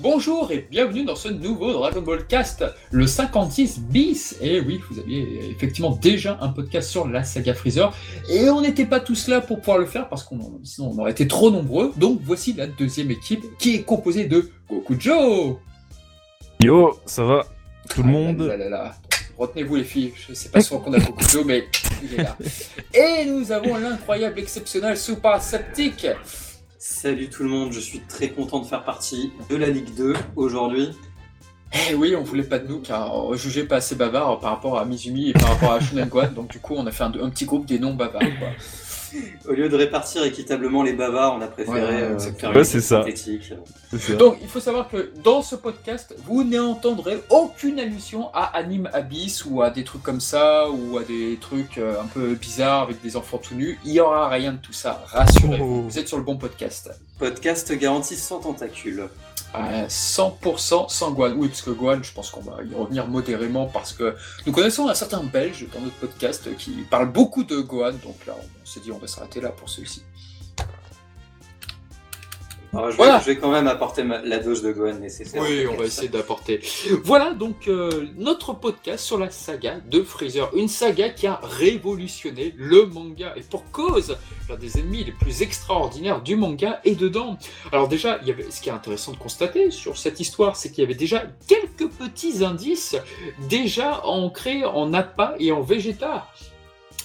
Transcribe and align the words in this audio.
Bonjour 0.00 0.52
et 0.52 0.66
bienvenue 0.70 1.04
dans 1.04 1.16
ce 1.16 1.28
nouveau 1.28 1.72
Dragon 1.72 2.02
Ball 2.02 2.24
Cast, 2.26 2.64
le 2.92 3.06
56 3.06 3.80
bis. 3.80 4.36
Et 4.40 4.60
oui, 4.60 4.80
vous 4.90 5.00
aviez 5.00 5.50
effectivement 5.50 5.90
déjà 5.90 6.38
un 6.40 6.48
podcast 6.50 6.88
sur 6.88 7.08
la 7.08 7.24
saga 7.24 7.52
Freezer 7.52 7.92
et 8.30 8.48
on 8.48 8.60
n'était 8.60 8.86
pas 8.86 9.00
tous 9.00 9.26
là 9.26 9.40
pour 9.40 9.58
pouvoir 9.58 9.78
le 9.78 9.86
faire 9.86 10.08
parce 10.08 10.22
qu'on 10.22 10.60
sinon 10.62 10.92
on 10.94 10.98
aurait 11.00 11.10
été 11.10 11.26
trop 11.26 11.50
nombreux. 11.50 11.92
Donc 11.96 12.20
voici 12.22 12.52
la 12.52 12.68
deuxième 12.68 13.10
équipe 13.10 13.44
qui 13.58 13.74
est 13.74 13.82
composée 13.82 14.26
de 14.26 14.48
Gokujo. 14.70 15.58
Yo, 16.62 17.00
ça 17.04 17.24
va? 17.24 17.44
Tout 17.90 18.04
le 18.04 18.08
Ah, 18.08 18.12
monde? 18.12 18.42
là, 18.42 18.56
là, 18.56 18.68
là. 18.68 18.94
Retenez-vous 19.36 19.76
les 19.76 19.84
filles, 19.84 20.12
je 20.28 20.32
sais 20.34 20.48
pas 20.48 20.60
sûr 20.60 20.80
qu'on 20.82 20.92
a 20.92 20.98
Gokujo 21.00 21.42
mais 21.42 21.64
il 22.04 22.14
est 22.14 22.22
là. 22.22 22.36
Et 22.94 23.24
nous 23.24 23.50
avons 23.50 23.76
l'incroyable, 23.76 24.38
exceptionnel 24.38 24.96
Super 24.96 25.42
Septique. 25.42 26.06
Salut 26.80 27.28
tout 27.28 27.42
le 27.42 27.48
monde, 27.48 27.72
je 27.72 27.80
suis 27.80 27.98
très 27.98 28.28
content 28.28 28.60
de 28.60 28.64
faire 28.64 28.84
partie 28.84 29.32
de 29.50 29.56
la 29.56 29.66
Ligue 29.66 29.92
2 29.96 30.14
aujourd'hui. 30.36 30.90
Eh 31.90 31.94
oui, 31.96 32.14
on 32.16 32.22
voulait 32.22 32.44
pas 32.44 32.60
de 32.60 32.68
nous 32.68 32.78
car 32.78 33.16
on 33.16 33.34
jugeait 33.34 33.64
pas 33.64 33.76
assez 33.76 33.96
bavard 33.96 34.38
par 34.38 34.50
rapport 34.50 34.78
à 34.78 34.84
Mizumi 34.84 35.30
et 35.30 35.32
par 35.32 35.48
rapport 35.48 35.72
à 35.72 35.80
Shunen 35.80 36.08
Gohan, 36.08 36.30
donc 36.30 36.52
du 36.52 36.60
coup 36.60 36.74
on 36.76 36.86
a 36.86 36.92
fait 36.92 37.02
un, 37.02 37.10
petit 37.10 37.46
groupe 37.46 37.66
des 37.66 37.80
non 37.80 37.94
bavards. 37.94 38.20
Quoi. 38.20 38.48
Au 39.48 39.52
lieu 39.52 39.68
de 39.68 39.76
répartir 39.76 40.22
équitablement 40.24 40.82
les 40.82 40.92
bavards, 40.92 41.36
on 41.36 41.40
a 41.40 41.46
préféré 41.46 41.80
Ouais, 41.80 42.02
euh, 42.02 42.18
faire 42.18 42.50
Ouais, 42.50 42.58
une 42.58 42.64
ça. 42.64 42.80
synthétique. 42.80 43.52
C'est 43.90 43.98
ça. 43.98 44.12
Donc 44.14 44.38
il 44.42 44.48
faut 44.48 44.60
savoir 44.60 44.88
que 44.88 45.10
dans 45.22 45.42
ce 45.42 45.56
podcast, 45.56 46.14
vous 46.26 46.44
n'entendrez 46.44 47.18
aucune 47.30 47.78
allusion 47.80 48.28
à 48.34 48.44
Anime 48.56 48.88
Abyss 48.92 49.44
ou 49.44 49.62
à 49.62 49.70
des 49.70 49.84
trucs 49.84 50.02
comme 50.02 50.20
ça 50.20 50.68
ou 50.70 50.98
à 50.98 51.04
des 51.04 51.38
trucs 51.40 51.78
euh, 51.78 52.00
un 52.00 52.06
peu 52.06 52.34
bizarres 52.34 52.82
avec 52.82 53.00
des 53.02 53.16
enfants 53.16 53.38
tout 53.38 53.54
nus. 53.54 53.78
Il 53.84 53.92
y 53.92 54.00
aura 54.00 54.28
rien 54.28 54.52
de 54.52 54.58
tout 54.58 54.72
ça, 54.72 55.02
rassurez-vous. 55.06 55.82
Oh. 55.86 55.88
Vous 55.88 55.98
êtes 55.98 56.08
sur 56.08 56.18
le 56.18 56.24
bon 56.24 56.36
podcast. 56.36 56.90
Podcast 57.18 57.72
garanti 57.72 58.14
sans 58.16 58.38
tentacules. 58.40 59.04
À 59.54 59.86
100% 59.86 60.88
sans 60.88 61.10
Gohan. 61.12 61.32
Oui, 61.36 61.48
parce 61.48 61.62
que 61.62 61.70
Gohan, 61.70 62.02
je 62.02 62.12
pense 62.12 62.30
qu'on 62.30 62.42
va 62.42 62.58
y 62.62 62.74
revenir 62.74 63.06
modérément 63.06 63.66
parce 63.66 63.92
que 63.92 64.14
nous 64.46 64.52
connaissons 64.52 64.88
un 64.88 64.94
certain 64.94 65.22
Belge 65.22 65.66
dans 65.74 65.80
notre 65.80 65.96
podcast 65.96 66.54
qui 66.56 66.72
parle 66.90 67.10
beaucoup 67.10 67.44
de 67.44 67.58
Gohan. 67.60 67.92
Donc 67.92 68.26
là, 68.26 68.34
on 68.36 68.66
s'est 68.66 68.80
dit 68.80 68.92
on 68.92 68.98
va 68.98 69.06
s'arrêter 69.06 69.40
là 69.40 69.48
pour 69.50 69.68
celui-ci. 69.68 70.02
Alors, 72.74 72.90
je, 72.90 72.96
Voilà. 72.96 73.16
vais, 73.18 73.24
je 73.24 73.30
vais 73.30 73.36
quand 73.38 73.50
même 73.50 73.66
apporter 73.66 74.02
ma- 74.04 74.20
la 74.20 74.38
dose 74.38 74.62
de 74.62 74.72
Gohan 74.72 74.94
nécessaire. 74.98 75.42
Oui, 75.42 75.66
on 75.66 75.76
va 75.76 75.84
essayer 75.86 76.08
d'apporter. 76.08 76.60
Voilà 77.02 77.32
donc 77.32 77.66
euh, 77.66 78.06
notre 78.16 78.52
podcast 78.52 79.04
sur 79.04 79.18
la 79.18 79.30
saga 79.30 79.76
de 79.90 80.02
Freezer. 80.02 80.50
Une 80.54 80.68
saga 80.68 81.08
qui 81.08 81.26
a 81.26 81.40
révolutionné 81.42 82.54
le 82.56 82.84
manga. 82.86 83.32
Et 83.36 83.40
pour 83.40 83.70
cause, 83.72 84.16
l'un 84.50 84.56
des 84.56 84.78
ennemis 84.78 85.04
les 85.04 85.12
plus 85.12 85.40
extraordinaires 85.42 86.20
du 86.20 86.36
manga 86.36 86.80
est 86.84 86.94
dedans. 86.94 87.38
Alors 87.72 87.88
déjà, 87.88 88.18
il 88.22 88.28
y 88.28 88.30
avait, 88.30 88.50
ce 88.50 88.60
qui 88.60 88.68
est 88.68 88.72
intéressant 88.72 89.12
de 89.12 89.18
constater 89.18 89.70
sur 89.70 89.96
cette 89.96 90.20
histoire, 90.20 90.56
c'est 90.56 90.70
qu'il 90.70 90.82
y 90.82 90.86
avait 90.86 90.94
déjà 90.94 91.22
quelques 91.48 91.90
petits 91.92 92.44
indices 92.44 92.96
déjà 93.48 94.04
ancrés 94.04 94.64
en 94.64 94.92
Appa 94.92 95.34
et 95.38 95.52
en 95.52 95.62
Vegeta. 95.62 96.26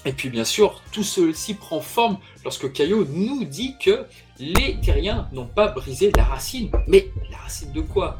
Et 0.05 0.11
puis 0.11 0.29
bien 0.29 0.43
sûr, 0.43 0.81
tout 0.91 1.03
ceci 1.03 1.53
prend 1.53 1.79
forme 1.79 2.17
lorsque 2.43 2.71
Kaio 2.71 3.05
nous 3.05 3.45
dit 3.45 3.75
que 3.79 4.05
les 4.39 4.77
terriens 4.81 5.27
n'ont 5.31 5.47
pas 5.47 5.69
brisé 5.69 6.11
la 6.15 6.25
racine. 6.25 6.69
Mais 6.87 7.09
la 7.31 7.37
racine 7.37 7.71
de 7.71 7.81
quoi? 7.81 8.19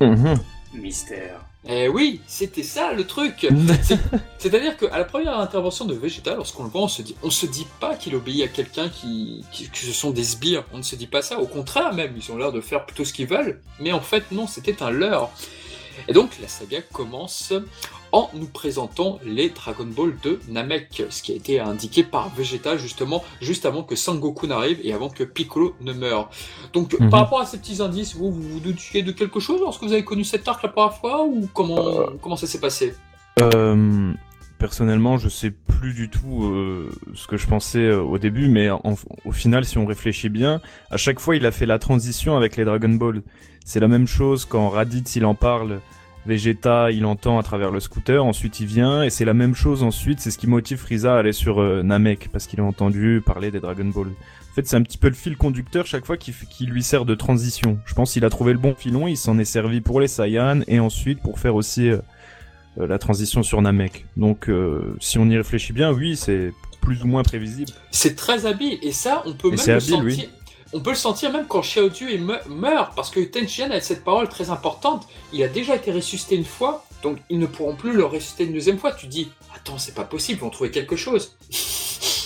Mhm. 0.00 0.38
Mystère. 0.74 1.40
Eh 1.66 1.88
oui, 1.88 2.20
c'était 2.26 2.62
ça 2.62 2.92
le 2.92 3.04
truc. 3.04 3.46
C'est-à-dire 4.38 4.76
qu'à 4.76 4.96
la 4.96 5.04
première 5.04 5.38
intervention 5.38 5.84
de 5.86 5.94
Vegeta, 5.94 6.34
lorsqu'on 6.34 6.62
le 6.64 6.70
voit, 6.70 6.82
on 6.82 6.88
se 6.88 7.02
dit, 7.02 7.16
on 7.22 7.30
se 7.30 7.46
dit 7.46 7.66
pas 7.80 7.96
qu'il 7.96 8.14
obéit 8.14 8.44
à 8.44 8.48
quelqu'un 8.48 8.88
qui, 8.88 9.44
qui, 9.50 9.68
que 9.68 9.76
ce 9.76 9.92
sont 9.92 10.10
des 10.10 10.22
sbires. 10.22 10.64
On 10.72 10.78
ne 10.78 10.82
se 10.82 10.94
dit 10.94 11.08
pas 11.08 11.20
ça. 11.20 11.40
Au 11.40 11.46
contraire, 11.46 11.92
même, 11.92 12.14
ils 12.16 12.32
ont 12.32 12.36
l'air 12.36 12.52
de 12.52 12.60
faire 12.60 12.86
plutôt 12.86 13.04
ce 13.04 13.12
qu'ils 13.12 13.26
veulent. 13.26 13.60
Mais 13.80 13.92
en 13.92 14.00
fait, 14.00 14.30
non, 14.30 14.46
c'était 14.46 14.82
un 14.82 14.90
leurre. 14.90 15.30
Et 16.06 16.12
donc, 16.12 16.38
la 16.40 16.48
saga 16.48 16.80
commence 16.80 17.52
en 18.12 18.30
nous 18.34 18.46
présentant 18.46 19.18
les 19.24 19.50
Dragon 19.50 19.86
Ball 19.86 20.14
de 20.22 20.40
Namek, 20.48 21.04
ce 21.10 21.22
qui 21.22 21.32
a 21.32 21.36
été 21.36 21.60
indiqué 21.60 22.02
par 22.02 22.28
Vegeta 22.34 22.76
justement 22.76 23.22
juste 23.40 23.66
avant 23.66 23.82
que 23.82 23.96
Sangoku 23.96 24.46
n'arrive 24.46 24.78
et 24.82 24.92
avant 24.92 25.08
que 25.10 25.24
Piccolo 25.24 25.74
ne 25.80 25.92
meure. 25.92 26.30
Donc, 26.72 26.96
Mhm. 26.98 27.10
par 27.10 27.20
rapport 27.20 27.40
à 27.40 27.46
ces 27.46 27.58
petits 27.58 27.82
indices, 27.82 28.14
vous 28.16 28.30
vous, 28.32 28.42
vous 28.42 28.60
doutiez 28.60 29.02
de 29.02 29.12
quelque 29.12 29.40
chose 29.40 29.60
lorsque 29.60 29.82
vous 29.82 29.92
avez 29.92 30.04
connu 30.04 30.24
cet 30.24 30.48
arc 30.48 30.62
la 30.62 30.68
première 30.70 30.94
fois 30.94 31.24
ou 31.24 31.48
comment, 31.52 32.06
comment 32.22 32.36
ça 32.36 32.46
s'est 32.46 32.60
passé? 32.60 32.94
Euh, 33.40 34.12
personnellement, 34.58 35.18
je 35.18 35.28
sais 35.28 35.50
plus 35.50 35.92
du 35.94 36.08
tout 36.10 36.44
euh, 36.44 36.90
ce 37.14 37.26
que 37.26 37.36
je 37.36 37.46
pensais 37.46 37.78
euh, 37.78 38.00
au 38.02 38.18
début, 38.18 38.48
mais 38.48 38.70
en- 38.70 38.82
au 39.24 39.32
final, 39.32 39.64
si 39.64 39.78
on 39.78 39.86
réfléchit 39.86 40.28
bien, 40.28 40.60
à 40.90 40.96
chaque 40.96 41.20
fois, 41.20 41.36
il 41.36 41.46
a 41.46 41.52
fait 41.52 41.66
la 41.66 41.78
transition 41.78 42.36
avec 42.36 42.56
les 42.56 42.64
Dragon 42.64 42.88
Ball. 42.88 43.22
C'est 43.64 43.80
la 43.80 43.88
même 43.88 44.06
chose 44.08 44.44
quand 44.46 44.68
Raditz 44.70 45.14
il 45.16 45.24
en 45.26 45.34
parle, 45.34 45.80
Vegeta 46.28 46.90
il 46.92 47.04
entend 47.06 47.38
à 47.38 47.42
travers 47.42 47.70
le 47.70 47.80
scooter, 47.80 48.24
ensuite 48.24 48.60
il 48.60 48.66
vient, 48.66 49.02
et 49.02 49.10
c'est 49.10 49.24
la 49.24 49.34
même 49.34 49.54
chose 49.54 49.82
ensuite, 49.82 50.20
c'est 50.20 50.30
ce 50.30 50.38
qui 50.38 50.46
motive 50.46 50.78
Frieza 50.78 51.16
à 51.16 51.18
aller 51.18 51.32
sur 51.32 51.60
euh, 51.60 51.82
Namek, 51.82 52.28
parce 52.30 52.46
qu'il 52.46 52.60
a 52.60 52.64
entendu 52.64 53.22
parler 53.24 53.50
des 53.50 53.60
Dragon 53.60 53.86
Ball. 53.86 54.08
En 54.08 54.54
fait, 54.54 54.66
c'est 54.66 54.76
un 54.76 54.82
petit 54.82 54.98
peu 54.98 55.08
le 55.08 55.14
fil 55.14 55.36
conducteur 55.36 55.86
chaque 55.86 56.04
fois 56.04 56.16
qui, 56.16 56.32
lui 56.66 56.82
sert 56.82 57.04
de 57.04 57.14
transition. 57.14 57.78
Je 57.86 57.94
pense 57.94 58.12
qu'il 58.12 58.24
a 58.24 58.30
trouvé 58.30 58.52
le 58.52 58.58
bon 58.58 58.74
filon, 58.74 59.08
il 59.08 59.16
s'en 59.16 59.38
est 59.38 59.44
servi 59.44 59.80
pour 59.80 60.00
les 60.00 60.08
Saiyans, 60.08 60.60
et 60.68 60.80
ensuite 60.80 61.20
pour 61.20 61.38
faire 61.38 61.54
aussi... 61.54 61.88
euh, 61.90 61.98
euh, 62.80 62.86
la 62.86 62.98
transition 62.98 63.42
sur 63.42 63.60
Namek. 63.60 64.04
Donc, 64.16 64.48
euh, 64.48 64.94
si 65.00 65.18
on 65.18 65.28
y 65.28 65.36
réfléchit 65.36 65.72
bien, 65.72 65.90
oui, 65.92 66.16
c'est 66.16 66.52
plus 66.80 67.02
ou 67.02 67.06
moins 67.06 67.22
prévisible. 67.22 67.72
C'est 67.90 68.14
très 68.14 68.46
habile 68.46 68.78
et 68.82 68.92
ça, 68.92 69.22
on 69.26 69.32
peut 69.32 69.48
Et 69.48 69.56
même 69.56 69.66
le 69.66 69.72
habile, 69.72 69.88
sentir. 69.88 70.04
oui. 70.04 70.28
On 70.74 70.80
peut 70.80 70.90
le 70.90 70.96
sentir 70.96 71.32
même 71.32 71.46
quand 71.46 71.62
Xiaodu 71.62 72.18
meurt, 72.48 72.94
parce 72.94 73.10
que 73.10 73.20
Tenshinhan 73.20 73.70
a 73.70 73.80
cette 73.80 74.04
parole 74.04 74.28
très 74.28 74.50
importante. 74.50 75.08
Il 75.32 75.42
a 75.42 75.48
déjà 75.48 75.76
été 75.76 75.90
ressuscité 75.90 76.36
une 76.36 76.44
fois, 76.44 76.84
donc 77.02 77.18
ils 77.30 77.38
ne 77.38 77.46
pourront 77.46 77.74
plus 77.74 77.92
le 77.92 78.04
ressusciter 78.04 78.44
une 78.44 78.52
deuxième 78.52 78.78
fois. 78.78 78.92
Tu 78.92 79.06
dis, 79.06 79.30
attends, 79.54 79.78
c'est 79.78 79.94
pas 79.94 80.04
possible, 80.04 80.38
ils 80.38 80.42
vont 80.42 80.50
trouver 80.50 80.70
quelque 80.70 80.96
chose. 80.96 81.36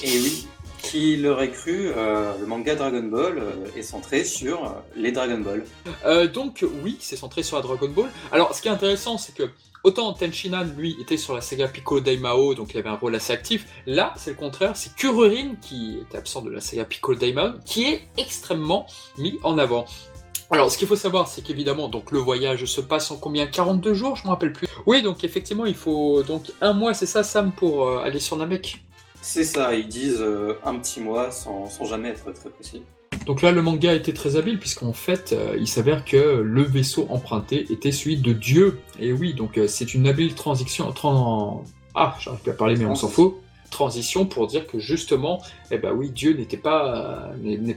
Et 0.02 0.18
oui, 0.18 0.48
qui 0.82 1.16
l'aurait 1.16 1.50
cru, 1.50 1.92
euh, 1.96 2.32
le 2.38 2.46
manga 2.46 2.74
Dragon 2.74 3.02
Ball 3.02 3.38
euh, 3.38 3.78
est 3.78 3.82
centré 3.82 4.24
sur 4.24 4.64
euh, 4.64 4.68
les 4.96 5.12
Dragon 5.12 5.38
Ball. 5.38 5.64
Donc 6.32 6.64
oui, 6.82 6.96
c'est 7.00 7.16
centré 7.16 7.42
sur 7.42 7.56
la 7.56 7.62
Dragon 7.62 7.88
Ball. 7.88 8.10
Alors, 8.30 8.54
ce 8.54 8.60
qui 8.60 8.68
est 8.68 8.72
intéressant, 8.72 9.16
c'est 9.16 9.34
que 9.34 9.44
autant 9.84 10.12
Tenshinhan, 10.12 10.66
lui, 10.76 10.96
était 11.00 11.16
sur 11.16 11.34
la 11.34 11.40
saga 11.40 11.68
Piccolo 11.68 12.00
Daimao, 12.00 12.54
donc 12.54 12.74
il 12.74 12.78
avait 12.78 12.88
un 12.88 12.96
rôle 12.96 13.14
assez 13.14 13.32
actif. 13.32 13.66
Là, 13.86 14.12
c'est 14.16 14.30
le 14.30 14.36
contraire, 14.36 14.76
c'est 14.76 14.94
Kururin, 14.94 15.54
qui 15.60 15.98
était 16.02 16.18
absent 16.18 16.42
de 16.42 16.50
la 16.50 16.60
saga 16.60 16.84
Piccolo 16.84 17.18
Daimao, 17.18 17.52
qui 17.64 17.84
est 17.84 18.02
extrêmement 18.18 18.86
mis 19.18 19.38
en 19.42 19.58
avant. 19.58 19.86
Alors, 20.50 20.70
ce 20.70 20.76
qu'il 20.76 20.86
faut 20.86 20.96
savoir, 20.96 21.28
c'est 21.28 21.40
qu'évidemment, 21.40 21.88
donc 21.88 22.10
le 22.10 22.18
voyage 22.18 22.66
se 22.66 22.82
passe 22.82 23.10
en 23.10 23.16
combien? 23.16 23.46
42 23.46 23.94
jours, 23.94 24.16
je 24.16 24.24
me 24.24 24.28
rappelle 24.28 24.52
plus. 24.52 24.68
Oui, 24.84 25.00
donc 25.00 25.24
effectivement, 25.24 25.64
il 25.64 25.74
faut 25.74 26.22
donc 26.22 26.52
un 26.60 26.74
mois, 26.74 26.92
c'est 26.92 27.06
ça, 27.06 27.22
Sam, 27.22 27.52
pour 27.52 27.88
aller 28.00 28.20
sur 28.20 28.36
Namek? 28.36 28.82
C'est 29.22 29.44
ça, 29.44 29.74
ils 29.74 29.88
disent 29.88 30.20
euh, 30.20 30.54
un 30.64 30.74
petit 30.78 31.00
mois 31.00 31.30
sans, 31.30 31.66
sans 31.70 31.84
jamais 31.86 32.08
être 32.10 32.30
très 32.32 32.50
précis. 32.50 32.82
Donc 33.24 33.40
là, 33.40 33.52
le 33.52 33.62
manga 33.62 33.94
était 33.94 34.12
très 34.12 34.34
habile, 34.36 34.58
puisqu'en 34.58 34.92
fait, 34.92 35.32
euh, 35.32 35.56
il 35.58 35.68
s'avère 35.68 36.04
que 36.04 36.16
le 36.44 36.62
vaisseau 36.62 37.06
emprunté 37.08 37.72
était 37.72 37.92
celui 37.92 38.16
de 38.16 38.32
Dieu. 38.32 38.80
Et 38.98 39.12
oui, 39.12 39.32
donc 39.34 39.58
euh, 39.58 39.68
c'est 39.68 39.94
une 39.94 40.08
habile 40.08 40.34
transition. 40.34 40.90
tran- 40.92 41.62
Ah, 41.94 42.16
j'arrive 42.20 42.40
plus 42.40 42.50
à 42.50 42.54
parler, 42.54 42.74
mais 42.76 42.84
on 42.84 42.96
s'en 42.96 43.08
fout. 43.08 43.34
Transition 43.70 44.26
pour 44.26 44.48
dire 44.48 44.66
que 44.66 44.78
justement, 44.80 45.40
eh 45.70 45.78
ben 45.78 45.92
oui, 45.92 46.10
Dieu 46.10 46.34
n'était 46.34 46.58
pas 46.58 47.30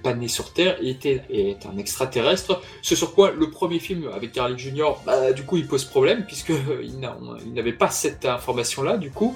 pas 0.03 0.13
né 0.13 0.27
sur 0.27 0.51
Terre, 0.51 0.75
et 0.81 0.89
était 0.89 1.21
est 1.29 1.65
un 1.67 1.77
extraterrestre. 1.77 2.61
Ce 2.81 2.95
sur 2.95 3.13
quoi 3.13 3.31
le 3.31 3.49
premier 3.49 3.79
film 3.79 4.09
avec 4.13 4.33
Garlic 4.33 4.57
Junior, 4.59 5.01
bah, 5.05 5.31
du 5.31 5.43
coup, 5.43 5.55
il 5.57 5.67
pose 5.67 5.85
problème 5.85 6.25
puisque 6.25 6.49
euh, 6.49 6.81
il 6.83 6.99
n'a- 6.99 7.15
on- 7.21 7.37
il 7.45 7.53
n'avait 7.53 7.71
pas 7.71 7.89
cette 7.91 8.25
information-là, 8.25 8.97
du 8.97 9.11
coup. 9.11 9.35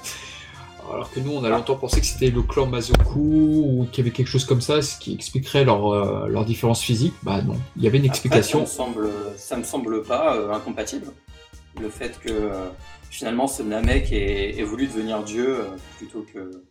Alors 0.92 1.10
que 1.10 1.20
nous, 1.20 1.32
on 1.32 1.44
a 1.44 1.48
longtemps 1.48 1.76
pensé 1.76 2.00
que 2.00 2.06
c'était 2.06 2.30
le 2.30 2.42
clan 2.42 2.66
Mazoku 2.66 3.18
ou 3.20 3.86
qu'il 3.90 4.04
y 4.04 4.08
avait 4.08 4.14
quelque 4.14 4.28
chose 4.28 4.44
comme 4.44 4.60
ça, 4.60 4.82
ce 4.82 4.98
qui 4.98 5.14
expliquerait 5.14 5.64
leur, 5.64 5.86
euh, 5.88 6.26
leur 6.28 6.44
différence 6.44 6.82
physique. 6.82 7.14
Bah 7.22 7.42
non, 7.42 7.56
il 7.76 7.82
y 7.82 7.86
avait 7.86 7.98
une 7.98 8.04
explication. 8.04 8.66
Ça, 8.66 8.84
me 8.84 8.92
semble, 8.92 9.10
ça 9.36 9.56
me 9.56 9.62
semble 9.62 10.02
pas 10.02 10.36
euh, 10.36 10.52
incompatible. 10.52 11.12
Le 11.80 11.88
fait 11.88 12.18
que 12.20 12.30
euh, 12.30 12.68
finalement 13.10 13.46
ce 13.46 13.62
Namek 13.62 14.12
ait, 14.12 14.58
ait 14.58 14.62
voulu 14.64 14.86
devenir 14.86 15.22
Dieu 15.22 15.58
plutôt 15.98 16.26
que. 16.32 16.62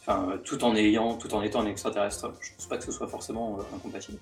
Enfin, 0.00 0.38
tout 0.44 0.62
en 0.62 0.76
ayant, 0.76 1.14
tout 1.14 1.34
en 1.34 1.42
étant 1.42 1.60
un 1.60 1.66
extraterrestre. 1.66 2.32
Je 2.40 2.50
pense 2.56 2.66
pas 2.66 2.78
que 2.78 2.84
ce 2.84 2.92
soit 2.92 3.08
forcément 3.08 3.58
incompatible. 3.74 4.18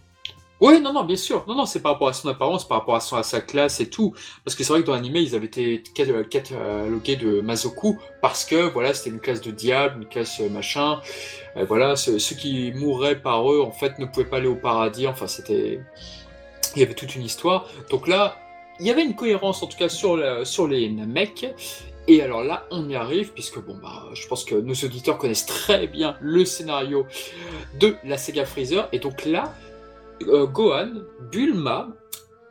Oui, 0.60 0.80
non, 0.80 0.92
non, 0.92 1.04
bien 1.04 1.16
sûr. 1.16 1.44
Non, 1.48 1.54
non, 1.56 1.66
c'est 1.66 1.80
par 1.80 1.92
rapport 1.92 2.08
à 2.08 2.12
son 2.12 2.28
apparence, 2.28 2.66
par 2.66 2.78
rapport 2.78 2.94
à, 2.94 3.00
son, 3.00 3.16
à 3.16 3.22
sa 3.22 3.40
classe 3.40 3.80
et 3.80 3.90
tout. 3.90 4.14
Parce 4.44 4.54
que 4.54 4.62
c'est 4.64 4.72
vrai 4.72 4.82
que 4.82 4.86
dans 4.86 4.94
l'anime, 4.94 5.16
ils 5.16 5.34
avaient 5.34 5.46
été 5.46 5.82
cat- 5.94 6.24
catalogués 6.30 7.16
de 7.16 7.40
Mazoku 7.40 7.98
parce 8.22 8.44
que, 8.44 8.70
voilà, 8.70 8.94
c'était 8.94 9.10
une 9.10 9.20
classe 9.20 9.40
de 9.40 9.50
diable, 9.50 10.02
une 10.02 10.08
classe 10.08 10.40
euh, 10.40 10.48
machin. 10.48 11.00
Euh, 11.56 11.64
voilà, 11.66 11.96
ce- 11.96 12.18
ceux 12.18 12.36
qui 12.36 12.72
mourraient 12.72 13.20
par 13.20 13.50
eux, 13.52 13.60
en 13.60 13.72
fait, 13.72 13.98
ne 13.98 14.06
pouvaient 14.06 14.26
pas 14.26 14.36
aller 14.38 14.48
au 14.48 14.54
paradis. 14.56 15.06
Enfin, 15.08 15.26
c'était... 15.26 15.80
Il 16.76 16.80
y 16.80 16.82
avait 16.84 16.94
toute 16.94 17.14
une 17.14 17.22
histoire. 17.22 17.68
Donc 17.90 18.08
là, 18.08 18.36
il 18.80 18.86
y 18.86 18.90
avait 18.90 19.04
une 19.04 19.16
cohérence, 19.16 19.62
en 19.62 19.66
tout 19.66 19.76
cas, 19.76 19.88
sur, 19.88 20.18
sur 20.46 20.66
les 20.66 20.88
Namek. 20.88 21.46
Et 22.06 22.22
alors 22.22 22.44
là, 22.44 22.66
on 22.70 22.88
y 22.88 22.96
arrive, 22.96 23.32
puisque 23.32 23.58
bon 23.60 23.78
bah, 23.82 24.04
je 24.12 24.26
pense 24.26 24.44
que 24.44 24.54
nos 24.54 24.74
auditeurs 24.74 25.16
connaissent 25.18 25.46
très 25.46 25.86
bien 25.86 26.16
le 26.20 26.44
scénario 26.44 27.06
de 27.80 27.96
la 28.04 28.18
Sega 28.18 28.44
Freezer. 28.44 28.88
Et 28.92 28.98
donc 28.98 29.24
là, 29.24 29.54
euh, 30.22 30.46
Gohan, 30.46 30.90
Bulma 31.30 31.88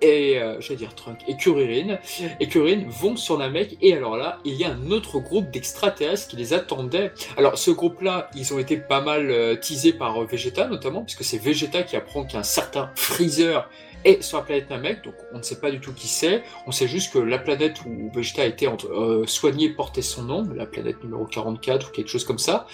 et 0.04 0.38
euh, 0.40 0.60
dire 0.76 0.90
et 1.28 1.38
Kuririn 1.38 1.98
et 2.40 2.48
Kuririn 2.48 2.84
vont 2.90 3.16
sur 3.16 3.38
Namek 3.38 3.78
et 3.82 3.96
alors 3.96 4.18
là 4.18 4.40
il 4.44 4.56
y 4.56 4.66
a 4.66 4.72
un 4.72 4.92
autre 4.92 5.20
groupe 5.20 5.50
d'extraterrestres 5.50 6.28
qui 6.28 6.36
les 6.36 6.54
attendait. 6.54 7.14
Alors 7.38 7.58
ce 7.58 7.72
groupe-là 7.72 8.30
ils 8.36 8.54
ont 8.54 8.60
été 8.60 8.78
pas 8.78 9.02
mal 9.02 9.32
euh, 9.32 9.56
teasés 9.56 9.94
par 9.94 10.22
euh, 10.22 10.26
Vegeta 10.26 10.68
notamment 10.68 11.04
puisque 11.04 11.24
c'est 11.24 11.38
Vegeta 11.38 11.84
qui 11.84 11.96
apprend 11.96 12.26
qu'un 12.26 12.44
certain 12.44 12.92
Freezer 12.96 13.70
est 14.04 14.22
sur 14.22 14.40
la 14.40 14.44
planète 14.44 14.70
Namek 14.70 15.04
donc 15.06 15.16
on 15.34 15.38
ne 15.38 15.44
sait 15.44 15.60
pas 15.60 15.72
du 15.72 15.80
tout 15.80 15.94
qui 15.94 16.10
c'est. 16.10 16.44
On 16.68 16.72
sait 16.72 16.88
juste 16.88 17.14
que 17.14 17.20
la 17.20 17.40
planète 17.40 17.78
où 17.86 18.12
Vegeta 18.14 18.42
a 18.42 18.46
été 18.46 18.68
entre, 18.68 19.24
soigné 19.26 19.70
portait 19.70 20.02
son 20.02 20.24
nom, 20.24 20.46
la 20.54 20.66
planète 20.66 21.02
numéro 21.02 21.26
44 21.26 21.88
ou 21.88 21.92
quelque 21.92 22.10
chose 22.10 22.26
comme 22.26 22.40
ça. 22.40 22.68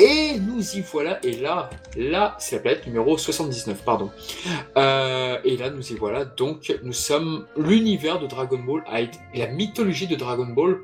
Et 0.00 0.38
nous 0.38 0.76
y 0.76 0.80
voilà, 0.80 1.18
et 1.24 1.32
là, 1.32 1.70
là, 1.96 2.36
c'est 2.38 2.54
la 2.54 2.62
planète 2.62 2.86
numéro 2.86 3.18
79, 3.18 3.82
pardon. 3.82 4.12
Euh, 4.76 5.38
et 5.42 5.56
là, 5.56 5.70
nous 5.70 5.92
y 5.92 5.96
voilà, 5.96 6.24
donc 6.24 6.72
nous 6.84 6.92
sommes 6.92 7.48
l'univers 7.56 8.20
de 8.20 8.28
Dragon 8.28 8.60
Ball, 8.60 8.84
la 9.34 9.46
mythologie 9.48 10.06
de 10.06 10.14
Dragon 10.14 10.46
Ball 10.46 10.78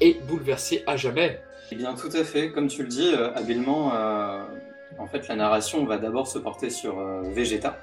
est 0.00 0.26
bouleversée 0.26 0.84
à 0.86 0.96
jamais. 0.96 1.38
Eh 1.70 1.74
bien, 1.74 1.94
tout 1.94 2.08
à 2.14 2.24
fait, 2.24 2.50
comme 2.50 2.68
tu 2.68 2.82
le 2.82 2.88
dis, 2.88 3.12
euh, 3.12 3.30
habilement, 3.34 3.94
euh, 3.94 4.42
en 4.98 5.06
fait, 5.06 5.28
la 5.28 5.36
narration 5.36 5.84
va 5.84 5.98
d'abord 5.98 6.28
se 6.28 6.38
porter 6.38 6.70
sur 6.70 6.98
Vegeta, 7.24 7.78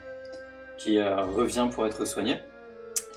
qui 0.80 1.00
revient 1.00 1.68
pour 1.72 1.86
être 1.86 2.06
soigné, 2.06 2.40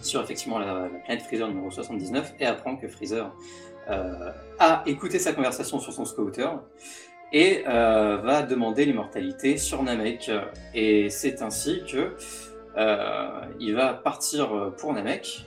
sur 0.03 0.21
effectivement 0.21 0.59
la, 0.59 0.91
la 0.93 0.99
planète 1.07 1.23
Freezer 1.23 1.49
numéro 1.49 1.71
79, 1.71 2.35
et 2.39 2.45
apprend 2.45 2.77
que 2.77 2.87
Freezer 2.87 3.33
euh, 3.91 4.31
a 4.59 4.83
écouté 4.87 5.19
sa 5.19 5.33
conversation 5.33 5.79
sur 5.79 5.93
son 5.93 6.05
scooter 6.05 6.61
et 7.33 7.65
euh, 7.67 8.19
va 8.19 8.43
demander 8.43 8.85
l'immortalité 8.85 9.59
sur 9.59 9.83
Namek. 9.83 10.31
Et 10.75 11.11
c'est 11.11 11.43
ainsi 11.43 11.83
que 11.87 12.15
euh, 12.77 13.29
il 13.61 13.75
va 13.75 13.95
partir 13.95 14.73
pour 14.77 14.93
Namek. 14.93 15.47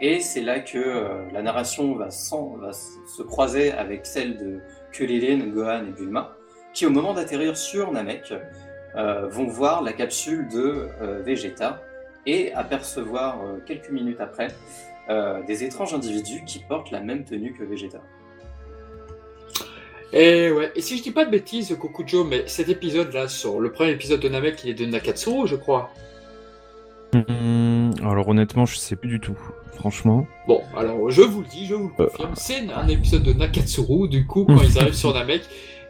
Et 0.00 0.20
c'est 0.20 0.42
là 0.42 0.60
que 0.60 0.78
euh, 0.78 1.30
la 1.32 1.42
narration 1.42 1.96
va, 1.96 2.10
se 2.10 3.22
croiser 3.22 3.72
avec 3.72 4.06
celle 4.06 4.36
de 4.36 4.60
Kulilin, 4.92 5.46
Gohan 5.48 5.86
et 5.86 5.90
Bulma, 5.90 6.36
qui 6.72 6.86
au 6.86 6.90
moment 6.90 7.14
d'atterrir 7.14 7.56
sur 7.56 7.90
Namek 7.90 8.32
euh, 8.96 9.26
vont 9.28 9.46
voir 9.46 9.82
la 9.82 9.92
capsule 9.92 10.48
de 10.48 10.88
euh, 11.02 11.22
Vegeta 11.22 11.82
et 12.26 12.52
apercevoir 12.54 13.42
euh, 13.42 13.58
quelques 13.66 13.90
minutes 13.90 14.20
après 14.20 14.48
euh, 15.10 15.42
des 15.44 15.64
étranges 15.64 15.94
individus 15.94 16.42
qui 16.44 16.58
portent 16.58 16.90
la 16.90 17.00
même 17.00 17.24
tenue 17.24 17.52
que 17.52 17.64
Vegeta. 17.64 18.02
Et 20.12 20.50
ouais, 20.50 20.72
et 20.74 20.80
si 20.80 20.96
je 20.96 21.02
dis 21.02 21.10
pas 21.10 21.24
de 21.24 21.30
bêtises, 21.30 21.76
Kokujo, 21.78 22.24
mais 22.24 22.44
cet 22.46 22.68
épisode-là, 22.68 23.28
sur 23.28 23.60
le 23.60 23.70
premier 23.70 23.90
épisode 23.90 24.20
de 24.20 24.28
Namek, 24.28 24.64
il 24.64 24.70
est 24.70 24.74
de 24.74 24.86
Nakatsuru, 24.86 25.46
je 25.46 25.56
crois. 25.56 25.90
Hum, 27.14 27.92
alors 28.02 28.28
honnêtement, 28.28 28.66
je 28.66 28.76
sais 28.76 28.96
plus 28.96 29.08
du 29.08 29.20
tout. 29.20 29.36
Franchement. 29.74 30.26
Bon, 30.46 30.62
alors 30.76 31.10
je 31.10 31.22
vous 31.22 31.42
le 31.42 31.46
dis, 31.46 31.66
je 31.66 31.74
vous 31.74 31.90
le 31.96 32.06
confirme, 32.06 32.32
c'est 32.34 32.70
un 32.74 32.88
épisode 32.88 33.22
de 33.22 33.32
Nakatsuru, 33.32 34.08
du 34.08 34.26
coup, 34.26 34.44
quand 34.44 34.62
ils 34.62 34.78
arrivent 34.78 34.94
sur 34.94 35.14
Namek. 35.14 35.42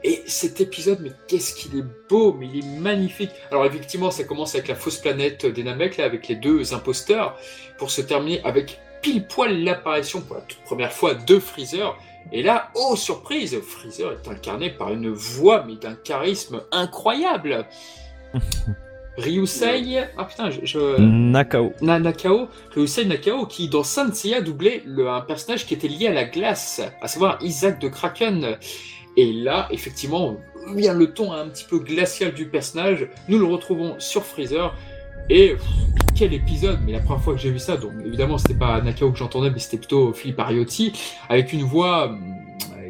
Et 0.05 0.23
cet 0.27 0.61
épisode, 0.61 1.01
mais 1.03 1.11
qu'est-ce 1.27 1.55
qu'il 1.55 1.77
est 1.77 1.85
beau, 2.09 2.33
mais 2.33 2.47
il 2.53 2.59
est 2.61 2.79
magnifique. 2.79 3.31
Alors 3.51 3.67
effectivement, 3.67 4.13
ça 4.13 4.23
commence 4.23 4.55
avec 4.55 4.69
la 4.69 4.77
fausse 4.77 4.99
planète 4.99 5.45
des 5.47 5.65
Namek, 5.65 5.97
là, 5.97 6.05
avec 6.05 6.29
les 6.29 6.37
deux 6.37 6.73
imposteurs, 6.73 7.37
pour 7.79 7.91
se 7.91 8.01
terminer 8.01 8.41
avec 8.45 8.79
pile 9.03 9.27
poil 9.27 9.63
l'apparition 9.65 10.21
pour 10.21 10.37
la 10.37 10.43
toute 10.43 10.63
première 10.65 10.93
fois 10.93 11.15
de 11.15 11.39
Freezer. 11.39 11.97
Et 12.33 12.43
là, 12.43 12.71
oh 12.75 12.95
surprise, 12.97 13.59
Freezer 13.61 14.13
est 14.13 14.29
incarné 14.29 14.71
par 14.71 14.93
une 14.93 15.09
voix, 15.11 15.65
mais 15.67 15.77
d'un 15.77 15.95
charisme 15.95 16.61
incroyable. 16.73 17.65
Ryusei, 19.17 20.05
ah 20.17 20.25
putain, 20.25 20.51
je, 20.51 20.61
je- 20.65 20.97
Nakao. 21.01 21.73
Na- 21.81 21.99
Nakao, 21.99 22.47
Ryusei 22.73 23.05
Nakao, 23.05 23.47
qui 23.47 23.69
dans 23.69 23.83
Saint 23.83 24.13
Seiya 24.13 24.41
doublait 24.41 24.83
le- 24.87 25.09
un 25.09 25.23
personnage 25.23 25.67
qui 25.67 25.75
était 25.75 25.89
lié 25.89 26.07
à 26.07 26.13
la 26.13 26.25
glace, 26.25 26.81
à 27.03 27.09
savoir 27.09 27.39
Isaac 27.43 27.81
de 27.81 27.89
Kraken. 27.89 28.57
Et 29.17 29.33
là, 29.33 29.67
effectivement, 29.73 30.37
vient 30.77 30.95
le 30.95 31.13
ton 31.13 31.33
un 31.33 31.49
petit 31.49 31.65
peu 31.65 31.81
glacial 31.81 32.33
du 32.33 32.47
personnage. 32.47 33.09
Nous 33.29 33.39
le 33.41 33.45
retrouvons 33.47 33.97
sur 33.99 34.23
Freezer. 34.25 34.73
Et 35.31 35.57
quel 36.17 36.33
épisode 36.35 36.79
Mais 36.85 36.93
la 36.93 37.01
première 37.01 37.23
fois 37.23 37.35
que 37.35 37.41
j'ai 37.41 37.51
vu 37.51 37.59
ça, 37.59 37.77
donc 37.77 37.93
évidemment 38.05 38.39
c'était 38.39 38.55
pas 38.55 38.81
Nakao 38.81 39.13
que 39.13 39.19
j'entendais, 39.19 39.51
mais 39.51 39.59
c'était 39.59 39.77
plutôt 39.77 40.13
Philippe 40.13 40.41
Ariotti, 40.41 40.93
avec 41.29 41.53
une 41.53 41.63
voix. 41.63 42.07
hum, 42.07 42.35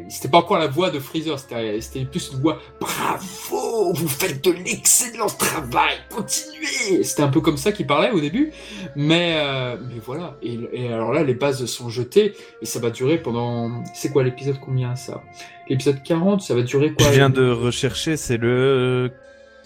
C'était 0.07 0.29
pas 0.29 0.39
encore 0.39 0.57
la 0.57 0.67
voix 0.67 0.89
de 0.89 0.99
Freezer, 0.99 1.37
c'était 1.37 2.05
plus 2.05 2.31
une 2.33 2.39
voix 2.39 2.59
Bravo, 2.79 3.93
vous 3.93 4.07
faites 4.07 4.43
de 4.43 4.51
l'excellent 4.51 5.27
travail, 5.27 5.97
continuez 6.09 7.03
C'était 7.03 7.21
un 7.21 7.27
peu 7.27 7.41
comme 7.41 7.57
ça 7.57 7.71
qu'il 7.71 7.85
parlait 7.85 8.09
au 8.11 8.19
début, 8.19 8.51
mais, 8.95 9.35
euh, 9.37 9.77
mais 9.87 9.99
voilà. 10.03 10.37
Et, 10.41 10.57
et 10.73 10.91
alors 10.91 11.11
là, 11.13 11.23
les 11.23 11.35
bases 11.35 11.63
sont 11.65 11.89
jetées, 11.89 12.33
et 12.61 12.65
ça 12.65 12.79
va 12.79 12.89
durer 12.89 13.19
pendant. 13.19 13.83
C'est 13.93 14.11
quoi 14.11 14.23
l'épisode 14.23 14.59
combien 14.59 14.95
ça? 14.95 15.21
L'épisode 15.69 16.01
40, 16.01 16.41
ça 16.41 16.55
va 16.55 16.63
durer 16.63 16.93
quoi? 16.93 17.05
Je 17.05 17.11
viens 17.11 17.29
de 17.29 17.47
rechercher, 17.51 18.17
c'est 18.17 18.37
le 18.37 19.11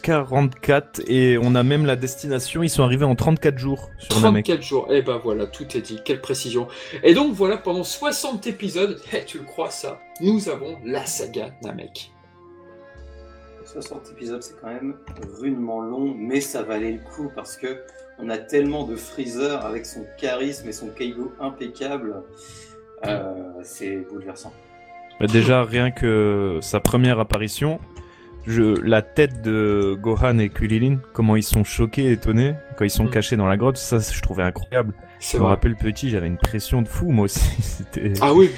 44 0.04 1.02
et 1.08 1.40
on 1.42 1.56
a 1.56 1.64
même 1.64 1.86
la 1.86 1.96
destination. 1.96 2.62
Ils 2.62 2.70
sont 2.70 2.84
arrivés 2.84 3.06
en 3.06 3.16
34 3.16 3.58
jours 3.58 3.90
sur 3.98 4.20
Namek. 4.20 4.46
34 4.46 4.62
jours. 4.62 4.92
Et 4.92 5.02
ben 5.02 5.20
voilà, 5.24 5.48
tout 5.48 5.66
est 5.76 5.82
dit. 5.82 6.00
Quelle 6.06 6.22
précision. 6.22 6.68
Et 7.02 7.14
donc 7.14 7.34
voilà, 7.34 7.58
pendant 7.58 7.84
60 7.84 8.46
épisodes, 8.46 9.02
eh, 9.14 9.26
tu 9.26 9.40
le 9.40 9.46
crois 9.46 9.72
ça, 9.72 10.00
nous 10.22 10.50
avons 10.50 10.78
la 10.86 11.06
saga 11.06 11.52
Namek. 11.64 12.12
60 13.66 14.12
épisodes, 14.12 14.44
c'est 14.44 14.60
quand 14.62 14.68
même 14.68 14.96
rudement 15.42 15.82
long, 15.82 16.14
mais 16.16 16.42
ça 16.42 16.62
valait 16.62 16.92
le 16.92 17.00
coup 17.00 17.32
parce 17.34 17.58
que 17.58 17.82
on 18.20 18.30
a 18.30 18.38
tellement 18.38 18.86
de 18.86 18.96
Freezer 18.96 19.66
avec 19.66 19.86
son 19.86 20.06
charisme 20.20 20.68
et 20.68 20.74
son 20.74 20.90
Keigo 20.90 21.34
impeccable. 21.40 22.24
Euh, 23.08 23.34
c'est 23.64 23.98
bouleversant. 24.12 24.54
Bah, 25.20 25.28
déjà, 25.28 25.64
rien 25.64 25.92
que 25.92 26.60
sa 26.62 26.80
première 26.80 27.20
apparition, 27.20 27.80
je, 28.46 28.80
la 28.82 29.02
tête 29.02 29.42
de 29.42 29.98
Gohan 30.02 30.38
et 30.40 30.50
Kulilin, 30.50 30.98
comment 31.14 31.36
ils 31.36 31.44
sont 31.44 31.64
choqués, 31.64 32.12
étonnés, 32.12 32.56
quand 32.78 32.84
ils 32.86 32.90
sont 32.90 33.06
Mm. 33.06 33.10
cachés 33.10 33.38
dans 33.38 33.48
la 33.48 33.58
grotte, 33.58 33.78
ça 33.78 34.00
je 34.00 34.22
trouvais 34.22 34.44
incroyable. 34.44 34.94
Je 35.20 35.38
me 35.38 35.44
rappelle 35.44 35.76
petit, 35.78 36.10
j'avais 36.10 36.28
une 36.28 36.38
pression 36.38 36.82
de 36.82 36.88
fou 36.88 37.10
moi 37.12 37.26
aussi. 37.26 37.40
C'était 37.62 38.14
Ah 38.22 38.34
oui, 38.34 38.50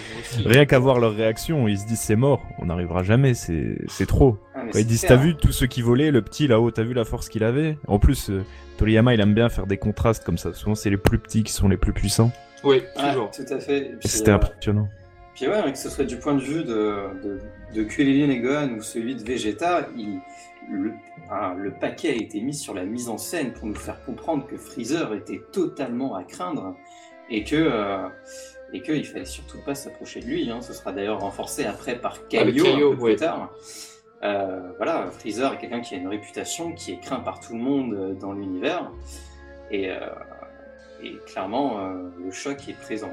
rien 0.46 0.66
qu'à 0.66 0.80
voir 0.80 1.00
leur 1.00 1.16
réaction, 1.16 1.68
ils 1.68 1.78
se 1.78 1.86
disent 1.86 2.00
c'est 2.00 2.16
mort, 2.16 2.42
on 2.60 2.66
n'arrivera 2.66 3.04
jamais, 3.04 3.34
c'est 3.36 3.78
c'est 3.88 4.08
trop. 4.08 4.38
Ah, 4.56 4.62
Quand 4.62 4.68
ils 4.70 4.74
c'est 4.80 4.84
disent 4.86 5.06
t'as 5.08 5.16
vu 5.16 5.36
tous 5.36 5.52
ceux 5.52 5.68
qui 5.68 5.82
volaient, 5.84 6.10
le 6.12 6.22
petit 6.24 6.48
là-haut, 6.48 6.72
t'as 6.72 6.84
vu 6.84 6.94
la 6.94 7.06
force 7.06 7.30
qu'il 7.30 7.44
avait? 7.44 7.78
En 7.88 8.00
plus, 8.00 8.32
euh, 8.32 8.44
Toriyama 8.78 9.14
il 9.14 9.22
aime 9.22 9.36
bien 9.36 9.50
faire 9.50 9.68
des 9.68 9.78
contrastes 9.78 10.24
comme 10.24 10.40
ça. 10.40 10.54
Souvent 10.54 10.74
c'est 10.76 10.90
les 10.90 10.98
plus 10.98 11.20
petits 11.20 11.44
qui 11.44 11.54
sont 11.54 11.68
les 11.68 11.78
plus 11.78 11.94
puissants. 11.94 12.32
Oui, 12.64 12.82
toujours. 12.98 13.30
tout 13.30 13.54
à 13.54 13.60
fait. 13.60 13.78
Et 13.78 13.86
Et 13.92 13.96
puis, 14.00 14.10
c'était 14.10 14.32
euh, 14.32 14.36
impressionnant. 14.36 14.90
Puis 15.36 15.48
ouais, 15.50 15.72
que 15.72 15.78
ce 15.78 15.90
soit 15.90 16.06
du 16.06 16.18
point 16.18 16.34
de 16.34 16.42
vue 16.42 16.64
de, 16.64 17.22
de, 17.22 17.40
de 17.74 17.84
Kulilin 17.84 18.30
et 18.32 18.40
Gohan 18.40 18.70
ou 18.78 18.82
celui 18.82 19.16
de 19.16 19.24
Vegeta, 19.24 19.88
il, 19.98 20.20
le, 20.70 20.94
ah, 21.30 21.54
le 21.58 21.72
paquet 21.72 22.10
a 22.10 22.16
été 22.16 22.40
mis 22.42 22.54
sur 22.54 22.74
la 22.74 22.86
mise 22.86 23.10
en 23.10 23.18
scène 23.18 23.52
pour 23.54 23.68
nous 23.68 23.76
faire 23.76 24.04
comprendre 24.06 24.48
que 24.48 24.56
Freezer 24.58 25.14
était 25.14 25.42
totalement 25.52 26.16
à 26.16 26.24
craindre 26.24 26.76
et 27.30 27.44
que 27.44 27.56
euh, 27.58 28.08
et 28.74 28.82
qu'il 28.82 29.06
fallait 29.06 29.26
surtout 29.26 29.60
pas 29.66 29.76
s'approcher 29.76 30.22
de 30.22 30.26
lui. 30.26 30.50
hein. 30.50 30.62
Ce 30.62 30.74
sera 30.74 30.92
d'ailleurs 30.92 31.20
renforcé 31.20 31.66
après 31.66 31.98
par 32.00 32.14
Avec 32.14 32.56
Kaio, 32.56 32.64
Kaio, 32.64 32.94
un 32.94 32.96
peu 32.96 33.02
ouais. 33.04 33.12
plus 33.12 33.20
tard. 33.20 33.54
Euh, 34.24 34.72
voilà, 34.78 35.08
Freezer 35.12 35.54
est 35.54 35.58
quelqu'un 35.58 35.82
qui 35.82 35.96
a 35.96 35.98
une 35.98 36.08
réputation, 36.08 36.72
qui 36.74 36.94
est 36.94 37.00
craint 37.00 37.20
par 37.20 37.40
tout 37.40 37.54
le 37.54 37.60
monde 37.60 37.94
euh, 37.94 38.14
dans 38.14 38.34
l'univers. 38.34 38.92
Et, 39.70 39.92
euh, 39.92 40.00
et 41.04 41.18
clairement, 41.28 41.80
le 42.24 42.32
choc 42.32 42.68
est 42.70 42.80
présent. 42.80 43.12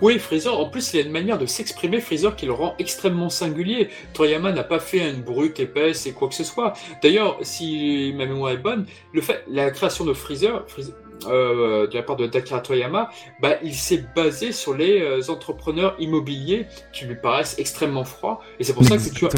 Oui, 0.00 0.18
Freezer, 0.18 0.58
en 0.58 0.68
plus, 0.68 0.92
il 0.92 0.98
a 0.98 1.02
une 1.02 1.10
manière 1.10 1.38
de 1.38 1.46
s'exprimer, 1.46 2.00
Freezer, 2.00 2.36
qui 2.36 2.46
le 2.46 2.52
rend 2.52 2.74
extrêmement 2.78 3.30
singulier. 3.30 3.88
Toriyama 4.12 4.52
n'a 4.52 4.64
pas 4.64 4.78
fait 4.78 5.10
une 5.10 5.22
brute 5.22 5.58
épaisse 5.60 6.06
et 6.06 6.12
quoi 6.12 6.28
que 6.28 6.34
ce 6.34 6.44
soit. 6.44 6.74
D'ailleurs, 7.02 7.38
si 7.42 8.12
ma 8.16 8.26
mémoire 8.26 8.52
est 8.52 8.58
bonne, 8.58 8.86
le 9.12 9.20
fait, 9.20 9.44
la 9.48 9.70
création 9.70 10.04
de 10.04 10.12
Freezer, 10.12 10.64
Freezer- 10.68 10.94
euh, 11.26 11.86
de 11.86 11.94
la 11.94 12.02
part 12.02 12.16
de 12.16 12.26
Dakira 12.26 12.60
Toriyama, 12.60 13.10
bah, 13.42 13.56
il 13.62 13.74
s'est 13.74 14.04
basé 14.16 14.52
sur 14.52 14.74
les 14.74 15.02
euh, 15.02 15.20
entrepreneurs 15.30 15.94
immobiliers 15.98 16.66
qui 16.94 17.04
lui 17.04 17.16
paraissent 17.16 17.56
extrêmement 17.58 18.04
froids. 18.04 18.40
Et 18.58 18.64
c'est 18.64 18.72
pour 18.72 18.84
ça 18.84 18.96
que 18.96 19.02
tu 19.14 19.26
as, 19.26 19.28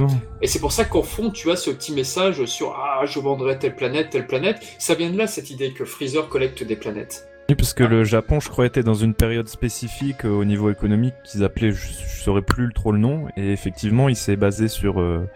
et 0.41 0.47
c'est 0.47 0.61
pour 0.61 0.71
ça 0.71 0.85
qu'en 0.85 1.03
fond, 1.03 1.31
tu 1.31 1.51
as 1.51 1.57
ce 1.57 1.71
petit 1.71 1.93
message 1.93 2.45
sur 2.45 2.77
ah, 2.79 3.05
je 3.05 3.19
vendrai 3.19 3.59
telle 3.59 3.75
planète, 3.75 4.11
telle 4.11 4.29
planète. 4.29 4.63
Ça 4.79 4.95
vient 4.95 5.11
de 5.11 5.19
là 5.19 5.27
cette 5.27 5.51
idée 5.51 5.73
que 5.73 5.85
Freezer 5.85 6.29
collecte 6.29 6.63
des 6.63 6.77
planètes. 6.77 7.29
Oui, 7.53 7.57
parce 7.57 7.75
que 7.75 7.85
le 7.85 8.03
Japon, 8.03 8.41
je 8.41 8.49
crois, 8.49 8.65
était 8.65 8.83
dans 8.83 8.95
une 8.95 9.13
période 9.13 9.47
spécifique 9.47 10.25
euh, 10.25 10.31
au 10.31 10.47
niveau 10.47 10.71
économique 10.71 11.13
qu'ils 11.23 11.45
appelaient, 11.45 11.73
je, 11.73 11.87
je 11.87 12.23
saurais 12.23 12.41
plus 12.41 12.73
trop 12.73 12.93
le 12.93 12.99
nom, 12.99 13.27
et 13.37 13.53
effectivement, 13.53 14.09
il 14.09 14.17
s'est 14.17 14.37
basé 14.37 14.69
sur 14.69 15.03
euh, 15.03 15.29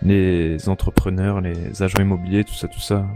les 0.00 0.70
entrepreneurs, 0.70 1.42
les 1.42 1.82
agents 1.82 2.00
immobiliers, 2.00 2.44
tout 2.44 2.54
ça, 2.54 2.66
tout 2.66 2.80
ça. 2.80 3.06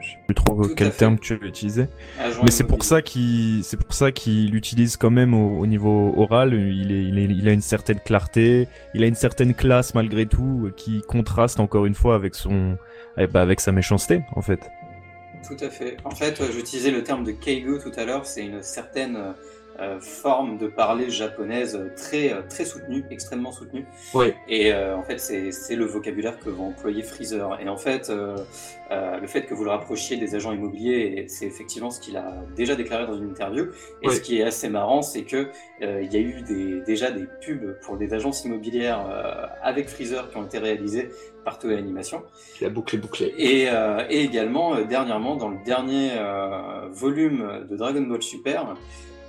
Je, 0.00 0.12
sais 0.12 0.16
plus 0.26 0.34
trop 0.34 0.62
Tout 0.62 0.74
quel 0.74 0.90
terme 0.90 1.18
tu 1.18 1.34
utiliser. 1.42 1.88
Agent 2.18 2.40
Mais 2.42 2.50
c'est 2.50 2.64
pour 2.64 2.82
ça 2.82 3.02
qu'il, 3.02 3.62
c'est 3.62 3.76
pour 3.76 3.92
ça 3.92 4.10
qu'il 4.10 4.50
l'utilise 4.52 4.96
quand 4.96 5.10
même 5.10 5.34
au, 5.34 5.58
au 5.58 5.66
niveau 5.66 6.14
oral. 6.16 6.54
Il 6.54 6.92
est, 6.92 7.04
il 7.04 7.18
est, 7.18 7.24
il 7.24 7.46
a 7.46 7.52
une 7.52 7.60
certaine 7.60 8.00
clarté, 8.00 8.68
il 8.94 9.04
a 9.04 9.06
une 9.06 9.14
certaine 9.14 9.52
classe 9.52 9.94
malgré 9.94 10.24
tout, 10.24 10.70
qui 10.78 11.02
contraste 11.02 11.60
encore 11.60 11.84
une 11.84 11.94
fois 11.94 12.14
avec 12.14 12.36
son, 12.36 12.78
eh 13.18 13.26
ben, 13.26 13.40
avec 13.40 13.60
sa 13.60 13.70
méchanceté, 13.70 14.22
en 14.34 14.40
fait. 14.40 14.70
Tout 15.46 15.56
à 15.60 15.70
fait. 15.70 15.96
En 16.04 16.12
fait, 16.12 16.40
j'utilisais 16.52 16.90
le 16.90 17.02
terme 17.02 17.24
de 17.24 17.32
keigo 17.32 17.78
tout 17.78 17.92
à 17.96 18.04
l'heure, 18.04 18.26
c'est 18.26 18.44
une 18.44 18.62
certaine 18.62 19.34
euh, 19.80 20.00
forme 20.00 20.58
de 20.58 20.66
parler 20.66 21.08
japonaise 21.08 21.80
très, 21.96 22.30
euh, 22.30 22.42
très 22.46 22.66
soutenue, 22.66 23.04
extrêmement 23.10 23.52
soutenue. 23.52 23.86
Oui. 24.12 24.34
Et 24.46 24.70
euh, 24.70 24.94
en 24.94 25.02
fait, 25.02 25.18
c'est 25.18 25.76
le 25.76 25.86
vocabulaire 25.86 26.38
que 26.38 26.50
va 26.50 26.62
employer 26.62 27.02
Freezer. 27.02 27.58
Et 27.58 27.68
en 27.68 27.78
fait, 27.78 28.10
le 28.10 29.26
fait 29.26 29.46
que 29.46 29.54
vous 29.54 29.64
le 29.64 29.70
rapprochiez 29.70 30.18
des 30.18 30.34
agents 30.34 30.52
immobiliers, 30.52 31.24
c'est 31.28 31.46
effectivement 31.46 31.90
ce 31.90 32.00
qu'il 32.00 32.18
a 32.18 32.44
déjà 32.54 32.74
déclaré 32.74 33.06
dans 33.06 33.16
une 33.16 33.30
interview. 33.30 33.68
Et 34.02 34.10
ce 34.10 34.20
qui 34.20 34.38
est 34.38 34.42
assez 34.42 34.68
marrant, 34.68 35.00
c'est 35.00 35.22
que 35.22 35.48
il 35.80 36.12
y 36.12 36.16
a 36.16 36.20
eu 36.20 36.42
des, 36.42 36.82
déjà 36.82 37.10
des 37.10 37.26
pubs 37.40 37.78
pour 37.80 37.96
des 37.96 38.12
agences 38.12 38.44
immobilières 38.44 39.06
avec 39.62 39.88
Freezer 39.88 40.30
qui 40.30 40.36
ont 40.36 40.44
été 40.44 40.58
réalisées 40.58 41.08
par 41.44 41.58
Toei 41.58 41.76
Animation. 41.76 42.22
La 42.60 42.68
boucle 42.68 42.96
est 42.96 42.98
bouclée. 42.98 43.34
Et, 43.38 43.68
et 44.10 44.20
également, 44.22 44.80
dernièrement, 44.82 45.36
dans 45.36 45.48
le 45.48 45.58
dernier 45.64 46.10
volume 46.90 47.66
de 47.70 47.76
Dragon 47.76 48.02
Ball 48.02 48.22
Super, 48.22 48.74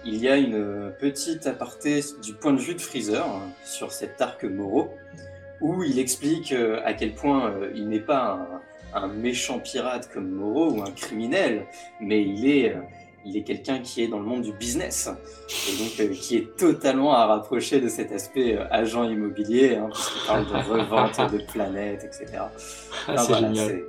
il 0.06 0.18
y 0.18 0.30
a 0.30 0.38
une 0.38 0.92
petite 1.00 1.48
aparté 1.48 2.02
du 2.22 2.34
point 2.34 2.54
de 2.54 2.60
vue 2.60 2.76
de 2.76 2.82
Freezer 2.82 3.26
sur 3.64 3.92
cet 3.92 4.22
arc 4.22 4.44
Moro, 4.44 4.90
où 5.62 5.84
il 5.84 6.00
explique 6.00 6.52
euh, 6.52 6.82
à 6.84 6.94
quel 6.94 7.14
point 7.14 7.50
euh, 7.50 7.72
il 7.74 7.88
n'est 7.88 8.02
pas 8.02 8.62
un, 8.94 9.08
méchant 9.08 9.60
pirate 9.60 10.10
comme 10.14 10.30
Moro 10.30 10.72
ou 10.72 10.84
un 10.84 10.92
criminel, 10.92 11.66
mais 12.02 12.22
il 12.22 12.46
est, 12.48 12.76
euh, 12.76 12.82
il 13.26 13.38
est 13.38 13.44
quelqu'un 13.44 13.80
qui 13.80 14.04
est 14.04 14.08
dans 14.08 14.20
le 14.20 14.26
monde 14.26 14.42
du 14.42 14.52
business, 14.52 15.10
et 15.70 15.78
donc 15.78 16.12
qui 16.14 16.36
est 16.36 16.58
totalement 16.58 17.14
à 17.14 17.26
rapprocher 17.26 17.80
de 17.80 17.88
cet 17.88 18.12
aspect 18.12 18.58
agent 18.72 19.06
immobilier, 19.06 19.76
hein, 19.76 19.90
puisqu'il 19.94 20.28
parle 20.28 20.46
de 20.48 20.70
revente 20.70 21.32
de 21.32 21.38
planètes, 21.52 22.04
etc. 22.04 22.44
Ah, 23.08 23.18
c'est 23.18 23.36
génial. 23.36 23.84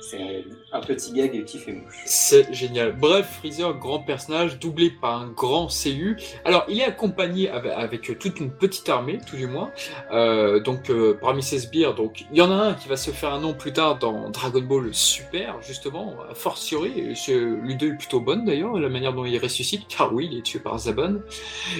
C'est 0.00 0.44
un 0.72 0.80
petit 0.80 1.12
gag 1.12 1.44
qui 1.44 1.58
fait 1.58 1.72
mouche. 1.72 2.02
C'est 2.04 2.52
génial. 2.52 2.96
Bref, 2.96 3.38
Freezer, 3.38 3.78
grand 3.78 4.00
personnage, 4.00 4.58
doublé 4.58 4.90
par 4.90 5.22
un 5.22 5.28
grand 5.28 5.68
CU. 5.68 6.16
Alors, 6.44 6.64
il 6.68 6.80
est 6.80 6.84
accompagné 6.84 7.48
avec, 7.48 8.18
toute 8.18 8.40
une 8.40 8.50
petite 8.50 8.88
armée, 8.88 9.18
tout 9.26 9.36
du 9.36 9.46
moins. 9.46 9.70
Euh, 10.12 10.60
donc, 10.60 10.90
euh, 10.90 11.18
parmi 11.20 11.42
ces 11.42 11.58
sbires, 11.60 11.94
donc 11.94 12.24
il 12.30 12.38
y 12.38 12.42
en 12.42 12.50
a 12.50 12.54
un 12.54 12.74
qui 12.74 12.88
va 12.88 12.96
se 12.96 13.10
faire 13.10 13.32
un 13.32 13.40
nom 13.40 13.54
plus 13.54 13.72
tard 13.72 13.98
dans 13.98 14.30
Dragon 14.30 14.62
Ball 14.62 14.88
Super, 14.92 15.60
justement, 15.62 16.16
a 16.30 16.34
fortiori. 16.34 17.14
L'idée 17.62 17.88
est 17.88 17.98
plutôt 17.98 18.20
bonne 18.20 18.44
d'ailleurs, 18.44 18.78
la 18.78 18.88
manière 18.88 19.12
dont 19.12 19.24
il 19.24 19.38
ressuscite, 19.38 19.82
car 19.88 20.12
oui, 20.14 20.28
il 20.30 20.38
est 20.38 20.42
tué 20.42 20.58
par 20.58 20.78
Zabon. 20.78 21.22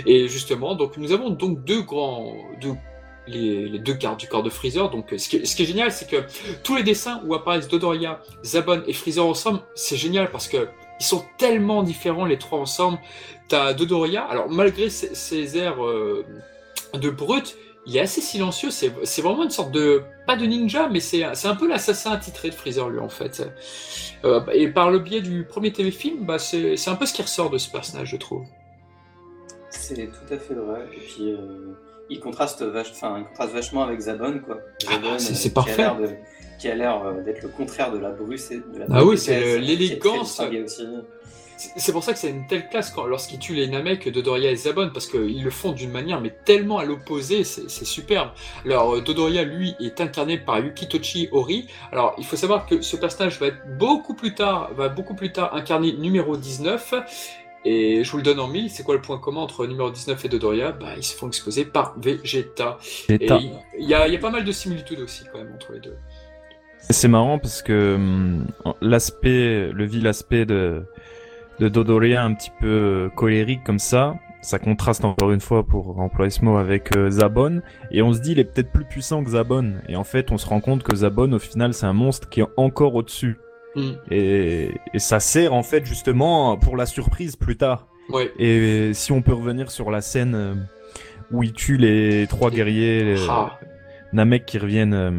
Et 0.06 0.28
justement, 0.28 0.74
donc 0.74 0.96
nous 0.96 1.12
avons 1.12 1.30
donc 1.30 1.64
deux 1.64 1.82
grands, 1.82 2.34
les, 3.26 3.78
deux 3.78 3.94
cartes 3.94 4.20
du 4.20 4.28
corps 4.28 4.42
de 4.42 4.50
Freezer. 4.50 4.90
Donc, 4.90 5.14
ce 5.16 5.28
qui, 5.28 5.36
est, 5.36 5.64
génial, 5.64 5.92
c'est 5.92 6.08
que 6.08 6.24
tous 6.62 6.76
les 6.76 6.82
dessins 6.82 7.22
où 7.26 7.34
apparaissent 7.34 7.68
Dodoria, 7.68 8.20
Zabon 8.44 8.82
et 8.86 8.92
Freezer 8.92 9.24
ensemble, 9.24 9.60
c'est 9.74 9.96
génial 9.96 10.30
parce 10.30 10.48
que 10.48 10.68
ils 11.00 11.06
sont 11.06 11.24
tellement 11.38 11.82
différents 11.82 12.26
les 12.26 12.38
trois 12.38 12.58
ensemble. 12.58 12.98
T'as 13.48 13.72
Dodoria, 13.72 14.22
alors 14.24 14.50
malgré 14.50 14.90
ses, 14.90 15.58
airs 15.58 15.84
euh, 15.84 16.24
de 16.94 17.10
brut, 17.10 17.56
il 17.86 17.96
est 17.96 18.00
assez 18.00 18.20
silencieux. 18.20 18.70
C'est 18.70 19.22
vraiment 19.22 19.42
une 19.44 19.50
sorte 19.50 19.72
de 19.72 20.02
pas 20.26 20.36
de 20.36 20.44
ninja, 20.44 20.88
mais 20.88 21.00
c'est 21.00 21.24
un 21.24 21.56
peu 21.56 21.66
l'assassin 21.66 22.12
attitré 22.12 22.50
de 22.50 22.54
Freezer 22.54 22.90
lui 22.90 23.00
en 23.00 23.08
fait. 23.08 23.42
Euh, 24.24 24.44
et 24.52 24.68
par 24.68 24.90
le 24.90 24.98
biais 24.98 25.22
du 25.22 25.44
premier 25.44 25.72
téléfilm, 25.72 26.26
bah, 26.26 26.38
c'est 26.38 26.88
un 26.88 26.96
peu 26.96 27.06
ce 27.06 27.14
qui 27.14 27.22
ressort 27.22 27.48
de 27.48 27.58
ce 27.58 27.70
personnage, 27.70 28.10
je 28.10 28.16
trouve. 28.16 28.44
C'est 29.70 29.94
tout 29.94 30.34
à 30.34 30.38
fait 30.38 30.54
vrai. 30.54 30.86
Et 30.92 31.00
puis. 31.00 31.32
Euh, 31.32 31.72
il 32.10 32.20
contraste, 32.20 32.64
contraste 32.64 33.52
vachement 33.52 33.84
avec 33.84 34.00
Zabon, 34.00 34.40
quoi. 34.44 34.58
Ah, 34.86 34.94
Zabon, 34.94 35.18
c'est 35.18 35.48
euh, 35.48 35.54
parfait. 35.54 35.86
Qui 36.58 36.68
a 36.68 36.74
l'air 36.74 37.02
euh, 37.04 37.22
d'être 37.22 37.42
le 37.42 37.48
contraire 37.48 37.92
de 37.92 37.98
la 37.98 38.10
Bruce. 38.10 38.50
De 38.50 38.78
la 38.78 38.86
ah 38.90 39.04
oui, 39.04 39.16
c'est 39.16 39.58
l'élégance. 39.58 40.42
C'est 41.76 41.92
pour 41.92 42.02
ça 42.02 42.14
que 42.14 42.18
c'est 42.18 42.30
une 42.30 42.46
telle 42.46 42.68
classe 42.70 42.94
lorsqu'ils 43.06 43.38
tuent 43.38 43.54
les 43.54 43.68
Namek 43.68 44.06
de 44.06 44.10
Dodoria 44.10 44.50
et 44.50 44.56
Zabon, 44.56 44.90
parce 44.94 45.06
qu'ils 45.06 45.42
le 45.44 45.50
font 45.50 45.72
d'une 45.72 45.90
manière 45.90 46.20
mais 46.22 46.34
tellement 46.44 46.78
à 46.78 46.84
l'opposé, 46.84 47.44
c'est 47.44 47.84
superbe. 47.84 48.30
Alors 48.64 48.96
euh, 48.96 49.00
Dodoria, 49.02 49.44
lui, 49.44 49.74
est 49.78 50.00
incarné 50.00 50.38
par 50.38 50.58
Yukitochi 50.58 51.28
Ori. 51.32 51.68
Alors 51.92 52.14
il 52.16 52.24
faut 52.24 52.36
savoir 52.36 52.66
que 52.66 52.80
ce 52.80 52.96
personnage 52.96 53.38
va 53.38 53.48
être 53.48 53.78
beaucoup 53.78 54.14
plus 54.14 54.34
tard, 54.34 54.70
va 54.74 54.88
beaucoup 54.88 55.14
plus 55.14 55.32
tard 55.32 55.54
incarner 55.54 55.92
numéro 55.92 56.36
19, 56.36 56.94
et 57.64 58.02
je 58.04 58.10
vous 58.10 58.16
le 58.16 58.22
donne 58.22 58.40
en 58.40 58.48
mille, 58.48 58.70
c'est 58.70 58.82
quoi 58.82 58.94
le 58.94 59.02
point 59.02 59.18
commun 59.18 59.40
entre 59.40 59.66
numéro 59.66 59.90
19 59.90 60.24
et 60.24 60.28
Dodoria? 60.28 60.72
Bah, 60.72 60.94
Ils 60.96 61.02
se 61.02 61.14
font 61.14 61.28
exposer 61.28 61.64
par 61.64 61.98
Vegeta. 61.98 62.78
Et 63.08 63.28
il 63.78 63.88
y, 63.88 63.94
a, 63.94 64.18
pas 64.18 64.30
mal 64.30 64.44
de 64.44 64.52
similitudes 64.52 65.00
aussi 65.00 65.24
quand 65.30 65.38
même 65.38 65.52
entre 65.54 65.72
les 65.72 65.80
deux. 65.80 65.96
C'est 66.78 67.08
marrant 67.08 67.38
parce 67.38 67.62
que 67.62 67.94
hum, 67.96 68.46
l'aspect, 68.80 69.70
le 69.72 69.84
vil 69.84 70.06
aspect 70.06 70.46
de, 70.46 70.84
de 71.58 71.68
Dodoria 71.68 72.24
un 72.24 72.32
petit 72.32 72.50
peu 72.58 72.66
euh, 72.66 73.08
colérique 73.10 73.62
comme 73.64 73.78
ça, 73.78 74.14
ça 74.40 74.58
contraste 74.58 75.04
encore 75.04 75.30
une 75.30 75.40
fois 75.40 75.62
pour 75.62 76.00
employer 76.00 76.30
ce 76.30 76.42
mot 76.42 76.56
avec 76.56 76.96
euh, 76.96 77.10
Zabon 77.10 77.60
et 77.90 78.00
on 78.00 78.14
se 78.14 78.20
dit 78.20 78.32
il 78.32 78.38
est 78.38 78.44
peut-être 78.44 78.72
plus 78.72 78.86
puissant 78.86 79.22
que 79.22 79.30
Zabon 79.30 79.74
et 79.86 79.96
en 79.96 80.04
fait 80.04 80.32
on 80.32 80.38
se 80.38 80.46
rend 80.46 80.60
compte 80.60 80.82
que 80.82 80.96
Zabon 80.96 81.32
au 81.32 81.38
final 81.38 81.74
c'est 81.74 81.84
un 81.84 81.92
monstre 81.92 82.30
qui 82.30 82.40
est 82.40 82.46
encore 82.56 82.94
au-dessus 82.94 83.38
Mm. 83.76 83.90
Et, 84.10 84.70
ça 84.96 85.20
sert 85.20 85.54
en 85.54 85.62
fait 85.62 85.84
justement 85.84 86.56
pour 86.56 86.76
la 86.76 86.86
surprise 86.86 87.36
plus 87.36 87.56
tard. 87.56 87.86
Et 88.38 88.90
si 88.92 89.12
on 89.12 89.22
peut 89.22 89.32
revenir 89.32 89.70
sur 89.70 89.90
la 89.90 90.00
scène 90.00 90.34
euh, 90.34 90.54
où 91.30 91.44
il 91.44 91.52
tue 91.52 91.76
les 91.76 92.26
trois 92.28 92.50
guerriers, 92.50 93.04
les, 93.04 93.26
ah. 93.28 93.58
Namek 94.12 94.46
qui 94.46 94.58
reviennent 94.58 94.94
euh, 94.94 95.10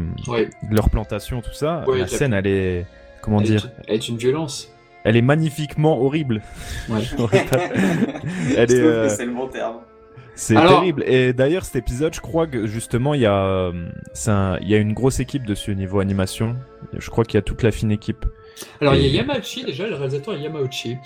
de 0.70 0.74
leur 0.74 0.90
plantation, 0.90 1.40
tout 1.40 1.54
ça, 1.54 1.84
la 1.88 2.06
scène 2.06 2.34
elle 2.34 2.46
est 2.46 2.86
comment 3.22 3.40
dire 3.40 3.70
Elle 3.88 3.94
est 3.94 4.08
une 4.08 4.18
violence. 4.18 4.70
Elle 5.04 5.16
est 5.16 5.22
magnifiquement 5.22 6.00
horrible. 6.00 6.42
elle 6.90 6.96
est. 8.56 8.72
Euh, 8.72 9.08
c'est 9.08 9.26
le 9.26 9.32
bon 9.32 9.48
terme. 9.48 9.78
C'est 10.34 10.54
terrible. 10.54 11.02
Et 11.06 11.32
d'ailleurs, 11.32 11.64
cet 11.64 11.76
épisode, 11.76 12.14
je 12.14 12.20
crois 12.20 12.46
que 12.46 12.66
justement, 12.66 13.12
il 13.14 13.20
y 13.20 13.26
a, 13.26 13.70
il 14.60 14.68
y 14.68 14.74
a 14.74 14.78
une 14.78 14.92
grosse 14.92 15.20
équipe 15.20 15.44
dessus 15.44 15.72
au 15.72 15.74
niveau 15.74 16.00
animation. 16.00 16.56
Je 16.96 17.10
crois 17.10 17.24
qu'il 17.24 17.34
y 17.34 17.38
a 17.38 17.42
toute 17.42 17.62
la 17.62 17.70
fine 17.70 17.90
équipe. 17.90 18.24
Alors, 18.80 18.94
il 18.94 19.06
y 19.06 19.06
a 19.06 19.22
Yamauchi, 19.22 19.64
déjà, 19.64 19.86
le 19.86 19.94
réalisateur 19.94 20.34
est 20.34 20.40
Yamauchi. 20.40 20.96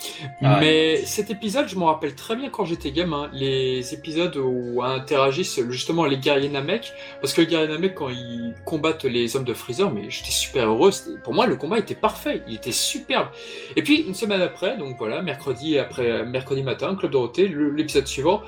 Ah 0.43 0.59
Mais 0.61 0.97
cet 1.05 1.31
épisode, 1.31 1.69
je 1.69 1.77
m'en 1.77 1.87
rappelle 1.87 2.15
très 2.15 2.37
bien 2.37 2.49
quand 2.49 2.65
j'étais 2.65 2.91
gamin. 2.91 3.31
Les 3.33 3.95
épisodes 3.95 4.37
où 4.37 4.83
interagissent 4.83 5.61
justement 5.71 6.07
les 6.07 6.19
guerriers 6.19 6.49
Namek. 6.49 6.93
Parce 7.21 7.33
que 7.33 7.43
les 7.43 7.47
guerriers 7.47 7.69
Namek, 7.69 7.95
quand 7.95 8.09
ils 8.09 8.55
combattent 8.65 9.05
les 9.05 9.37
hommes 9.37 9.45
de 9.45 9.55
Freezer, 9.55 9.93
mais 9.93 10.11
j'étais 10.11 10.31
super 10.31 10.69
heureux. 10.69 10.91
Pour 11.23 11.35
moi, 11.35 11.47
le 11.47 11.57
combat 11.57 11.79
était 11.79 11.95
parfait. 11.95 12.43
Il 12.49 12.55
était 12.55 12.73
superbe. 12.73 13.29
Et 13.77 13.83
puis, 13.83 14.03
une 14.03 14.15
semaine 14.15 14.41
après, 14.41 14.77
donc 14.77 14.97
voilà, 14.99 15.23
mercredi, 15.23 15.79
après, 15.79 16.25
mercredi 16.25 16.63
matin, 16.63 16.95
Club 16.95 17.13
Dorothée, 17.13 17.49
l'épisode 17.49 18.07
suivant, 18.07 18.43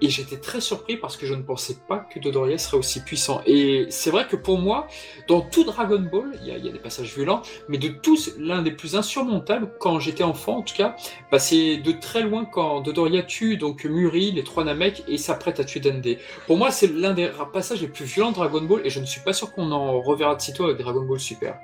et 0.00 0.08
j'étais 0.08 0.36
très 0.36 0.60
surpris 0.60 0.96
parce 0.96 1.16
que 1.16 1.26
je 1.26 1.34
ne 1.34 1.42
pensais 1.42 1.76
pas 1.88 1.98
que 1.98 2.18
Dodoria 2.18 2.58
serait 2.58 2.76
aussi 2.76 3.02
puissant. 3.02 3.40
Et 3.46 3.86
c'est 3.90 4.10
vrai 4.10 4.26
que 4.26 4.36
pour 4.36 4.58
moi, 4.58 4.86
dans 5.28 5.40
tout 5.40 5.64
Dragon 5.64 6.00
Ball, 6.00 6.32
il 6.42 6.48
y, 6.48 6.52
a, 6.52 6.58
des 6.58 6.78
passages 6.78 7.14
violents, 7.14 7.42
mais 7.68 7.78
de 7.78 7.88
tous, 7.88 8.34
l'un 8.38 8.62
des 8.62 8.70
plus 8.70 8.96
insurmontables, 8.96 9.70
quand 9.78 10.00
j'étais 10.00 10.24
enfant 10.24 10.58
en 10.58 10.62
tout 10.62 10.74
cas, 10.74 10.96
bah 11.30 11.38
c'est 11.38 11.78
de 11.78 11.92
très 11.92 12.22
loin 12.22 12.44
quand 12.44 12.80
Dodoria 12.80 13.22
tue 13.22 13.56
donc 13.56 13.84
Muri, 13.84 14.32
les 14.32 14.44
trois 14.44 14.64
Namek, 14.64 15.04
et 15.08 15.18
s'apprête 15.18 15.60
à 15.60 15.64
tuer 15.64 15.80
Dende. 15.80 16.16
Pour 16.46 16.56
moi, 16.56 16.70
c'est 16.70 16.92
l'un 16.92 17.14
des 17.14 17.30
passages 17.52 17.80
les 17.80 17.88
plus 17.88 18.04
violents 18.04 18.30
de 18.30 18.36
Dragon 18.36 18.62
Ball, 18.62 18.82
et 18.84 18.90
je 18.90 19.00
ne 19.00 19.06
suis 19.06 19.20
pas 19.20 19.32
sûr 19.32 19.52
qu'on 19.52 19.72
en 19.72 20.00
reverra 20.00 20.34
de 20.34 20.40
sitôt 20.40 20.64
avec 20.64 20.78
Dragon 20.78 21.02
Ball 21.02 21.20
Super. 21.20 21.58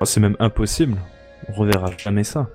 Ah, 0.00 0.04
c'est 0.04 0.20
même 0.20 0.36
impossible. 0.38 0.98
On 1.48 1.52
reverra 1.52 1.90
jamais 1.96 2.24
ça. 2.24 2.48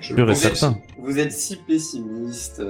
Je 0.00 0.14
vous, 0.14 0.46
êtes, 0.46 0.64
vous 0.98 1.18
êtes 1.18 1.32
si 1.32 1.56
pessimiste. 1.56 2.62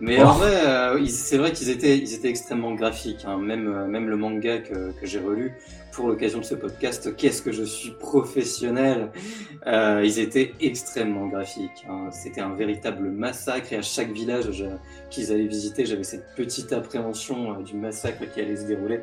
Mais 0.00 0.22
en 0.22 0.30
oh. 0.30 0.34
vrai, 0.34 0.66
euh, 0.66 1.06
c'est 1.06 1.36
vrai 1.36 1.52
qu'ils 1.52 1.70
étaient, 1.70 1.98
ils 1.98 2.14
étaient 2.14 2.28
extrêmement 2.28 2.74
graphiques. 2.74 3.24
Hein. 3.26 3.38
Même, 3.38 3.68
euh, 3.68 3.86
même 3.86 4.08
le 4.08 4.16
manga 4.16 4.58
que, 4.58 4.92
que 4.92 5.06
j'ai 5.06 5.20
relu 5.20 5.52
pour 5.92 6.08
l'occasion 6.08 6.40
de 6.40 6.44
ce 6.44 6.54
podcast, 6.54 7.14
Qu'est-ce 7.16 7.42
que 7.42 7.52
je 7.52 7.62
suis 7.62 7.92
professionnel 7.92 9.10
euh, 9.66 10.02
Ils 10.04 10.18
étaient 10.18 10.52
extrêmement 10.60 11.28
graphiques. 11.28 11.86
Hein. 11.88 12.10
C'était 12.10 12.40
un 12.40 12.54
véritable 12.54 13.10
massacre 13.10 13.72
et 13.72 13.76
à 13.76 13.82
chaque 13.82 14.10
village 14.10 14.64
qu'ils 15.10 15.30
allaient 15.30 15.46
visiter, 15.46 15.86
j'avais 15.86 16.04
cette 16.04 16.34
petite 16.34 16.72
appréhension 16.72 17.60
du 17.60 17.76
massacre 17.76 18.24
qui 18.32 18.40
allait 18.40 18.56
se 18.56 18.66
dérouler. 18.66 19.00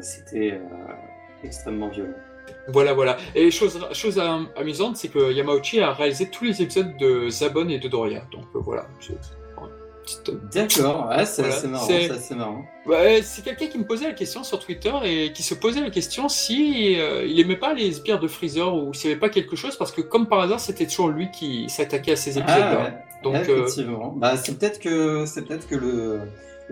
C'était 0.00 0.58
extrêmement 1.44 1.88
violent. 1.88 2.14
Voilà, 2.68 2.92
voilà. 2.92 3.16
Et 3.34 3.50
chose, 3.50 3.78
chose 3.92 4.22
amusante, 4.56 4.96
c'est 4.96 5.08
que 5.08 5.32
Yamauchi 5.32 5.80
a 5.80 5.92
réalisé 5.92 6.30
tous 6.30 6.44
les 6.44 6.62
épisodes 6.62 6.96
de 6.96 7.28
Zabon 7.28 7.68
et 7.68 7.78
de 7.78 7.88
Doria. 7.88 8.22
Donc 8.30 8.44
euh, 8.54 8.60
voilà. 8.60 8.86
D'accord, 10.52 11.08
ouais, 11.10 11.24
c'est 11.24 11.68
marrant, 11.68 11.86
c'est 11.86 12.34
marrant. 12.34 12.64
c'est 13.22 13.44
quelqu'un 13.44 13.66
qui 13.66 13.78
me 13.78 13.84
posait 13.84 14.06
la 14.06 14.14
question 14.14 14.42
sur 14.42 14.58
Twitter 14.58 14.92
et 15.04 15.32
qui 15.32 15.44
se 15.44 15.54
posait 15.54 15.80
la 15.80 15.90
question 15.90 16.28
si 16.28 16.96
euh, 16.98 17.24
il 17.24 17.38
aimait 17.38 17.56
pas 17.56 17.72
les 17.72 17.92
sbires 17.92 18.18
de 18.18 18.26
Freezer 18.26 18.74
ou 18.74 18.92
s'il 18.92 19.08
n'y 19.08 19.12
avait 19.12 19.20
pas 19.20 19.28
quelque 19.28 19.54
chose 19.54 19.76
parce 19.76 19.92
que 19.92 20.00
comme 20.00 20.26
par 20.26 20.40
hasard 20.40 20.58
c'était 20.58 20.86
toujours 20.86 21.08
lui 21.08 21.30
qui 21.30 21.68
s'attaquait 21.68 22.12
à 22.12 22.16
ces 22.16 22.36
épisodes-là. 22.36 22.94
Ah, 22.96 23.22
Donc, 23.22 23.36
effectivement. 23.36 24.12
Bah, 24.16 24.36
c'est 24.36 24.58
peut-être 24.58 24.80
que 24.80 25.24
c'est 25.24 25.42
peut-être 25.42 25.68
que 25.68 25.76
le 25.76 26.18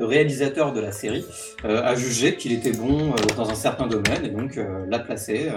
le 0.00 0.06
réalisateur 0.06 0.73
de 0.73 0.80
la 0.80 0.92
série, 0.92 1.25
euh, 1.64 1.82
a 1.82 1.94
jugé 1.94 2.37
qu'il 2.37 2.52
était 2.52 2.73
bon 2.73 3.11
euh, 3.11 3.35
dans 3.37 3.50
un 3.50 3.54
certain 3.54 3.87
domaine 3.87 4.25
et 4.25 4.30
donc 4.30 4.56
euh, 4.56 4.87
l'a 4.88 4.99
placé 4.99 5.50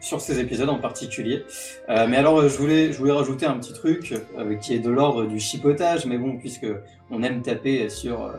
sur 0.00 0.20
ces 0.20 0.40
épisodes 0.40 0.68
en 0.68 0.78
particulier. 0.78 1.44
mais 1.88 2.16
alors, 2.16 2.48
je 2.48 2.56
voulais, 2.56 2.92
je 2.92 2.98
voulais 2.98 3.12
rajouter 3.12 3.46
un 3.46 3.58
petit 3.58 3.72
truc 3.72 4.14
qui 4.60 4.74
est 4.74 4.78
de 4.78 4.90
l'ordre 4.90 5.26
du 5.26 5.38
chipotage, 5.40 6.06
mais 6.06 6.18
bon, 6.18 6.38
puisque 6.38 6.66
on 7.10 7.22
aime 7.22 7.42
taper 7.42 7.88
sur 7.88 8.32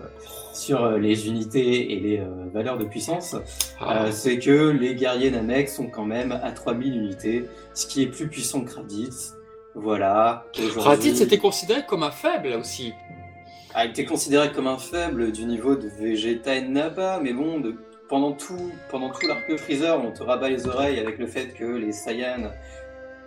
sur 0.53 0.91
les 0.97 1.27
unités 1.27 1.93
et 1.93 1.99
les 1.99 2.21
valeurs 2.53 2.77
de 2.77 2.85
puissance, 2.85 3.35
ah. 3.79 4.11
c'est 4.11 4.37
que 4.37 4.69
les 4.69 4.93
guerriers 4.93 5.31
Namek 5.31 5.67
sont 5.67 5.87
quand 5.87 6.05
même 6.05 6.31
à 6.31 6.51
3000 6.51 6.95
unités, 6.95 7.45
ce 7.73 7.87
qui 7.87 8.03
est 8.03 8.07
plus 8.07 8.27
puissant 8.27 8.61
que 8.61 8.75
Raditz. 8.75 9.33
Voilà. 9.73 10.45
Raditz 10.77 11.21
était 11.21 11.39
considéré 11.39 11.81
comme 11.87 12.03
un 12.03 12.11
faible 12.11 12.53
aussi 12.53 12.93
a 13.73 13.85
été 13.85 14.05
considéré 14.05 14.51
comme 14.51 14.67
un 14.67 14.77
faible 14.77 15.31
du 15.31 15.45
niveau 15.45 15.75
de 15.75 15.87
Vegeta 15.87 16.55
et 16.55 16.61
Nappa, 16.61 17.19
mais 17.21 17.33
bon, 17.33 17.59
de, 17.59 17.75
pendant 18.07 18.33
tout, 18.33 18.71
pendant 18.89 19.09
tout 19.09 19.27
l'arc 19.27 19.55
Freezer, 19.57 19.99
on 20.03 20.11
te 20.11 20.23
rabat 20.23 20.49
les 20.49 20.67
oreilles 20.67 20.99
avec 20.99 21.17
le 21.17 21.27
fait 21.27 21.47
que 21.53 21.65
les 21.65 21.91
Saiyans 21.91 22.51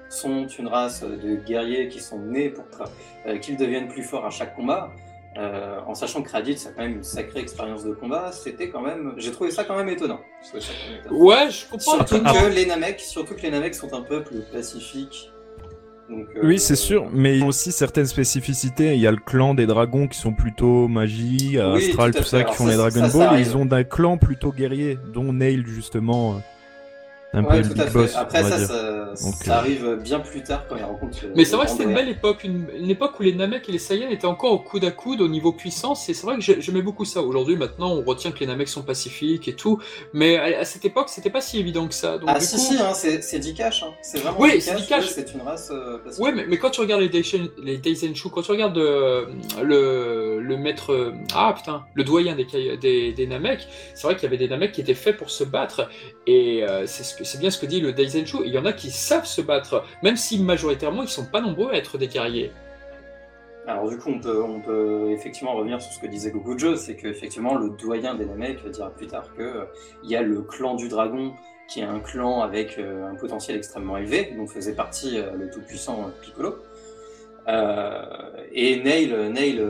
sont 0.08 0.46
une 0.46 0.68
race 0.68 1.02
de 1.02 1.34
guerriers 1.34 1.88
qui 1.88 2.00
sont 2.00 2.18
nés 2.18 2.50
pour 2.50 2.64
euh, 3.26 3.38
qu'ils 3.38 3.56
deviennent 3.56 3.88
plus 3.88 4.02
forts 4.02 4.24
à 4.24 4.30
chaque 4.30 4.54
combat. 4.54 4.92
Euh, 5.36 5.80
en 5.86 5.94
sachant 5.94 6.22
que 6.22 6.30
Raditz 6.30 6.66
a 6.66 6.70
quand 6.70 6.82
même 6.82 6.96
une 6.96 7.04
sacrée 7.04 7.40
expérience 7.40 7.84
de 7.84 7.92
combat, 7.92 8.32
c'était 8.32 8.70
quand 8.70 8.80
même, 8.80 9.12
j'ai 9.18 9.32
trouvé 9.32 9.50
ça 9.50 9.64
quand 9.64 9.76
même 9.76 9.88
étonnant. 9.90 10.20
Ouais, 11.10 11.50
je 11.50 11.68
comprends. 11.68 12.06
Surtout 12.06 12.22
que 12.22 12.46
les 12.46 12.64
Namek, 12.64 13.00
surtout 13.00 13.34
que 13.34 13.42
les 13.42 13.50
Namek 13.50 13.74
sont 13.74 13.92
un 13.92 14.00
peuple 14.00 14.36
pacifique 14.50 15.30
oui, 16.42 16.58
c'est 16.58 16.76
sûr, 16.76 17.08
mais 17.12 17.36
il 17.36 17.40
y 17.40 17.42
a 17.42 17.46
aussi 17.46 17.72
certaines 17.72 18.06
spécificités. 18.06 18.94
Il 18.94 19.00
y 19.00 19.06
a 19.06 19.10
le 19.10 19.16
clan 19.16 19.54
des 19.54 19.66
dragons 19.66 20.06
qui 20.06 20.18
sont 20.18 20.32
plutôt 20.32 20.88
magie, 20.88 21.58
Astral, 21.58 22.14
tout, 22.14 22.22
ça, 22.22 22.44
qui 22.44 22.54
font 22.54 22.66
les 22.66 22.76
Dragon 22.76 23.08
Ball, 23.08 23.38
et 23.38 23.42
ils 23.42 23.56
ont 23.56 23.70
un 23.72 23.84
clan 23.84 24.16
plutôt 24.16 24.52
guerrier, 24.52 24.98
dont 25.12 25.32
Nail 25.32 25.64
justement 25.66 26.40
un 27.36 27.42
peu 27.42 27.62
tout 27.62 27.80
à 27.80 27.86
fait. 27.86 28.16
Après, 28.16 28.42
ça, 28.42 28.58
ça, 28.58 28.66
ça 29.16 29.52
euh, 29.52 29.54
arrive 29.58 29.98
bien 30.02 30.20
plus 30.20 30.42
tard 30.42 30.66
quand 30.68 30.76
il 30.76 30.84
rencontre. 30.84 31.18
Mais 31.34 31.44
c'est 31.44 31.56
vrai 31.56 31.66
que 31.66 31.72
c'était 31.72 31.84
une 31.84 31.94
belle 31.94 32.08
époque, 32.08 32.44
une, 32.44 32.90
époque 32.90 33.18
où 33.20 33.22
les 33.22 33.34
Namek 33.34 33.68
et 33.68 33.72
les 33.72 33.78
Saiyans 33.78 34.08
étaient 34.08 34.26
encore 34.26 34.52
au 34.52 34.58
coude 34.58 34.84
à 34.84 34.90
coude 34.90 35.20
au 35.20 35.28
niveau 35.28 35.52
puissance, 35.52 36.08
et 36.08 36.14
c'est 36.14 36.26
vrai 36.26 36.38
que 36.38 36.60
j'aimais 36.60 36.82
beaucoup 36.82 37.04
ça. 37.04 37.22
Aujourd'hui, 37.22 37.56
maintenant, 37.56 37.92
on 37.92 38.02
retient 38.02 38.32
que 38.32 38.40
les 38.40 38.46
Namek 38.46 38.68
sont 38.68 38.82
pacifiques 38.82 39.48
et 39.48 39.54
tout, 39.54 39.80
mais 40.12 40.36
à, 40.36 40.64
cette 40.64 40.84
époque, 40.84 41.08
c'était 41.08 41.30
pas 41.30 41.40
si 41.40 41.58
évident 41.58 41.86
que 41.86 41.94
ça. 41.94 42.18
Donc, 42.18 42.30
ah, 42.32 42.40
si, 42.40 42.58
si, 42.58 42.78
hein, 42.78 42.92
c'est 42.94 43.38
Dikash, 43.38 43.82
hein. 43.82 43.92
c'est 44.02 44.18
vraiment 44.18 44.40
oui, 44.40 44.58
Dikash. 44.58 45.08
C'est 45.08 45.34
une 45.34 45.42
race. 45.42 45.70
Euh, 45.70 45.98
oui, 46.18 46.30
mais, 46.34 46.46
mais, 46.46 46.58
quand 46.58 46.70
tu 46.70 46.80
regardes 46.80 47.02
les, 47.02 47.08
Daisen, 47.08 47.48
les 47.62 47.76
Daisenshu, 47.76 48.30
quand 48.30 48.42
tu 48.42 48.50
regardes 48.50 48.78
euh, 48.78 49.26
le, 49.62 50.40
le 50.40 50.56
maître. 50.56 51.12
ah 51.34 51.52
putain, 51.56 51.84
le 51.94 52.04
doyen 52.04 52.34
des, 52.34 52.46
des, 52.76 53.12
des 53.12 53.26
Namek, 53.26 53.66
c'est 53.94 54.06
vrai 54.06 54.14
qu'il 54.14 54.24
y 54.24 54.26
avait 54.26 54.38
des 54.38 54.48
Namek 54.48 54.72
qui 54.72 54.80
étaient 54.80 54.94
faits 54.94 55.16
pour 55.16 55.30
se 55.30 55.44
battre, 55.44 55.88
et 56.26 56.64
c'est 56.86 57.04
ce 57.04 57.14
que 57.14 57.25
c'est 57.26 57.38
bien 57.38 57.50
ce 57.50 57.58
que 57.58 57.66
dit 57.66 57.80
le 57.80 57.92
Daisenshu. 57.92 58.38
Il 58.44 58.52
y 58.52 58.58
en 58.58 58.64
a 58.64 58.72
qui 58.72 58.90
savent 58.90 59.26
se 59.26 59.40
battre, 59.40 59.84
même 60.02 60.16
si 60.16 60.38
majoritairement 60.38 61.02
ils 61.02 61.08
sont 61.08 61.26
pas 61.26 61.40
nombreux 61.40 61.72
à 61.72 61.76
être 61.76 61.98
des 61.98 62.08
guerriers. 62.08 62.52
Alors 63.66 63.88
du 63.88 63.98
coup, 63.98 64.10
on 64.10 64.20
peut, 64.20 64.42
on 64.42 64.60
peut 64.60 65.10
effectivement 65.10 65.54
revenir 65.54 65.82
sur 65.82 65.92
ce 65.92 65.98
que 65.98 66.06
disait 66.06 66.30
Gokujo, 66.30 66.76
c'est 66.76 66.94
qu'effectivement 66.94 67.56
le 67.56 67.70
doyen 67.70 68.14
des 68.14 68.24
Namek 68.24 68.64
dira 68.70 68.90
plus 68.90 69.08
tard 69.08 69.34
que 69.36 69.42
euh, 69.42 69.64
y 70.04 70.14
a 70.14 70.22
le 70.22 70.42
clan 70.42 70.74
du 70.74 70.88
dragon 70.88 71.34
qui 71.66 71.80
est 71.80 71.84
un 71.84 71.98
clan 71.98 72.42
avec 72.42 72.78
euh, 72.78 73.10
un 73.10 73.16
potentiel 73.16 73.56
extrêmement 73.56 73.96
élevé, 73.96 74.32
dont 74.36 74.46
faisait 74.46 74.76
partie 74.76 75.18
euh, 75.18 75.32
le 75.36 75.50
tout-puissant 75.50 76.12
Piccolo. 76.22 76.58
et 78.52 78.82
Nail, 78.84 79.30
Nail 79.32 79.60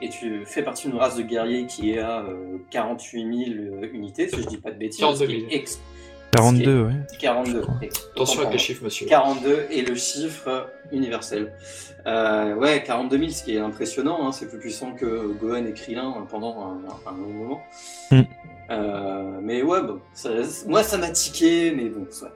est, 0.00 0.46
fait 0.46 0.62
partie 0.62 0.88
d'une 0.88 0.96
race 0.96 1.16
de 1.16 1.22
guerriers 1.22 1.66
qui 1.66 1.92
est 1.92 1.98
à 1.98 2.24
48 2.70 3.54
000 3.54 3.84
unités, 3.92 4.28
si 4.28 4.40
je 4.40 4.46
dis 4.46 4.58
pas 4.58 4.70
de 4.70 4.78
bêtises. 4.78 5.04
42, 6.32 6.86
oui. 6.86 6.94
42. 7.18 7.62
Attention 8.14 8.40
avec 8.40 8.52
les 8.52 8.58
chiffres, 8.58 8.84
monsieur. 8.84 9.06
42 9.06 9.66
est 9.70 9.86
le 9.86 9.94
chiffre 9.94 10.70
universel. 10.90 11.52
Euh, 12.06 12.54
ouais, 12.54 12.82
42 12.82 13.18
000, 13.18 13.30
ce 13.30 13.44
qui 13.44 13.54
est 13.54 13.60
impressionnant, 13.60 14.26
hein, 14.26 14.32
c'est 14.32 14.48
plus 14.48 14.58
puissant 14.58 14.92
que 14.92 15.32
Gohan 15.40 15.66
et 15.66 15.72
Krillin 15.72 16.26
pendant 16.30 16.62
un, 16.62 17.10
un 17.10 17.16
long 17.16 17.28
moment. 17.28 17.60
Mm. 18.10 18.22
Euh, 18.70 19.40
mais 19.42 19.62
ouais, 19.62 19.82
bon, 19.82 20.00
moi 20.66 20.82
ça 20.82 20.96
m'a 20.96 21.10
tiqué, 21.10 21.72
mais 21.72 21.88
bon, 21.88 22.06
soit. 22.10 22.32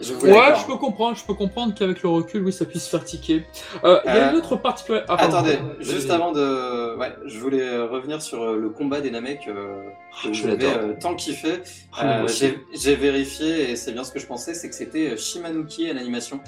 je 0.00 0.14
ouais, 0.14 0.54
je 0.60 0.66
peux 0.66 0.76
comprendre, 0.76 1.16
je 1.16 1.24
peux 1.24 1.34
comprendre 1.34 1.74
qu'avec 1.74 2.02
le 2.02 2.08
recul, 2.08 2.44
oui, 2.44 2.52
ça 2.52 2.64
puisse 2.64 2.88
faire 2.88 3.04
tiquer. 3.04 3.44
Euh, 3.84 4.00
il 4.04 4.08
y 4.08 4.10
a 4.10 4.30
une 4.30 4.34
euh, 4.34 4.38
autre 4.38 4.56
particularité. 4.56 5.06
Ah, 5.08 5.24
attendez, 5.24 5.58
juste 5.80 6.10
avant 6.10 6.32
de, 6.32 6.96
ouais, 6.96 7.14
je 7.24 7.38
voulais 7.38 7.78
revenir 7.78 8.20
sur 8.20 8.52
le 8.52 8.68
combat 8.70 9.00
des 9.00 9.10
Namek 9.10 9.46
que 9.46 9.50
ah, 9.50 10.28
j'avais 10.32 10.98
tant 10.98 11.14
kiffé. 11.14 11.62
Ah, 11.96 12.24
j'ai 12.26 12.94
vérifié 12.96 13.70
et 13.70 13.76
c'est 13.76 13.92
bien 13.92 14.04
ce 14.04 14.12
que 14.12 14.18
je 14.18 14.26
pensais, 14.26 14.54
c'est 14.54 14.68
que 14.68 14.74
c'était 14.74 15.16
Shimanuki 15.16 15.88
à 15.88 15.94
l'animation. 15.94 16.40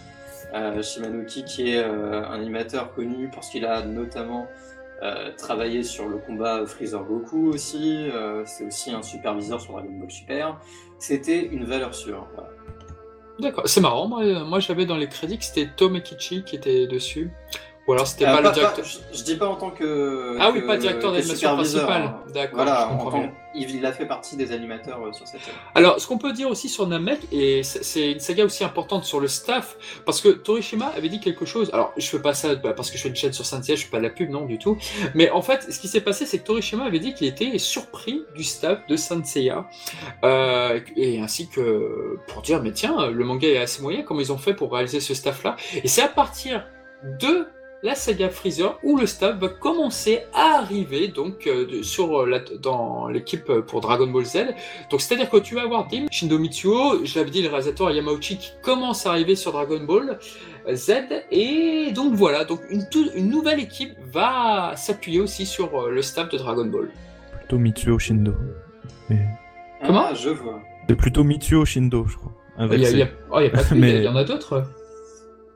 Shimanuki 0.83 1.45
qui 1.45 1.71
est 1.71 1.83
un 1.83 2.33
animateur 2.33 2.93
connu 2.95 3.31
parce 3.33 3.49
qu'il 3.49 3.65
a 3.65 3.83
notamment 3.83 4.47
euh, 5.03 5.33
travailler 5.37 5.83
sur 5.83 6.09
le 6.09 6.19
combat 6.19 6.65
Freezer 6.67 7.05
Goku 7.05 7.51
aussi, 7.51 8.09
euh, 8.11 8.45
c'est 8.47 8.67
aussi 8.67 8.91
un 8.91 9.03
superviseur 9.03 9.61
sur 9.61 9.73
Dragon 9.75 9.91
Ball 9.91 10.11
Super. 10.11 10.61
C'était 10.99 11.45
une 11.45 11.65
valeur 11.65 11.95
sûre. 11.95 12.27
D'accord, 13.39 13.65
c'est 13.67 13.81
marrant. 13.81 14.07
Moi, 14.07 14.45
moi 14.45 14.61
j'avais 14.61 14.87
dans 14.87 14.97
les 14.97 15.09
crédits 15.09 15.39
que 15.39 15.45
c'était 15.45 15.69
Tom 15.77 15.97
Ekichi 15.97 16.45
qui 16.45 16.57
était 16.57 16.87
dessus. 16.87 17.33
Ou 17.87 17.93
alors 17.93 18.07
c'était 18.07 18.27
euh, 18.27 18.35
pas, 18.35 18.41
le 18.41 18.51
directeur. 18.53 18.85
je, 18.85 19.23
dis 19.23 19.37
pas 19.37 19.47
en 19.47 19.57
tant 19.57 19.71
que. 19.71 20.37
Ah 20.41 20.51
oui, 20.53 20.63
pas 20.63 20.77
directeur 20.77 21.13
d'animation 21.13 21.55
principal. 21.55 22.03
Hein. 22.03 22.21
D'accord. 22.33 22.57
Voilà, 22.57 22.89
en 22.89 23.31
il 23.55 23.87
a 23.87 23.93
fait 23.93 24.07
partie 24.07 24.37
des 24.37 24.53
animateurs 24.53 25.01
euh, 25.01 25.13
sur 25.13 25.27
cette 25.27 25.41
série. 25.41 25.57
Alors, 25.75 26.01
ce 26.01 26.07
qu'on 26.07 26.19
peut 26.19 26.33
dire 26.33 26.49
aussi 26.49 26.69
sur 26.69 26.87
Namek, 26.87 27.21
et 27.33 27.63
c'est 27.63 28.13
une 28.13 28.21
saga 28.21 28.45
aussi 28.45 28.65
importante 28.65 29.05
sur 29.05 29.21
le 29.21 29.29
staff, 29.29 29.77
parce 30.05 30.21
que 30.21 30.29
Torishima 30.29 30.87
avait 30.97 31.09
dit 31.09 31.21
quelque 31.21 31.45
chose. 31.45 31.71
Alors, 31.73 31.93
je 31.97 32.07
fais 32.07 32.19
pas 32.19 32.35
ça 32.35 32.55
bah, 32.57 32.73
parce 32.73 32.91
que 32.91 32.97
je 32.97 33.03
fais 33.03 33.09
une 33.09 33.17
chaîne 33.17 33.33
sur 33.33 33.47
saint 33.47 33.61
je 33.63 33.75
fais 33.77 33.91
pas 33.91 33.99
de 33.99 34.03
la 34.03 34.11
pub, 34.11 34.31
non, 34.31 34.47
du 34.47 34.59
tout. 34.59 34.77
Mais 35.15 35.31
en 35.31 35.43
fait, 35.43 35.73
ce 35.73 35.79
qui 35.79 35.89
s'est 35.89 36.01
passé, 36.01 36.27
c'est 36.27 36.39
que 36.39 36.45
Torishima 36.45 36.85
avait 36.85 36.99
dit 36.99 37.15
qu'il 37.15 37.27
était 37.27 37.57
surpris 37.59 38.25
du 38.35 38.45
staff 38.45 38.87
de 38.89 38.97
Saint 38.97 39.23
euh, 40.25 40.81
et 40.97 41.21
ainsi 41.21 41.49
que 41.49 42.19
pour 42.27 42.43
dire, 42.43 42.63
mais 42.63 42.73
tiens, 42.73 43.09
le 43.09 43.25
manga 43.25 43.49
est 43.49 43.59
assez 43.59 43.83
moyen, 43.83 44.03
comment 44.03 44.21
ils 44.21 44.33
ont 44.33 44.39
fait 44.39 44.55
pour 44.55 44.73
réaliser 44.73 45.01
ce 45.01 45.15
staff-là. 45.15 45.57
Et 45.83 45.89
c'est 45.89 46.03
à 46.03 46.09
partir 46.09 46.67
de 47.21 47.47
la 47.85 47.95
saga 47.95 48.31
Freezer 48.31 48.79
où 48.83 48.97
le 48.97 49.07
staff 49.07 49.39
va 49.39 49.49
commencer 49.49 50.23
à 50.33 50.59
arriver 50.59 51.09
donc 51.09 51.47
euh, 51.47 51.83
sur 51.83 52.23
euh, 52.23 52.27
la, 52.27 52.39
dans 52.41 53.09
l'équipe 53.09 53.53
pour 53.67 53.83
Dragon 53.83 54.07
Ball 54.07 54.25
Z. 54.25 54.55
Donc 54.91 55.03
c'est-à-dire 55.03 55.29
que 55.29 55.37
tu 55.37 55.55
vas 55.55 55.63
avoir 55.63 55.87
Dim, 55.87 56.07
Shindo 56.11 56.39
Mitsuo, 56.39 57.05
je 57.05 57.19
l'avais 57.19 57.31
dit 57.31 57.43
le 57.43 57.51
réalisateur 57.51 57.91
Yamauchi 57.91 58.39
qui 58.39 58.53
commence 58.63 59.05
à 59.07 59.11
arriver 59.11 59.37
sur 59.37 59.53
Dragon 59.53 59.85
Ball 59.85 60.19
Z 60.73 60.93
et 61.31 61.93
donc 61.95 62.15
voilà, 62.15 62.47
donc 62.47 62.61
une, 62.71 62.87
une 63.15 63.29
nouvelle 63.29 63.61
équipe 63.61 63.93
va 64.11 64.73
s'appuyer 64.77 65.21
aussi 65.21 65.45
sur 65.45 65.79
euh, 65.79 65.91
le 65.91 66.01
staff 66.01 66.31
de 66.31 66.39
Dragon 66.39 66.65
Ball. 66.65 66.89
Plutôt 67.41 67.59
Mitsuo 67.59 67.99
Shindo. 67.99 68.33
Comment 69.85 70.07
ah, 70.07 70.15
Je 70.15 70.31
vois. 70.31 70.63
C'est 70.89 70.97
plutôt 70.97 71.23
Mitsuo 71.23 71.67
Shindo, 71.67 72.07
je 72.07 72.17
crois. 72.17 72.33
Il 72.73 72.81
y, 72.81 73.03
a, 73.03 73.09
oh, 73.31 73.41
y 73.41 73.47
a 73.47 73.51
pas 73.51 73.63
de... 73.63 73.75
Mais... 73.75 73.97
il 73.97 74.05
y 74.05 74.09
en 74.09 74.17
a 74.17 74.25
d'autres. 74.25 74.65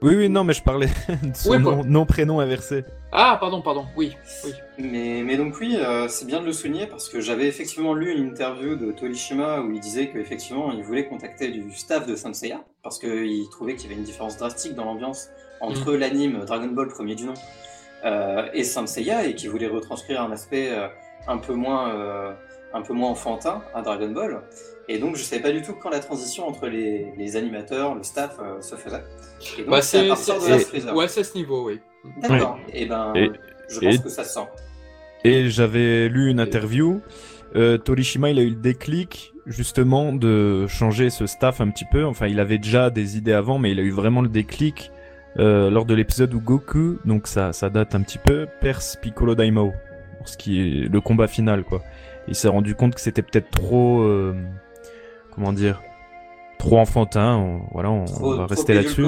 Oui, 0.00 0.14
oui, 0.14 0.28
non, 0.28 0.44
mais 0.44 0.52
je 0.52 0.62
parlais 0.62 0.86
de 1.22 1.34
son 1.34 1.58
nom, 1.58 2.06
prénom 2.06 2.38
inversé. 2.40 2.84
Ah, 3.10 3.36
pardon, 3.40 3.62
pardon, 3.62 3.86
oui. 3.96 4.16
oui. 4.44 4.52
Mais, 4.78 5.22
mais 5.24 5.36
donc 5.36 5.58
oui, 5.60 5.76
euh, 5.76 6.06
c'est 6.08 6.26
bien 6.26 6.40
de 6.40 6.46
le 6.46 6.52
souligner 6.52 6.86
parce 6.86 7.08
que 7.08 7.20
j'avais 7.20 7.46
effectivement 7.46 7.94
lu 7.94 8.12
une 8.12 8.28
interview 8.28 8.76
de 8.76 8.92
Torishima 8.92 9.60
où 9.60 9.72
il 9.72 9.80
disait 9.80 10.08
qu'effectivement 10.10 10.70
il 10.72 10.84
voulait 10.84 11.06
contacter 11.06 11.48
du 11.48 11.72
staff 11.72 12.06
de 12.06 12.14
Seiya 12.14 12.64
parce 12.82 12.98
qu'il 12.98 13.48
trouvait 13.50 13.74
qu'il 13.74 13.88
y 13.88 13.92
avait 13.92 13.98
une 13.98 14.06
différence 14.06 14.36
drastique 14.36 14.74
dans 14.74 14.84
l'ambiance 14.84 15.30
entre 15.60 15.92
mm. 15.92 15.96
l'anime 15.96 16.44
Dragon 16.44 16.68
Ball 16.68 16.88
premier 16.88 17.14
du 17.14 17.24
nom 17.24 17.34
euh, 18.04 18.48
et 18.52 18.62
Seiya 18.62 19.24
et 19.24 19.34
qu'il 19.34 19.50
voulait 19.50 19.66
retranscrire 19.66 20.22
un 20.22 20.30
aspect 20.30 20.70
euh, 20.70 20.86
un 21.26 21.38
peu 21.38 21.54
moins 21.54 21.90
euh, 21.94 22.32
un 22.72 22.82
peu 22.82 22.92
moins 22.92 23.10
enfantin 23.10 23.62
à 23.74 23.82
Dragon 23.82 24.10
Ball. 24.10 24.42
Et 24.88 24.98
donc, 24.98 25.16
je 25.16 25.20
ne 25.20 25.24
savais 25.24 25.42
pas 25.42 25.52
du 25.52 25.62
tout 25.62 25.74
quand 25.74 25.90
la 25.90 26.00
transition 26.00 26.48
entre 26.48 26.66
les, 26.66 27.12
les 27.16 27.36
animateurs, 27.36 27.94
le 27.94 28.02
staff 28.02 28.38
euh, 28.40 28.60
se 28.60 28.74
faisait. 28.74 29.02
Et 29.58 29.62
donc, 29.62 29.70
bah, 29.70 29.82
c'est 29.82 30.06
à 30.06 30.08
partir 30.08 30.36
de 30.36 30.94
Ouais, 30.94 31.08
c'est 31.08 31.20
à 31.20 31.24
ce 31.24 31.36
niveau, 31.36 31.66
oui. 31.66 31.80
D'accord. 32.22 32.58
Et 32.72 32.86
ben, 32.86 33.12
je 33.68 33.80
pense 33.80 33.98
que 33.98 34.08
ça 34.08 34.24
se 34.24 34.34
sent. 34.34 34.48
Et 35.24 35.50
j'avais 35.50 36.08
lu 36.08 36.30
une 36.30 36.40
interview. 36.40 37.00
Euh, 37.56 37.76
Torishima, 37.78 38.30
il 38.30 38.38
a 38.38 38.42
eu 38.42 38.50
le 38.50 38.56
déclic 38.56 39.32
justement 39.46 40.12
de 40.12 40.66
changer 40.66 41.10
ce 41.10 41.26
staff 41.26 41.60
un 41.60 41.68
petit 41.70 41.86
peu. 41.90 42.04
Enfin, 42.04 42.26
il 42.26 42.40
avait 42.40 42.58
déjà 42.58 42.90
des 42.90 43.16
idées 43.16 43.32
avant, 43.32 43.58
mais 43.58 43.72
il 43.72 43.80
a 43.80 43.82
eu 43.82 43.90
vraiment 43.90 44.22
le 44.22 44.28
déclic 44.28 44.90
euh, 45.38 45.70
lors 45.70 45.84
de 45.84 45.94
l'épisode 45.94 46.32
où 46.34 46.40
Goku, 46.40 46.98
donc 47.04 47.26
ça, 47.26 47.52
ça 47.52 47.70
date 47.70 47.94
un 47.94 48.02
petit 48.02 48.18
peu, 48.18 48.46
perce 48.60 48.96
Piccolo 48.96 49.34
Daimao, 49.34 49.72
ce 50.24 50.36
qui 50.36 50.60
est 50.60 50.88
le 50.88 51.00
combat 51.00 51.28
final, 51.28 51.64
quoi. 51.64 51.82
Il 52.26 52.34
s'est 52.34 52.48
rendu 52.48 52.74
compte 52.74 52.94
que 52.94 53.00
c'était 53.00 53.22
peut-être 53.22 53.50
trop 53.50 54.02
euh, 54.02 54.34
comment 55.38 55.52
dire, 55.52 55.80
trop 56.58 56.78
enfantin. 56.78 57.60
voilà, 57.72 57.90
on, 57.90 58.04
va 58.34 58.46
rester 58.46 58.74
là-dessus. 58.74 59.06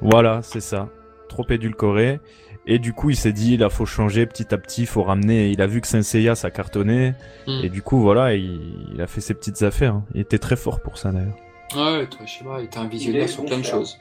Voilà, 0.00 0.40
c'est 0.42 0.60
ça. 0.60 0.88
Trop 1.28 1.44
édulcoré. 1.50 2.20
Et 2.68 2.78
du 2.80 2.92
coup, 2.92 3.10
il 3.10 3.16
s'est 3.16 3.32
dit, 3.32 3.54
il 3.54 3.70
faut 3.70 3.86
changer 3.86 4.26
petit 4.26 4.52
à 4.54 4.58
petit, 4.58 4.82
il 4.82 4.86
faut 4.86 5.02
ramener. 5.02 5.50
Il 5.50 5.60
a 5.62 5.66
vu 5.68 5.80
que 5.80 5.86
Saint 5.86 6.02
Seiya 6.02 6.34
ça 6.34 6.50
cartonnait, 6.50 7.14
Hmm. 7.46 7.60
et 7.62 7.68
du 7.68 7.80
coup, 7.82 8.00
voilà, 8.00 8.34
il, 8.34 8.90
il 8.94 9.00
a 9.00 9.06
fait 9.06 9.20
ses 9.20 9.34
petites 9.34 9.62
affaires. 9.62 9.94
hein. 9.94 10.04
Il 10.14 10.20
était 10.20 10.38
très 10.38 10.56
fort 10.56 10.80
pour 10.80 10.98
ça 10.98 11.12
d'ailleurs. 11.12 11.36
Ouais, 11.76 12.06
Torishima 12.08 12.60
était 12.62 12.78
un 12.78 12.84
Il 12.84 12.90
visionnaire 12.90 13.28
sur 13.28 13.44
plein 13.44 13.58
de 13.58 13.64
choses. 13.64 13.98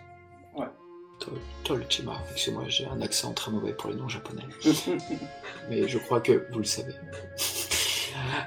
Ouais. 0.58 0.66
To- 1.20 1.32
Torishima, 1.64 2.14
excusez-moi, 2.32 2.64
j'ai 2.68 2.86
un 2.88 3.02
accent 3.02 3.34
très 3.34 3.52
mauvais 3.52 3.74
pour 3.74 3.90
les 3.92 3.96
noms 3.98 4.10
japonais. 4.10 4.44
mais 5.70 5.88
je 5.88 5.98
crois 6.00 6.22
que 6.22 6.48
vous 6.52 6.60
le 6.60 6.64
savez. 6.66 6.94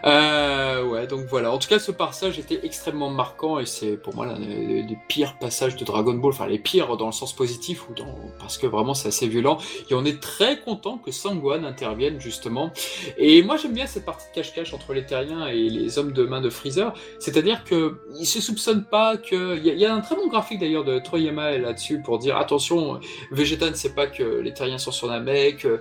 Euh, 0.05 0.85
ouais, 0.85 1.07
donc 1.07 1.27
voilà. 1.27 1.53
En 1.53 1.59
tout 1.59 1.69
cas, 1.69 1.79
ce 1.79 1.91
passage 1.91 2.39
était 2.39 2.61
extrêmement 2.63 3.11
marquant 3.11 3.59
et 3.59 3.67
c'est 3.67 3.97
pour 3.97 4.15
moi 4.15 4.27
l'un 4.27 4.39
des, 4.39 4.99
pires 5.09 5.39
passages 5.39 5.77
de 5.77 5.85
Dragon 5.85 6.15
Ball. 6.15 6.33
Enfin, 6.33 6.47
les 6.47 6.59
pires 6.59 6.97
dans 6.97 7.07
le 7.07 7.13
sens 7.13 7.33
positif 7.35 7.89
ou 7.89 7.95
parce 8.39 8.59
que 8.59 8.67
vraiment 8.67 8.95
c'est 8.95 9.09
assez 9.09 9.29
violent. 9.29 9.59
Et 9.91 9.95
on 9.95 10.05
est 10.05 10.21
très 10.21 10.61
content 10.61 10.99
que 10.99 11.11
Sangwan 11.11 11.65
intervienne 11.65 12.21
justement. 12.21 12.73
Et 13.17 13.43
moi, 13.43 13.57
j'aime 13.57 13.73
bien 13.75 13.87
cette 13.87 14.05
partie 14.05 14.29
de 14.31 14.35
cache-cache 14.35 14.73
entre 14.75 14.93
les 14.93 15.05
terriens 15.07 15.47
et 15.47 15.69
les 15.69 15.99
hommes 15.99 16.13
de 16.13 16.25
main 16.25 16.41
de 16.41 16.51
Freezer. 16.51 16.93
C'est-à-dire 17.19 17.65
que 17.65 18.01
ils 18.19 18.27
se 18.27 18.41
soupçonnent 18.41 18.85
pas 18.85 19.17
que. 19.17 19.57
Il 19.59 19.65
y, 19.67 19.85
a- 19.85 19.95
un 19.95 20.01
très 20.01 20.15
bon 20.17 20.29
graphique 20.29 20.59
d'ailleurs 20.61 20.85
de 20.85 20.99
Toriyama 20.99 21.57
là-dessus 21.59 22.01
pour 22.03 22.19
dire 22.19 22.37
attention, 22.37 23.01
Vegeta 23.31 23.71
ne 23.71 23.75
sait 23.75 23.95
pas 23.95 24.07
que 24.07 24.23
les 24.23 24.53
terriens 24.53 24.79
sont 24.79 24.93
sur 24.93 25.09
Namek 25.09 25.65
euh, 25.65 25.79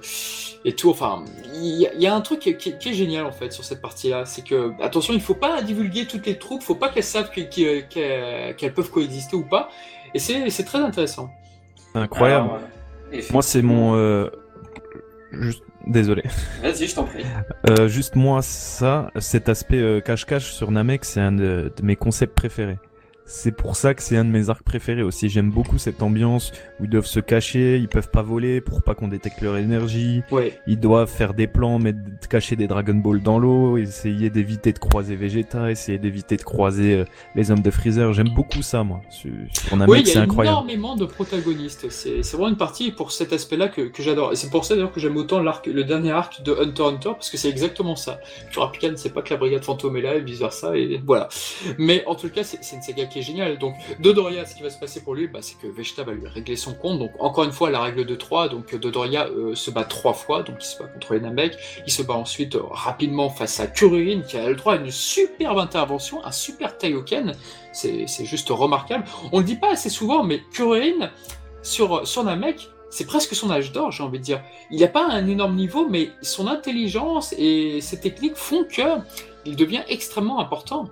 et 0.65 0.73
tout. 0.73 0.89
Enfin, 0.89 1.23
il 1.53 1.89
y, 1.99 2.07
a- 2.07 2.15
un 2.15 2.21
truc 2.21 2.39
qui, 2.39 2.55
qui- 2.57 2.89
est 2.89 2.93
génial 2.93 3.25
en 3.25 3.31
fait 3.31 3.51
sur 3.51 3.63
cette 3.65 3.81
partie-là, 3.87 4.25
c'est 4.25 4.43
que 4.49 4.59
attention, 4.81 5.13
il 5.13 5.21
faut 5.21 5.33
pas 5.47 5.61
divulguer 5.61 6.05
toutes 6.05 6.25
les 6.25 6.37
troupes, 6.37 6.61
faut 6.63 6.75
pas 6.83 6.89
qu'elles 6.89 7.03
savent 7.15 7.31
que- 7.31 7.41
que- 7.41 7.81
qu'elles 7.91 8.55
qu'elles 8.57 8.73
peuvent 8.73 8.89
coexister 8.91 9.35
ou 9.35 9.43
pas. 9.55 9.69
Et 10.13 10.19
c'est 10.19 10.49
c'est 10.49 10.63
très 10.71 10.79
intéressant. 10.79 11.29
C'est 11.93 11.99
incroyable. 11.99 12.49
Alors, 12.49 12.59
euh, 13.13 13.21
Moi, 13.31 13.41
c'est 13.41 13.61
mon. 13.61 13.95
euh, 13.95 14.29
Juste... 15.31 15.63
Désolé. 15.85 16.23
Vas-y, 16.61 16.87
je 16.87 16.95
t'en 16.95 17.05
prie. 17.05 17.23
Euh, 17.69 17.87
juste 17.87 18.15
moi, 18.15 18.41
ça, 18.41 19.09
cet 19.19 19.47
aspect 19.47 19.77
euh, 19.79 20.01
cache-cache 20.01 20.51
sur 20.51 20.69
Namek, 20.71 21.05
c'est 21.05 21.21
un 21.21 21.31
de, 21.31 21.71
de 21.77 21.81
mes 21.83 21.95
concepts 21.95 22.35
préférés. 22.35 22.77
C'est 23.29 23.51
pour 23.51 23.75
ça 23.75 23.93
que 23.93 24.01
c'est 24.01 24.15
un 24.15 24.23
de 24.23 24.29
mes 24.29 24.49
arcs 24.49 24.63
préférés 24.63 25.03
aussi. 25.03 25.27
J'aime 25.27 25.51
beaucoup 25.51 25.77
cette 25.77 26.01
ambiance 26.01 26.53
où 26.79 26.85
ils 26.85 26.89
doivent 26.89 27.05
se 27.05 27.19
cacher, 27.19 27.75
ils 27.77 27.89
peuvent 27.89 28.09
pas 28.09 28.21
voler 28.21 28.61
pour 28.61 28.81
pas 28.83 28.95
qu'on 28.95 29.09
détecte 29.09 29.41
leur 29.41 29.57
énergie. 29.57 30.23
Ouais. 30.31 30.57
Ils 30.65 30.79
doivent 30.79 31.09
faire 31.09 31.33
des 31.33 31.45
plans, 31.45 31.77
mettre, 31.77 31.99
cacher 32.29 32.55
des 32.55 32.67
Dragon 32.67 32.93
Ball 32.93 33.21
dans 33.21 33.37
l'eau, 33.37 33.77
essayer 33.77 34.29
d'éviter 34.29 34.71
de 34.71 34.79
croiser 34.79 35.17
Vegeta, 35.17 35.69
essayer 35.69 35.97
d'éviter 35.97 36.37
de 36.37 36.43
croiser 36.43 36.93
euh, 36.99 37.05
les 37.35 37.51
hommes 37.51 37.59
de 37.59 37.69
Freezer. 37.69 38.13
J'aime 38.13 38.29
beaucoup 38.29 38.61
ça, 38.61 38.83
moi. 38.85 39.01
Sur, 39.09 39.31
sur 39.51 39.75
Namek, 39.75 39.91
Oui, 39.91 39.99
il 40.01 40.07
y 40.07 40.11
c'est 40.11 40.19
a 40.19 40.21
incroyable. 40.21 40.55
énormément 40.55 40.95
de 40.95 41.05
protagonistes. 41.05 41.89
C'est 41.89 42.23
c'est 42.23 42.37
vraiment 42.37 42.49
une 42.51 42.57
partie 42.57 42.91
pour 42.91 43.11
cet 43.11 43.33
aspect-là 43.33 43.67
que, 43.67 43.81
que 43.81 44.01
j'adore. 44.01 44.31
Et 44.31 44.37
c'est 44.37 44.49
pour 44.49 44.63
ça 44.63 44.75
d'ailleurs 44.75 44.93
que 44.93 45.01
j'aime 45.01 45.17
autant 45.17 45.41
l'arc, 45.43 45.67
le 45.67 45.83
dernier 45.83 46.11
arc 46.11 46.41
de 46.43 46.53
Hunter 46.53 46.71
x 46.71 46.79
Hunter, 46.79 47.09
parce 47.13 47.29
que 47.29 47.35
c'est 47.37 47.49
exactement 47.49 47.97
ça. 47.97 48.21
Kurapika 48.51 48.89
ne 48.89 48.95
sait 48.95 49.09
pas 49.09 49.21
que 49.21 49.31
la 49.33 49.37
brigade 49.37 49.65
fantôme 49.65 49.97
est 49.97 50.01
là 50.01 50.15
et 50.15 50.21
vice 50.21 50.39
versa, 50.39 50.77
et 50.77 51.01
voilà. 51.05 51.27
Mais 51.77 52.05
en 52.07 52.15
tout 52.15 52.29
cas, 52.29 52.43
c'est 52.45 52.59
c'est 52.63 52.77
une 52.77 52.81
saga 52.81 53.05
qui 53.05 53.16
est 53.17 53.21
géniale. 53.21 53.57
Donc, 53.57 53.75
Dodoria, 53.99 54.45
ce 54.45 54.55
qui 54.55 54.63
va 54.63 54.69
se 54.69 54.79
passer 54.79 55.01
pour 55.01 55.15
lui, 55.15 55.27
bah, 55.27 55.39
c'est 55.41 55.57
que 55.59 55.67
Vegeta 55.67 56.03
va 56.03 56.13
lui 56.13 56.27
régler 56.27 56.55
son 56.55 56.73
compte. 56.73 56.99
Donc, 56.99 57.11
encore 57.19 57.43
une 57.43 57.51
fois, 57.51 57.69
la 57.69 57.81
règle 57.81 58.05
de 58.05 58.15
3. 58.15 58.49
Donc, 58.49 58.75
Dodoria 58.75 59.27
euh, 59.27 59.55
se 59.55 59.71
bat 59.71 59.83
trois 59.83 60.13
fois. 60.13 60.43
Donc, 60.43 60.57
il 60.61 60.65
se 60.65 60.77
bat 60.77 60.87
contre 60.87 61.13
les 61.13 61.19
Namek. 61.19 61.57
Il 61.85 61.91
se 61.91 62.01
bat 62.01 62.15
ensuite 62.15 62.55
euh, 62.55 62.63
rapidement 62.69 63.29
face 63.29 63.59
à 63.59 63.67
Kuririn, 63.67 64.21
qui 64.21 64.37
a 64.37 64.47
le 64.47 64.55
droit 64.55 64.73
à 64.73 64.77
une 64.77 64.91
superbe 64.91 65.57
intervention, 65.59 66.23
un 66.25 66.31
super 66.31 66.77
Taioken. 66.77 67.33
C'est 67.73 68.07
c'est 68.07 68.25
juste 68.25 68.49
remarquable. 68.49 69.05
On 69.31 69.39
le 69.39 69.45
dit 69.45 69.55
pas 69.55 69.71
assez 69.71 69.89
souvent, 69.89 70.23
mais 70.23 70.41
Kuririn, 70.51 71.11
sur, 71.61 72.07
sur 72.07 72.23
Namek, 72.23 72.69
c'est 72.89 73.05
presque 73.05 73.35
son 73.35 73.51
âge 73.51 73.71
d'or, 73.71 73.91
j'ai 73.91 74.03
envie 74.03 74.19
de 74.19 74.23
dire. 74.23 74.41
Il 74.71 74.79
n'a 74.79 74.87
pas 74.87 75.05
un 75.05 75.27
énorme 75.27 75.55
niveau, 75.55 75.87
mais 75.87 76.11
son 76.21 76.47
intelligence 76.47 77.33
et 77.37 77.81
ses 77.81 77.99
techniques 77.99 78.35
font 78.35 78.63
que 78.63 78.99
il 79.45 79.55
devient 79.55 79.83
extrêmement 79.87 80.39
important. 80.39 80.89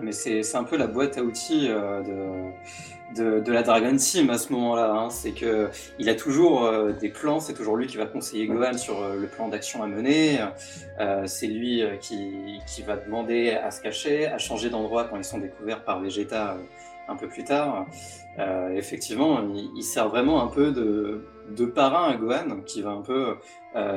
Mais 0.00 0.12
c'est 0.12 0.42
c'est 0.42 0.56
un 0.56 0.64
peu 0.64 0.76
la 0.76 0.86
boîte 0.86 1.18
à 1.18 1.22
outils 1.22 1.66
euh, 1.68 2.02
de, 2.02 3.22
de, 3.22 3.40
de 3.40 3.52
la 3.52 3.62
Dragon 3.62 3.96
Team 3.96 4.30
à 4.30 4.38
ce 4.38 4.52
moment-là. 4.52 4.90
hein. 4.92 5.10
C'est 5.10 5.32
que 5.32 5.68
il 5.98 6.08
a 6.08 6.14
toujours 6.14 6.64
euh, 6.64 6.92
des 6.92 7.08
plans, 7.08 7.40
c'est 7.40 7.54
toujours 7.54 7.76
lui 7.76 7.86
qui 7.86 7.96
va 7.96 8.06
conseiller 8.06 8.46
Gohan 8.46 8.76
sur 8.78 9.02
euh, 9.02 9.16
le 9.16 9.26
plan 9.26 9.48
d'action 9.48 9.82
à 9.82 9.86
mener. 9.86 10.38
C'est 11.26 11.46
lui 11.46 11.82
qui, 12.00 12.60
qui 12.66 12.82
va 12.82 12.96
demander 12.96 13.52
à 13.52 13.70
se 13.70 13.80
cacher, 13.80 14.26
à 14.26 14.38
changer 14.38 14.68
d'endroit 14.68 15.04
quand 15.04 15.16
ils 15.16 15.24
sont 15.24 15.38
découverts 15.38 15.82
par 15.82 16.00
Vegeta 16.00 16.58
un 17.08 17.16
peu 17.16 17.26
plus 17.26 17.42
tard. 17.44 17.86
Effectivement, 18.74 19.40
il, 19.54 19.70
il 19.76 19.82
sert 19.82 20.08
vraiment 20.10 20.42
un 20.42 20.48
peu 20.48 20.72
de, 20.72 21.22
de 21.56 21.64
parrain 21.64 22.10
à 22.10 22.16
Gohan 22.16 22.60
qui 22.66 22.82
va 22.82 22.90
un 22.90 23.00
peu 23.00 23.36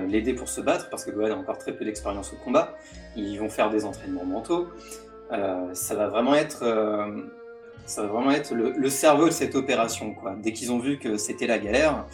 l'aider 0.07 0.33
pour 0.33 0.47
se 0.47 0.61
battre 0.61 0.89
parce 0.89 1.03
que 1.03 1.11
Gohan 1.11 1.31
a 1.31 1.35
encore 1.35 1.57
très 1.57 1.73
peu 1.73 1.83
d'expérience 1.83 2.31
au 2.31 2.37
combat. 2.37 2.73
Ils 3.17 3.37
vont 3.37 3.49
faire 3.49 3.69
des 3.69 3.83
entraînements 3.83 4.25
mentaux. 4.25 4.69
Euh, 5.31 5.73
ça 5.73 5.95
va 5.95 6.07
vraiment 6.07 6.35
être, 6.35 6.63
euh, 6.63 7.21
ça 7.85 8.01
va 8.03 8.07
vraiment 8.07 8.31
être 8.31 8.53
le, 8.53 8.89
cerveau 8.89 9.25
de 9.25 9.31
cette 9.31 9.55
opération. 9.55 10.15
Dès 10.41 10.53
qu'ils 10.53 10.71
ont 10.71 10.79
vu 10.79 10.99
que 10.99 11.17
c'était 11.17 11.47
la 11.47 11.59
galère, 11.59 12.05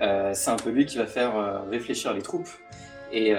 euh, 0.00 0.32
c'est 0.34 0.50
un 0.50 0.56
peu 0.56 0.70
lui 0.70 0.86
qui 0.86 0.98
va 0.98 1.06
faire 1.06 1.64
réfléchir 1.70 2.12
les 2.12 2.22
troupes. 2.22 2.48
Et 3.12 3.32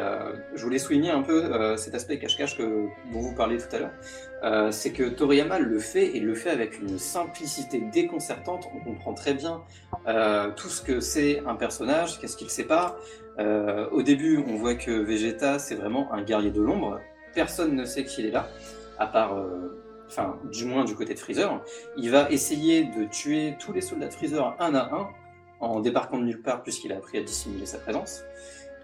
je 0.54 0.64
voulais 0.64 0.80
souligner 0.80 1.12
un 1.12 1.22
peu 1.22 1.76
cet 1.76 1.96
aspect 1.96 2.18
cache-cache 2.18 2.58
dont 2.58 3.20
vous 3.20 3.36
parlez 3.36 3.58
tout 3.58 3.76
à 3.76 3.80
l'heure. 3.80 4.72
C'est 4.72 4.94
que 4.94 5.04
Toriyama 5.04 5.60
le 5.60 5.80
fait 5.80 6.16
et 6.16 6.22
le 6.22 6.34
fait 6.34 6.50
avec 6.50 6.80
une 6.80 6.98
simplicité 6.98 7.82
déconcertante. 7.92 8.70
On 8.74 8.80
comprend 8.80 9.14
très 9.14 9.34
bien 9.34 9.64
tout 10.56 10.70
ce 10.70 10.82
que 10.82 11.02
c'est 11.02 11.44
un 11.46 11.56
personnage, 11.56 12.22
qu'est-ce 12.22 12.38
qu'il 12.38 12.50
sépare. 12.50 12.96
Au 13.38 14.02
début, 14.02 14.42
on 14.48 14.56
voit 14.56 14.76
que 14.76 14.92
Vegeta, 14.92 15.60
c'est 15.60 15.76
vraiment 15.76 16.14
un 16.14 16.22
guerrier 16.22 16.52
de 16.52 16.62
l'ombre. 16.62 17.02
Personne 17.34 17.76
ne 17.76 17.84
sait 17.84 18.06
qu'il 18.06 18.28
est 18.28 18.32
là 18.32 18.48
à 19.00 19.08
part, 19.08 19.38
euh, 19.38 19.82
enfin, 20.08 20.38
du 20.52 20.66
moins 20.66 20.86
du 20.86 20.96
côté 20.96 21.14
de 21.14 21.20
Freezer, 21.20 21.62
il 21.98 22.12
va 22.12 22.30
essayer 22.30 22.86
de 22.86 23.06
tuer 23.06 23.56
tous 23.60 23.74
les 23.74 23.82
soldats 23.82 24.08
de 24.08 24.14
Freezer 24.14 24.56
un 24.60 24.76
à 24.76 24.94
un 24.94 25.10
en 25.60 25.80
débarquant 25.80 26.18
de 26.18 26.26
nulle 26.26 26.42
part 26.42 26.64
puisqu'il 26.64 26.92
a 26.94 26.98
appris 26.98 27.18
à 27.18 27.22
dissimuler 27.22 27.66
sa 27.66 27.80
présence. 27.80 28.24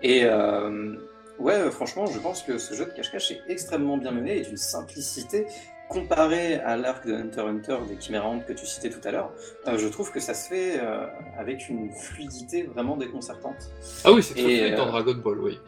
Et 0.02 0.24
euh, 0.24 0.96
ouais, 1.40 1.70
franchement, 1.72 2.06
je 2.08 2.20
pense 2.20 2.44
que 2.44 2.58
ce 2.58 2.74
jeu 2.74 2.86
de 2.86 2.92
cache-cache 2.92 3.32
est 3.32 3.42
extrêmement 3.48 3.98
bien 3.98 4.12
mené 4.12 4.40
et 4.40 4.42
d'une 4.42 4.58
simplicité 4.58 5.46
comparé 5.90 6.56
à 6.56 6.78
l'arc 6.78 7.06
de 7.06 7.14
Hunter 7.14 7.42
x 7.42 7.70
Hunter 7.70 7.78
des 7.90 8.02
Chimera 8.02 8.26
Ant 8.26 8.40
que 8.40 8.54
tu 8.54 8.66
citais 8.66 8.90
tout 8.90 9.06
à 9.06 9.12
l'heure. 9.12 9.32
euh, 9.68 9.78
je 9.78 9.88
trouve 9.90 10.12
que 10.12 10.22
ça 10.22 10.34
se 10.34 10.48
fait 10.48 10.80
euh, 10.80 11.06
avec 11.38 11.68
une 11.68 11.92
fluidité 11.92 12.64
vraiment 12.64 12.96
déconcertante. 12.96 13.70
Ah 14.06 14.14
oui, 14.14 14.24
c'est 14.24 14.34
très 14.34 14.44
fluide 14.44 14.76
dans 14.76 14.86
Dragon 14.88 15.16
Ball, 15.16 15.40
oui. 15.40 15.60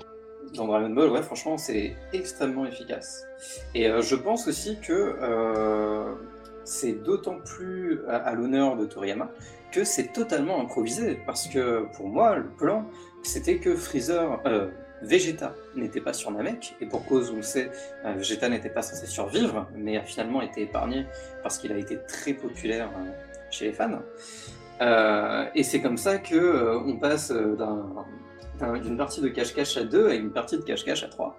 Dans 0.53 0.67
Dragon 0.67 0.89
Ball, 0.89 1.09
ouais, 1.09 1.23
franchement, 1.23 1.57
c'est 1.57 1.95
extrêmement 2.13 2.65
efficace. 2.65 3.25
Et 3.73 3.89
euh, 3.89 4.01
je 4.01 4.15
pense 4.15 4.47
aussi 4.47 4.77
que 4.79 5.15
euh, 5.21 6.13
c'est 6.63 7.03
d'autant 7.03 7.39
plus 7.39 8.01
à, 8.07 8.33
l'honneur 8.33 8.77
de 8.77 8.85
Toriyama 8.85 9.31
que 9.71 9.83
c'est 9.83 10.13
totalement 10.13 10.61
improvisé. 10.61 11.19
Parce 11.25 11.47
que 11.47 11.85
pour 11.95 12.07
moi, 12.07 12.35
le 12.35 12.49
plan, 12.49 12.85
c'était 13.23 13.57
que 13.57 13.75
Freezer, 13.75 14.39
euh, 14.45 14.67
Vegeta 15.03 15.53
n'était 15.75 16.01
pas 16.01 16.13
sur 16.13 16.31
Namek, 16.31 16.75
et 16.79 16.85
pour 16.85 17.05
cause, 17.05 17.29
on 17.31 17.37
le 17.37 17.41
sait, 17.41 17.69
euh, 18.05 18.13
Vegeta 18.13 18.49
n'était 18.49 18.69
pas 18.69 18.81
censé 18.81 19.05
survivre, 19.05 19.67
mais 19.75 19.97
a 19.97 20.03
finalement 20.03 20.41
été 20.41 20.61
épargné 20.61 21.05
parce 21.41 21.57
qu'il 21.57 21.71
a 21.71 21.77
été 21.77 21.99
très 22.07 22.33
populaire 22.33 22.89
euh, 22.97 23.11
chez 23.51 23.65
les 23.65 23.73
fans. 23.73 23.99
Euh, 24.81 25.45
et 25.53 25.63
c'est 25.63 25.81
comme 25.81 25.97
ça 25.97 26.17
que 26.17 26.77
on 26.85 26.97
passe 26.97 27.31
d'un 27.31 27.85
d'un- 28.71 28.79
d'une 28.79 28.97
partie 28.97 29.21
de 29.21 29.27
cache-cache 29.29 29.77
à 29.77 29.83
2 29.83 30.09
à 30.09 30.13
une 30.15 30.31
partie 30.31 30.57
de 30.57 30.63
cache-cache 30.63 31.03
à 31.03 31.07
3. 31.07 31.37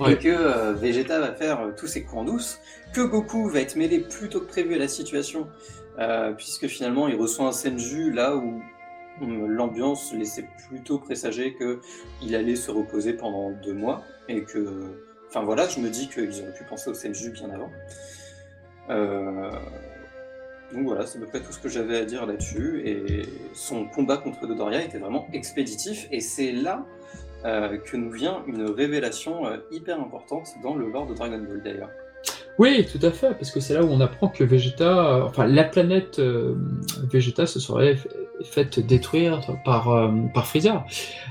Ouais. 0.00 0.12
Et 0.14 0.18
que 0.18 0.28
euh, 0.28 0.72
Vegeta 0.72 1.20
va 1.20 1.32
faire 1.34 1.60
euh, 1.60 1.70
tous 1.76 1.86
ses 1.86 2.02
coups 2.04 2.16
en 2.22 2.24
douce, 2.24 2.60
que 2.94 3.00
Goku 3.02 3.48
va 3.48 3.60
être 3.60 3.76
mêlé 3.76 3.98
plus 4.00 4.28
tôt 4.28 4.40
que 4.40 4.46
prévu 4.46 4.74
à 4.74 4.78
la 4.78 4.88
situation, 4.88 5.48
euh, 5.98 6.32
puisque 6.32 6.66
finalement 6.66 7.08
il 7.08 7.16
reçoit 7.16 7.46
un 7.46 7.52
Senju 7.52 8.10
là 8.12 8.34
où 8.36 8.62
l'ambiance 9.20 10.12
laissait 10.14 10.48
plutôt 10.68 10.98
présager 10.98 11.54
qu'il 11.56 12.34
allait 12.34 12.56
se 12.56 12.70
reposer 12.70 13.12
pendant 13.12 13.50
deux 13.50 13.74
mois, 13.74 14.02
et 14.28 14.42
que... 14.44 14.66
Enfin 15.28 15.42
voilà, 15.44 15.68
je 15.68 15.80
me 15.80 15.88
dis 15.90 16.08
qu'ils 16.08 16.40
auraient 16.40 16.54
pu 16.54 16.64
penser 16.64 16.88
au 16.90 16.94
Senju 16.94 17.30
bien 17.30 17.50
avant. 17.50 17.70
Euh, 18.90 19.50
donc 20.72 20.84
voilà, 20.84 21.06
c'est 21.06 21.18
à 21.18 21.20
peu 21.20 21.26
près 21.26 21.40
tout 21.40 21.52
ce 21.52 21.58
que 21.58 21.68
j'avais 21.68 21.98
à 21.98 22.04
dire 22.04 22.24
là-dessus. 22.26 22.82
Et 22.84 23.22
son 23.52 23.86
combat 23.86 24.16
contre 24.16 24.46
Dodoria 24.46 24.82
était 24.82 24.98
vraiment 24.98 25.26
expéditif. 25.32 26.08
Et 26.10 26.20
c'est 26.20 26.52
là 26.52 26.86
euh, 27.44 27.76
que 27.78 27.96
nous 27.96 28.10
vient 28.10 28.42
une 28.46 28.70
révélation 28.70 29.46
euh, 29.46 29.58
hyper 29.70 30.00
importante 30.00 30.48
dans 30.62 30.74
le 30.74 30.88
lore 30.88 31.06
de 31.06 31.14
Dragon 31.14 31.38
Ball 31.38 31.62
d'ailleurs. 31.62 31.90
Oui, 32.58 32.86
tout 32.86 33.04
à 33.04 33.10
fait, 33.10 33.30
parce 33.30 33.50
que 33.50 33.60
c'est 33.60 33.74
là 33.74 33.82
où 33.82 33.88
on 33.88 34.00
apprend 34.00 34.28
que 34.28 34.44
Vegeta, 34.44 35.24
enfin 35.24 35.46
la 35.46 35.64
planète 35.64 36.18
euh, 36.18 36.54
Vegeta 37.10 37.46
se 37.46 37.58
serait 37.58 37.96
faite 38.44 38.80
détruire 38.80 39.40
par, 39.64 39.90
euh, 39.90 40.10
par 40.32 40.46
Freezer. 40.46 40.84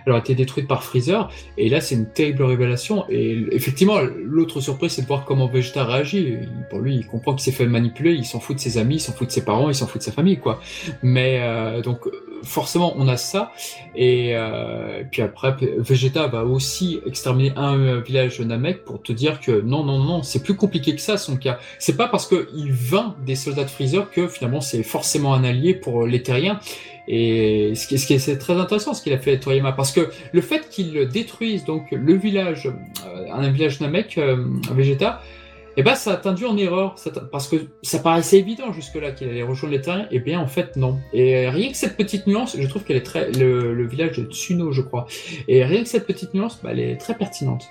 Elle 0.06 0.13
a 0.13 0.17
été 0.17 0.36
détruite 0.36 0.67
par 0.67 0.84
Freezer, 0.84 1.30
et 1.58 1.69
là 1.69 1.82
c'est 1.82 1.95
une 1.95 2.08
terrible 2.08 2.43
révélation. 2.43 3.06
Et 3.10 3.45
effectivement, 3.52 4.00
l'autre 4.02 4.60
surprise 4.62 4.91
c'est 4.91 5.02
de 5.02 5.08
voir 5.08 5.26
comment 5.26 5.47
Vegeta 5.47 5.84
réagit. 5.84 6.38
Pour 6.69 6.80
lui, 6.80 6.95
il 6.95 7.08
comprend 7.08 7.34
qu'il 7.34 7.43
s'est 7.43 7.52
fait 7.52 7.65
manipuler, 7.65 8.13
il 8.13 8.26
s'en 8.26 8.39
fout 8.39 8.56
de 8.56 8.62
ses 8.62 8.78
amis, 8.78 8.95
il 8.95 9.00
s'en 9.00 9.13
fout 9.13 9.28
de 9.28 9.32
ses 9.32 9.45
parents, 9.45 9.69
il 9.69 9.76
s'en 9.76 9.88
fout 9.88 10.00
de 10.00 10.06
sa 10.06 10.12
famille, 10.12 10.38
quoi. 10.38 10.60
Mais 11.04 11.39
euh, 11.41 11.82
donc 11.82 12.08
forcément, 12.43 12.93
on 12.97 13.08
a 13.08 13.17
ça. 13.17 13.51
Et 13.95 14.32
euh, 14.36 15.04
puis 15.10 15.21
après, 15.21 15.56
Vegeta 15.77 16.27
va 16.27 16.43
aussi 16.43 16.99
exterminer 17.06 17.54
un 17.56 17.99
village 17.99 18.39
Namek 18.39 18.84
pour 18.86 19.01
te 19.01 19.12
dire 19.12 19.39
que 19.39 19.62
non, 19.62 19.84
non, 19.84 19.99
non, 19.99 20.23
c'est 20.23 20.43
plus 20.43 20.56
compliqué 20.56 20.95
que 20.95 21.01
ça 21.01 21.17
son 21.17 21.38
cas. 21.38 21.60
C'est 21.80 21.97
pas 21.97 22.08
parce 22.08 22.27
qu'il 22.27 22.71
vint 22.71 23.15
des 23.25 23.36
soldats 23.36 23.63
de 23.63 23.69
Freezer 23.69 24.10
que 24.10 24.27
finalement 24.27 24.62
c'est 24.62 24.84
forcément 24.84 25.34
un 25.34 25.43
allié 25.43 25.73
pour 25.73 26.06
les 26.06 26.23
terriens. 26.23 26.60
Et 27.08 27.73
ce 27.75 27.88
qui, 27.88 27.97
ce 27.97 28.08
qui 28.08 28.13
est 28.13 28.38
très 28.38 28.54
intéressant, 28.54 28.93
ce 28.93 29.01
qu'il 29.01 29.13
a 29.13 29.17
fait 29.17 29.38
Toriyama, 29.39 29.71
parce 29.73 29.91
que 29.91 30.12
le 30.32 30.41
fait 30.41 30.69
qu'il 30.69 31.08
détruise 31.08 31.65
donc 31.65 31.88
le 31.91 32.13
village, 32.13 32.67
euh, 32.67 33.25
un 33.34 33.49
village 33.49 33.82
Namek, 33.82 34.17
euh, 34.17 34.45
Vegeta, 34.71 35.21
et 35.21 35.40
eh 35.77 35.84
ben 35.84 35.95
ça 35.95 36.13
a 36.13 36.29
induit 36.29 36.45
en 36.45 36.57
erreur, 36.57 36.95
parce 37.31 37.47
que 37.47 37.55
ça 37.81 37.99
paraissait 37.99 38.39
évident 38.39 38.71
jusque-là 38.73 39.12
qu'il 39.12 39.29
allait 39.29 39.43
rejoindre 39.43 39.75
les 39.75 39.81
terrains, 39.81 40.07
et 40.12 40.19
bien 40.19 40.39
en 40.39 40.47
fait 40.47 40.75
non. 40.75 40.99
Et 41.13 41.49
rien 41.49 41.69
que 41.69 41.77
cette 41.77 41.97
petite 41.97 42.27
nuance, 42.27 42.55
je 42.60 42.67
trouve 42.67 42.84
qu'elle 42.84 42.97
est 42.97 43.05
très, 43.05 43.31
le, 43.31 43.88
village 43.88 44.17
de 44.17 44.31
Tsuno 44.31 44.71
je 44.71 44.81
crois, 44.81 45.05
et 45.47 45.63
rien 45.63 45.84
que 45.84 45.89
cette 45.89 46.07
petite 46.07 46.34
nuance, 46.34 46.60
bah, 46.63 46.69
elle 46.71 46.79
est 46.79 46.97
très 46.97 47.15
pertinente. 47.15 47.67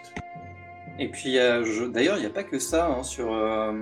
Et 0.98 1.08
puis 1.08 1.36
d'ailleurs 1.92 2.16
il 2.16 2.20
n'y 2.20 2.26
a 2.26 2.30
pas 2.30 2.44
que 2.44 2.58
ça 2.58 2.88
hein, 2.88 3.02
sur, 3.02 3.32
euh, 3.32 3.72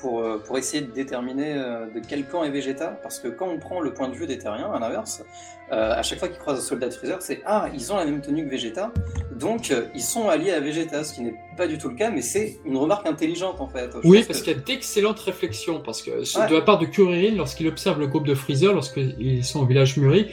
pour, 0.00 0.20
euh, 0.20 0.38
pour 0.38 0.58
essayer 0.58 0.82
de 0.82 0.90
déterminer 0.90 1.54
euh, 1.54 1.86
de 1.86 2.00
quel 2.06 2.24
camp 2.26 2.44
est 2.44 2.50
Vegeta, 2.50 2.98
parce 3.02 3.18
que 3.18 3.28
quand 3.28 3.48
on 3.48 3.58
prend 3.58 3.80
le 3.80 3.92
point 3.92 4.08
de 4.08 4.14
vue 4.14 4.26
des 4.26 4.38
terriens, 4.38 4.70
à 4.72 4.78
l'inverse, 4.78 5.24
euh, 5.70 5.92
à 5.92 6.02
chaque 6.02 6.18
fois 6.18 6.28
qu'ils 6.28 6.38
croisent 6.38 6.58
un 6.58 6.62
soldat 6.62 6.88
de 6.88 6.94
Freezer, 6.94 7.20
c'est 7.20 7.42
Ah, 7.44 7.68
ils 7.74 7.92
ont 7.92 7.96
la 7.96 8.04
même 8.04 8.20
tenue 8.20 8.44
que 8.46 8.50
Vegeta, 8.50 8.92
donc 9.36 9.72
ils 9.94 10.02
sont 10.02 10.28
alliés 10.28 10.52
à 10.52 10.60
Vegeta, 10.60 11.04
ce 11.04 11.14
qui 11.14 11.22
n'est 11.22 11.34
pas 11.56 11.66
du 11.66 11.76
tout 11.76 11.88
le 11.88 11.94
cas, 11.94 12.10
mais 12.10 12.22
c'est 12.22 12.58
une 12.64 12.76
remarque 12.76 13.06
intelligente 13.06 13.60
en 13.60 13.68
fait. 13.68 13.90
oui, 14.04 14.24
parce 14.26 14.40
qu'il 14.40 14.52
y 14.54 14.56
a 14.56 14.58
d'excellentes 14.58 15.20
réflexions, 15.20 15.80
parce 15.80 16.02
que 16.02 16.10
de 16.10 16.54
la 16.54 16.62
part 16.62 16.78
de 16.78 16.86
Kuririn, 16.86 17.34
lorsqu'il 17.36 17.68
observe 17.68 18.00
le 18.00 18.06
groupe 18.06 18.26
de 18.26 18.34
Freezer, 18.34 18.72
lorsqu'ils 18.72 19.44
sont 19.44 19.60
au 19.60 19.66
village 19.66 19.96
Muri, 19.96 20.28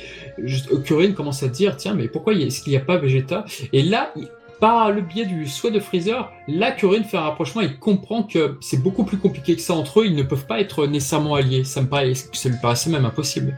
Kuririn 0.86 1.12
commence 1.12 1.44
à 1.44 1.48
dire 1.48 1.76
Tiens, 1.76 1.96
mais 1.96 2.08
pourquoi 2.08 2.34
est-ce 2.34 2.62
qu'il 2.62 2.72
n'y 2.72 2.78
a 2.78 2.86
pas 2.86 2.98
Vegeta? 2.98 3.44
Et 3.74 3.84
là, 3.84 4.14
par 4.60 4.92
le 4.92 5.02
biais 5.02 5.26
du 5.26 5.48
souhait 5.48 5.72
de 5.72 5.80
Freezer, 5.80 6.32
là, 6.48 6.72
Kuririn 6.72 7.04
fait 7.04 7.18
un 7.18 7.22
rapprochement, 7.22 7.62
il 7.62 7.78
comprend 7.78 8.24
que 8.24 8.58
c'est 8.62 8.82
beaucoup 8.82 9.04
plus 9.04 9.18
compliqué 9.18 9.56
que 9.56 9.62
ça 9.62 9.74
entre 9.74 10.02
eux, 10.02 10.06
ils 10.06 10.16
ne 10.16 10.24
peuvent 10.24 10.48
pas 10.48 10.60
être 10.60 10.88
nécessairement 10.88 11.36
alliés. 11.36 11.64
Ça 11.64 11.82
me 11.82 11.88
paraît, 11.88 12.14
ça 12.14 12.50
lui 12.50 12.58
paraissait 12.62 12.90
même 12.90 13.06
impossible. 13.06 13.58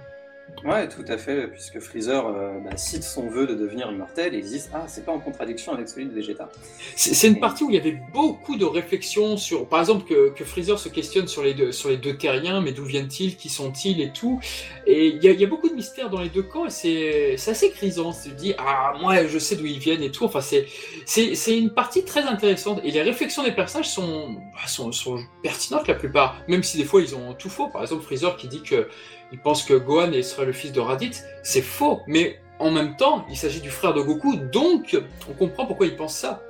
Ouais, 0.63 0.89
tout 0.89 1.05
à 1.07 1.17
fait, 1.17 1.47
puisque 1.47 1.79
Freezer 1.79 2.25
euh, 2.27 2.59
bah, 2.59 2.75
cite 2.77 3.03
son 3.03 3.27
vœu 3.27 3.45
de 3.45 3.53
devenir 3.53 3.91
immortel 3.91 4.33
et 4.33 4.39
ils 4.39 4.43
disent 4.43 4.69
Ah, 4.73 4.85
c'est 4.87 5.05
pas 5.05 5.11
en 5.11 5.19
contradiction 5.19 5.71
avec 5.71 5.87
celui 5.87 6.07
de 6.07 6.13
Vegeta. 6.13 6.49
C'est 6.95 7.27
une 7.27 7.39
partie 7.39 7.63
où 7.63 7.69
il 7.69 7.75
y 7.75 7.79
avait 7.79 7.99
beaucoup 8.11 8.57
de 8.57 8.65
réflexions 8.65 9.37
sur, 9.37 9.67
par 9.67 9.79
exemple, 9.79 10.05
que, 10.07 10.29
que 10.33 10.43
Freezer 10.43 10.79
se 10.79 10.89
questionne 10.89 11.27
sur 11.27 11.43
les 11.43 11.53
deux, 11.53 11.71
sur 11.71 11.89
les 11.89 11.97
deux 11.97 12.17
terriens, 12.17 12.61
mais 12.61 12.71
d'où 12.71 12.85
viennent-ils, 12.85 13.37
qui 13.37 13.49
sont-ils 13.49 14.01
et 14.01 14.11
tout. 14.11 14.39
Et 14.85 15.07
il 15.07 15.23
y, 15.23 15.43
a, 15.43 15.47
beaucoup 15.47 15.69
de 15.69 15.75
mystères 15.75 16.09
dans 16.09 16.21
les 16.21 16.29
deux 16.29 16.43
camps 16.43 16.65
et 16.65 16.69
c'est 16.69 17.51
assez 17.51 17.69
grisant. 17.69 18.11
Tu 18.11 18.29
dis 18.31 18.53
Ah, 18.57 18.93
moi 18.99 19.27
je 19.27 19.37
sais 19.37 19.55
d'où 19.55 19.65
ils 19.65 19.79
viennent 19.79 20.03
et 20.03 20.11
tout. 20.11 20.25
Enfin, 20.25 20.41
c'est 20.41 21.57
une 21.57 21.69
partie 21.69 22.03
très 22.03 22.23
intéressante 22.23 22.81
et 22.83 22.91
les 22.91 23.01
réflexions 23.01 23.43
des 23.43 23.51
personnages 23.51 23.95
bah, 23.95 24.67
sont, 24.67 24.91
sont 24.91 25.19
pertinentes 25.43 25.87
la 25.87 25.93
plupart, 25.93 26.41
même 26.47 26.63
si 26.63 26.77
des 26.77 26.85
fois 26.85 27.01
ils 27.01 27.15
ont 27.15 27.33
tout 27.33 27.49
faux. 27.49 27.67
Par 27.67 27.81
exemple, 27.83 28.03
Freezer 28.03 28.35
qui 28.37 28.47
dit 28.47 28.63
que 28.63 28.87
il 29.31 29.39
pense 29.39 29.63
que 29.63 29.73
Gohan 29.73 30.11
serait 30.21 30.45
le 30.45 30.53
fils 30.53 30.71
de 30.71 30.79
Raditz, 30.79 31.23
c'est 31.43 31.61
faux, 31.61 32.01
mais 32.07 32.39
en 32.59 32.71
même 32.71 32.95
temps, 32.95 33.25
il 33.29 33.37
s'agit 33.37 33.61
du 33.61 33.69
frère 33.69 33.93
de 33.93 34.01
Goku, 34.01 34.35
donc 34.35 34.97
on 35.29 35.33
comprend 35.33 35.65
pourquoi 35.65 35.85
il 35.85 35.95
pense 35.95 36.17
ça. 36.17 36.41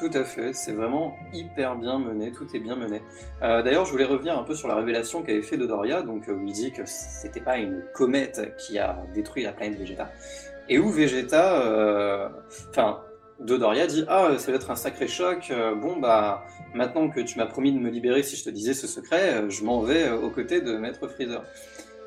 Tout 0.00 0.10
à 0.14 0.24
fait, 0.24 0.54
c'est 0.54 0.72
vraiment 0.72 1.14
hyper 1.34 1.76
bien 1.76 1.98
mené, 1.98 2.32
tout 2.32 2.46
est 2.54 2.58
bien 2.58 2.74
mené. 2.74 3.02
Euh, 3.42 3.62
d'ailleurs, 3.62 3.84
je 3.84 3.92
voulais 3.92 4.06
revenir 4.06 4.38
un 4.38 4.44
peu 4.44 4.54
sur 4.54 4.66
la 4.66 4.74
révélation 4.74 5.22
qu'avait 5.22 5.42
fait 5.42 5.58
Dodoria, 5.58 6.00
donc 6.00 6.26
euh, 6.26 6.32
où 6.32 6.46
il 6.46 6.54
dit 6.54 6.72
que 6.72 6.84
c'était 6.86 7.42
pas 7.42 7.58
une 7.58 7.84
comète 7.94 8.56
qui 8.56 8.78
a 8.78 9.04
détruit 9.12 9.42
la 9.42 9.52
planète 9.52 9.78
Vegeta, 9.78 10.10
et 10.70 10.78
où 10.78 10.88
Vegeta, 10.88 11.60
euh, 11.66 12.30
enfin, 12.70 13.02
Dodoria 13.40 13.86
dit 13.86 14.06
Ah, 14.08 14.38
ça 14.38 14.50
va 14.50 14.56
être 14.56 14.70
un 14.70 14.76
sacré 14.76 15.06
choc. 15.06 15.52
Bon, 15.82 15.98
bah, 15.98 16.46
maintenant 16.74 17.08
que 17.08 17.20
tu 17.20 17.38
m'as 17.38 17.46
promis 17.46 17.72
de 17.72 17.78
me 17.78 17.90
libérer 17.90 18.22
si 18.22 18.36
je 18.36 18.44
te 18.44 18.50
disais 18.50 18.74
ce 18.74 18.86
secret, 18.86 19.48
je 19.48 19.64
m'en 19.64 19.80
vais 19.80 20.10
aux 20.10 20.30
côtés 20.30 20.60
de 20.60 20.76
Maître 20.76 21.08
Freezer. 21.08 21.42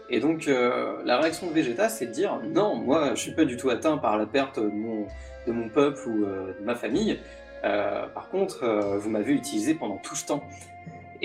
Et 0.10 0.20
donc, 0.20 0.48
la 0.48 1.20
réaction 1.20 1.48
de 1.48 1.54
Vegeta, 1.54 1.90
c'est 1.90 2.08
de 2.08 2.12
dire 2.12 2.40
Non, 2.44 2.76
moi, 2.76 3.12
je 3.16 3.22
suis 3.22 3.32
pas 3.32 3.46
du 3.46 3.58
tout 3.58 3.70
atteint 3.70 3.98
par 3.98 4.18
la 4.18 4.26
perte 4.26 4.60
de 4.60 4.68
mon, 4.68 5.08
de 5.48 5.52
mon 5.52 5.70
peuple 5.70 6.08
ou 6.08 6.26
de 6.26 6.64
ma 6.64 6.76
famille. 6.76 7.20
par 7.62 8.30
contre, 8.30 8.98
vous 8.98 9.10
m'avez 9.10 9.34
utilisé 9.34 9.74
pendant 9.74 9.98
tout 9.98 10.16
ce 10.16 10.26
temps. 10.26 10.44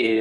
Et 0.01 0.21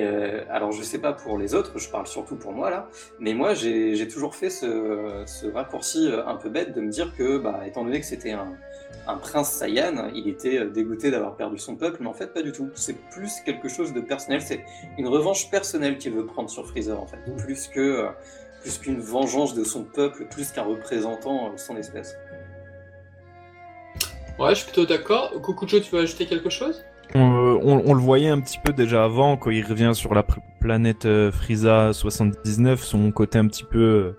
alors, 0.49 0.71
je 0.71 0.81
sais 0.81 0.97
pas 0.97 1.13
pour 1.13 1.37
les 1.37 1.53
autres, 1.53 1.77
je 1.77 1.87
parle 1.87 2.07
surtout 2.07 2.35
pour 2.35 2.51
moi 2.51 2.71
là, 2.71 2.89
mais 3.19 3.35
moi, 3.35 3.53
j'ai 3.53 4.07
toujours 4.07 4.33
fait 4.33 4.49
ce, 4.49 5.21
ce, 5.27 5.45
raccourci 5.45 6.09
un 6.25 6.35
peu 6.35 6.49
bête 6.49 6.73
de 6.73 6.81
me 6.81 6.89
dire 6.89 7.13
que, 7.15 7.37
bah, 7.37 7.61
étant 7.67 7.83
donné 7.83 7.99
que 7.99 8.05
c'était 8.07 8.31
un, 8.31 8.57
un 9.07 9.17
prince 9.17 9.51
Saiyan, 9.51 10.09
il 10.13 10.27
était 10.27 10.59
euh, 10.59 10.69
dégoûté 10.69 11.11
d'avoir 11.11 11.35
perdu 11.35 11.57
son 11.57 11.75
peuple, 11.75 11.97
mais 12.01 12.07
en 12.07 12.13
fait 12.13 12.33
pas 12.33 12.41
du 12.41 12.51
tout. 12.51 12.69
C'est 12.75 12.97
plus 13.09 13.39
quelque 13.45 13.69
chose 13.69 13.93
de 13.93 14.01
personnel, 14.01 14.41
c'est 14.41 14.63
une 14.97 15.07
revanche 15.07 15.49
personnelle 15.49 15.97
qu'il 15.97 16.13
veut 16.13 16.25
prendre 16.25 16.49
sur 16.49 16.67
Freezer 16.67 16.99
en 16.99 17.07
fait, 17.07 17.19
plus 17.37 17.67
que 17.67 17.79
euh, 17.79 18.09
plus 18.61 18.77
qu'une 18.79 18.99
vengeance 18.99 19.53
de 19.53 19.63
son 19.63 19.83
peuple, 19.83 20.25
plus 20.29 20.51
qu'un 20.51 20.63
représentant 20.63 21.53
de 21.53 21.57
son 21.57 21.77
espèce. 21.77 22.17
Ouais, 24.39 24.49
je 24.49 24.55
suis 24.55 24.65
plutôt 24.65 24.85
d'accord. 24.85 25.33
Joe, 25.67 25.81
tu 25.81 25.95
veux 25.95 26.01
ajouter 26.01 26.25
quelque 26.25 26.49
chose? 26.49 26.83
Euh, 27.15 27.59
on, 27.63 27.93
le 27.93 28.01
voyait 28.01 28.29
un 28.29 28.39
petit 28.39 28.59
peu 28.63 28.73
déjà 28.73 29.03
avant 29.03 29.37
quand 29.37 29.49
il 29.49 29.65
revient 29.65 29.91
sur 29.93 30.13
la 30.13 30.23
planète 30.59 31.07
Frieza 31.31 31.93
79, 31.93 32.83
son 32.83 33.11
côté 33.11 33.39
un 33.39 33.47
petit 33.47 33.63
peu 33.63 34.13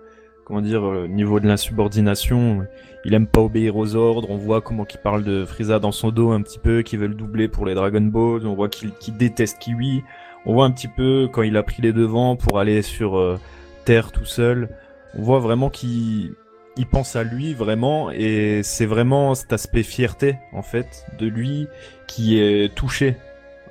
comment 0.48 0.62
dire, 0.62 0.82
au 0.82 1.06
niveau 1.06 1.40
de 1.40 1.46
l'insubordination, 1.46 2.66
il 3.04 3.12
aime 3.12 3.26
pas 3.26 3.42
obéir 3.42 3.76
aux 3.76 3.94
ordres. 3.94 4.30
On 4.30 4.36
voit 4.36 4.62
comment 4.62 4.86
il 4.90 4.98
parle 4.98 5.22
de 5.22 5.44
Frieza 5.44 5.78
dans 5.78 5.92
son 5.92 6.10
dos 6.10 6.30
un 6.32 6.40
petit 6.40 6.58
peu, 6.58 6.80
qui 6.80 6.96
veut 6.96 7.06
le 7.06 7.14
doubler 7.14 7.48
pour 7.48 7.66
les 7.66 7.74
Dragon 7.74 8.00
Ball. 8.00 8.46
On 8.46 8.54
voit 8.54 8.70
qu'il 8.70 8.92
déteste 9.18 9.58
Kiwi. 9.58 10.02
On 10.46 10.54
voit 10.54 10.64
un 10.64 10.70
petit 10.70 10.88
peu 10.88 11.28
quand 11.30 11.42
il 11.42 11.56
a 11.58 11.62
pris 11.62 11.82
les 11.82 11.92
devants 11.92 12.34
pour 12.34 12.58
aller 12.58 12.80
sur 12.80 13.18
euh, 13.18 13.38
Terre 13.84 14.10
tout 14.10 14.24
seul. 14.24 14.70
On 15.14 15.22
voit 15.22 15.38
vraiment 15.38 15.68
qu'il 15.68 16.32
il 16.78 16.86
pense 16.86 17.16
à 17.16 17.24
lui 17.24 17.54
vraiment 17.54 18.10
et 18.10 18.60
c'est 18.62 18.86
vraiment 18.86 19.34
cet 19.34 19.52
aspect 19.52 19.82
fierté 19.82 20.36
en 20.52 20.62
fait 20.62 21.04
de 21.18 21.26
lui 21.26 21.66
qui 22.06 22.40
est 22.40 22.74
touché 22.74 23.16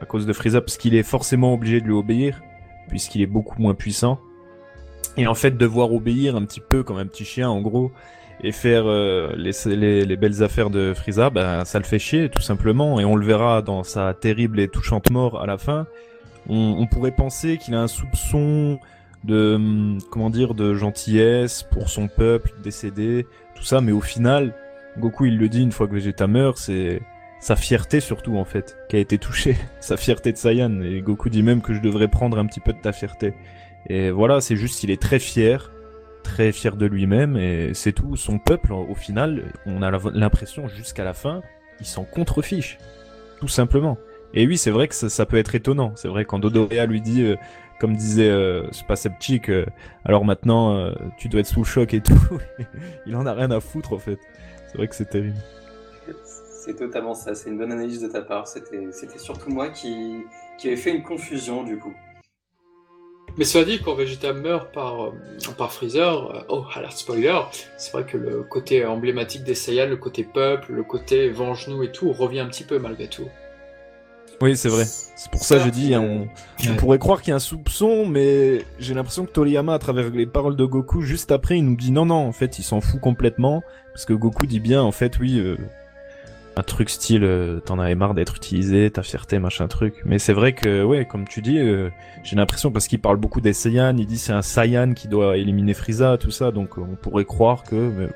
à 0.02 0.06
cause 0.06 0.26
de 0.26 0.34
Frieza 0.34 0.62
parce 0.62 0.78
qu'il 0.78 0.93
est 0.96 1.04
forcément 1.04 1.54
obligé 1.54 1.82
de 1.82 1.86
lui 1.86 1.93
obéir 1.93 2.41
puisqu'il 2.89 3.22
est 3.22 3.28
beaucoup 3.28 3.62
moins 3.62 3.74
puissant 3.74 4.20
et 5.17 5.26
en 5.26 5.34
fait, 5.34 5.58
devoir 5.58 5.91
obéir 5.91 6.36
un 6.36 6.46
petit 6.46 6.62
peu 6.62 6.84
comme 6.84 6.98
un 6.98 7.06
petit 7.06 7.26
chien, 7.26 7.50
en 7.50 7.60
gros, 7.60 7.91
et 8.43 8.52
faire 8.52 8.84
euh, 8.86 9.34
les, 9.36 10.06
les, 10.06 10.15
belles 10.15 10.43
affaires 10.43 10.70
de 10.70 10.93
Frieza, 10.93 11.32
ben, 11.32 11.65
ça 11.65 11.80
le 11.80 11.86
fait 11.86 11.98
chier, 11.98 12.30
tout 12.30 12.41
simplement. 12.41 13.00
Et 13.00 13.06
on 13.06 13.15
le 13.15 13.26
verra 13.26 13.63
dans 13.63 13.84
sa 13.84 14.13
terrible 14.13 14.60
et 14.60 14.67
touchante 14.67 15.10
mort 15.10 15.41
à 15.41 15.48
la 15.48 15.58
fin. 15.58 15.88
On, 16.50 16.86
pourrait 16.86 17.12
penser 17.12 17.58
qu'il 17.58 17.74
a 17.74 17.82
un 17.82 17.88
soupçon 17.88 18.80
de, 19.28 19.56
hum, 19.56 19.98
comment 20.10 20.30
dire, 20.30 20.54
de 20.54 20.74
gentillesse 20.74 21.63
pour 21.63 21.90
son 21.90 22.08
peuple 22.08 22.52
décédé, 22.63 23.28
tout 23.56 23.63
ça, 23.63 23.82
mais 23.82 23.92
au 23.92 24.02
final, 24.02 24.56
Goku, 24.98 25.26
il 25.26 25.38
le 25.38 25.50
dit 25.50 25.62
une 25.62 25.72
fois 25.72 25.88
que 25.88 25.94
Vegeta 25.94 26.28
meurt, 26.28 26.58
c'est 26.58 27.02
sa 27.40 27.56
fierté 27.56 28.00
surtout, 28.00 28.38
en 28.38 28.46
fait, 28.46 28.78
qui 28.90 28.96
a 28.96 29.00
été 29.00 29.18
touchée. 29.18 29.56
sa 29.80 29.98
fierté 29.98 30.32
de 30.32 30.38
Saiyan. 30.38 30.82
Et 30.82 31.02
Goku 31.02 31.30
dit 31.30 31.44
même 31.44 31.62
que 31.62 31.74
je 31.74 31.82
devrais 31.82 32.08
prendre 32.08 32.40
un 32.40 32.46
petit 32.46 32.60
peu 32.60 32.74
de 32.74 32.82
ta 32.82 32.92
fierté. 32.92 33.34
Et 33.90 34.10
voilà, 34.10 34.42
c'est 34.42 34.56
juste 34.56 34.80
qu'il 34.80 34.92
est 34.92 35.02
très 35.02 35.20
fier, 35.20 35.72
très 36.24 36.52
fier 36.52 36.76
de 36.76 36.86
lui-même, 36.86 37.38
et 37.38 37.74
c'est 37.74 37.94
tout. 37.94 38.16
Son 38.16 38.40
peuple, 38.40 38.74
au 38.74 38.96
final, 38.96 39.44
on 39.66 39.82
a 39.82 39.92
l'impression 40.13 40.68
jusqu'à 40.68 41.04
la 41.04 41.13
fin, 41.13 41.42
il 41.80 41.86
s'en 41.86 42.04
contrefiche, 42.04 42.78
tout 43.40 43.48
simplement. 43.48 43.98
Et 44.34 44.46
oui, 44.46 44.58
c'est 44.58 44.72
vrai 44.72 44.88
que 44.88 44.96
ça, 44.96 45.26
peut 45.26 45.38
être 45.38 45.56
étonnant. 45.56 45.94
C'est 45.96 46.10
vrai 46.10 46.26
quand 46.26 46.40
Dodoria 46.40 46.86
lui 46.86 47.02
dit, 47.02 47.22
euh, 47.22 47.36
comme 47.80 47.96
disait 47.96 48.30
euh, 48.30 48.72
Spasepchik, 48.72 49.50
euh, 49.50 49.66
alors 50.06 50.26
maintenant 50.26 50.76
euh, 50.76 50.94
tu 51.18 51.30
dois 51.30 51.42
être 51.42 51.48
sous 51.48 51.63
choc 51.63 51.94
et 51.94 52.02
tout, 52.02 52.20
il 53.06 53.16
en 53.16 53.26
a 53.26 53.34
rien 53.34 53.52
à 53.52 53.60
foutre 53.60 53.94
en 53.94 54.00
fait. 54.00 54.20
C'est 54.68 54.78
vrai 54.78 54.88
que 54.88 54.96
c'est 54.96 55.10
terrible. 55.10 55.38
C'est 56.26 56.76
totalement 56.76 57.13
ça, 57.13 57.36
c'est 57.36 57.50
une 57.50 57.58
bonne 57.58 57.72
analyse 57.72 58.02
de 58.02 58.08
ta 58.08 58.22
part. 58.22 58.48
C'était 58.48 58.92
surtout 59.18 59.50
moi 59.50 59.70
qui, 59.70 60.24
qui 60.58 60.68
avait 60.68 60.76
fait 60.76 60.94
une 60.94 61.04
confusion 61.04 61.63
du 61.63 61.78
coup. 61.78 61.94
Mais 63.38 63.46
cela 63.46 63.66
dit, 63.66 63.80
quand 63.80 63.94
Vegeta 63.94 64.34
meurt 64.34 64.74
par, 64.74 65.06
euh, 65.06 65.12
par 65.58 65.72
Freezer, 65.72 66.46
oh, 66.50 66.66
alerte 66.74 66.98
spoiler, 66.98 67.40
c'est 67.78 67.92
vrai 67.92 68.04
que 68.04 68.18
le 68.18 68.42
côté 68.42 68.84
emblématique 68.84 69.44
des 69.44 69.54
Saiyans, 69.54 69.88
le 69.88 69.98
côté 69.98 70.24
peuple, 70.24 70.74
le 70.74 70.84
côté 70.84 71.30
venge-nous 71.30 71.84
et 71.84 71.92
tout, 71.92 72.12
revient 72.12 72.40
un 72.40 72.48
petit 72.48 72.63
peu 72.63 72.80
malgré 72.80 73.08
tout. 73.08 73.30
Oui, 74.41 74.56
c'est 74.56 74.69
vrai. 74.69 74.86
C'est 74.86 75.32
pour 75.32 75.43
ça 75.43 75.58
que 75.58 75.63
je 75.65 75.69
dis, 75.69 75.95
on... 75.95 76.28
tu 76.58 76.71
pourrais 76.73 77.00
croire 77.00 77.21
qu'il 77.21 77.32
y 77.32 77.34
a 77.34 77.38
un 77.38 77.39
soupçon, 77.39 78.06
mais 78.06 78.65
j'ai 78.80 78.93
l'impression 78.93 79.26
que 79.26 79.32
Toriyama, 79.32 79.73
à 79.73 79.80
travers 79.80 80.10
les 80.12 80.28
paroles 80.28 80.56
de 80.56 80.65
Goku, 80.65 81.02
juste 81.02 81.32
après, 81.32 81.58
il 81.58 81.65
nous 81.65 81.76
dit 81.76 81.91
non, 81.91 82.06
non, 82.06 82.28
en 82.28 82.32
fait, 82.32 82.60
il 82.60 82.63
s'en 82.63 82.80
fout 82.80 83.00
complètement, 83.02 83.63
parce 83.93 84.06
que 84.06 84.13
Goku 84.13 84.45
dit 84.45 84.60
bien, 84.60 84.84
en 84.84 84.91
fait, 84.91 85.17
oui, 85.19 85.39
euh, 85.39 85.58
un 86.56 86.62
truc 86.62 86.89
style 86.91 87.23
euh, 87.23 87.60
t'en 87.60 87.80
avais 87.80 87.95
marre 87.95 88.13
d'être 88.13 88.36
utilisé, 88.36 88.91
ta 88.91 89.02
fierté, 89.02 89.39
machin 89.39 89.67
truc. 89.67 89.95
Mais 90.06 90.19
c'est 90.19 90.34
vrai 90.34 90.54
que 90.54 90.84
ouais, 90.84 91.06
comme 91.06 91.28
tu 91.28 91.41
dis, 91.41 91.58
euh, 91.58 91.89
j'ai 92.23 92.36
l'impression 92.36 92.71
parce 92.71 92.88
qu'il 92.88 93.00
parle 93.00 93.17
beaucoup 93.17 93.41
des 93.41 93.54
Saiyans, 93.54 93.97
il 93.97 94.06
dit 94.06 94.17
c'est 94.19 94.34
un 94.34 94.43
Saiyan 94.43 94.93
qui 94.93 95.08
doit 95.08 95.38
éliminer 95.38 95.73
Frieza, 95.73 96.17
tout 96.19 96.32
ça, 96.32 96.52
donc 96.52 96.78
on 96.78 96.95
pourrait 96.95 97.26
croire 97.26 97.63
que, 97.63 97.76
mais 97.76 98.10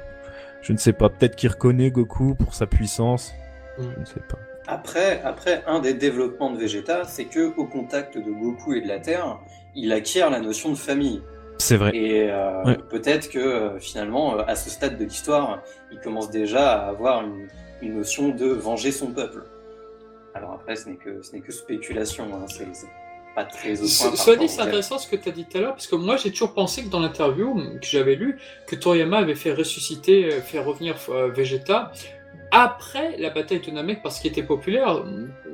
je 0.62 0.74
ne 0.74 0.78
sais 0.78 0.94
pas, 0.94 1.10
peut-être 1.10 1.36
qu'il 1.36 1.50
reconnaît 1.50 1.90
Goku 1.90 2.36
pour 2.36 2.54
sa 2.54 2.68
puissance, 2.68 3.34
Mm. 3.78 3.84
je 3.96 4.00
ne 4.00 4.06
sais 4.06 4.20
pas. 4.28 4.38
Après, 4.68 5.22
après, 5.24 5.64
un 5.68 5.80
des 5.80 5.94
développements 5.94 6.52
de 6.52 6.58
Vegeta, 6.58 7.04
c'est 7.06 7.26
que 7.26 7.54
au 7.58 7.66
contact 7.66 8.18
de 8.18 8.32
Goku 8.32 8.74
et 8.74 8.82
de 8.82 8.88
la 8.88 9.00
Terre, 9.00 9.40
il 9.76 9.92
acquiert 9.92 10.30
la 10.30 10.40
notion 10.40 10.70
de 10.70 10.76
famille. 10.78 11.22
C'est 11.58 11.78
vrai. 11.78 11.92
Et 11.96 12.30
euh, 12.30 12.64
Ouais. 12.64 12.78
peut-être 12.90 13.30
que 13.30 13.40
euh, 13.40 13.80
finalement, 13.80 14.36
euh, 14.38 14.44
à 14.48 14.56
ce 14.56 14.70
stade 14.70 14.98
de 14.98 15.04
l'histoire, 15.04 15.62
il 15.92 16.00
commence 16.00 16.30
déjà 16.30 16.74
à 16.84 16.90
avoir 16.90 17.24
une, 17.24 17.48
une 17.82 17.96
notion 17.98 18.30
de 18.30 18.48
venger 18.48 18.92
son 18.92 19.08
peuple. 19.08 19.44
Alors 20.34 20.54
après, 20.54 20.76
ce 20.76 20.90
n'est 20.90 20.96
que, 20.96 21.22
ce 21.22 21.34
n'est 21.34 21.42
que 21.42 21.52
spéculation, 21.52 22.26
hein, 22.34 22.46
c'est 22.48 22.68
pas 23.36 23.44
très 23.46 23.74
au 23.82 23.86
point. 23.86 24.10
Rapport 24.18 24.38
dit, 24.38 24.48
c'est 24.50 24.62
intéressant 24.62 24.98
ce 24.98 25.08
que 25.08 25.16
tu 25.16 25.30
as 25.30 25.32
dit 25.32 25.46
tout 25.46 25.58
à 25.58 25.62
l'heure, 25.62 25.74
parce 25.74 25.88
que 25.88 25.96
moi 25.96 26.18
j'ai 26.18 26.32
toujours 26.32 26.54
pensé 26.54 26.84
que 26.84 26.90
dans 26.90 27.00
l'interview 27.00 27.56
que 27.80 27.86
j'avais 27.86 28.16
lu, 28.16 28.38
que 28.68 28.76
Toriyama 28.76 29.18
avait 29.20 29.36
fait 29.36 29.54
ressusciter, 29.54 30.30
fait 30.32 30.60
revenir 30.60 30.96
euh, 31.10 31.30
Vegeta 31.32 31.92
après 32.52 33.16
la 33.18 33.30
bataille 33.30 33.62
de 33.62 33.72
Namek 33.72 34.04
parce 34.04 34.20
qu'il 34.20 34.30
était 34.30 34.44
populaire. 34.44 35.04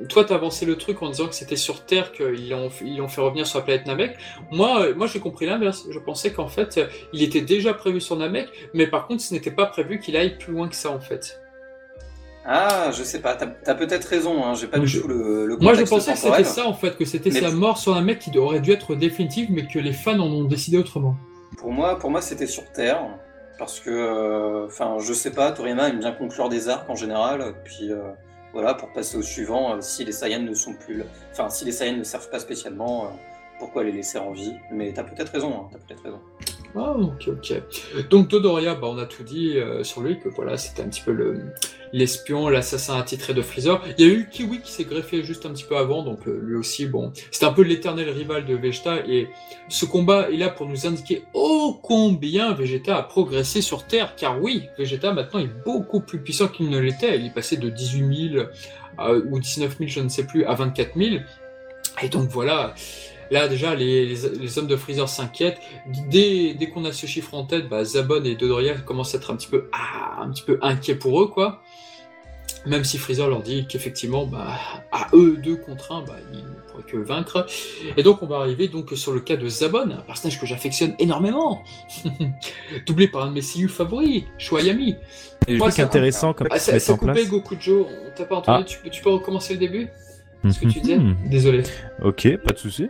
Toi, 0.08 0.24
tu 0.24 0.32
avancé 0.32 0.66
le 0.66 0.76
truc 0.76 1.00
en 1.02 1.10
disant 1.10 1.28
que 1.28 1.34
c'était 1.34 1.56
sur 1.56 1.84
Terre 1.84 2.12
qu'ils 2.12 2.50
l'ont 2.50 2.70
ils 2.84 2.98
l'ont 2.98 3.08
fait 3.08 3.20
revenir 3.20 3.46
sur 3.46 3.60
la 3.60 3.64
planète 3.64 3.86
Namek. 3.86 4.16
Moi, 4.50 4.82
euh, 4.82 4.94
moi 4.94 5.06
j'ai 5.06 5.20
compris 5.20 5.46
l'inverse. 5.46 5.86
Je 5.90 5.98
pensais 5.98 6.32
qu'en 6.32 6.48
fait, 6.48 6.80
il 7.12 7.22
était 7.22 7.40
déjà 7.40 7.72
prévu 7.72 8.00
sur 8.00 8.16
Namek, 8.16 8.48
mais 8.74 8.86
par 8.86 9.06
contre, 9.06 9.22
ce 9.22 9.32
n'était 9.32 9.50
pas 9.50 9.66
prévu 9.66 10.00
qu'il 10.00 10.16
aille 10.16 10.36
plus 10.36 10.52
loin 10.52 10.68
que 10.68 10.74
ça 10.74 10.90
en 10.90 11.00
fait. 11.00 11.40
Ah, 12.50 12.90
je 12.92 13.02
sais 13.02 13.20
pas, 13.20 13.34
t'as 13.34 13.48
as, 13.66 13.74
peut-être 13.74 14.06
raison, 14.06 14.42
hein, 14.42 14.54
j'ai 14.54 14.68
pas 14.68 14.78
du 14.78 15.00
tout 15.00 15.06
le, 15.06 15.44
le 15.44 15.56
Moi, 15.58 15.74
je 15.74 15.82
contexte 15.82 15.90
pensais 15.90 16.12
que 16.12 16.18
c'était 16.18 16.44
ça 16.44 16.66
en 16.66 16.72
fait, 16.72 16.96
que 16.96 17.04
c'était 17.04 17.30
sa 17.30 17.50
mort 17.50 17.76
sur 17.76 17.94
Namek 17.94 18.20
qui 18.20 18.36
aurait 18.38 18.60
dû 18.60 18.72
être 18.72 18.94
définitive, 18.94 19.48
mais 19.50 19.66
que 19.66 19.78
les 19.78 19.92
fans 19.92 20.18
en 20.18 20.28
ont 20.28 20.44
décidé 20.44 20.78
autrement. 20.78 21.14
Pour 21.58 21.72
moi, 21.72 21.98
pour 21.98 22.10
moi 22.10 22.22
c'était 22.22 22.46
sur 22.46 22.64
Terre, 22.72 23.02
parce 23.58 23.80
que, 23.80 23.90
euh, 23.90 24.66
enfin, 24.66 24.96
je 25.00 25.12
sais 25.12 25.32
pas, 25.32 25.50
Toriyama 25.52 25.88
aime 25.88 25.98
bien 25.98 26.12
conclure 26.12 26.48
des 26.48 26.68
arcs 26.68 26.88
en 26.88 26.94
général, 26.94 27.54
puis 27.64 27.92
euh, 27.92 28.12
voilà, 28.52 28.74
pour 28.74 28.92
passer 28.92 29.18
au 29.18 29.22
suivant, 29.22 29.74
euh, 29.74 29.80
si 29.80 30.04
les 30.04 30.12
Saiyans 30.12 30.42
ne 30.42 30.54
sont 30.54 30.74
plus, 30.74 31.04
enfin, 31.32 31.50
si 31.50 31.64
les 31.64 31.72
Saiyans 31.72 31.98
ne 31.98 32.04
servent 32.04 32.30
pas 32.30 32.38
spécialement, 32.38 33.04
euh, 33.04 33.08
pourquoi 33.58 33.84
les 33.84 33.92
laisser 33.92 34.18
en 34.18 34.32
vie 34.32 34.54
Mais 34.70 34.92
t'as 34.92 35.04
peut-être 35.04 35.32
raison, 35.32 35.52
hein, 35.52 35.68
t'as 35.72 35.78
peut-être 35.78 36.02
raison. 36.02 36.20
Ah, 36.76 36.92
ok, 36.92 37.28
ok. 37.28 38.08
Donc 38.10 38.28
Dodoria, 38.28 38.74
bah, 38.74 38.88
on 38.90 38.98
a 38.98 39.06
tout 39.06 39.22
dit 39.22 39.56
euh, 39.56 39.82
sur 39.84 40.02
lui, 40.02 40.18
que 40.20 40.28
voilà, 40.28 40.56
c'était 40.56 40.82
un 40.82 40.88
petit 40.88 41.02
peu 41.02 41.12
le 41.12 41.52
l'espion, 41.92 42.48
l'assassin 42.48 42.98
attitré 42.98 43.34
de 43.34 43.42
Freezer. 43.42 43.82
Il 43.98 44.06
y 44.06 44.10
a 44.10 44.12
eu 44.12 44.28
Kiwi 44.28 44.60
qui 44.60 44.72
s'est 44.72 44.84
greffé 44.84 45.22
juste 45.22 45.46
un 45.46 45.50
petit 45.50 45.64
peu 45.64 45.76
avant, 45.76 46.02
donc 46.02 46.26
euh, 46.26 46.40
lui 46.42 46.54
aussi, 46.54 46.86
bon, 46.86 47.12
c'était 47.30 47.46
un 47.46 47.52
peu 47.52 47.62
l'éternel 47.62 48.10
rival 48.10 48.44
de 48.46 48.54
Vegeta, 48.54 49.06
et 49.06 49.28
ce 49.68 49.84
combat 49.86 50.30
est 50.30 50.36
là 50.36 50.48
pour 50.48 50.66
nous 50.66 50.86
indiquer 50.86 51.24
ô 51.34 51.78
combien 51.82 52.52
Vegeta 52.52 52.96
a 52.96 53.02
progressé 53.02 53.62
sur 53.62 53.86
Terre, 53.86 54.14
car 54.16 54.40
oui, 54.42 54.64
Vegeta 54.78 55.12
maintenant 55.12 55.40
est 55.40 55.64
beaucoup 55.64 56.00
plus 56.00 56.20
puissant 56.20 56.48
qu'il 56.48 56.68
ne 56.68 56.78
l'était, 56.78 57.18
il 57.18 57.26
est 57.26 57.34
passé 57.34 57.56
de 57.56 57.68
18 57.68 58.32
000 58.34 58.44
euh, 59.00 59.22
ou 59.30 59.38
19 59.40 59.78
000, 59.78 59.88
je 59.88 60.00
ne 60.00 60.08
sais 60.08 60.24
plus, 60.24 60.44
à 60.44 60.54
24 60.54 60.96
000, 60.96 61.16
et 62.02 62.08
donc 62.08 62.28
voilà, 62.28 62.74
Là 63.30 63.48
déjà, 63.48 63.74
les, 63.74 64.06
les, 64.06 64.28
les 64.40 64.58
hommes 64.58 64.66
de 64.66 64.76
Freezer 64.76 65.08
s'inquiètent. 65.08 65.58
Dès, 66.08 66.54
dès 66.54 66.68
qu'on 66.68 66.84
a 66.84 66.92
ce 66.92 67.06
chiffre 67.06 67.34
en 67.34 67.44
tête, 67.44 67.68
bah, 67.68 67.84
Zabon 67.84 68.24
et 68.24 68.34
Dodoria 68.36 68.74
commencent 68.78 69.14
à 69.14 69.18
être 69.18 69.30
un 69.30 69.36
petit 69.36 69.48
peu, 69.48 69.68
ah, 69.72 70.22
un 70.22 70.30
petit 70.30 70.42
peu 70.42 70.58
inquiets 70.62 70.94
pour 70.94 71.22
eux, 71.22 71.26
quoi. 71.28 71.62
Même 72.66 72.82
si 72.84 72.98
Freezer 72.98 73.28
leur 73.28 73.42
dit 73.42 73.66
qu'effectivement, 73.68 74.26
bah, 74.26 74.48
à 74.90 75.06
eux 75.14 75.36
deux 75.42 75.56
contre 75.56 75.92
un, 75.92 76.02
bah, 76.02 76.16
ils 76.32 76.38
ne 76.38 76.42
pourraient 76.68 76.82
que 76.82 76.96
vaincre. 76.96 77.46
Et 77.96 78.02
donc 78.02 78.22
on 78.22 78.26
va 78.26 78.38
arriver 78.38 78.68
donc 78.68 78.90
sur 78.94 79.12
le 79.12 79.20
cas 79.20 79.36
de 79.36 79.48
Zabon, 79.48 79.90
un 79.90 80.00
personnage 80.02 80.40
que 80.40 80.46
j'affectionne 80.46 80.94
énormément, 80.98 81.62
doublé 82.86 83.08
par 83.08 83.22
un 83.24 83.28
de 83.28 83.34
mes 83.34 83.40
CU 83.42 83.68
favoris, 83.68 84.24
Shoyami. 84.38 84.96
Et 85.46 85.58
truc 85.58 85.78
intéressant 85.78 86.32
comme 86.34 86.48
Ah, 86.50 86.58
ça, 86.58 86.78
ça 86.80 86.92
en 86.94 86.98
place. 86.98 87.16
coupé 87.18 87.30
Gokujo, 87.30 87.86
on 88.06 88.10
t'a 88.16 88.24
pas 88.24 88.36
entendu, 88.36 88.76
Ah. 88.84 88.88
tu 88.90 89.02
peux 89.02 89.10
recommencer 89.10 89.52
le 89.54 89.60
début? 89.60 89.88
Ce 90.48 90.60
que 90.60 90.66
tu 90.68 90.80
disais 90.80 90.98
Mhm. 90.98 91.16
Désolé. 91.26 91.62
Ok, 92.02 92.28
pas 92.44 92.52
de 92.52 92.58
souci. 92.58 92.88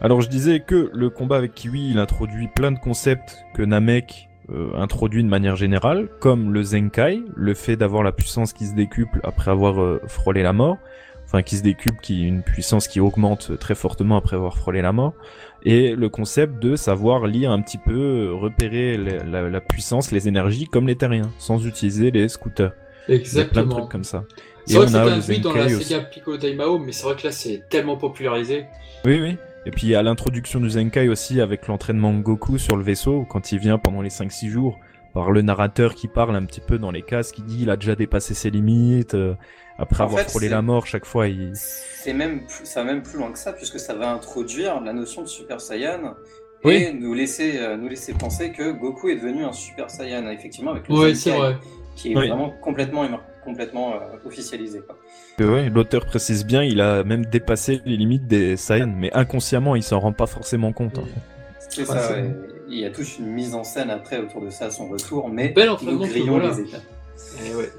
Alors 0.00 0.20
je 0.20 0.28
disais 0.28 0.60
que 0.60 0.90
le 0.92 1.10
combat 1.10 1.36
avec 1.36 1.54
Kiwi, 1.54 1.90
il 1.90 1.98
introduit 1.98 2.48
plein 2.48 2.72
de 2.72 2.78
concepts 2.78 3.36
que 3.54 3.62
Namek 3.62 4.28
euh, 4.50 4.70
introduit 4.76 5.22
de 5.22 5.28
manière 5.28 5.56
générale, 5.56 6.08
comme 6.20 6.52
le 6.54 6.62
Zenkai, 6.62 7.22
le 7.36 7.54
fait 7.54 7.76
d'avoir 7.76 8.02
la 8.02 8.12
puissance 8.12 8.52
qui 8.54 8.66
se 8.66 8.74
décuple 8.74 9.20
après 9.22 9.50
avoir 9.50 9.80
euh, 9.82 10.00
frôlé 10.06 10.42
la 10.42 10.54
mort, 10.54 10.78
enfin 11.26 11.42
qui 11.42 11.56
se 11.56 11.62
décuple, 11.62 11.98
qui 12.02 12.26
une 12.26 12.42
puissance 12.42 12.88
qui 12.88 12.98
augmente 12.98 13.58
très 13.58 13.74
fortement 13.74 14.16
après 14.16 14.36
avoir 14.36 14.56
frôlé 14.56 14.80
la 14.80 14.92
mort, 14.92 15.12
et 15.64 15.94
le 15.94 16.08
concept 16.08 16.58
de 16.62 16.76
savoir 16.76 17.26
lire 17.26 17.50
un 17.50 17.60
petit 17.60 17.76
peu, 17.76 17.92
euh, 17.92 18.32
repérer 18.32 18.96
la, 18.96 19.22
la- 19.24 19.50
la 19.50 19.60
puissance, 19.60 20.12
les 20.12 20.28
énergies 20.28 20.66
comme 20.66 20.86
les 20.86 20.96
terriens, 20.96 21.30
sans 21.38 21.66
utiliser 21.66 22.10
les 22.10 22.26
scooters. 22.28 22.72
A 22.72 22.72
plein 23.06 23.14
de 23.16 23.20
Exactement. 23.20 23.74
trucs 23.76 23.90
comme 23.90 24.04
ça. 24.04 24.24
C'est 24.68 24.76
vrai 24.76 24.86
que 24.86 25.20
c'était 25.20 25.20
bruit 25.20 25.40
dans 25.40 25.52
la. 25.52 25.68
Sega 25.68 26.00
Piccolo 26.00 26.36
Daimao, 26.36 26.78
mais 26.78 26.92
c'est 26.92 27.04
vrai 27.04 27.16
que 27.16 27.24
là 27.26 27.32
c'est 27.32 27.68
tellement 27.68 27.96
popularisé. 27.96 28.66
Oui, 29.04 29.20
oui. 29.20 29.36
Et 29.66 29.70
puis 29.70 29.88
il 29.88 29.90
y 29.90 29.94
a 29.94 30.02
l'introduction 30.02 30.60
du 30.60 30.70
Zenkai 30.70 31.08
aussi 31.08 31.40
avec 31.40 31.66
l'entraînement 31.66 32.12
de 32.14 32.20
Goku 32.20 32.58
sur 32.58 32.76
le 32.76 32.82
vaisseau 32.82 33.26
quand 33.28 33.52
il 33.52 33.58
vient 33.58 33.78
pendant 33.78 34.00
les 34.02 34.08
5-6 34.10 34.48
jours 34.48 34.78
par 35.14 35.30
le 35.30 35.42
narrateur 35.42 35.94
qui 35.94 36.06
parle 36.08 36.36
un 36.36 36.44
petit 36.44 36.60
peu 36.60 36.78
dans 36.78 36.90
les 36.90 37.02
cases, 37.02 37.32
qui 37.32 37.42
dit 37.42 37.58
il 37.62 37.70
a 37.70 37.76
déjà 37.76 37.94
dépassé 37.94 38.34
ses 38.34 38.50
limites, 38.50 39.14
euh, 39.14 39.34
après 39.78 40.02
En 40.02 40.06
avoir 40.06 40.20
fait, 40.22 40.30
frôlé 40.30 40.48
la 40.48 40.62
mort 40.62 40.86
chaque 40.86 41.04
fois 41.04 41.28
il... 41.28 41.52
C'est 41.54 42.12
même, 42.12 42.46
plus- 42.46 42.64
ça 42.64 42.82
va 42.84 42.92
même 42.92 43.02
plus 43.02 43.18
loin 43.18 43.32
que 43.32 43.38
ça, 43.38 43.52
puisque 43.52 43.78
ça 43.80 43.94
va 43.94 44.12
introduire 44.12 44.80
la 44.80 44.92
notion 44.92 45.22
de 45.22 45.26
Super 45.26 45.60
Saiyan 45.60 46.14
Oui. 46.64 46.74
et 46.74 46.92
nous 46.92 47.14
laisser, 47.14 47.58
euh, 47.58 47.76
nous 47.76 47.88
laisser 47.88 48.12
penser 48.14 48.52
que 48.52 48.70
Goku 48.72 49.08
est 49.08 49.16
devenu 49.16 49.44
un 49.44 49.52
Super 49.52 49.90
Saiyan, 49.90 50.28
effectivement, 50.30 50.70
avec 50.72 50.88
le 50.88 50.94
Oui, 50.94 51.14
Zenkai, 51.14 51.36
vrai. 51.38 51.56
qui 51.96 52.12
est 52.12 52.16
Oui. 52.16 52.28
vraiment 52.28 52.50
complètement, 52.62 53.02
complètement 53.48 53.94
euh, 53.94 53.98
officialisé. 54.28 54.82
Ouais, 55.40 55.70
L'auteur 55.70 56.04
précise 56.06 56.44
bien, 56.44 56.62
il 56.62 56.80
a 56.80 57.04
même 57.04 57.24
dépassé 57.26 57.80
les 57.84 57.96
limites 57.96 58.26
des 58.26 58.56
Saiyans, 58.56 58.94
mais 59.02 59.10
inconsciemment 59.14 59.74
il 59.76 59.82
s'en 59.82 59.98
rend 60.00 60.12
pas 60.12 60.26
forcément 60.26 60.72
compte. 60.72 60.98
hein. 60.98 61.06
C'est 61.70 61.84
ça, 61.84 62.12
ouais. 62.12 62.30
Il 62.68 62.78
y 62.78 62.84
a 62.84 62.90
toute 62.90 63.18
une 63.18 63.26
mise 63.26 63.54
en 63.54 63.64
scène 63.64 63.90
après 63.90 64.18
autour 64.18 64.42
de 64.42 64.50
ça 64.50 64.66
à 64.66 64.70
son 64.70 64.88
retour, 64.88 65.28
mais 65.28 65.54
nous 65.82 65.98
grillons 65.98 66.38
voilà. 66.38 66.50
les 66.54 66.60
étapes. 66.60 66.82
Eh 67.46 67.54
ouais. 67.54 67.70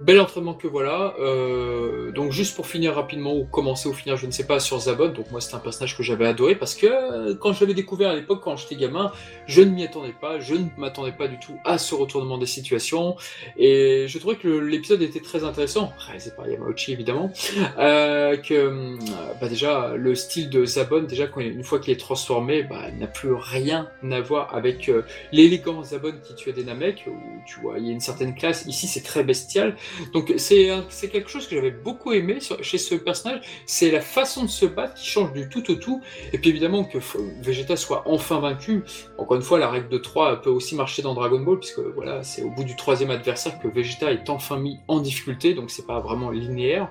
Bel 0.00 0.20
entraînement 0.20 0.54
que 0.54 0.66
voilà. 0.66 1.14
Euh, 1.20 2.10
donc 2.12 2.32
juste 2.32 2.56
pour 2.56 2.66
finir 2.66 2.94
rapidement, 2.94 3.34
ou 3.34 3.44
commencer 3.44 3.88
ou 3.88 3.92
finir, 3.92 4.16
je 4.16 4.26
ne 4.26 4.30
sais 4.30 4.46
pas, 4.46 4.60
sur 4.60 4.78
Zabon. 4.78 5.08
Donc 5.08 5.30
moi 5.30 5.40
c'est 5.40 5.54
un 5.54 5.58
personnage 5.58 5.96
que 5.96 6.02
j'avais 6.02 6.26
adoré 6.26 6.54
parce 6.54 6.74
que 6.74 6.86
euh, 6.86 7.34
quand 7.34 7.52
je 7.52 7.60
l'avais 7.60 7.74
découvert 7.74 8.10
à 8.10 8.14
l'époque, 8.14 8.40
quand 8.42 8.56
j'étais 8.56 8.76
gamin, 8.76 9.12
je 9.46 9.62
ne 9.62 9.70
m'y 9.70 9.84
attendais 9.84 10.14
pas, 10.18 10.40
je 10.40 10.54
ne 10.54 10.66
m'attendais 10.76 11.12
pas 11.12 11.28
du 11.28 11.38
tout 11.38 11.56
à 11.64 11.78
ce 11.78 11.94
retournement 11.94 12.38
des 12.38 12.46
situations. 12.46 13.16
Et 13.56 14.06
je 14.08 14.18
trouvais 14.18 14.36
que 14.36 14.48
l'épisode 14.48 15.02
était 15.02 15.20
très 15.20 15.44
intéressant, 15.44 15.92
réalisé 15.98 16.30
par 16.36 16.48
Yamauchi 16.48 16.92
évidemment. 16.92 17.30
Euh, 17.78 18.36
que 18.36 18.54
euh, 18.54 18.96
bah 19.40 19.48
déjà 19.48 19.94
le 19.96 20.14
style 20.14 20.50
de 20.50 20.64
Zabon, 20.64 21.02
déjà 21.02 21.28
une 21.36 21.64
fois 21.64 21.78
qu'il 21.78 21.92
est 21.92 22.00
transformé, 22.00 22.62
bah, 22.62 22.86
il 22.92 22.98
n'a 22.98 23.06
plus 23.06 23.32
rien 23.32 23.88
à 24.10 24.20
voir 24.20 24.54
avec 24.54 24.88
euh, 24.88 25.02
l'élégant 25.32 25.82
Zabon 25.82 26.14
qui 26.22 26.34
tuait 26.34 26.52
des 26.52 26.64
Namek, 26.64 27.04
où 27.06 27.16
tu 27.46 27.60
vois, 27.60 27.78
il 27.78 27.86
y 27.86 27.90
a 27.90 27.92
une 27.92 28.00
certaine 28.00 28.34
classe. 28.34 28.64
Ici, 28.66 28.86
c'est 28.86 29.02
très 29.02 29.24
bestial. 29.24 29.76
Donc, 30.12 30.32
c'est 30.36 30.70
un- 30.70 30.84
c'est 30.88 31.08
quelque 31.08 31.30
chose 31.30 31.46
que 31.46 31.54
j'avais 31.56 31.70
beaucoup 31.70 32.12
aimé 32.12 32.38
chez 32.62 32.78
ce 32.78 32.94
personnage. 32.94 33.40
C'est 33.66 33.90
la 33.90 34.00
façon 34.00 34.44
de 34.44 34.48
se 34.50 34.66
battre 34.66 34.94
qui 34.94 35.06
change 35.06 35.32
du 35.32 35.48
tout 35.48 35.70
au 35.70 35.74
tout. 35.74 36.00
Et 36.32 36.38
puis, 36.38 36.50
évidemment, 36.50 36.84
que 36.84 36.98
Vegeta 37.42 37.76
soit 37.76 38.02
enfin 38.06 38.40
vaincu. 38.40 38.82
Encore 39.18 39.36
une 39.36 39.42
fois, 39.42 39.58
la 39.58 39.70
règle 39.70 39.88
de 39.88 39.98
3 39.98 40.40
peut 40.42 40.50
aussi 40.50 40.74
marcher 40.74 41.02
dans 41.02 41.14
Dragon 41.14 41.40
Ball, 41.40 41.58
puisque 41.58 41.80
voilà, 41.80 42.22
c'est 42.22 42.42
au 42.42 42.50
bout 42.50 42.64
du 42.64 42.76
troisième 42.76 43.10
adversaire 43.10 43.58
que 43.58 43.68
Vegeta 43.68 44.12
est 44.12 44.28
enfin 44.30 44.58
mis 44.58 44.78
en 44.88 45.00
difficulté. 45.00 45.54
Donc, 45.54 45.70
c'est 45.70 45.86
pas 45.86 46.00
vraiment 46.00 46.30
linéaire. 46.30 46.88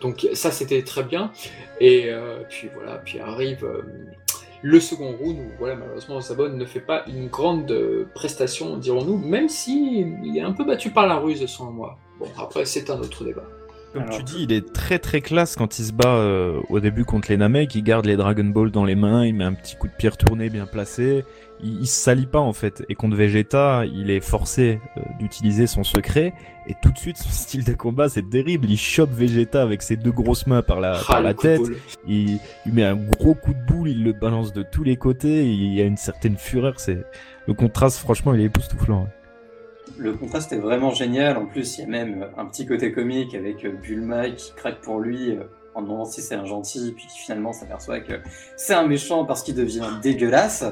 Donc 0.00 0.26
ça 0.34 0.50
c'était 0.50 0.82
très 0.82 1.04
bien 1.04 1.30
et 1.80 2.06
euh, 2.08 2.40
puis 2.48 2.68
voilà 2.74 2.96
puis 2.96 3.20
arrive 3.20 3.64
euh, 3.64 3.82
le 4.62 4.80
second 4.80 5.14
round 5.18 5.38
où 5.38 5.50
voilà 5.58 5.76
malheureusement 5.76 6.20
Zabon 6.20 6.50
ne 6.50 6.64
fait 6.64 6.80
pas 6.80 7.04
une 7.06 7.28
grande 7.28 7.70
euh, 7.70 8.06
prestation 8.14 8.76
dirons-nous 8.76 9.18
même 9.18 9.48
si 9.48 10.04
il 10.22 10.36
est 10.36 10.42
un 10.42 10.52
peu 10.52 10.64
battu 10.64 10.90
par 10.90 11.06
la 11.06 11.16
ruse 11.16 11.44
selon 11.46 11.70
moi. 11.70 11.98
Bon 12.18 12.26
après 12.38 12.64
c'est 12.64 12.90
un 12.90 12.98
autre 12.98 13.24
débat. 13.24 13.44
Comme 13.92 14.02
Alors, 14.02 14.18
tu 14.18 14.22
dis, 14.22 14.44
il 14.44 14.52
est 14.52 14.72
très 14.72 15.00
très 15.00 15.20
classe 15.20 15.56
quand 15.56 15.80
il 15.80 15.84
se 15.84 15.92
bat 15.92 16.14
euh, 16.14 16.60
au 16.68 16.78
début 16.78 17.04
contre 17.04 17.28
les 17.28 17.36
Namek, 17.36 17.74
il 17.74 17.82
garde 17.82 18.06
les 18.06 18.16
Dragon 18.16 18.44
Ball 18.44 18.70
dans 18.70 18.84
les 18.84 18.94
mains, 18.94 19.26
il 19.26 19.34
met 19.34 19.42
un 19.42 19.52
petit 19.52 19.74
coup 19.74 19.88
de 19.88 19.92
pierre 19.92 20.16
tourné 20.16 20.48
bien 20.48 20.66
placé, 20.66 21.24
il, 21.62 21.80
il 21.80 21.86
se 21.86 22.02
salit 22.02 22.26
pas 22.26 22.40
en 22.40 22.52
fait. 22.52 22.84
Et 22.88 22.94
contre 22.94 23.16
Vegeta, 23.16 23.84
il 23.86 24.10
est 24.10 24.20
forcé 24.20 24.80
euh, 24.96 25.00
d'utiliser 25.18 25.66
son 25.66 25.82
secret, 25.84 26.32
et 26.66 26.74
tout 26.82 26.90
de 26.92 26.98
suite 26.98 27.16
son 27.16 27.28
style 27.30 27.64
de 27.64 27.72
combat 27.74 28.08
c'est 28.08 28.28
terrible, 28.28 28.68
il 28.70 28.76
chope 28.78 29.10
Vegeta 29.10 29.62
avec 29.62 29.82
ses 29.82 29.96
deux 29.96 30.12
grosses 30.12 30.46
mains 30.46 30.62
par 30.62 30.80
la, 30.80 30.98
Ah, 31.00 31.04
par 31.06 31.20
le 31.20 31.26
la 31.26 31.34
tête, 31.34 31.62
il, 32.06 32.38
il 32.66 32.72
met 32.72 32.84
un 32.84 32.96
gros 32.96 33.34
coup 33.34 33.54
de 33.54 33.72
boule, 33.72 33.88
il 33.88 34.04
le 34.04 34.12
balance 34.12 34.52
de 34.52 34.62
tous 34.62 34.82
les 34.84 34.96
côtés, 34.96 35.44
il 35.46 35.74
y 35.74 35.80
a 35.80 35.84
une 35.84 35.96
certaine 35.96 36.36
fureur, 36.36 36.78
c'est... 36.78 37.04
Le 37.46 37.54
contraste 37.54 37.98
franchement 37.98 38.32
il 38.34 38.40
est 38.42 38.44
époustouflant. 38.44 39.06
hein. 39.08 39.92
le 39.98 40.12
contraste 40.12 40.52
est 40.52 40.58
vraiment 40.58 40.90
génial. 40.92 41.36
En 41.36 41.46
plus, 41.46 41.78
il 41.78 41.80
y 41.80 41.84
a 41.84 41.88
même 41.88 42.26
un 42.36 42.46
petit 42.46 42.64
côté 42.66 42.92
comique 42.92 43.34
avec 43.34 43.66
Bulma 43.82 44.30
qui 44.30 44.52
craque 44.54 44.80
pour 44.80 45.00
lui 45.00 45.36
en 45.74 45.82
demandant 45.82 46.04
si 46.04 46.20
c'est 46.20 46.34
un 46.34 46.44
gentil, 46.44 46.92
puis 46.96 47.06
qui 47.06 47.18
finalement 47.18 47.52
s'aperçoit 47.52 48.00
que 48.00 48.14
c'est 48.56 48.74
un 48.74 48.86
méchant 48.86 49.24
parce 49.24 49.42
qu'il 49.42 49.54
devient 49.54 49.88
dégueulasse. 50.02 50.64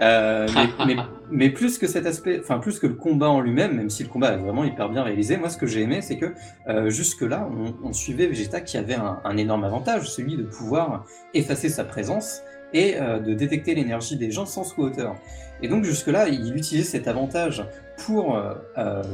Euh, 0.00 0.46
mais, 0.86 0.96
mais, 1.30 1.50
plus 1.50 1.78
que 1.78 1.86
cet 1.86 2.06
aspect, 2.06 2.40
enfin 2.42 2.58
plus 2.58 2.78
que 2.78 2.86
le 2.86 2.94
combat 2.94 3.30
en 3.30 3.40
lui-même, 3.40 3.76
même 3.76 3.90
si 3.90 4.02
le 4.02 4.08
combat 4.08 4.32
est 4.32 4.38
vraiment 4.38 4.64
hyper 4.64 4.88
bien 4.88 5.02
réalisé, 5.02 5.36
moi 5.36 5.48
ce 5.48 5.56
que 5.56 5.66
j'ai 5.66 5.82
aimé, 5.82 6.00
c'est 6.02 6.18
que 6.18 6.34
euh, 6.68 6.90
jusque-là, 6.90 7.48
on, 7.82 7.92
suivait 7.92 8.26
Vegeta 8.26 8.60
qui 8.60 8.76
avait 8.76 8.96
un, 9.24 9.36
énorme 9.36 9.64
avantage, 9.64 10.10
celui 10.10 10.36
de 10.36 10.42
pouvoir 10.42 11.06
effacer 11.32 11.68
sa 11.70 11.84
présence 11.84 12.42
et 12.74 12.96
euh, 13.00 13.18
de 13.18 13.32
détecter 13.32 13.74
l'énergie 13.74 14.16
des 14.16 14.30
gens 14.30 14.44
sans 14.44 14.64
sous-hauteur. 14.64 15.14
Et 15.62 15.68
donc 15.68 15.84
jusque-là, 15.84 16.28
il 16.28 16.54
utilisait 16.54 16.84
cet 16.84 17.08
avantage 17.08 17.64
pour 18.04 18.38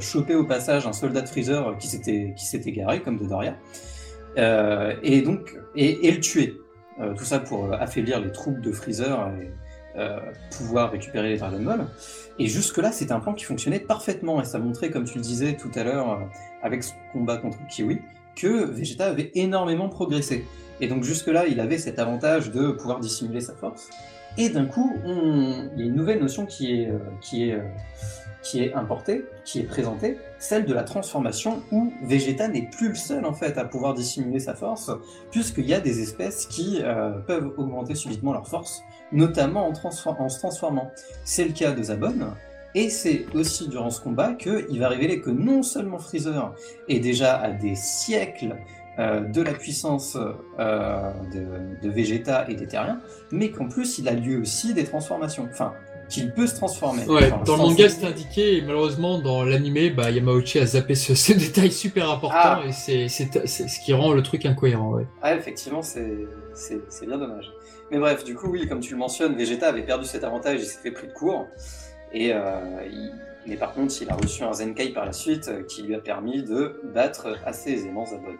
choper 0.00 0.34
au 0.34 0.44
passage 0.44 0.88
un 0.88 0.92
soldat 0.92 1.20
de 1.20 1.28
Freezer 1.28 1.78
qui 1.78 1.86
s'était 1.86 2.34
qui 2.36 2.44
s'était 2.44 2.72
garé 2.72 3.00
comme 3.00 3.16
de 3.16 3.24
Doria. 3.24 3.54
Euh, 4.38 4.94
et 5.02 5.22
donc 5.22 5.58
et, 5.74 6.10
le 6.10 6.20
tuer. 6.20 6.58
Euh, 7.00 7.14
tout 7.14 7.24
ça 7.24 7.38
pour 7.38 7.64
euh, 7.64 7.76
affaiblir 7.78 8.20
les 8.20 8.30
troupes 8.32 8.60
de 8.60 8.70
Freezer 8.72 9.30
et 9.40 9.50
pouvoir 10.56 10.90
récupérer 10.90 11.28
les 11.28 11.36
Dragon 11.36 11.60
Ball. 11.60 11.86
Et 12.38 12.46
jusque-là, 12.46 12.92
c'était 12.92 13.12
un 13.12 13.20
plan 13.20 13.34
qui 13.34 13.44
fonctionnait 13.44 13.78
parfaitement 13.78 14.40
et 14.40 14.44
ça 14.46 14.58
montrait, 14.58 14.88
comme 14.90 15.04
tu 15.04 15.18
le 15.18 15.22
disais 15.22 15.54
tout 15.54 15.70
à 15.74 15.84
l'heure 15.84 16.30
avec 16.62 16.82
ce 16.82 16.92
combat 17.12 17.36
contre 17.36 17.58
Kiwi, 17.66 18.00
que 18.34 18.64
Vegeta 18.64 19.04
avait 19.04 19.30
énormément 19.34 19.90
progressé. 19.90 20.46
Et 20.80 20.88
donc 20.88 21.04
jusque-là, 21.04 21.46
il 21.46 21.60
avait 21.60 21.76
cet 21.76 21.98
avantage 21.98 22.50
de 22.50 22.70
pouvoir 22.70 23.00
dissimuler 23.00 23.42
sa 23.42 23.52
force. 23.52 23.90
Et 24.38 24.48
d'un 24.48 24.64
coup, 24.64 24.96
il 25.04 25.78
y 25.78 25.82
a 25.82 25.84
une 25.84 25.94
nouvelle 25.94 26.20
notion 26.20 26.46
qui 26.46 26.72
est, 26.72 26.88
qui 27.20 27.50
est 27.50 27.60
qui 28.42 28.62
est 28.62 28.74
importée, 28.74 29.24
qui 29.44 29.60
est 29.60 29.64
présentée, 29.64 30.18
celle 30.38 30.64
de 30.64 30.74
la 30.74 30.82
transformation 30.82 31.62
où 31.70 31.92
Vegeta 32.02 32.48
n'est 32.48 32.68
plus 32.70 32.88
le 32.88 32.94
seul 32.94 33.24
en 33.24 33.32
fait 33.32 33.56
à 33.58 33.64
pouvoir 33.64 33.94
dissimuler 33.94 34.40
sa 34.40 34.54
force, 34.54 34.90
puisqu'il 35.30 35.66
y 35.66 35.74
a 35.74 35.80
des 35.80 36.00
espèces 36.00 36.46
qui 36.46 36.80
euh, 36.82 37.12
peuvent 37.26 37.52
augmenter 37.56 37.94
subitement 37.94 38.32
leur 38.32 38.48
force, 38.48 38.82
notamment 39.12 39.68
en, 39.68 39.74
se 39.74 40.38
transformant. 40.38 40.90
C'est 41.24 41.44
le 41.44 41.52
cas 41.52 41.72
de 41.72 41.82
Zabon, 41.82 42.32
et 42.74 42.90
c'est 42.90 43.26
aussi 43.34 43.68
durant 43.68 43.90
ce 43.90 44.00
combat 44.00 44.34
qu'il 44.34 44.78
va 44.78 44.88
révéler 44.88 45.20
que 45.20 45.30
non 45.30 45.62
seulement 45.62 45.98
Freezer 45.98 46.54
est 46.88 47.00
déjà 47.00 47.36
à 47.36 47.50
des 47.50 47.74
siècles 47.74 48.56
euh, 48.98 49.20
de 49.20 49.40
la 49.40 49.52
puissance 49.52 50.18
euh, 50.58 51.12
de, 51.32 51.86
de, 51.86 51.90
Vegeta 51.90 52.46
et 52.50 52.54
des 52.54 52.66
Terriens, 52.66 53.00
mais 53.30 53.50
qu'en 53.50 53.68
plus 53.68 53.98
il 53.98 54.08
a 54.08 54.12
lieu 54.12 54.38
aussi 54.38 54.74
des 54.74 54.84
transformations. 54.84 55.48
Enfin, 55.50 55.72
qu'il 56.12 56.30
peut 56.30 56.46
se 56.46 56.56
transformer. 56.56 57.04
Ouais, 57.06 57.32
dans 57.44 57.56
le 57.56 57.62
manga 57.62 57.88
c'est 57.88 58.04
indiqué 58.04 58.58
et 58.58 58.62
malheureusement 58.62 59.18
dans 59.18 59.44
l'animé, 59.44 59.90
bah, 59.90 60.10
Yamauchi 60.10 60.58
a 60.58 60.66
zappé 60.66 60.94
ce, 60.94 61.32
détail 61.38 61.72
super 61.72 62.10
important 62.10 62.38
ah. 62.38 62.62
et 62.66 62.72
c'est 63.08 63.08
ce 63.08 63.80
qui 63.84 63.92
rend 63.92 64.12
le 64.12 64.22
truc 64.22 64.44
incohérent. 64.46 64.90
Ouais. 64.90 65.06
Effectivement, 65.24 65.82
c'est 65.82 66.26
bien 67.06 67.18
dommage. 67.18 67.52
Mais 67.90 67.98
bref, 67.98 68.24
du 68.24 68.34
coup, 68.34 68.48
oui, 68.48 68.66
comme 68.68 68.80
tu 68.80 68.92
le 68.92 68.98
mentionnes, 68.98 69.36
Vegeta 69.36 69.68
avait 69.68 69.82
perdu 69.82 70.06
cet 70.06 70.24
avantage, 70.24 70.60
il 70.60 70.64
s'est 70.64 70.80
fait 70.80 70.90
pris 70.90 71.08
de 71.08 71.12
court. 71.12 71.46
Et, 72.12 72.32
euh, 72.32 72.88
Mais 73.46 73.56
par 73.56 73.72
contre, 73.74 73.94
il 74.00 74.08
a 74.10 74.14
reçu 74.14 74.42
un 74.44 74.52
Zenkai 74.52 74.90
par 74.90 75.04
la 75.04 75.12
suite 75.12 75.48
euh, 75.48 75.62
qui 75.64 75.82
lui 75.82 75.94
a 75.94 75.98
permis 75.98 76.42
de 76.42 76.80
battre 76.94 77.36
assez 77.44 77.72
aisément 77.72 78.06
Zabon. 78.06 78.36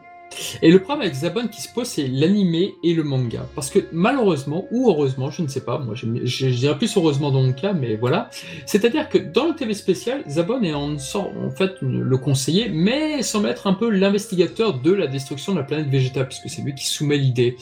Et 0.62 0.70
le 0.70 0.80
problème 0.80 1.02
avec 1.02 1.14
Zabon 1.14 1.48
qui 1.48 1.60
se 1.60 1.72
pose, 1.72 1.86
c'est 1.86 2.06
l'animé 2.06 2.74
et 2.82 2.94
le 2.94 3.02
manga. 3.02 3.46
Parce 3.54 3.70
que 3.70 3.80
malheureusement, 3.92 4.66
ou 4.70 4.90
heureusement, 4.90 5.30
je 5.30 5.42
ne 5.42 5.48
sais 5.48 5.64
pas, 5.64 5.78
moi 5.78 5.94
je, 5.94 6.46
dirais 6.46 6.76
plus 6.76 6.96
heureusement 6.96 7.30
dans 7.30 7.42
mon 7.42 7.52
cas, 7.52 7.72
mais 7.72 7.96
voilà. 7.96 8.30
C'est-à-dire 8.66 9.08
que 9.08 9.18
dans 9.18 9.48
le 9.48 9.54
TV 9.54 9.74
spécial, 9.74 10.22
Zabon 10.28 10.62
est 10.62 10.74
en, 10.74 10.94
en 10.94 11.50
fait 11.50 11.72
le 11.80 12.16
conseiller, 12.18 12.68
mais 12.68 13.22
semble 13.22 13.48
être 13.48 13.66
un 13.66 13.74
peu 13.74 13.90
l'investigateur 13.90 14.80
de 14.80 14.92
la 14.92 15.06
destruction 15.06 15.52
de 15.52 15.58
la 15.58 15.64
planète 15.64 15.88
végétale, 15.88 16.28
puisque 16.28 16.48
c'est 16.48 16.62
lui 16.62 16.74
qui 16.74 16.86
soumet 16.86 17.16
l'idée. 17.16 17.56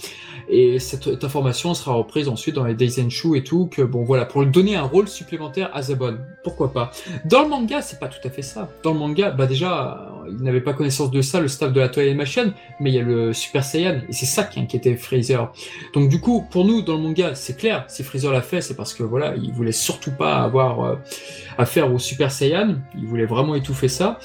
Et 0.49 0.79
cette, 0.79 1.23
information 1.23 1.75
sera 1.75 1.93
reprise 1.93 2.29
ensuite 2.29 2.55
dans 2.55 2.64
les 2.64 2.75
Daisenshu 2.75 3.37
et 3.37 3.45
tout, 3.45 3.66
que 3.66 3.83
bon 3.83 4.03
voilà, 4.03 4.25
pour 4.25 4.45
donner 4.47 4.77
un 4.77 4.83
rôle 4.83 5.09
supplémentaire 5.09 5.71
à 5.73 5.83
Zabon. 5.83 6.18
Pourquoi 6.43 6.73
pas? 6.73 6.91
Dans 7.25 7.43
le 7.43 7.49
manga, 7.49 7.83
c'est 7.83 8.01
pas 8.01 8.09
tout 8.09 8.27
à 8.27 8.31
fait 8.31 8.43
ça. 8.43 8.68
Dans 8.83 8.93
le 8.93 8.99
manga, 8.99 9.31
bah 9.31 9.47
déjà, 9.47 10.12
n'avait 10.39 10.61
pas 10.61 10.72
connaissance 10.72 11.11
de 11.11 11.22
ça, 11.22 11.41
le 11.41 11.49
staff 11.49 11.72
de 11.72 11.81
la 11.81 11.89
Toei 11.89 12.14
Machine, 12.14 12.53
mais 12.78 12.91
il 12.91 12.95
y 12.95 12.99
a 12.99 13.03
le 13.03 13.33
Super 13.33 13.64
Saiyan, 13.64 14.01
et 14.09 14.12
c'est 14.12 14.26
ça 14.26 14.45
qui 14.45 14.61
inquiétait 14.61 14.97
Freezer. 14.97 15.53
Donc 15.95 16.09
du 16.09 16.20
coup, 16.20 16.47
pour 16.51 16.64
nous, 16.64 16.83
dans 16.83 16.95
le 16.95 17.03
manga, 17.03 17.35
c'est 17.35 17.57
clair, 17.57 17.85
si 17.89 18.03
Freezer 18.03 18.33
l'a 18.33 18.43
fait, 18.43 18.61
c'est 18.61 18.74
parce 18.74 18.95
que 18.95 19.03
voilà, 19.03 19.35
il 19.37 19.53
voulait 19.53 19.72
surtout 19.72 20.12
pas 20.12 20.43
avoir 20.43 20.85
euh, 20.85 20.97
affaire 21.59 21.93
au 21.93 21.99
Super 21.99 22.31
Saiyan, 22.31 22.76
il 22.97 23.07
voulait 23.07 23.26
vraiment 23.26 23.55
étouffer 23.55 23.89
ça. 23.89 24.18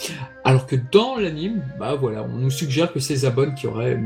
Alors 0.43 0.67
que 0.67 0.75
dans 0.91 1.17
l'anime, 1.17 1.63
bah 1.79 1.95
voilà, 1.95 2.23
on 2.23 2.37
nous 2.37 2.51
suggère 2.51 2.93
que 2.93 2.99
c'est 2.99 3.15
Zabon 3.15 3.53
qui 3.55 3.67
aurait 3.67 3.99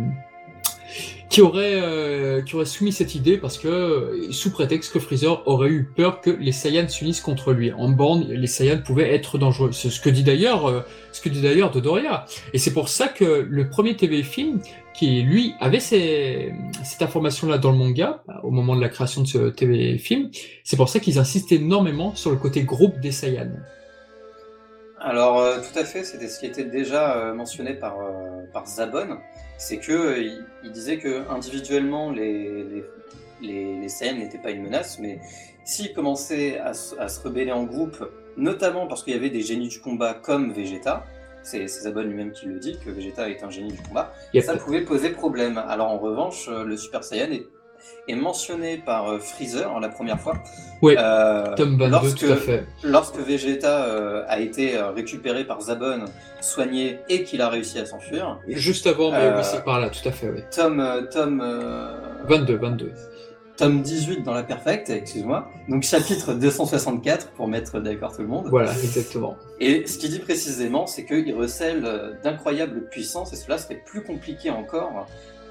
qui 1.30 1.42
aurait, 1.42 1.80
euh, 1.80 2.42
qui 2.42 2.56
aurait 2.56 2.66
soumis 2.66 2.92
cette 2.92 3.14
idée 3.14 3.38
parce 3.38 3.60
que, 3.60 4.28
sous 4.32 4.52
prétexte 4.52 4.92
que 4.92 5.00
Freezer 5.00 5.48
aurait 5.48 5.70
eu 5.70 5.84
peur 5.84 6.22
que 6.22 6.32
les 6.32 6.52
Saiyans 6.52 6.88
s'unissent 6.88 7.22
contre 7.22 7.54
lui. 7.54 7.72
En 7.72 7.90
borne, 7.90 8.28
les 8.28 8.48
Saiyans 8.48 8.82
pouvaient 8.82 9.14
être 9.14 9.38
dangereux. 9.38 9.72
C'est 9.72 9.92
ce 9.92 10.02
que 10.02 10.10
dit 10.10 10.24
d'ailleurs, 10.24 10.68
euh, 10.68 10.82
ce 11.12 11.22
que 11.22 11.30
dit 11.30 11.42
d'ailleurs 11.42 11.70
Dodoria. 11.70 12.26
Et 12.54 12.58
c'est 12.58 12.74
pour 12.74 12.90
ça 12.90 13.08
que 13.08 13.46
le 13.48 13.70
premier 13.70 13.96
TV 13.96 14.24
film, 14.24 14.60
qui 14.96 15.22
lui 15.22 15.54
avait 15.60 15.80
ces, 15.80 16.52
cette 16.84 17.04
information-là 17.04 17.60
dans 17.60 17.72
le 17.72 17.78
manga, 17.78 18.24
au 18.42 18.50
moment 18.50 18.76
de 18.76 18.82
la 18.82 18.90
création 18.90 19.22
de 19.22 19.28
ce 19.28 19.50
TV 19.50 20.00
film, 20.00 20.32
c'est 20.64 20.78
pour 20.78 20.90
ça 20.90 21.00
qu'ils 21.00 21.20
insistent 21.20 21.52
énormément 21.52 22.16
sur 22.16 22.32
le 22.32 22.38
côté 22.38 22.64
groupe 22.64 23.00
des 23.00 23.12
Saiyans. 23.12 23.52
Alors, 25.00 25.40
euh, 25.40 25.60
tout 25.60 25.80
à 25.80 25.86
fait, 25.86 26.04
c'était 26.04 26.28
ce 26.28 26.40
qui 26.40 26.48
était 26.48 26.66
déjà 26.66 27.32
mentionné 27.34 27.76
par, 27.76 27.98
par 28.52 28.66
Zabon 28.66 29.20
c'est 29.60 29.78
que 29.78 30.20
il, 30.64 30.72
disait 30.72 30.98
que 30.98 31.30
individuellement 31.30 32.12
les, 32.12 32.84
les, 33.42 33.88
n'étaient 34.02 34.40
pas 34.42 34.52
une 34.52 34.64
menace, 34.64 34.98
mais 35.00 35.20
s'ils 35.66 35.94
commençaient 35.94 36.58
à, 36.58 36.74
se 36.74 37.22
rebeller 37.22 37.52
en 37.52 37.66
groupe, 37.66 38.10
notamment 38.38 38.88
parce 38.88 39.04
qu'il 39.04 39.14
y 39.14 39.18
avait 39.18 39.30
des 39.30 39.42
génies 39.42 39.68
du 39.68 39.82
combat 39.82 40.14
comme 40.14 40.54
Vegeta, 40.54 41.06
c'est 41.44 41.68
Zabon 41.68 42.04
lui-même 42.04 42.32
qui 42.32 42.48
le 42.48 42.58
dit, 42.58 42.80
que 42.84 42.90
Vegeta 42.90 43.30
est 43.30 43.44
un 43.44 43.50
génie 43.50 43.74
du 43.74 43.82
combat, 43.82 44.14
ça 44.42 44.56
pouvait 44.56 44.82
poser 44.82 45.10
problème. 45.10 45.58
Alors 45.58 45.90
en 45.90 45.98
revanche, 45.98 46.50
le 46.50 46.78
Super 46.78 47.04
Saiyan 47.04 47.32
est 47.32 47.46
est 48.08 48.16
mentionné 48.16 48.78
par 48.78 49.10
euh, 49.10 49.20
Freezer 49.20 49.80
la 49.80 49.90
première 49.90 50.20
fois. 50.20 50.36
Oui, 50.82 50.96
euh, 50.98 51.56
Tom 51.56 51.78
lorsque, 51.78 52.18
tout 52.18 52.32
à 52.32 52.36
fait. 52.36 52.66
Lorsque 52.84 53.18
Vegeta 53.18 53.86
euh, 53.86 54.24
a 54.28 54.40
été 54.40 54.78
récupéré 54.96 55.44
par 55.44 55.62
Zabon, 55.62 56.06
soigné 56.42 57.00
et 57.10 57.24
qu'il 57.24 57.42
a 57.42 57.50
réussi 57.50 57.80
à 57.80 57.86
s'enfuir. 57.86 58.40
Juste 58.48 58.88
avant, 58.88 59.12
mais 59.12 59.30
oui, 59.36 59.44
c'est 59.44 59.64
par 59.64 59.80
là, 59.80 59.90
tout 59.90 60.08
à 60.08 60.12
fait. 60.12 60.30
Oui. 60.30 60.42
Tom, 60.56 61.08
Tom 61.12 61.44
22, 62.28 62.56
22. 62.56 62.92
Tome 63.58 63.82
18 63.82 64.24
dans 64.24 64.34
la 64.34 64.44
Perfecte, 64.44 64.90
excuse-moi. 64.90 65.50
Donc 65.68 65.84
chapitre 65.84 66.34
264 66.34 67.32
pour 67.32 67.50
mettre 67.50 67.82
d'accord 67.82 68.16
tout 68.16 68.22
le 68.22 68.30
monde. 68.30 68.48
Voilà, 68.50 68.72
exactement. 68.72 69.36
Et 69.60 69.86
ce 69.86 69.98
qu'il 69.98 70.12
dit 70.12 70.20
précisément, 70.20 70.88
c'est 70.88 71.04
qu'il 71.04 71.36
recèle 71.36 72.18
d'incroyables 72.24 72.88
puissances 72.90 73.34
et 73.34 73.36
cela 73.36 73.58
serait 73.58 73.84
plus 73.86 74.02
compliqué 74.02 74.50
encore 74.50 75.08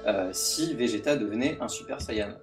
euh, 0.07 0.29
si 0.31 0.73
Vegeta 0.73 1.15
devenait 1.15 1.57
un 1.61 1.67
Super 1.67 2.01
Saiyan. 2.01 2.33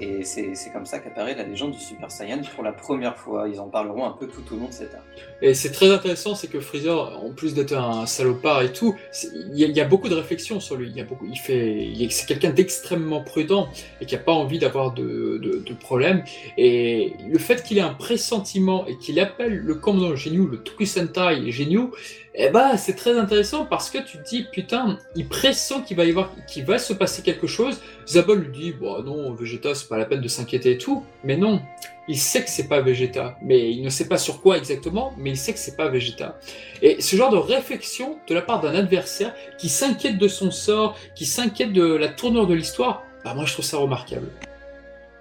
Et 0.00 0.24
c'est 0.24 0.72
comme 0.72 0.86
ça 0.86 0.98
qu'apparaît 0.98 1.36
la 1.36 1.44
légende 1.44 1.70
du 1.70 1.78
Super 1.78 2.10
Saiyan 2.10 2.40
pour 2.54 2.64
la 2.64 2.72
première 2.72 3.16
fois. 3.16 3.48
Ils 3.48 3.60
en 3.60 3.68
parleront 3.68 4.04
un 4.04 4.10
peu 4.10 4.26
tout 4.26 4.42
au 4.52 4.58
long 4.58 4.66
de 4.66 4.72
cet 4.72 4.92
arc. 4.92 5.04
Et 5.40 5.54
c'est 5.54 5.70
très 5.70 5.88
intéressant, 5.90 6.34
c'est 6.34 6.48
que 6.48 6.58
Freezer, 6.58 7.22
en 7.22 7.30
plus 7.30 7.54
d'être 7.54 7.74
un 7.74 8.04
salopard 8.06 8.62
et 8.62 8.72
tout, 8.72 8.96
il 9.22 9.56
y, 9.56 9.80
a 9.80 9.84
beaucoup 9.84 10.08
de 10.08 10.14
réflexions 10.14 10.58
sur 10.58 10.76
lui. 10.76 10.88
Il 10.88 10.96
y 10.96 11.00
a 11.00 11.04
beaucoup, 11.04 11.26
il 11.30 11.38
fait, 11.38 11.92
c'est 12.10 12.26
quelqu'un 12.26 12.50
d'extrêmement 12.50 13.22
prudent 13.22 13.68
et 14.00 14.06
qui 14.06 14.16
a 14.16 14.18
pas 14.18 14.32
envie 14.32 14.58
d'avoir 14.58 14.94
de, 14.94 15.38
de, 15.40 15.62
de, 15.64 15.74
problèmes. 15.74 16.24
Et 16.58 17.12
le 17.28 17.38
fait 17.38 17.62
qu'il 17.62 17.78
ait 17.78 17.82
un 17.82 17.94
pressentiment 17.94 18.86
et 18.86 18.96
qu'il 18.98 19.20
appelle 19.20 19.58
le 19.58 19.74
commandant 19.76 20.16
Genyu, 20.16 20.48
le 20.48 20.58
Tokusentai 20.58 21.52
Genyu, 21.52 21.90
eh 22.36 22.50
ben, 22.50 22.76
c'est 22.76 22.94
très 22.94 23.16
intéressant 23.16 23.64
parce 23.64 23.90
que 23.90 23.98
tu 23.98 24.18
te 24.18 24.28
dis, 24.28 24.46
putain, 24.50 24.98
il 25.14 25.28
pressent 25.28 25.80
qu'il 25.86 25.96
va 25.96 26.04
y 26.04 26.10
avoir, 26.10 26.32
qu'il 26.48 26.64
va 26.64 26.78
se 26.78 26.92
passer 26.92 27.22
quelque 27.22 27.46
chose. 27.46 27.80
Zabol 28.08 28.40
lui 28.40 28.50
dit, 28.50 28.72
bon, 28.72 29.02
non, 29.04 29.32
Vegeta, 29.34 29.72
c'est 29.74 29.88
pas 29.88 29.98
la 29.98 30.04
peine 30.04 30.20
de 30.20 30.26
s'inquiéter 30.26 30.72
et 30.72 30.78
tout. 30.78 31.04
Mais 31.22 31.36
non, 31.36 31.62
il 32.08 32.18
sait 32.18 32.42
que 32.42 32.50
c'est 32.50 32.66
pas 32.66 32.80
Vegeta. 32.80 33.36
Mais 33.40 33.70
il 33.70 33.82
ne 33.84 33.88
sait 33.88 34.08
pas 34.08 34.18
sur 34.18 34.40
quoi 34.40 34.58
exactement, 34.58 35.12
mais 35.16 35.30
il 35.30 35.36
sait 35.36 35.52
que 35.52 35.60
c'est 35.60 35.76
pas 35.76 35.88
Vegeta. 35.88 36.36
Et 36.82 37.00
ce 37.00 37.14
genre 37.14 37.30
de 37.30 37.36
réflexion 37.36 38.18
de 38.28 38.34
la 38.34 38.42
part 38.42 38.60
d'un 38.60 38.74
adversaire 38.74 39.32
qui 39.56 39.68
s'inquiète 39.68 40.18
de 40.18 40.26
son 40.26 40.50
sort, 40.50 40.96
qui 41.14 41.26
s'inquiète 41.26 41.72
de 41.72 41.84
la 41.84 42.08
tournure 42.08 42.48
de 42.48 42.54
l'histoire, 42.54 43.04
bah, 43.24 43.34
moi, 43.34 43.44
je 43.44 43.52
trouve 43.52 43.64
ça 43.64 43.76
remarquable. 43.76 44.26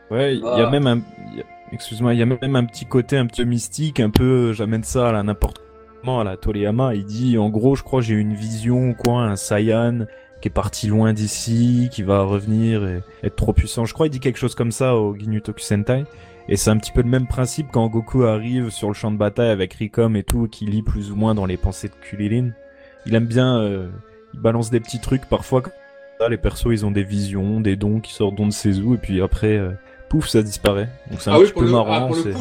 Ouais, 0.09 0.36
il 0.36 0.41
y 0.41 0.45
a 0.45 0.68
ah. 0.68 0.70
même 0.72 0.88
un, 0.88 1.01
excuse-moi, 1.72 2.16
il 2.16 2.20
y 2.20 2.24
a 2.24 2.26
même 2.26 2.55
un 2.55 2.66
petit 2.66 2.86
côté 2.86 3.18
un 3.18 3.28
peu 3.28 3.43
mystique, 3.43 3.99
un 3.99 4.09
peu, 4.09 4.51
j'amène 4.53 4.84
ça 4.84 5.09
à 5.09 5.24
n'importe 5.24 5.62
à 6.06 6.24
la 6.24 6.38
Toriyama, 6.38 6.95
il 6.95 7.06
dit 7.06 7.38
en 7.38 7.49
gros, 7.49 7.76
je 7.76 7.84
crois 7.84 8.01
j'ai 8.01 8.14
une 8.14 8.34
vision, 8.34 8.93
quoi, 8.93 9.22
un 9.24 9.36
Saiyan 9.36 10.06
qui 10.41 10.49
est 10.49 10.51
parti 10.51 10.88
loin 10.88 11.14
d'ici, 11.14 11.88
qui 11.89 12.04
va 12.04 12.24
revenir 12.24 12.86
et 12.86 13.01
être 13.24 13.36
trop 13.38 13.54
puissant. 13.54 13.86
Je 13.86 13.93
crois 13.93 14.08
il 14.08 14.10
dit 14.10 14.20
quelque 14.20 14.38
chose 14.38 14.56
comme 14.56 14.74
ça 14.74 14.95
au 14.95 15.16
Ginyu 15.16 15.41
Sentai. 15.58 16.04
Et 16.49 16.58
c'est 16.58 16.70
un 16.70 16.76
petit 16.76 16.91
peu 16.91 17.01
le 17.01 17.08
même 17.08 17.28
principe 17.28 17.68
quand 17.72 17.88
Goku 17.88 18.24
arrive 18.24 18.70
sur 18.70 18.89
le 18.89 18.93
champ 18.93 19.12
de 19.12 19.18
bataille 19.18 19.49
avec 19.49 19.74
Ricom 19.76 20.18
et 20.18 20.24
tout, 20.24 20.49
qui 20.49 20.66
lit 20.66 20.82
plus 20.82 21.12
ou 21.12 21.16
moins 21.16 21.34
dans 21.34 21.45
les 21.45 21.56
pensées 21.56 21.88
de 21.88 21.93
Kulilin. 21.93 22.49
Il 23.06 23.16
aime 23.16 23.26
bien, 23.26 23.58
euh, 23.60 23.88
il 24.34 24.41
balance 24.41 24.70
des 24.70 24.82
petits 24.82 24.99
trucs 24.99 25.26
parfois. 25.28 25.64
les 26.30 26.38
persos, 26.38 26.68
ils 26.72 26.86
ont 26.86 26.91
des 26.91 27.04
visions, 27.04 27.62
des 27.62 27.78
dons 27.78 28.01
qui 28.01 28.14
sortent 28.14 28.36
d'on 28.36 28.47
de 28.47 28.51
ses 28.51 28.80
et 28.80 28.97
puis 29.01 29.22
après, 29.22 29.56
euh, 29.58 29.72
pouf, 30.10 30.28
ça 30.28 30.43
disparaît. 30.43 30.89
Donc 31.10 31.22
c'est 31.22 31.30
un 31.30 31.36
ah 31.36 31.39
petit 31.39 31.54
peu 31.54 31.70
marrant. 31.70 32.12
Ah, 32.12 32.32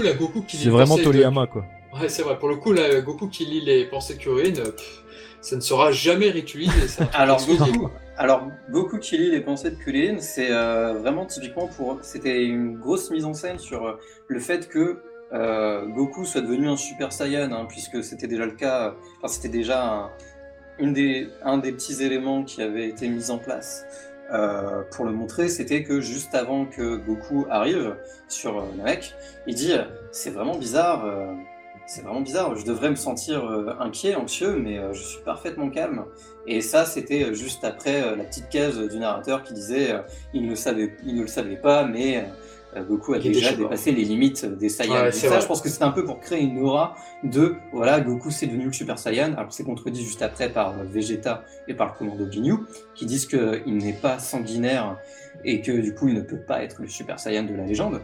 c'est 0.49 0.71
vraiment 0.71 0.99
Toriyama, 0.99 1.47
quoi. 1.47 1.65
Ouais, 1.93 2.09
c'est 2.09 2.23
vrai. 2.23 2.39
Pour 2.39 2.49
le 2.49 2.57
coup, 2.57 2.73
là, 2.73 3.01
Goku 3.01 3.29
qui 3.29 3.45
lit 3.45 3.61
les 3.61 3.85
pensées 3.87 4.15
de 4.15 4.19
Kulilin, 4.19 4.63
ça 5.41 5.57
ne 5.57 5.61
sera 5.61 5.93
jamais 5.93 6.31
réutilisé. 6.31 6.89
Ça. 6.89 7.05
Alors 7.13 7.45
Goku, 7.45 7.91
alors, 8.17 8.49
Goku 8.71 8.99
qui 8.99 9.19
lit 9.19 9.31
les 9.31 9.41
pensées 9.41 9.71
de 9.71 9.77
Kulin, 9.77 10.19
c'est 10.21 10.51
euh, 10.51 10.95
vraiment 10.95 11.27
typiquement 11.27 11.67
pour. 11.67 11.99
C'était 12.03 12.45
une 12.45 12.79
grosse 12.79 13.11
mise 13.11 13.25
en 13.25 13.35
scène 13.35 13.59
sur 13.59 13.87
euh, 13.87 13.95
le 14.29 14.39
fait 14.39 14.69
que 14.69 15.03
euh, 15.33 15.87
Goku 15.87 16.25
soit 16.25 16.43
devenu 16.43 16.69
un 16.69 16.77
Super 16.77 17.13
Saiyan, 17.13 17.51
hein, 17.53 17.67
puisque 17.69 18.05
c'était 18.05 18.27
déjà 18.27 18.45
le 18.45 18.53
cas. 18.53 18.95
Enfin, 19.19 19.29
c'était 19.29 19.49
déjà 19.49 19.85
un, 19.85 20.11
une 20.79 20.93
des, 20.93 21.29
un 21.43 21.59
des 21.59 21.73
petits 21.73 22.03
éléments 22.03 22.45
qui 22.45 22.63
avait 22.63 22.89
été 22.89 23.09
mis 23.09 23.31
en 23.31 23.39
place 23.39 23.85
pour 24.93 25.05
le 25.05 25.13
montrer. 25.13 25.49
C'était 25.49 25.83
que 25.83 26.01
juste 26.01 26.35
avant 26.35 26.65
que 26.65 26.97
Goku 26.97 27.47
arrive 27.51 27.97
sur 28.29 28.65
Namek, 28.77 29.15
il 29.47 29.55
dit 29.55 29.73
C'est 30.11 30.31
vraiment 30.31 30.57
bizarre 30.57 31.05
c'est 31.87 32.03
vraiment 32.03 32.21
bizarre. 32.21 32.57
Je 32.57 32.65
devrais 32.65 32.91
me 32.91 32.97
sentir 32.97 33.45
euh, 33.45 33.75
inquiet, 33.81 34.15
anxieux, 34.15 34.57
mais 34.57 34.79
euh, 34.79 34.93
je 34.93 35.03
suis 35.03 35.23
parfaitement 35.23 35.71
calme. 35.71 36.05
Et 36.47 36.61
ça, 36.61 36.85
c'était 36.85 37.25
euh, 37.25 37.35
juste 37.35 37.65
après 37.65 38.17
la 38.17 38.25
petite 38.25 38.49
case 38.49 38.79
du 38.79 38.99
narrateur 38.99 39.43
qui 39.43 39.53
disait 39.53 39.95
il, 40.33 40.47
ne 40.47 40.55
savait, 40.55 40.97
il 41.05 41.17
ne 41.17 41.23
le 41.23 41.29
savait 41.29 41.57
pas, 41.57 41.85
mais 41.85 42.25
Goku 42.89 43.13
a 43.13 43.19
déjà 43.19 43.53
dépassé 43.53 43.93
les 43.93 44.05
limites 44.05 44.47
des 44.47 44.71
Saiyans. 44.71 45.07
et 45.07 45.13
ça, 45.13 45.41
je 45.41 45.47
pense 45.47 45.61
que 45.61 45.69
c'est 45.69 45.83
un 45.83 45.91
peu 45.91 46.05
pour 46.05 46.21
créer 46.21 46.41
une 46.41 46.59
aura 46.63 46.97
de 47.23 47.57
voilà, 47.73 48.01
Goku 48.01 48.31
c'est 48.31 48.47
devenu 48.47 48.67
le 48.67 48.73
Super 48.73 48.99
Saiyan. 48.99 49.35
Alors 49.35 49.53
c'est 49.53 49.65
contredit 49.65 50.03
juste 50.03 50.23
après 50.23 50.49
par 50.49 50.73
Vegeta 50.85 51.45
et 51.69 51.75
par 51.75 51.89
le 51.89 51.99
commando 51.99 52.31
Ginyu 52.31 52.55
qui 52.95 53.05
disent 53.05 53.27
qu'il 53.27 53.77
n'est 53.77 53.93
pas 53.93 54.19
sanguinaire 54.19 54.97
et 55.45 55.61
que 55.61 55.73
du 55.73 55.95
coup 55.95 56.09
il 56.09 56.15
ne 56.15 56.23
peut 56.23 56.41
pas 56.41 56.63
être 56.63 56.81
le 56.81 56.89
Super 56.89 57.21
Saiyan 57.21 57.43
de 57.43 57.55
la 57.55 57.65
légende. 57.65 58.01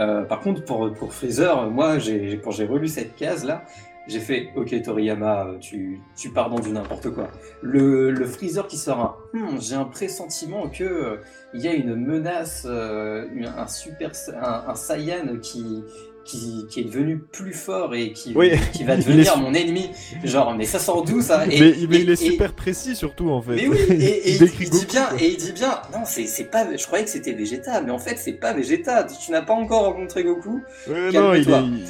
Euh, 0.00 0.22
par 0.24 0.40
contre, 0.40 0.64
pour, 0.64 0.92
pour 0.92 1.12
Freezer, 1.12 1.70
moi, 1.70 1.98
quand 2.42 2.50
j'ai 2.50 2.66
relu 2.66 2.88
cette 2.88 3.16
case-là, 3.16 3.64
j'ai 4.06 4.20
fait 4.20 4.48
Ok, 4.56 4.74
Toriyama, 4.82 5.56
tu, 5.60 6.00
tu 6.16 6.30
pars 6.30 6.50
dans 6.50 6.58
du 6.58 6.72
n'importe 6.72 7.10
quoi. 7.10 7.28
Le, 7.62 8.10
le, 8.10 8.26
Freezer 8.26 8.66
qui 8.66 8.76
sort 8.76 9.20
hmm, 9.34 9.60
J'ai 9.60 9.74
un 9.76 9.84
pressentiment 9.84 10.68
que 10.68 10.84
euh, 10.84 11.16
y 11.54 11.68
a 11.68 11.74
une 11.74 11.94
menace, 11.94 12.66
euh, 12.68 13.26
un 13.56 13.66
super 13.66 14.12
un, 14.34 14.64
un 14.68 14.74
Saiyan 14.74 15.38
qui, 15.42 15.84
qui, 16.24 16.66
qui, 16.68 16.80
est 16.80 16.84
devenu 16.84 17.18
plus 17.18 17.52
fort 17.52 17.94
et 17.94 18.12
qui, 18.12 18.34
qui 18.72 18.84
va 18.84 18.96
devenir 18.96 19.36
mon 19.38 19.52
ennemi. 19.54 19.90
Genre, 20.24 20.54
mais 20.56 20.64
ça 20.64 20.78
sort 20.78 21.04
d'où 21.04 21.20
ça 21.20 21.46
et, 21.46 21.60
Mais, 21.60 21.74
mais 21.88 22.00
il 22.00 22.10
est 22.10 22.16
super 22.16 22.52
précis 22.52 22.94
surtout 22.94 23.30
en 23.30 23.40
fait. 23.40 23.56
Mais 23.56 23.68
oui, 23.68 23.78
et, 23.90 24.32
il, 24.32 24.70
dit 24.70 24.86
bien, 24.86 25.08
et 25.18 25.28
il 25.28 25.36
dit 25.36 25.52
bien, 25.52 25.80
non, 25.92 26.04
c'est 26.04 26.50
pas, 26.50 26.66
je 26.76 26.86
croyais 26.86 27.04
que 27.04 27.10
c'était 27.10 27.32
Vegeta, 27.32 27.80
mais 27.80 27.90
en 27.90 27.98
fait 27.98 28.16
c'est 28.18 28.32
pas 28.32 28.52
Vegeta. 28.52 29.04
Tu 29.04 29.32
n'as 29.32 29.42
pas 29.42 29.54
encore 29.54 29.84
rencontré 29.84 30.24
Goku. 30.24 30.62
Ouais, 30.88 31.12
non, 31.12 31.34
il, 31.34 31.46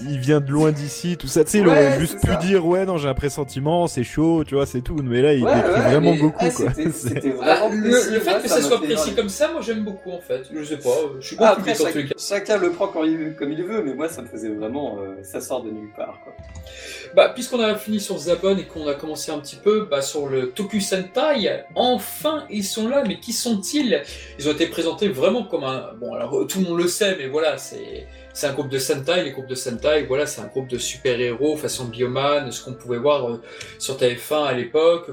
il, 0.08 0.18
vient 0.18 0.40
de 0.40 0.50
loin 0.50 0.72
d'ici, 0.72 1.16
tout 1.16 1.26
ça. 1.26 1.44
Tu 1.44 1.50
sais, 1.50 1.58
il 1.58 1.68
aurait 1.68 1.98
juste 1.98 2.20
pu 2.20 2.36
dire, 2.46 2.66
ouais, 2.66 2.84
non, 2.86 2.96
j'ai 2.96 3.08
un 3.08 3.14
pressentiment, 3.14 3.86
c'est 3.86 4.04
chaud, 4.04 4.44
tu 4.44 4.54
vois, 4.54 4.66
c'est 4.66 4.80
tout. 4.80 4.96
Mais 5.02 5.22
là, 5.22 5.34
il 5.34 5.44
décrit 5.44 5.80
vraiment 5.82 6.14
Goku, 6.14 6.50
quoi. 6.50 6.70
C'était 6.74 7.30
vraiment 7.30 7.68
ah, 7.70 7.74
le, 7.74 8.20
fait 8.20 8.42
que 8.42 8.48
ça 8.48 8.60
soit 8.60 8.80
précis 8.80 9.14
comme 9.14 9.28
ça, 9.28 9.50
moi 9.52 9.60
j'aime 9.60 9.84
beaucoup 9.84 10.10
en 10.10 10.20
fait. 10.20 10.42
Je 10.52 10.64
sais 10.64 10.76
pas, 10.76 10.90
je 11.20 11.26
suis 11.26 11.36
pas 11.36 11.50
après, 11.50 11.74
chacun 12.18 12.58
le 12.58 12.70
prend 12.70 12.88
comme 12.88 13.06
il 13.06 13.62
veut, 13.62 13.82
mais 13.84 13.94
moi 13.94 14.08
ça 14.08 14.22
me 14.22 14.26
faisait 14.30 14.50
vraiment, 14.50 14.98
euh, 14.98 15.22
ça 15.22 15.40
sort 15.40 15.62
de 15.62 15.70
nulle 15.70 15.92
part. 15.96 16.20
Quoi. 16.24 16.32
Bah, 17.14 17.30
puisqu'on 17.34 17.60
a 17.60 17.74
fini 17.74 18.00
sur 18.00 18.18
Zabon 18.18 18.56
et 18.56 18.64
qu'on 18.64 18.86
a 18.86 18.94
commencé 18.94 19.32
un 19.32 19.38
petit 19.38 19.56
peu 19.56 19.86
bah, 19.90 20.02
sur 20.02 20.28
le 20.28 20.50
Toku 20.50 20.80
Sentai, 20.80 21.64
enfin 21.74 22.46
ils 22.50 22.64
sont 22.64 22.88
là, 22.88 23.04
mais 23.06 23.18
qui 23.18 23.32
sont-ils? 23.32 24.02
Ils 24.38 24.48
ont 24.48 24.52
été 24.52 24.66
présentés 24.66 25.08
vraiment 25.08 25.44
comme 25.44 25.64
un. 25.64 25.92
Bon, 25.94 26.14
alors 26.14 26.46
tout 26.46 26.60
le 26.60 26.66
monde 26.66 26.78
le 26.78 26.88
sait, 26.88 27.16
mais 27.18 27.28
voilà, 27.28 27.58
c'est. 27.58 28.06
C'est 28.32 28.46
un 28.46 28.52
groupe 28.52 28.68
de 28.68 28.78
Sentai, 28.78 29.24
les 29.24 29.32
groupes 29.32 29.48
de 29.48 29.56
Sentai, 29.56 30.04
voilà, 30.04 30.24
c'est 30.24 30.40
un 30.40 30.46
groupe 30.46 30.68
de 30.68 30.78
super-héros 30.78 31.56
façon 31.56 31.86
Bioman, 31.86 32.50
ce 32.52 32.64
qu'on 32.64 32.74
pouvait 32.74 32.98
voir 32.98 33.28
euh, 33.28 33.42
sur 33.78 33.96
TF1 33.96 34.44
à 34.44 34.52
l'époque. 34.52 35.10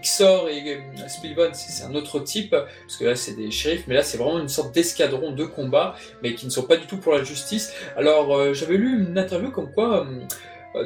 Xor 0.00 0.48
et 0.48 0.74
euh, 0.74 1.08
Spillbone, 1.08 1.54
c'est 1.54 1.84
un 1.84 1.94
autre 1.94 2.20
type, 2.20 2.50
parce 2.50 2.96
que 2.98 3.04
là 3.04 3.16
c'est 3.16 3.34
des 3.34 3.50
shérifs, 3.50 3.84
mais 3.86 3.94
là 3.94 4.02
c'est 4.02 4.18
vraiment 4.18 4.38
une 4.38 4.48
sorte 4.48 4.74
d'escadron 4.74 5.32
de 5.32 5.44
combat, 5.44 5.96
mais 6.22 6.34
qui 6.34 6.46
ne 6.46 6.50
sont 6.50 6.64
pas 6.64 6.76
du 6.76 6.86
tout 6.86 6.98
pour 6.98 7.12
la 7.12 7.24
justice. 7.24 7.72
Alors 7.96 8.34
euh, 8.34 8.52
j'avais 8.52 8.76
lu 8.76 9.00
une 9.00 9.18
interview 9.18 9.50
comme 9.50 9.72
quoi 9.72 10.06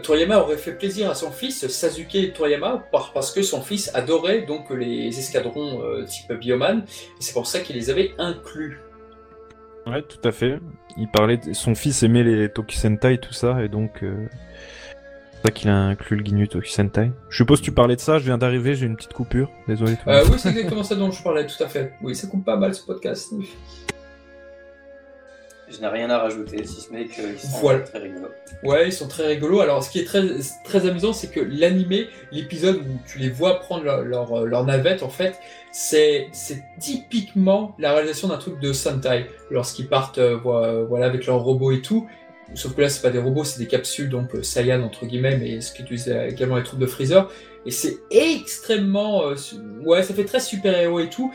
Toriyama 0.03 0.39
aurait 0.39 0.57
fait 0.57 0.73
plaisir 0.73 1.11
à 1.11 1.17
son 1.17 1.33
fils 1.33 1.67
Sasuke 1.67 2.33
Toriyama 2.33 2.87
parce 2.93 3.33
que 3.33 3.43
son 3.43 3.61
fils 3.61 3.91
adorait 3.93 4.43
donc 4.43 4.71
les 4.71 5.19
escadrons 5.19 5.83
type 6.07 6.33
Bioman 6.33 6.85
et 6.85 7.23
c'est 7.23 7.33
pour 7.33 7.49
ça 7.49 7.59
qu'il 7.59 7.75
les 7.75 7.91
avait 7.91 8.13
inclus. 8.19 8.79
Ouais, 9.87 10.03
tout 10.03 10.29
à 10.29 10.33
fait. 10.33 10.59
Il 10.97 11.09
parlait, 11.09 11.41
son 11.53 11.75
fils 11.75 12.03
aimait 12.03 12.23
les 12.23 12.49
Tokusentai, 12.49 13.19
tout 13.19 13.33
ça, 13.33 13.63
et 13.65 13.69
donc 13.69 14.03
euh... 14.03 14.27
c'est 15.41 15.49
ça 15.49 15.53
qu'il 15.53 15.71
a 15.71 15.75
inclus 15.75 16.19
le 16.19 16.25
Ginyu 16.25 16.49
Tokusentai. 16.49 17.13
Je 17.31 17.37
suppose 17.37 17.61
que 17.61 17.65
tu 17.65 17.73
parlais 17.73 17.97
de 17.97 18.01
ça. 18.01 18.19
Je 18.19 18.25
viens 18.25 18.37
d'arriver, 18.37 18.75
j'ai 18.75 18.85
une 18.85 18.97
petite 18.97 19.15
coupure. 19.15 19.51
Désolé. 19.67 19.97
Euh, 20.07 20.23
oui, 20.31 20.39
c'est 20.39 20.51
exactement 20.51 20.83
ça 20.83 20.97
dont 20.97 21.11
je 21.11 21.23
parlais, 21.23 21.47
tout 21.47 21.63
à 21.63 21.67
fait. 21.67 21.95
Oui, 22.03 22.15
ça 22.15 22.27
coupe 22.27 22.45
pas 22.45 22.57
mal 22.57 22.75
ce 22.75 22.85
podcast. 22.85 23.33
Je 25.71 25.81
n'ai 25.81 25.87
rien 25.87 26.11
à 26.11 26.19
rajouter, 26.19 26.67
si 26.67 26.83
ce 26.83 26.93
n'est 26.93 27.07
qu'ils 27.07 27.39
sont 27.39 27.81
très 27.87 28.01
rigolos. 28.01 28.29
Ouais, 28.65 28.89
ils 28.89 28.93
sont 28.93 29.09
très 29.09 29.29
rigolos. 29.29 29.61
Alors, 29.61 29.83
ce 29.83 29.91
qui 29.91 30.01
est 30.01 30.05
très, 30.05 30.23
très 30.65 30.87
amusant, 30.87 31.15
c'est 31.15 31.31
que 31.31 31.41
l'animé, 31.41 32.09
l'épisode 32.33 32.77
où 32.77 32.99
tu 33.07 33.19
les 33.19 33.31
vois 33.31 33.61
prendre 33.61 33.85
leur, 33.85 34.45
leur, 34.45 34.65
navette, 34.67 35.03
en 35.03 35.09
fait, 35.09 35.39
c'est 35.73 36.29
typiquement 36.81 37.75
la 37.79 37.95
réalisation 37.95 38.29
d'un 38.29 38.37
truc 38.37 38.61
de 38.61 38.75
Sentai. 38.75 39.27
Lorsqu'ils 39.51 39.89
partent 39.89 40.19
euh, 40.19 40.37
voilà, 40.37 41.07
avec 41.07 41.25
leurs 41.25 41.41
robots 41.41 41.73
et 41.73 41.81
tout. 41.81 42.07
Sauf 42.55 42.75
que 42.75 42.81
là, 42.81 42.89
c'est 42.89 43.03
pas 43.03 43.11
des 43.11 43.19
robots, 43.19 43.45
c'est 43.45 43.59
des 43.59 43.67
capsules, 43.67 44.09
donc 44.09 44.35
euh, 44.35 44.43
Saiyan, 44.43 44.83
entre 44.83 45.07
guillemets, 45.07 45.37
mais 45.37 45.61
ce 45.61 45.73
qu'utilisent 45.73 46.09
également 46.09 46.57
les 46.57 46.65
troupes 46.65 46.81
de 46.81 46.87
Freezer. 46.87 47.31
Et 47.67 47.71
c'est 47.71 47.99
extrêmement... 48.11 49.29
Euh, 49.29 49.35
ouais, 49.85 50.03
ça 50.03 50.15
fait 50.15 50.25
très 50.25 50.41
super-héros 50.41 51.01
et 51.01 51.11
tout 51.11 51.33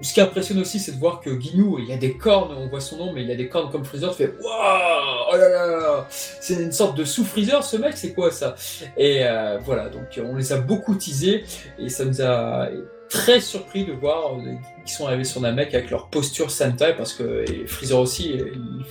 ce 0.00 0.14
qui 0.14 0.20
impressionne 0.20 0.58
aussi, 0.58 0.78
c'est 0.78 0.92
de 0.92 0.98
voir 0.98 1.20
que 1.20 1.38
Ginyu, 1.38 1.76
il 1.86 1.92
a 1.92 1.96
des 1.96 2.16
cornes, 2.16 2.54
on 2.56 2.66
voit 2.66 2.80
son 2.80 2.96
nom, 2.96 3.12
mais 3.12 3.22
il 3.22 3.30
a 3.30 3.36
des 3.36 3.48
cornes 3.48 3.70
comme 3.70 3.84
Freezer, 3.84 4.10
tu 4.10 4.24
fais 4.24 4.34
Waouh 4.40 5.32
Oh 5.32 5.36
là 5.36 5.48
là 5.48 6.06
C'est 6.10 6.54
une 6.54 6.72
sorte 6.72 6.96
de 6.96 7.04
sous-Freezer, 7.04 7.62
ce 7.62 7.76
mec, 7.76 7.96
c'est 7.96 8.12
quoi 8.12 8.30
ça? 8.30 8.56
Et 8.96 9.24
euh, 9.24 9.58
voilà, 9.58 9.88
donc 9.88 10.06
on 10.18 10.36
les 10.36 10.52
a 10.52 10.58
beaucoup 10.58 10.94
teasés, 10.94 11.44
et 11.78 11.88
ça 11.88 12.04
nous 12.04 12.20
a 12.20 12.68
très 13.12 13.40
surpris 13.40 13.84
de 13.84 13.92
voir 13.92 14.34
euh, 14.34 14.54
qu'ils 14.84 14.94
sont 14.94 15.06
arrivés 15.06 15.24
sur 15.24 15.42
Namek 15.42 15.74
avec 15.74 15.90
leur 15.90 16.08
posture 16.08 16.50
Sentai, 16.50 16.94
parce 16.96 17.12
que 17.12 17.44
Freezer 17.66 18.00
aussi, 18.00 18.40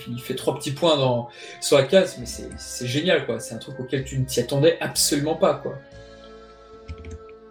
il, 0.08 0.20
fait 0.20 0.36
trois 0.36 0.54
petits 0.54 0.70
points 0.70 0.96
dans, 0.96 1.28
sur 1.60 1.76
la 1.76 1.84
mais 1.90 2.26
c'est 2.26 2.86
génial, 2.86 3.26
quoi. 3.26 3.40
C'est 3.40 3.54
un 3.54 3.58
truc 3.58 3.80
auquel 3.80 4.04
tu 4.04 4.18
ne 4.18 4.24
t'y 4.24 4.38
attendais 4.38 4.78
absolument 4.80 5.34
pas, 5.34 5.54
quoi. 5.54 5.74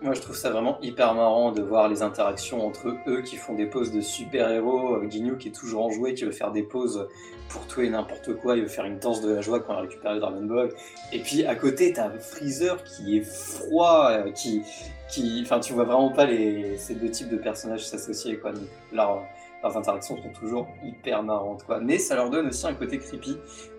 Moi, 0.01 0.15
je 0.15 0.21
trouve 0.21 0.35
ça 0.35 0.49
vraiment 0.49 0.79
hyper 0.81 1.13
marrant 1.13 1.51
de 1.51 1.61
voir 1.61 1.87
les 1.89 2.01
interactions 2.01 2.65
entre 2.65 2.97
eux 3.07 3.21
qui 3.21 3.35
font 3.35 3.53
des 3.53 3.67
poses 3.67 3.91
de 3.91 4.01
super-héros. 4.01 4.97
Ginyu 5.07 5.37
qui 5.37 5.49
est 5.49 5.51
toujours 5.51 5.85
enjoué, 5.85 6.15
qui 6.15 6.23
veut 6.23 6.31
faire 6.31 6.51
des 6.51 6.63
poses 6.63 7.07
pour 7.49 7.67
tout 7.67 7.81
et 7.81 7.89
n'importe 7.89 8.33
quoi. 8.37 8.55
Il 8.55 8.63
veut 8.63 8.67
faire 8.67 8.85
une 8.85 8.97
danse 8.97 9.21
de 9.21 9.31
la 9.31 9.41
joie 9.41 9.59
quand 9.59 9.75
il 9.77 9.81
récupère 9.81 10.13
le 10.13 10.19
Dragon 10.19 10.41
Ball. 10.41 10.69
Et 11.11 11.19
puis 11.19 11.45
à 11.45 11.53
côté, 11.53 11.93
t'as 11.93 12.09
Freezer 12.09 12.83
qui 12.83 13.17
est 13.17 13.23
froid, 13.23 14.07
euh, 14.09 14.31
qui, 14.31 14.63
qui, 15.11 15.41
enfin, 15.43 15.59
tu 15.59 15.73
vois 15.73 15.83
vraiment 15.83 16.11
pas 16.11 16.25
les, 16.25 16.77
ces 16.77 16.95
deux 16.95 17.09
types 17.09 17.29
de 17.29 17.37
personnages 17.37 17.85
s'associer, 17.85 18.37
quoi. 18.37 18.51
Donc, 18.53 18.63
leurs 18.91 19.27
interactions 19.63 20.17
sont 20.17 20.31
toujours 20.39 20.67
hyper 20.83 21.21
marrantes, 21.21 21.63
quoi. 21.65 21.79
Mais 21.79 21.99
ça 21.99 22.15
leur 22.15 22.29
donne 22.29 22.47
aussi 22.47 22.65
un 22.65 22.73
côté 22.73 22.97
creepy, 22.97 23.37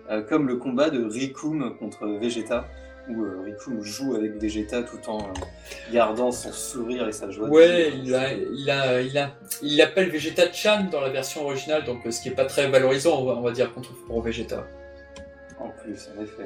euh, 0.09 0.21
comme 0.21 0.47
le 0.47 0.57
combat 0.57 0.89
de 0.89 1.03
Rikum 1.03 1.75
contre 1.77 2.07
Vegeta 2.07 2.65
où 3.09 3.23
euh, 3.23 3.41
Riku 3.43 3.83
joue 3.83 4.15
avec 4.15 4.41
Vegeta 4.41 4.81
tout 4.83 5.09
en 5.09 5.19
euh, 5.19 5.91
gardant 5.91 6.31
son 6.31 6.51
sourire 6.51 7.07
et 7.07 7.11
sa 7.11 7.29
joie. 7.29 7.49
Ouais, 7.49 7.91
il, 8.01 8.15
a, 8.15 8.33
il, 8.33 8.69
a, 8.69 9.01
il, 9.01 9.17
a, 9.17 9.31
il 9.61 9.77
l'appelle 9.77 10.09
Vegeta 10.09 10.51
Chan 10.51 10.87
dans 10.91 11.01
la 11.01 11.09
version 11.09 11.43
originale, 11.43 11.83
donc 11.83 12.05
euh, 12.05 12.11
ce 12.11 12.21
qui 12.21 12.29
est 12.29 12.35
pas 12.35 12.45
très 12.45 12.69
valorisant, 12.69 13.21
on 13.21 13.25
va, 13.25 13.33
on 13.33 13.41
va 13.41 13.51
dire, 13.51 13.73
contre 13.73 13.93
pour 14.07 14.21
Vegeta. 14.21 14.65
En 15.59 15.69
plus, 15.69 16.09
en 16.17 16.23
effet. 16.23 16.43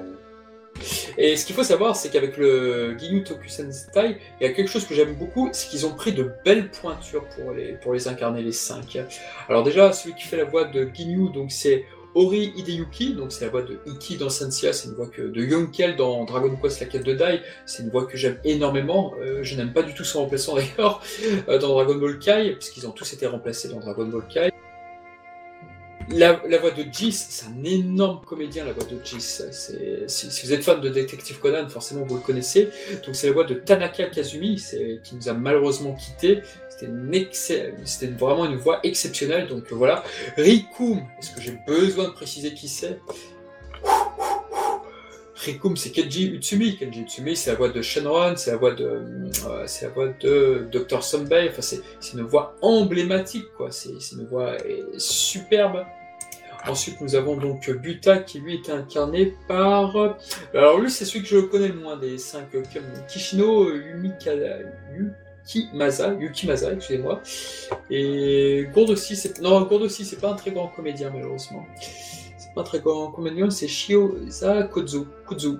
Et 1.18 1.36
ce 1.36 1.46
qu'il 1.46 1.56
faut 1.56 1.64
savoir, 1.64 1.96
c'est 1.96 2.10
qu'avec 2.10 2.38
le 2.38 2.98
Ginyu 2.98 3.24
Tokusentai, 3.24 4.18
il 4.40 4.48
y 4.48 4.50
a 4.50 4.54
quelque 4.54 4.70
chose 4.70 4.86
que 4.86 4.94
j'aime 4.94 5.16
beaucoup, 5.16 5.50
c'est 5.52 5.70
qu'ils 5.70 5.86
ont 5.86 5.94
pris 5.94 6.14
de 6.14 6.32
belles 6.46 6.70
pointures 6.70 7.26
pour 7.30 7.52
les, 7.52 8.08
incarner, 8.08 8.42
les 8.42 8.52
cinq. 8.52 9.00
Alors 9.50 9.64
déjà, 9.64 9.94
celui 9.94 10.16
qui 10.16 10.24
fait 10.24 10.38
la 10.38 10.46
voix 10.46 10.66
de 10.66 10.90
Ginyu, 10.94 11.30
donc 11.32 11.52
c'est 11.52 11.86
Ori 12.18 12.52
Hideyuki, 12.56 13.14
donc 13.14 13.32
c'est 13.32 13.46
la 13.46 13.52
voix 13.52 13.62
de 13.62 13.80
Iki 13.86 14.18
dans 14.18 14.30
Sensia, 14.30 14.74
c'est 14.74 14.88
une 14.88 14.96
voix 14.96 15.06
que, 15.06 15.22
de 15.22 15.40
Yonkel 15.44 15.96
dans 15.96 16.26
Dragon 16.26 16.58
Quest 16.60 16.80
La 16.80 16.88
Quête 16.88 17.06
de 17.06 17.14
Dai, 17.14 17.42
c'est 17.68 17.84
une 17.84 17.90
voix 17.90 18.08
que 18.08 18.18
j'aime 18.18 18.40
énormément. 18.44 19.14
Euh, 19.22 19.44
je 19.44 19.56
n'aime 19.56 19.72
pas 19.72 19.84
du 19.84 19.94
tout 19.94 20.04
son 20.04 20.22
remplaçant 20.22 20.56
d'ailleurs 20.78 21.02
euh, 21.48 21.60
dans 21.60 21.70
Dragon 21.70 21.96
Ball 21.96 22.18
Kai, 22.18 22.56
puisqu'ils 22.56 22.88
ont 22.88 22.92
tous 22.92 23.14
été 23.14 23.28
remplacés 23.28 23.70
dans 23.70 23.80
Dragon 23.80 24.06
Ball 24.06 24.24
Kai. 24.28 24.52
La, 26.10 26.34
voix 26.34 26.72
de 26.72 26.86
Jis, 26.92 27.12
c'est 27.12 27.48
un 27.48 27.64
énorme 27.66 28.22
comédien, 28.26 28.64
la 28.64 28.72
voix 28.72 28.86
de 28.86 28.98
Jis. 29.04 29.42
Si, 30.08 30.46
vous 30.46 30.54
êtes 30.54 30.64
fan 30.64 30.80
de 30.80 30.90
Detective 30.90 31.40
Conan, 31.40 31.68
forcément 31.68 32.06
vous 32.06 32.16
le 32.16 32.22
connaissez. 32.22 32.70
Donc 33.06 33.16
c'est 33.16 33.28
la 33.28 33.34
voix 33.34 33.44
de 33.44 33.56
Tanaka 33.56 34.06
Kazumi, 34.06 34.56
qui 35.04 35.16
nous 35.16 35.28
a 35.28 35.34
malheureusement 35.34 35.94
quittés. 35.94 36.42
C'était 36.70 38.08
vraiment 38.08 38.46
une 38.46 38.56
voix 38.56 38.80
exceptionnelle. 38.84 39.48
Donc 39.48 39.72
voilà. 39.72 40.04
Rikum, 40.38 41.02
est-ce 41.20 41.32
que 41.32 41.42
j'ai 41.42 41.58
besoin 41.68 42.06
de 42.06 42.14
préciser 42.14 42.54
qui 42.54 42.70
c'est? 42.70 43.00
Rikum, 45.36 45.76
c'est 45.76 45.92
Kenji 45.92 46.32
Utsumi. 46.32 46.78
Kenji 46.78 47.02
Utsumi, 47.02 47.36
c'est 47.36 47.52
la 47.52 47.58
voix 47.58 47.70
de 47.70 47.82
Shenron, 47.82 48.36
c'est 48.38 48.52
la 48.52 48.58
voix 48.58 48.72
de, 48.72 49.02
euh, 50.26 50.68
Dr. 50.72 51.04
Sunbei. 51.04 51.50
Enfin, 51.50 51.62
c'est 51.62 52.14
une 52.14 52.22
voix 52.22 52.56
emblématique, 52.62 53.48
quoi. 53.56 53.72
C'est 53.72 54.00
c'est 54.00 54.16
une 54.16 54.26
voix 54.26 54.54
euh, 54.66 54.84
superbe. 54.98 55.86
Ensuite, 56.66 57.00
nous 57.02 57.16
avons 57.16 57.38
donc 57.38 57.70
Buta 57.70 58.20
qui 58.20 58.40
lui 58.40 58.56
est 58.56 58.70
incarné 58.70 59.34
par. 59.48 60.16
Alors 60.54 60.80
lui, 60.80 60.90
c'est 60.90 61.06
celui 61.06 61.22
que 61.22 61.30
je 61.30 61.40
connais 61.40 61.70
le 61.70 61.76
moins 61.76 61.98
des 61.98 62.18
cinq. 62.18 62.56
euh, 62.56 62.64
Kishino 63.08 63.72
Yumika... 63.74 64.32
Yukimasa, 65.48 66.14
Yukimasa, 66.20 66.74
excusez-moi. 66.74 67.22
Et 67.90 68.68
Gourde 68.74 68.92
aussi, 68.92 69.16
c'est 69.16 69.40
non 69.42 69.62
Gourde 69.62 69.84
aussi, 69.84 70.06
c'est 70.06 70.20
pas 70.20 70.32
un 70.32 70.36
très 70.36 70.52
grand 70.52 70.68
comédien 70.68 71.10
malheureusement. 71.14 71.66
C'est 72.38 72.54
pas 72.54 72.62
un 72.62 72.64
très 72.64 72.80
grand 72.80 73.12
comédien, 73.12 73.50
c'est 73.50 73.68
Shioza 73.68 74.64
Kozu, 74.64 75.06
Kuzu, 75.28 75.58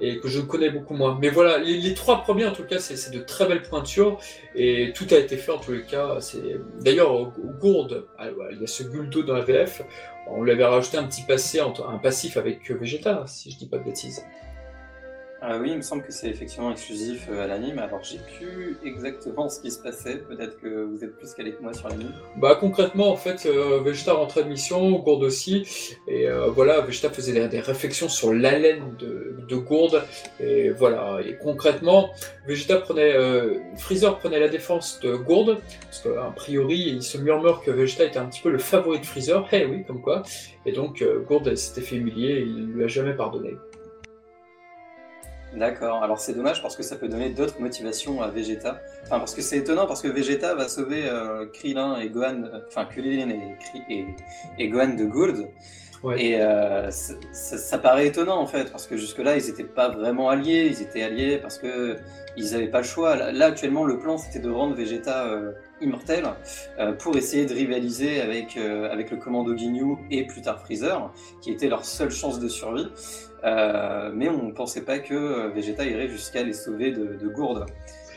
et 0.00 0.18
que 0.18 0.28
je 0.28 0.40
connais 0.40 0.70
beaucoup 0.70 0.94
moins. 0.94 1.18
Mais 1.20 1.30
voilà, 1.30 1.58
les, 1.58 1.94
trois 1.94 2.22
premiers 2.22 2.46
en 2.46 2.52
tout 2.52 2.64
cas, 2.64 2.78
c'est 2.78 3.10
de 3.12 3.20
très 3.20 3.46
belles 3.46 3.62
pointures 3.62 4.18
et 4.54 4.92
tout 4.94 5.06
a 5.10 5.16
été 5.16 5.36
fait 5.36 5.52
en 5.52 5.58
tous 5.58 5.72
les 5.72 5.82
cas. 5.82 6.18
D'ailleurs 6.80 7.32
Gourde, 7.60 8.06
il 8.52 8.60
y 8.60 8.64
a 8.64 8.66
ce 8.66 8.82
Guldo 8.82 9.22
dans 9.22 9.34
la 9.34 9.44
VF. 9.44 9.82
On 10.26 10.42
lui 10.42 10.52
avait 10.52 10.64
rajouté 10.64 10.96
un 10.96 11.04
petit 11.04 11.22
passé, 11.22 11.60
un 11.60 11.98
passif 11.98 12.36
avec 12.36 12.70
Vegeta, 12.70 13.24
si 13.26 13.50
je 13.50 13.58
dis 13.58 13.66
pas 13.66 13.78
de 13.78 13.84
bêtises. 13.84 14.24
Ah 15.42 15.58
oui, 15.58 15.70
il 15.70 15.76
me 15.78 15.82
semble 15.82 16.02
que 16.02 16.12
c'est 16.12 16.28
effectivement 16.28 16.70
exclusif 16.70 17.28
euh, 17.30 17.44
à 17.44 17.46
l'anime. 17.46 17.78
Alors 17.78 18.02
j'ai 18.02 18.18
plus 18.38 18.76
exactement 18.84 19.48
ce 19.48 19.60
qui 19.60 19.70
se 19.70 19.82
passait. 19.82 20.18
Peut-être 20.18 20.60
que 20.60 20.84
vous 20.84 21.02
êtes 21.02 21.16
plus 21.16 21.32
calé 21.32 21.52
que 21.52 21.62
moi 21.62 21.72
sur 21.72 21.88
l'anime. 21.88 22.12
Bah 22.36 22.56
concrètement 22.60 23.10
en 23.10 23.16
fait 23.16 23.46
euh, 23.46 23.80
Vegeta 23.80 24.12
rentrait 24.12 24.44
de 24.44 24.48
mission, 24.48 24.90
Gourde 24.98 25.24
aussi, 25.24 25.66
et 26.06 26.28
euh, 26.28 26.48
voilà 26.50 26.80
Vegeta 26.80 27.10
faisait 27.10 27.48
des, 27.48 27.60
réflexions 27.60 28.08
sur 28.08 28.32
l'haleine 28.32 28.96
de, 28.98 29.36
de 29.48 29.56
Gourde, 29.56 30.02
et 30.38 30.70
voilà, 30.70 31.20
et 31.24 31.36
concrètement 31.36 32.10
Vegeta 32.46 32.76
prenait, 32.76 33.14
euh, 33.14 33.58
Freezer 33.76 34.18
prenait 34.18 34.40
la 34.40 34.48
défense 34.48 35.00
de 35.00 35.14
Gourde, 35.16 35.58
parce 35.84 36.00
qu'a 36.02 36.32
priori 36.36 36.78
il 36.78 37.02
se 37.02 37.18
murmure 37.18 37.62
que 37.62 37.70
Vegeta 37.70 38.04
était 38.04 38.18
un 38.18 38.26
petit 38.26 38.42
peu 38.42 38.50
le 38.50 38.58
favori 38.58 39.00
de 39.00 39.06
Freezer, 39.06 39.46
eh 39.52 39.66
oui 39.66 39.84
comme 39.86 40.00
quoi, 40.00 40.22
et 40.66 40.72
donc 40.72 41.02
euh, 41.02 41.20
Gourde 41.20 41.54
s'était 41.54 41.82
fait 41.82 41.96
humilier 41.96 42.32
et 42.32 42.42
il 42.42 42.66
lui 42.66 42.84
a 42.84 42.88
jamais 42.88 43.14
pardonné. 43.14 43.56
D'accord. 45.56 46.02
Alors 46.04 46.20
c'est 46.20 46.32
dommage 46.34 46.62
parce 46.62 46.76
que 46.76 46.82
ça 46.84 46.94
peut 46.96 47.08
donner 47.08 47.30
d'autres 47.30 47.60
motivations 47.60 48.22
à 48.22 48.28
Vegeta. 48.28 48.80
Enfin 49.02 49.18
parce 49.18 49.34
que 49.34 49.42
c'est 49.42 49.58
étonnant 49.58 49.86
parce 49.86 50.00
que 50.00 50.06
Vegeta 50.08 50.54
va 50.54 50.68
sauver 50.68 51.02
euh, 51.08 51.46
Krillin 51.52 51.98
et 51.98 52.08
Gohan, 52.08 52.44
euh, 52.44 52.60
enfin 52.68 52.84
Krillin 52.84 53.28
et, 53.30 53.56
et, 53.92 54.06
et 54.58 54.68
Gohan 54.68 54.94
de 54.94 55.04
Gould. 55.04 55.48
Ouais. 56.04 56.24
Et 56.24 56.40
euh, 56.40 56.90
ça, 56.90 57.12
ça- 57.32 57.58
ça 57.58 57.78
paraît 57.78 58.06
étonnant 58.06 58.38
en 58.40 58.46
fait 58.46 58.70
parce 58.70 58.86
que 58.86 58.96
jusque-là 58.96 59.36
ils 59.36 59.44
n'étaient 59.44 59.64
pas 59.64 59.88
vraiment 59.88 60.30
alliés. 60.30 60.68
Ils 60.70 60.80
étaient 60.82 61.02
alliés 61.02 61.38
parce 61.38 61.58
que 61.58 61.96
ils 62.36 62.52
n'avaient 62.52 62.68
pas 62.70 62.78
le 62.78 62.86
choix. 62.86 63.16
Là, 63.16 63.46
actuellement 63.46 63.84
le 63.84 63.98
plan 63.98 64.18
c'était 64.18 64.38
de 64.38 64.48
rendre 64.50 64.74
Vegeta 64.76 65.26
euh, 65.26 65.50
immortel 65.82 66.24
pour 67.00 67.16
essayer 67.16 67.44
de 67.46 67.54
rivaliser 67.54 68.20
avec 68.20 68.56
avec 68.56 69.10
le 69.10 69.16
commando 69.16 69.56
Ginyu 69.56 69.96
et 70.10 70.26
plus 70.26 70.42
tard 70.42 70.60
Freezer 70.60 71.10
qui 71.42 71.50
était 71.50 71.68
leur 71.68 71.84
seule 71.84 72.10
chance 72.10 72.38
de 72.38 72.48
survie. 72.48 72.86
Euh, 73.44 74.10
mais 74.14 74.28
on 74.28 74.48
ne 74.48 74.52
pensait 74.52 74.82
pas 74.82 74.98
que 74.98 75.14
euh, 75.14 75.48
Vegeta 75.54 75.84
irait 75.84 76.08
jusqu'à 76.08 76.42
les 76.42 76.52
sauver 76.52 76.92
de, 76.92 77.18
de 77.20 77.28
Gourde. 77.28 77.66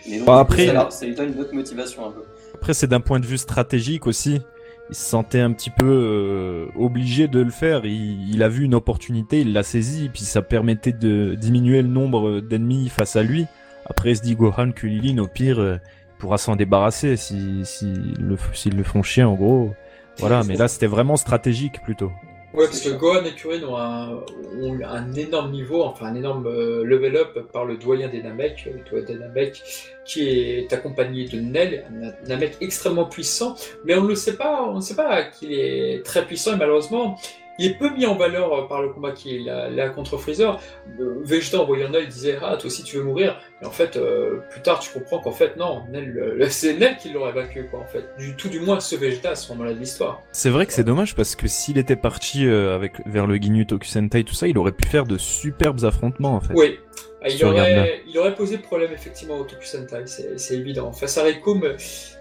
Mais 0.10 0.20
donc, 0.20 0.28
après- 0.30 0.68
ça, 0.90 1.06
lui 1.06 1.16
donne 1.16 1.34
une 1.34 1.40
autre 1.40 1.54
motivation 1.56 2.08
un 2.08 2.12
peu. 2.12 2.24
Après, 2.56 2.74
c'est 2.74 2.88
d'un 2.88 3.00
point 3.00 3.20
de 3.20 3.26
vue 3.26 3.38
stratégique 3.38 4.06
aussi. 4.06 4.42
Il 4.90 4.96
se 4.96 5.02
sentait 5.02 5.40
un 5.40 5.54
petit 5.54 5.70
peu 5.70 5.86
euh, 5.88 6.66
obligé 6.78 7.30
de 7.30 7.40
le 7.40 7.52
faire. 7.52 7.86
Il, 7.86 8.30
il 8.30 8.44
a 8.44 8.50
vu 8.50 8.66
une 8.66 8.76
opportunité, 8.76 9.40
il 9.42 9.54
l'a 9.54 9.64
saisi, 9.64 10.10
puis 10.14 10.24
ça 10.24 10.42
permettait 10.42 10.92
de 10.92 11.36
diminuer 11.36 11.82
le 11.82 11.88
nombre 11.88 12.42
d'ennemis 12.42 12.90
face 12.90 13.16
à 13.16 13.24
lui. 13.24 13.46
Après, 13.86 14.12
il 14.12 14.18
se 14.18 14.22
dit 14.22 14.36
Gohan, 14.36 14.72
Kulilin, 14.72 15.20
au 15.20 15.28
pire, 15.28 15.60
euh, 15.60 15.78
il 15.78 16.18
pourra 16.20 16.38
s'en 16.38 16.58
débarrasser 16.58 17.16
si, 17.16 17.62
si 17.64 17.94
le, 18.20 18.36
s'ils 18.54 18.76
le 18.76 18.84
font 18.84 19.04
chier, 19.04 19.24
en 19.24 19.36
gros. 19.36 19.74
Voilà, 20.20 20.44
mais 20.48 20.56
là, 20.58 20.68
c'était 20.68 20.88
vraiment 20.88 21.16
stratégique 21.16 21.82
plutôt. 21.84 22.12
Ouais, 22.54 22.66
parce 22.66 22.82
que. 22.82 22.90
Gohan 22.90 23.24
et 23.26 23.32
Kuririn 23.32 23.68
ont 23.68 23.78
un, 23.78 24.24
ont 24.62 24.76
eu 24.76 24.84
un 24.84 25.12
énorme 25.14 25.52
niveau, 25.52 25.84
enfin 25.84 26.08
un 26.08 26.16
énorme 26.16 26.46
euh, 26.46 26.84
level 26.84 27.18
up 27.18 27.52
par 27.52 27.66
le 27.66 27.78
doyen 27.78 28.10
des 28.10 28.22
Namek, 28.22 28.66
le 28.66 28.88
doyen 28.88 29.06
des 29.06 29.16
Namek, 29.16 29.64
qui 30.06 30.30
est 30.30 30.72
accompagné 30.72 31.28
de 31.28 31.40
Nel, 31.40 31.86
un 31.92 32.28
Namek 32.28 32.58
extrêmement 32.62 33.06
puissant, 33.06 33.56
mais 33.86 33.96
on 33.96 34.04
ne 34.04 34.10
le 34.10 34.16
sait 34.16 34.38
pas, 34.38 34.64
on 34.64 34.76
ne 34.76 34.82
sait 34.82 34.96
pas 34.96 35.24
qu'il 35.24 35.52
est 35.54 36.06
très 36.06 36.26
puissant 36.26 36.54
et 36.54 36.58
malheureusement, 36.58 37.18
il 37.60 37.66
est 37.68 37.74
peu 37.78 37.90
mis 37.90 38.06
en 38.06 38.16
valeur 38.16 38.54
euh, 38.54 38.68
par 38.68 38.82
le 38.82 38.90
combat 38.90 39.12
qu'il 39.12 39.50
a 39.50 39.70
là 39.70 39.90
contre 39.90 40.18
Freezer. 40.18 40.60
Euh, 41.00 41.22
Vegeta 41.24 41.60
en 41.60 41.66
voyant 41.66 41.90
Nel 41.90 42.08
disait 42.08 42.38
ah 42.42 42.58
toi 42.58 42.68
aussi 42.68 42.84
tu 42.84 42.98
veux 42.98 43.04
mourir, 43.04 43.40
mais 43.62 43.68
en 43.68 43.72
fait 43.72 43.98
euh, 43.98 44.40
plus 44.50 44.62
tard 44.62 44.80
tu 44.80 44.92
comprends 44.92 45.20
qu'en 45.20 45.32
fait 45.32 45.56
non, 45.58 45.84
c'est 46.50 46.74
Nel 46.76 46.98
qui 46.98 47.10
l'aurait 47.10 47.34
vaincu 47.34 47.68
quoi 47.70 47.80
en 47.80 47.86
fait, 47.86 48.06
du 48.18 48.36
tout 48.36 48.50
du 48.50 48.60
moins 48.60 48.80
ce 48.80 48.96
Vegeta 48.96 49.32
à 49.32 49.36
ce 49.36 49.52
moment-là 49.54 49.74
de 49.74 49.80
l'histoire. 49.80 50.22
C'est 50.32 50.50
vrai 50.50 50.66
que 50.66 50.74
c'est 50.74 50.84
dommage 50.84 51.16
parce 51.16 51.36
que 51.36 51.48
s'il 51.48 51.78
était 51.78 51.96
parti 51.96 52.48
avec 52.48 52.94
vers 53.06 53.28
le 53.28 53.36
Ginyu 53.36 53.66
Tokusentai 53.66 54.24
tout 54.24 54.34
ça, 54.34 54.48
il 54.48 54.58
aurait 54.58 54.72
pu 54.72 54.88
faire 54.88 55.06
de 55.06 55.18
superbes 55.18 55.84
affrontements 55.84 56.36
en 56.36 56.42
fait. 56.42 56.54
Oui. 56.56 56.80
Ah, 57.24 57.30
il, 57.30 57.38
aurait, 57.46 58.04
il 58.08 58.18
aurait 58.18 58.36
posé 58.36 58.58
problème 58.58 58.92
effectivement 58.94 59.38
au 59.38 59.44
Tokusentai, 59.46 60.04
c'est 60.08 60.38
c'est 60.40 60.56
évident. 60.56 60.92
Face 60.92 61.18
à 61.18 61.24
Rekum, 61.24 61.64
euh, 61.64 61.78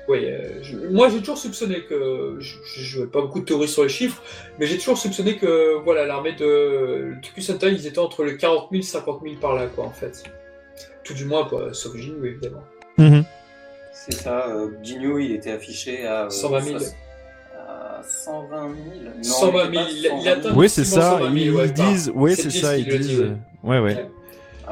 ouais, 0.09 0.25
euh, 0.25 0.63
je- 0.63 0.77
moi 0.77 1.09
j'ai 1.09 1.19
toujours 1.19 1.39
soupçonné 1.39 1.81
que, 1.83 2.39
je 2.41 3.01
n'ai 3.01 3.07
pas 3.07 3.21
beaucoup 3.21 3.41
de 3.41 3.45
théories 3.45 3.67
sur 3.69 3.83
les 3.83 3.89
chiffres, 3.89 4.23
mais 4.59 4.67
j'ai 4.67 4.79
toujours 4.79 4.97
soupçonné 4.99 5.37
que 5.37 5.75
voilà 5.83 6.07
l'armée 6.07 6.35
de 6.35 7.15
Tokusentai, 7.23 7.73
ils 7.73 7.87
étaient 7.87 7.99
entre 7.99 8.23
les 8.25 8.37
40 8.37 8.69
000 8.71 8.83
50 8.83 9.21
000 9.25 9.37
par 9.41 9.55
là 9.57 9.67
quoi 9.67 9.85
en 9.87 9.91
fait. 9.91 10.23
Tout 11.05 11.15
du 11.15 11.25
moins, 11.25 11.49
bah, 11.51 11.71
sauf 11.73 11.97
Jinwoo 11.97 12.25
évidemment. 12.25 12.63
Mhm. 12.99 13.25
C'est 13.93 14.15
ça, 14.15 14.49
euh, 14.51 14.69
Ginyu 14.83 15.25
il 15.25 15.33
était 15.33 15.51
affiché 15.51 16.07
à, 16.07 16.27
euh, 16.27 16.31
120 16.31 16.61
000. 16.63 16.79
soix- 16.79 16.89
à 17.59 18.03
120 18.05 18.69
000. 18.69 18.75
Non, 19.17 19.23
120 19.23 19.65
il 19.65 19.69
était 19.69 19.79
000, 19.79 19.85
pas 19.85 19.91
il- 19.91 19.97
il 19.99 20.03
120 20.09 20.23
000. 20.23 20.35
atteint- 20.39 20.55
Oui, 20.57 20.69
c'est 20.69 20.85
ça. 20.85 21.01
120 21.19 21.31
Ils, 21.35 21.45
000, 21.45 21.57
ouais, 21.59 21.67
ils 21.67 21.73
disent, 21.73 22.13
oui, 22.15 22.35
c'est 22.37 22.51
ça. 22.51 22.77
Ils 22.79 22.87
disent, 22.99 23.25
ouais, 23.65 23.79
ouais. 23.81 24.07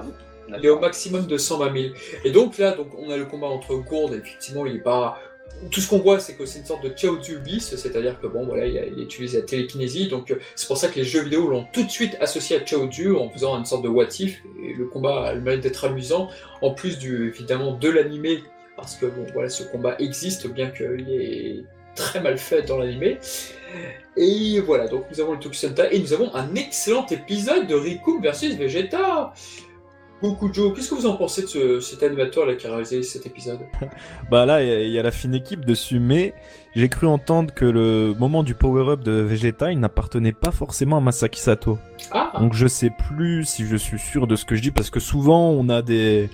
Ah 0.00 0.02
bon 0.06 0.56
Il 0.58 0.66
est 0.66 0.68
au 0.70 0.78
maximum 0.80 1.26
de 1.26 1.36
120 1.36 1.72
000. 1.72 1.94
Et 2.24 2.30
donc 2.30 2.58
là, 2.58 2.72
donc, 2.72 2.88
on 2.98 3.10
a 3.10 3.16
le 3.16 3.24
combat 3.26 3.46
entre 3.48 3.74
Gourde, 3.76 4.14
et 4.14 4.18
effectivement, 4.18 4.66
il 4.66 4.76
est 4.76 4.80
pas. 4.82 5.18
Tout 5.70 5.80
ce 5.80 5.90
qu'on 5.90 5.98
voit, 5.98 6.20
c'est 6.20 6.34
que 6.36 6.46
c'est 6.46 6.60
une 6.60 6.64
sorte 6.64 6.82
de 6.84 6.92
Chaozu 6.96 7.38
bis, 7.38 7.74
c'est-à-dire 7.76 8.18
que 8.20 8.26
bon, 8.26 8.46
voilà, 8.46 8.64
il, 8.66 8.78
a- 8.78 8.86
il 8.86 8.98
utilise 9.02 9.34
la 9.34 9.42
télékinésie, 9.42 10.08
donc 10.08 10.30
euh, 10.30 10.36
c'est 10.54 10.66
pour 10.66 10.78
ça 10.78 10.88
que 10.88 10.94
les 10.96 11.04
jeux 11.04 11.22
vidéo 11.22 11.48
l'ont 11.48 11.66
tout 11.72 11.82
de 11.82 11.90
suite 11.90 12.16
associé 12.20 12.56
à 12.56 12.64
Chaozu 12.64 13.14
en 13.14 13.28
faisant 13.28 13.58
une 13.58 13.66
sorte 13.66 13.82
de 13.82 13.88
what 13.88 14.06
if, 14.20 14.40
et 14.64 14.72
le 14.72 14.86
combat 14.86 15.26
a 15.26 15.34
le 15.34 15.40
mérite 15.42 15.60
d'être 15.60 15.84
amusant, 15.84 16.30
en 16.62 16.70
plus 16.72 16.98
du, 16.98 17.28
évidemment 17.28 17.72
de 17.76 17.90
l'animé, 17.90 18.42
parce 18.76 18.94
que 18.96 19.04
bon, 19.06 19.26
voilà, 19.34 19.50
ce 19.50 19.64
combat 19.64 19.96
existe, 19.98 20.46
bien 20.46 20.70
qu'il 20.70 21.06
est 21.10 21.56
très 21.94 22.20
mal 22.22 22.38
fait 22.38 22.62
dans 22.62 22.78
l'animé. 22.78 23.18
Et 24.16 24.60
voilà, 24.60 24.88
donc 24.88 25.04
nous 25.10 25.20
avons 25.20 25.32
le 25.32 25.38
Tokusentai, 25.40 25.88
et 25.94 25.98
nous 25.98 26.12
avons 26.14 26.34
un 26.34 26.54
excellent 26.54 27.04
épisode 27.10 27.66
de 27.66 27.74
Rikum 27.74 28.22
versus 28.22 28.54
Vegeta 28.56 29.34
Joe, 30.52 30.74
qu'est-ce 30.74 30.90
que 30.90 30.94
vous 30.94 31.06
en 31.06 31.16
pensez 31.16 31.42
de 31.42 31.46
ce- 31.46 31.80
cet 31.80 32.02
animateur 32.02 32.44
là 32.46 32.54
qui 32.54 32.66
a 32.66 32.70
réalisé 32.70 33.02
cet 33.02 33.26
épisode? 33.26 33.60
Bah 34.30 34.46
là, 34.46 34.62
il 34.62 34.90
y, 34.90 34.98
a 34.98 35.02
la 35.02 35.10
fine 35.10 35.34
équipe 35.34 35.64
dessus, 35.64 35.98
mais 35.98 36.34
j'ai 36.74 36.88
cru 36.88 37.06
entendre 37.06 37.52
que 37.52 37.64
le 37.64 38.14
moment 38.18 38.42
du 38.42 38.54
power-up 38.54 39.00
de 39.02 39.12
Vegeta, 39.12 39.72
il 39.72 39.80
n'appartenait 39.80 40.32
pas 40.32 40.50
forcément 40.52 40.98
à 40.98 41.00
Masaki 41.00 41.40
Sato. 41.40 41.78
Ah 42.12 42.32
Donc 42.38 42.54
je 42.54 42.66
sais 42.66 42.90
plus 43.08 43.44
si 43.44 43.66
je 43.66 43.76
suis 43.76 43.98
sûr 43.98 44.26
de 44.26 44.36
ce 44.36 44.44
que 44.44 44.54
je 44.54 44.62
dis, 44.62 44.70
parce 44.70 44.90
que 44.90 45.00
souvent 45.00 45.50
on 45.50 45.68
a 45.68 45.82
des... 45.82 46.30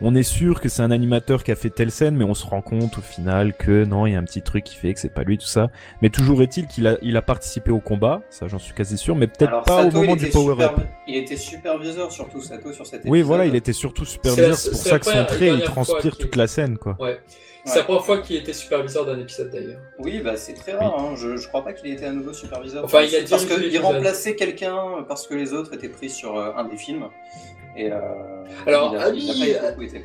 On 0.00 0.16
est 0.16 0.24
sûr 0.24 0.60
que 0.60 0.68
c'est 0.68 0.82
un 0.82 0.90
animateur 0.90 1.44
qui 1.44 1.52
a 1.52 1.54
fait 1.54 1.70
telle 1.70 1.92
scène, 1.92 2.16
mais 2.16 2.24
on 2.24 2.34
se 2.34 2.44
rend 2.44 2.60
compte 2.60 2.98
au 2.98 3.00
final 3.00 3.54
que 3.56 3.84
non, 3.84 4.06
il 4.06 4.14
y 4.14 4.16
a 4.16 4.18
un 4.18 4.24
petit 4.24 4.42
truc 4.42 4.64
qui 4.64 4.74
fait 4.74 4.92
que 4.92 4.98
c'est 4.98 5.14
pas 5.14 5.22
lui, 5.22 5.38
tout 5.38 5.46
ça. 5.46 5.68
Mais 6.02 6.08
toujours 6.10 6.42
est-il 6.42 6.66
qu'il 6.66 6.88
a, 6.88 6.96
il 7.02 7.16
a 7.16 7.22
participé 7.22 7.70
au 7.70 7.78
combat, 7.78 8.22
ça 8.28 8.48
j'en 8.48 8.58
suis 8.58 8.74
quasi 8.74 8.98
sûr, 8.98 9.14
mais 9.14 9.28
peut-être 9.28 9.62
pas 9.62 9.84
Sato, 9.84 9.96
au 9.96 10.00
moment 10.00 10.16
du 10.16 10.26
power-up. 10.26 10.80
Il 11.06 11.14
était 11.14 11.36
superviseur 11.36 12.10
surtout, 12.10 12.42
Sato, 12.42 12.72
sur 12.72 12.84
cet 12.84 12.94
épisode. 13.02 13.12
Oui, 13.12 13.22
voilà, 13.22 13.46
il 13.46 13.54
était 13.54 13.72
surtout 13.72 14.04
superviseur, 14.04 14.56
C'est- 14.56 14.70
pour 14.70 14.78
ça 14.80 14.98
que 14.98 15.06
son 15.06 15.24
trait, 15.24 15.54
il 15.54 15.62
transpire 15.62 16.16
toute 16.16 16.34
la 16.34 16.48
scène, 16.48 16.78
quoi. 16.78 16.96
Ouais. 16.98 17.20
C'est 17.66 17.78
la 17.78 17.84
première 17.84 18.04
fois 18.04 18.18
qu'il 18.18 18.36
était 18.36 18.52
superviseur 18.52 19.04
d'un 19.06 19.18
épisode 19.18 19.50
d'ailleurs. 19.50 19.80
Oui, 19.98 20.20
bah 20.20 20.36
c'est 20.36 20.54
très 20.54 20.72
rare. 20.72 20.98
Hein. 20.98 21.14
Je, 21.16 21.36
je 21.36 21.48
crois 21.48 21.64
pas 21.64 21.72
qu'il 21.72 21.90
ait 21.90 21.94
été 21.94 22.06
à 22.06 22.12
nouveau 22.12 22.32
superviseur. 22.32 22.84
Enfin, 22.84 23.02
il 23.02 23.14
a 23.14 23.18
parce 23.28 23.44
dirigé 23.46 23.68
qu'il 23.70 23.80
remplaçait 23.80 24.36
quelqu'un 24.36 25.04
parce 25.08 25.26
que 25.26 25.34
les 25.34 25.52
autres 25.52 25.74
étaient 25.74 25.88
pris 25.88 26.08
sur 26.08 26.38
euh, 26.38 26.52
un 26.56 26.64
des 26.64 26.76
films. 26.76 27.08
Et 27.76 27.90
euh, 27.92 27.98
Alors, 28.66 28.92
il 28.94 28.98
a, 28.98 29.02
Ali, 29.02 29.30
il 29.34 29.56
a 29.56 29.72
pas 29.72 29.80
euh, 29.82 29.98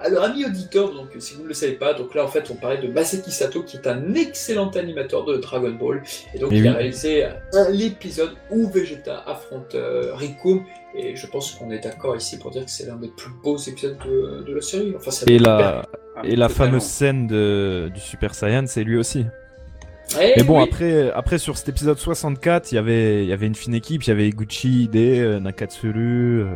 alors, 0.00 0.22
ami 0.22 0.44
auditeur, 0.44 0.94
donc 0.94 1.08
si 1.18 1.34
vous 1.34 1.42
ne 1.42 1.48
le 1.48 1.54
savez 1.54 1.72
pas, 1.72 1.92
donc 1.92 2.14
là 2.14 2.22
en 2.24 2.28
fait 2.28 2.48
on 2.52 2.54
parlait 2.54 2.78
de 2.78 2.86
Masaki 2.86 3.32
Sato 3.32 3.64
qui 3.64 3.78
est 3.78 3.86
un 3.88 4.14
excellent 4.14 4.70
animateur 4.70 5.24
de 5.24 5.38
Dragon 5.38 5.72
Ball 5.72 6.04
et 6.32 6.38
donc 6.38 6.52
Et 6.52 6.58
il 6.58 6.62
oui. 6.62 6.68
a 6.68 6.74
réalisé 6.74 7.24
un- 7.24 7.68
l'épisode 7.70 8.30
où 8.52 8.68
Vegeta 8.70 9.24
affronte 9.26 9.74
euh, 9.74 10.14
Rikum 10.14 10.64
et 10.94 11.16
je 11.16 11.26
pense 11.26 11.50
qu'on 11.50 11.72
est 11.72 11.80
d'accord 11.80 12.14
ici 12.14 12.38
pour 12.38 12.52
dire 12.52 12.64
que 12.64 12.70
c'est 12.70 12.86
l'un 12.86 12.94
des 12.94 13.08
plus 13.08 13.32
beaux 13.42 13.56
épisodes 13.56 13.98
de, 14.06 14.44
de 14.46 14.54
la 14.54 14.62
série. 14.62 14.94
Enfin, 14.96 15.10
Et 15.26 15.40
la, 15.40 15.82
et 16.24 16.36
la 16.36 16.48
fameuse 16.48 16.82
scène 16.82 17.26
de, 17.26 17.90
du 17.94 18.00
Super 18.00 18.34
Saiyan, 18.34 18.64
c'est 18.66 18.84
lui 18.84 18.96
aussi. 18.96 19.24
père. 19.24 20.20
Eh 20.22 20.32
Mais 20.38 20.42
bon, 20.42 20.58
oui. 20.58 20.64
après, 20.68 21.10
après 21.12 21.38
sur 21.38 21.56
cet 21.58 21.68
épisode 21.68 21.98
64, 21.98 22.72
il 22.72 22.76
y 22.76 22.78
avait, 22.78 23.24
il 23.24 23.28
y 23.28 23.32
avait 23.32 23.46
une 23.46 23.54
fine 23.54 23.74
équipe, 23.74 24.02
il 24.04 24.08
y 24.08 24.12
avait 24.12 24.30
Gucci, 24.30 24.84
Ide, 24.84 24.96
euh, 24.96 25.40
Nakatsuru, 25.40 26.40
euh, 26.42 26.54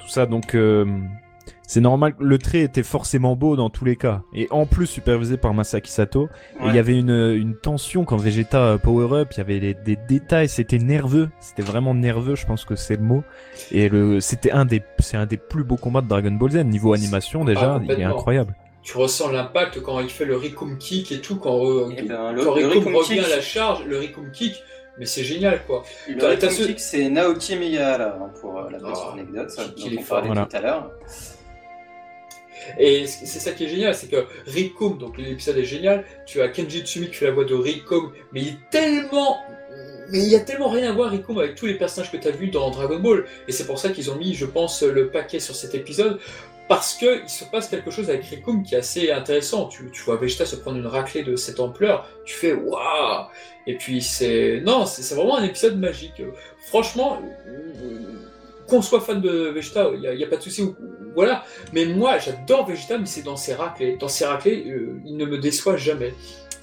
tout 0.00 0.08
ça. 0.08 0.26
Donc, 0.26 0.54
euh, 0.54 0.86
c'est 1.66 1.80
normal. 1.80 2.14
Le 2.20 2.38
trait 2.38 2.60
était 2.60 2.82
forcément 2.84 3.34
beau 3.34 3.56
dans 3.56 3.70
tous 3.70 3.84
les 3.84 3.96
cas. 3.96 4.22
Et 4.34 4.46
en 4.50 4.66
plus, 4.66 4.86
supervisé 4.86 5.36
par 5.36 5.52
Masaki 5.54 5.90
Sato. 5.90 6.26
Et 6.26 6.28
il 6.60 6.66
Ouais. 6.68 6.74
y 6.74 6.78
avait 6.78 6.96
une, 6.98 7.10
une 7.10 7.56
tension 7.56 8.04
quand 8.04 8.18
Vegeta 8.18 8.78
power 8.78 9.20
up. 9.22 9.28
Il 9.32 9.38
y 9.38 9.40
avait 9.40 9.58
des, 9.58 9.74
des 9.74 9.96
détails. 10.08 10.48
C'était 10.48 10.78
nerveux. 10.78 11.30
C'était 11.40 11.62
vraiment 11.62 11.94
nerveux. 11.94 12.36
Je 12.36 12.46
pense 12.46 12.64
que 12.64 12.76
c'est 12.76 12.96
le 12.96 13.02
mot. 13.02 13.24
Et 13.72 13.88
le, 13.88 14.20
c'était 14.20 14.52
un 14.52 14.64
des, 14.64 14.82
c'est 14.98 15.16
un 15.16 15.26
des 15.26 15.38
plus 15.38 15.64
beaux 15.64 15.76
combats 15.76 16.02
de 16.02 16.08
Dragon 16.08 16.32
Ball 16.32 16.50
Z. 16.50 16.56
Niveau 16.64 16.92
animation, 16.92 17.44
déjà, 17.44 17.80
il 17.82 17.90
est 17.90 18.04
Ah, 18.04 18.10
incroyable. 18.10 18.54
Tu 18.82 18.96
ressens 18.96 19.30
l'impact 19.30 19.80
quand 19.80 20.00
il 20.00 20.10
fait 20.10 20.24
le 20.24 20.36
Rikum 20.36 20.76
Kick 20.78 21.12
et 21.12 21.20
tout, 21.20 21.36
quand, 21.36 21.64
euh, 21.64 21.94
Eh 21.96 22.02
ben, 22.02 22.32
le- 22.32 22.44
quand 22.44 22.54
le 22.56 22.66
Rikum 22.66 22.78
Rikum 22.78 22.96
revient 22.96 23.14
Kick- 23.20 23.24
à 23.24 23.28
la 23.36 23.40
charge, 23.40 23.84
le 23.86 23.98
Rikum 23.98 24.30
Kick, 24.32 24.62
mais 24.98 25.06
c'est 25.06 25.22
génial 25.24 25.64
quoi. 25.66 25.84
Le 26.08 26.18
T'as- 26.18 26.36
t'as 26.36 26.48
Rikum 26.48 26.64
ce- 26.64 26.68
Kick, 26.68 26.80
c'est 26.80 27.08
Naoki 27.08 27.56
Miyahara, 27.56 28.30
pour 28.40 28.58
euh, 28.58 28.70
la 28.70 28.78
petite 28.78 28.94
Oh, 29.06 29.12
anecdote, 29.12 29.48
dont 29.56 29.86
est 29.90 29.98
on 29.98 30.02
fort. 30.02 30.08
parlait 30.18 30.26
Voilà. 30.28 30.46
tout 30.50 30.56
à 30.56 30.60
l'heure. 30.60 30.90
Et 32.78 33.06
c'est 33.06 33.40
ça 33.40 33.50
qui 33.52 33.64
est 33.64 33.68
génial, 33.68 33.94
c'est 33.94 34.06
que 34.08 34.24
Rikum, 34.46 34.96
donc 34.98 35.18
l'épisode 35.18 35.58
est 35.58 35.64
génial, 35.64 36.04
tu 36.26 36.40
as 36.40 36.48
Kenji 36.48 36.80
Tsumi 36.82 37.08
qui 37.08 37.14
fait 37.14 37.24
la 37.26 37.32
voix 37.32 37.44
de 37.44 37.54
Rikum, 37.54 38.12
mais 38.32 38.40
il 38.42 38.48
est 38.48 38.58
tellement... 38.70 39.38
Mais 40.10 40.18
il 40.18 40.28
y 40.28 40.36
a 40.36 40.40
tellement 40.40 40.68
rien 40.68 40.90
à 40.90 40.92
voir 40.92 41.10
Rikum 41.10 41.38
avec 41.38 41.54
tous 41.54 41.64
les 41.66 41.74
personnages 41.74 42.12
que 42.12 42.18
tu 42.18 42.28
as 42.28 42.32
vus 42.32 42.48
dans 42.50 42.70
Dragon 42.70 42.98
Ball. 42.98 43.24
Et 43.48 43.52
c'est 43.52 43.66
pour 43.66 43.78
ça 43.78 43.88
qu'ils 43.88 44.10
ont 44.10 44.16
mis, 44.16 44.34
je 44.34 44.44
pense, 44.44 44.82
le 44.82 45.08
paquet 45.08 45.40
sur 45.40 45.54
cet 45.56 45.74
épisode. 45.74 46.18
Parce 46.68 46.94
que 46.94 47.22
il 47.22 47.28
se 47.28 47.44
passe 47.44 47.68
quelque 47.68 47.90
chose 47.90 48.08
avec 48.08 48.24
Rikum 48.24 48.62
qui 48.62 48.74
est 48.74 48.78
assez 48.78 49.10
intéressant. 49.10 49.66
Tu, 49.66 49.90
vois 50.04 50.16
Vegeta 50.16 50.46
se 50.46 50.56
prendre 50.56 50.78
une 50.78 50.86
raclée 50.86 51.22
de 51.22 51.36
cette 51.36 51.60
ampleur, 51.60 52.08
tu 52.24 52.34
fais 52.34 52.54
waouh 52.54 53.26
Et 53.66 53.76
puis 53.76 54.00
c'est. 54.00 54.60
Non, 54.64 54.86
c'est 54.86 55.14
vraiment 55.14 55.36
un 55.36 55.44
épisode 55.44 55.78
magique. 55.78 56.22
Franchement, 56.68 57.20
qu'on 58.66 58.80
soit 58.80 59.00
fan 59.00 59.20
de 59.20 59.50
Vegeta, 59.50 59.90
il 59.94 60.16
n'y 60.16 60.24
a, 60.24 60.26
pas 60.26 60.36
de 60.36 60.42
souci. 60.42 60.62
ou- 60.62 60.76
Voilà. 61.14 61.44
Mais 61.72 61.84
moi, 61.84 62.18
j'adore 62.18 62.66
Vegeta, 62.66 62.96
mais 62.96 63.06
c'est 63.06 63.22
dans 63.22 63.36
ses 63.36 63.54
raclées. 63.54 63.96
Dans 63.98 64.08
ses 64.08 64.24
raclées, 64.24 64.64
euh, 64.68 65.00
il 65.04 65.16
ne 65.16 65.26
me 65.26 65.38
déçoit 65.38 65.76
jamais. 65.76 66.14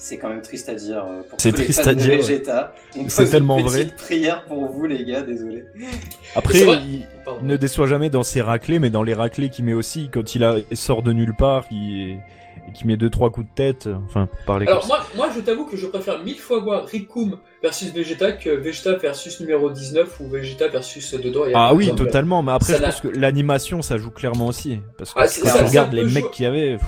C'est 0.02 0.18
quand 0.18 0.30
même 0.30 0.42
triste 0.42 0.70
à 0.70 0.76
dire 0.76 1.04
euh, 1.06 1.24
pour 1.30 1.40
C'est 1.42 1.52
tous 1.52 1.58
les 1.58 1.64
triste 1.66 1.82
fans 1.84 1.90
à 1.90 1.94
de 1.94 2.00
dire, 2.00 2.12
ouais. 2.12 2.18
Vegeta. 2.22 2.74
On 2.98 3.10
C'est 3.10 3.24
pose 3.24 3.32
tellement 3.32 3.58
une 3.60 3.66
vrai. 3.66 3.80
petite 3.84 3.96
prière 3.98 4.46
pour 4.46 4.66
vous, 4.72 4.86
les 4.86 5.04
gars, 5.04 5.24
désolé. 5.24 5.66
Après, 6.36 6.60
C'est 6.60 6.64
vrai. 6.66 6.80
il, 6.88 7.06
ne 7.46 7.58
déçoit 7.58 7.86
jamais 7.86 8.10
dans 8.10 8.24
ses 8.24 8.42
raclés, 8.42 8.80
mais 8.80 8.90
dans 8.90 9.04
les 9.04 9.14
raclés 9.14 9.50
qu'il 9.50 9.66
met 9.66 9.74
aussi 9.74 10.10
quand 10.10 10.36
il, 10.36 10.44
a, 10.46 10.56
il 10.72 10.78
sort 10.78 11.04
de 11.04 11.12
nulle 11.12 11.36
part, 11.36 11.66
il, 11.70 12.12
et 12.68 12.72
qu'il 12.74 12.88
met 12.88 12.96
deux 12.96 13.10
trois 13.10 13.30
coups 13.30 13.48
de 13.50 13.54
tête. 13.54 13.88
euh, 13.88 13.96
Enfin, 14.06 14.30
parler 14.46 14.68
Alors 14.68 14.82
comme 14.82 14.90
ça. 14.90 14.96
moi, 15.18 15.26
moi 15.28 15.34
je 15.36 15.42
t'avoue 15.42 15.66
que 15.66 15.76
je 15.76 15.88
préfère 15.88 16.24
mille 16.24 16.40
fois 16.40 16.62
voir 16.62 16.86
Rikum 16.86 17.38
versus 17.62 17.92
Vegeta 17.92 18.32
que 18.32 18.52
Vegeta 18.52 18.96
versus 18.96 19.40
numéro 19.42 19.70
19 19.70 20.20
ou 20.22 20.30
Vegeta 20.30 20.70
versus 20.70 21.14
Dodo. 21.16 21.46
et 21.48 21.52
Ah 21.56 21.74
oui, 21.74 21.92
totalement. 21.94 22.42
Mais 22.42 22.54
après, 22.54 22.74
Ça 22.74 22.80
je 22.80 22.84
pense 22.86 23.02
que 23.02 23.08
l'animation, 23.10 23.82
ça 23.82 23.98
joue 23.98 24.12
clairement 24.12 24.48
aussi. 24.48 24.80
Parce 24.98 25.14
que 25.14 25.20
Ah, 25.20 25.28
c'est 25.28 25.42
quand 25.42 25.48
ça, 25.50 25.54
tu 25.56 25.60
ça 25.64 25.68
regardes 25.70 25.90
peut 25.92 25.98
les 25.98 26.08
jouer. 26.08 26.22
mecs 26.22 26.32
qu'il 26.32 26.46
y 26.46 26.48
avait. 26.48 26.78
pff, 26.78 26.88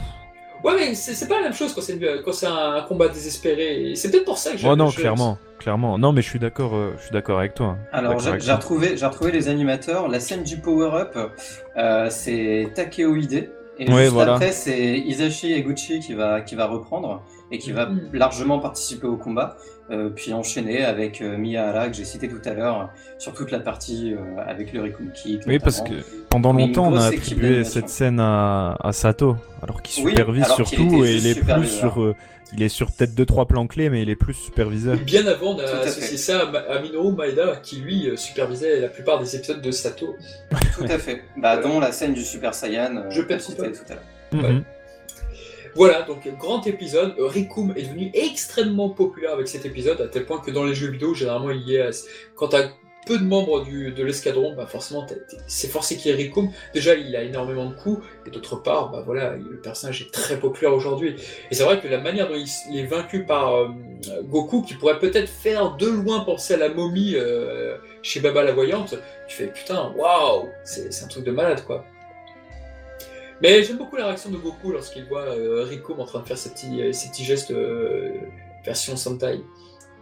Ouais, 0.64 0.74
mais 0.78 0.94
c'est 0.96 1.28
pas 1.28 1.38
la 1.38 1.44
même 1.44 1.54
chose 1.54 1.74
quand 1.74 1.82
c'est 1.82 1.94
une- 1.94 2.22
quand 2.24 2.34
c'est 2.34 2.48
un 2.48 2.82
combat 2.88 3.08
désespéré. 3.08 3.92
Et 3.92 3.96
C'est 3.96 4.12
peut-être 4.12 4.26
pour 4.26 4.38
ça 4.38 4.52
que 4.52 4.58
j'aime 4.58 4.70
Oh 4.72 4.76
non, 4.76 4.92
clairement, 4.92 5.38
clairement. 5.60 5.98
Non, 5.98 6.12
mais 6.14 6.22
je 6.22 6.30
suis 6.30 6.40
d'accord, 6.40 6.76
euh, 6.76 6.94
je 6.98 7.04
suis 7.04 7.12
d'accord 7.12 7.40
avec 7.40 7.54
toi. 7.56 7.78
Alors, 7.92 8.16
D'accord 8.16 8.36
j'ai 8.40 8.46
j'ai 8.46 8.52
retrouvé, 8.54 8.98
j'ai 8.98 9.06
retrouvé 9.06 9.32
les 9.32 9.48
animateurs. 9.50 10.08
La 10.08 10.20
scène 10.20 10.44
du 10.44 10.58
power-up, 10.58 11.18
euh, 11.78 12.08
c'est 12.10 12.72
Takeo 12.76 13.16
Ide. 13.16 13.52
Et 13.80 13.90
Ouais, 13.92 14.02
juste 14.02 14.14
voilà. 14.14 14.34
après, 14.34 14.52
c'est 14.52 15.00
Isashi 15.00 15.54
Eguchi 15.54 16.00
qui 16.02 16.14
va, 16.14 16.42
qui 16.42 16.54
va 16.56 16.68
reprendre 16.68 17.24
et 17.52 17.58
qui 17.58 17.72
va 17.72 17.88
Mhm. 17.88 18.10
largement 18.14 18.60
participer 18.60 19.08
au 19.08 19.16
combat. 19.18 19.58
Euh, 19.92 20.10
puis 20.10 20.32
enchaîner 20.34 20.86
avec 20.86 21.22
euh, 21.22 21.36
Miyahara, 21.38 21.90
que 21.90 21.96
j'ai 21.98 22.06
cité 22.06 22.30
tout 22.30 22.40
à 22.46 22.54
l'heure, 22.54 22.94
sur 23.18 23.34
toute 23.34 23.52
la 23.52 23.60
partie 23.60 24.14
euh, 24.14 24.18
avec 24.48 24.72
le 24.72 24.84
Rikum 24.84 25.12
Kick. 25.12 25.42
Oui, 25.46 25.60
parce 25.60 25.82
que 25.82 25.94
pendant 26.30 26.54
longtemps, 26.54 26.88
on 26.88 26.96
a 26.96 27.08
attribué 27.08 27.66
cette 27.66 27.90
scène 27.90 28.20
à, 28.22 28.78
à 28.82 28.94
Sato, 28.94 29.36
alors 29.62 29.82
qu'il 29.82 30.06
Oui, 30.06 30.12
supervise 30.12 30.44
alors 30.46 30.56
surtout 30.56 31.04
et 31.04 31.16
il 31.16 31.28
est 31.28 31.36
plus 31.44 31.68
sur, 31.68 32.02
euh, 32.02 32.16
il 32.54 32.64
est 32.64 32.70
sur 32.70 32.90
peut-être 32.90 33.14
deux 33.16 33.26
trois 33.26 33.48
plans 33.48 33.68
clés, 33.68 33.90
mais 33.90 34.02
il 34.02 34.10
est 34.10 34.16
plus 34.16 34.34
superviseur. 34.34 34.96
Et 34.96 35.00
bien 35.04 35.28
avant, 35.28 35.52
on 35.52 35.56
Tout 35.56 35.62
a 35.64 35.66
à 35.66 35.80
associé 35.82 36.02
fait. 36.12 36.18
ça 36.18 36.40
à, 36.44 36.46
Ma- 36.52 36.60
à 36.60 36.82
Minoru 36.82 37.12
Maeda 37.14 37.58
qui 37.62 37.78
lui 37.82 38.08
euh, 38.08 38.16
supervisait 38.16 38.80
la 38.80 38.88
plupart 38.88 39.20
des 39.20 39.36
épisodes 39.36 39.62
de 39.62 39.72
Sato. 39.72 40.16
Tout 40.78 40.86
à 40.86 40.98
fait. 41.00 41.22
Bah, 41.36 41.58
dont 41.58 41.82
la 41.82 41.92
scène 41.92 42.14
du 42.14 42.24
Super 42.24 42.54
Saiyan, 42.54 42.96
euh, 42.96 43.10
Je 43.10 43.24
pas. 43.24 43.36
tout 43.36 43.52
à 43.60 43.66
l'heure. 43.66 44.52
Mhm. 44.52 44.64
Voilà, 45.76 46.02
donc 46.04 46.28
grand 46.38 46.66
épisode. 46.68 47.16
Rikum 47.18 47.74
est 47.76 47.84
devenu 47.84 48.12
extrêmement 48.14 48.90
populaire 48.90 49.34
avec 49.34 49.48
cet 49.48 49.66
épisode, 49.66 50.02
à 50.02 50.08
tel 50.08 50.26
point 50.26 50.40
que 50.40 50.52
dans 50.52 50.66
les 50.66 50.74
jeux 50.74 50.90
vidéo, 50.90 51.14
généralement, 51.14 51.52
il 51.52 51.68
y 51.68 51.78
a. 51.78 51.90
Quand 52.36 52.50
t'as 52.50 52.70
peu 53.06 53.18
de 53.18 53.24
membres 53.24 53.64
du, 53.64 53.92
de 53.92 54.04
l'escadron, 54.04 54.54
bah 54.56 54.68
forcément, 54.68 55.06
c'est 55.48 55.68
forcé 55.68 55.98
qu'il 55.98 56.12
y 56.12 56.14
ait 56.14 56.18
Rikum. 56.18 56.50
Déjà, 56.74 56.96
il 56.96 57.16
a 57.16 57.24
énormément 57.24 57.66
de 57.66 57.74
coups, 57.74 58.04
et 58.26 58.30
d'autre 58.30 58.56
part, 58.58 58.92
bah 58.92 59.04
voilà, 59.06 59.36
le 59.36 59.60
personnage 59.60 60.02
est 60.02 60.12
très 60.12 60.40
populaire 60.40 60.74
aujourd'hui. 60.74 61.16
Et 61.50 61.56
c'est 61.56 61.64
vrai 61.64 61.80
que 61.80 61.88
la 61.88 62.00
manière 62.00 62.28
dont 62.28 62.36
il, 62.36 62.80
est 62.80 62.86
vaincu 62.86 63.24
par 63.26 63.56
euh, 63.56 63.70
Goku, 64.24 64.62
qui 64.62 64.76
pourrait 64.76 65.00
peut-être 65.00 65.30
faire 65.30 65.76
de 65.78 65.88
loin 65.88 66.22
penser 66.22 66.54
à 66.54 66.58
la 66.58 66.70
momie 66.70 67.14
euh, 67.16 67.78
chez 68.04 68.20
Baba 68.20 68.44
la 68.44 68.52
Voyante, 68.52 68.96
tu 69.28 69.36
fais 69.36 69.48
putain, 69.48 69.92
waouh, 69.98 70.50
c'est 70.64 71.04
un 71.04 71.08
truc 71.08 71.24
de 71.24 71.32
malade 71.32 71.64
quoi. 71.66 71.86
Mais 73.42 73.64
j'aime 73.64 73.78
beaucoup 73.78 73.96
la 73.96 74.06
réaction 74.08 74.30
de 74.30 74.38
Goku 74.38 74.72
lorsqu'il 74.72 75.06
voit 75.06 75.22
euh, 75.24 75.64
Rikum 75.64 76.00
en 76.00 76.06
train 76.06 76.20
de 76.20 76.28
faire 76.28 76.38
ses 76.38 76.52
petits, 76.52 76.82
euh, 76.82 76.92
ses 76.94 77.10
petits 77.10 77.24
gestes 77.24 77.52
euh, 77.52 78.12
version 78.64 78.96
Sentai. 78.96 79.42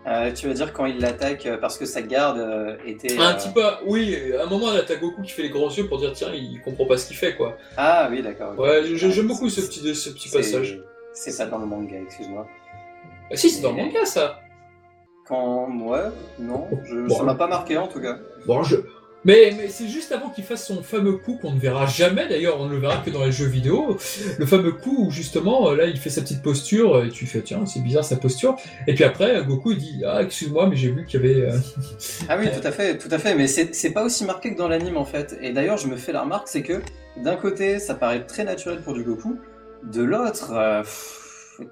Euh, 0.08 0.32
tu 0.34 0.48
veux 0.48 0.54
dire 0.54 0.72
quand 0.74 0.86
il 0.86 1.00
l'attaque 1.00 1.48
parce 1.62 1.78
que 1.78 1.86
sa 1.86 2.02
garde 2.02 2.78
était. 2.86 3.18
Un 3.20 3.34
petit 3.36 3.50
peu, 3.50 3.62
oui, 3.86 4.34
à 4.38 4.44
un 4.44 4.46
moment 4.48 4.72
là 4.72 4.82
t'as 4.86 4.96
Goku 4.96 5.22
qui 5.22 5.32
fait 5.32 5.42
les 5.44 5.50
grands 5.50 5.70
yeux 5.70 5.88
pour 5.88 6.00
dire 6.00 6.14
tiens, 6.14 6.32
il 6.34 6.62
comprend 6.62 6.86
pas 6.86 6.98
ce 6.98 7.08
qu'il 7.08 7.18
fait 7.18 7.36
quoi. 7.36 7.58
Ah 7.78 8.08
oui, 8.12 8.22
d'accord. 8.22 8.58
Ouais, 8.58 8.84
je- 8.86 9.06
Ah, 9.06 9.10
j'aime 9.10 9.28
beaucoup 9.28 9.50
ce 9.50 9.62
petit, 9.62 9.94
ce 9.94 10.10
petit 10.10 10.30
passage. 10.30 10.82
C'est 11.14 11.38
pas 11.38 11.46
dans 11.46 11.58
le 11.60 11.66
manga, 11.66 11.98
excuse-moi. 12.02 12.48
Ah, 13.32 13.36
si, 13.36 13.50
c'est 13.50 13.62
dans 13.62 13.72
le 13.72 13.78
manga 13.78 14.06
ça. 14.06 14.40
Quand. 15.28 15.70
Ouais, 15.86 16.00
non, 16.40 16.68
je, 16.86 17.08
Bon. 17.08 17.16
ça 17.18 17.24
m'a 17.24 17.36
pas 17.36 17.48
marqué 17.48 17.78
en 17.78 17.88
tout 17.88 18.02
cas. 18.02 18.18
Bon, 18.48 18.64
je... 18.64 18.78
Mais, 19.26 19.68
c'est 19.68 19.88
juste 19.90 20.12
avant 20.14 20.30
qu'il 20.30 20.46
fasse 20.46 20.66
son 20.66 20.82
fameux 20.82 21.18
coup 21.18 21.38
qu'on 21.42 21.52
ne 21.52 21.60
verra 21.60 21.86
jamais 21.86 22.28
d'ailleurs, 22.30 22.60
on 22.62 22.68
ne 22.68 22.72
le 22.74 22.80
verra 22.80 22.98
que 22.98 23.10
dans 23.10 23.26
les 23.26 23.32
jeux 23.34 23.48
vidéo. 23.48 23.98
Le 24.38 24.46
fameux 24.46 24.72
coup 24.72 25.08
où 25.08 25.12
justement, 25.12 25.72
là, 25.72 25.86
il 25.86 25.98
fait 25.98 26.10
sa 26.10 26.22
petite 26.22 26.42
posture 26.42 27.04
et 27.04 27.10
tu 27.10 27.26
fais 27.26 27.42
tiens, 27.42 27.66
c'est 27.66 27.82
bizarre 27.82 28.06
sa 28.06 28.16
posture. 28.16 28.56
Et 28.88 28.94
puis 28.94 29.04
après, 29.04 29.44
Goku 29.46 29.74
dit 29.74 30.04
ah 30.06 30.24
excuse-moi, 30.24 30.68
mais 30.68 30.78
j'ai 30.78 30.90
vu 30.92 31.06
qu'il 31.06 31.22
y 31.22 31.24
avait. 31.24 31.42
euh, 31.52 31.58
Ah 32.30 32.38
oui, 32.40 32.48
tout 32.50 32.66
à 32.66 32.72
fait, 32.72 32.98
tout 32.98 33.10
à 33.12 33.20
fait, 33.20 33.36
mais 33.36 33.48
c'est 33.48 33.92
pas 33.92 34.04
aussi 34.06 34.24
marqué 34.24 34.54
que 34.54 34.58
dans 34.58 34.70
l'anime 34.70 34.96
en 34.98 35.06
fait. 35.06 35.38
Et 35.42 35.52
d'ailleurs, 35.52 35.78
je 35.78 35.88
me 35.88 35.98
fais 35.98 36.14
la 36.14 36.22
remarque, 36.22 36.48
c'est 36.48 36.64
que 36.64 36.82
d'un 37.22 37.36
côté, 37.36 37.80
ça 37.80 37.96
paraît 37.96 38.26
très 38.26 38.46
naturel 38.46 38.82
pour 38.82 38.94
du 38.94 39.04
Goku, 39.04 39.38
de 39.84 40.02
l'autre, 40.02 40.52
euh, 40.54 40.84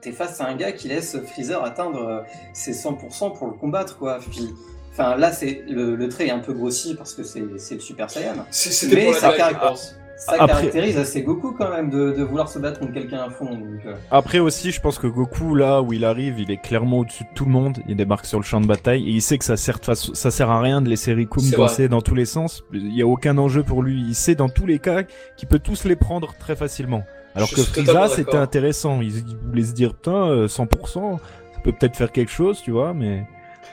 t'es 0.02 0.12
face 0.12 0.41
à 0.41 0.48
un 0.48 0.56
gars 0.56 0.74
qui 0.74 0.89
laisse 0.89 1.18
Freezer 1.32 1.64
atteindre 1.64 2.02
euh, 2.06 2.20
ses 2.54 2.74
100% 2.74 3.38
pour 3.38 3.48
le 3.48 3.54
combattre, 3.54 3.98
quoi. 3.98 4.20
Puis, 4.32 4.50
enfin, 4.98 5.16
là, 5.16 5.32
c'est 5.32 5.64
le, 5.70 5.95
le 5.95 6.10
trait 6.10 6.28
est 6.28 6.32
un 6.32 6.39
peu 6.39 6.54
grossi 6.54 6.95
parce 6.95 7.14
que 7.14 7.24
c'est 7.24 7.39
le 7.41 7.80
Super 7.80 8.10
Saiyan. 8.10 8.34
Mais 8.36 9.14
ça 9.14 9.34
caractérise-. 9.34 9.95
Ça 10.18 10.32
Après- 10.34 10.48
caractérise 10.48 10.98
assez 10.98 11.22
Goku 11.22 11.52
quand 11.52 11.70
même 11.70 11.91
de, 11.91 12.12
de 12.12 12.24
vouloir 12.24 12.50
se 12.50 12.58
battre 12.58 12.80
contre 12.80 12.93
quelqu'un 12.93 13.20
à 13.20 13.30
fond. 13.30 13.52
Donc, 13.52 13.86
euh, 13.86 13.93
Après 14.10 14.39
aussi, 14.39 14.72
je 14.72 14.82
pense 14.82 14.98
que 14.98 15.06
Goku, 15.06 15.54
là 15.54 15.84
où 15.84 15.93
il 15.93 16.04
arrive, 16.04 16.39
il 16.39 16.50
est 16.50 16.58
clairement 16.58 17.00
au-dessus 17.00 17.24
de 17.24 17.30
tout 17.36 17.45
le 17.45 17.52
monde. 17.52 17.78
Il 17.88 17.95
débarque 17.95 18.26
sur 18.26 18.39
le 18.39 18.43
champ 18.43 18.60
de 18.60 18.66
bataille 18.66 19.08
et 19.08 19.12
il 19.12 19.22
sait 19.22 19.38
que 19.38 19.45
ça 19.45 19.58
sert, 19.58 19.78
ça 19.84 20.32
sert 20.32 20.50
à 20.50 20.60
rien 20.60 20.82
de 20.82 20.89
laisser 20.89 21.14
Rikum 21.14 21.48
danser 21.52 21.88
dans 21.88 22.02
tous 22.02 22.16
les 22.16 22.26
sens. 22.26 22.64
Il 22.74 22.95
y 22.95 23.04
a 23.04 23.08
aucun 23.08 23.38
enjeu 23.38 23.62
pour 23.62 23.84
lui. 23.84 24.04
Il 24.08 24.16
sait 24.16 24.34
dans 24.34 24.50
tous 24.50 24.66
les 24.66 24.80
cas 24.80 25.04
qu'il 25.38 25.48
peut 25.48 25.60
tous 25.60 25.84
les 25.84 25.95
prendre 25.95 26.34
très 26.39 26.56
facilement. 26.56 27.04
Alors 27.36 27.50
Je 27.50 27.56
que 27.56 27.62
Frieza, 27.62 28.08
c'était 28.08 28.38
intéressant. 28.38 29.02
Il, 29.02 29.24
voulait 29.45 29.66
se 29.66 29.74
dire, 29.74 29.93
putain, 29.93 30.30
euh, 30.30 30.48
100%, 30.48 31.20
ça 31.20 31.60
peut 31.64 31.74
peut-être 31.74 31.95
faire 31.95 32.12
quelque 32.12 32.32
chose, 32.32 32.60
tu 32.64 32.72
vois, 32.72 32.95
mais 32.95 33.28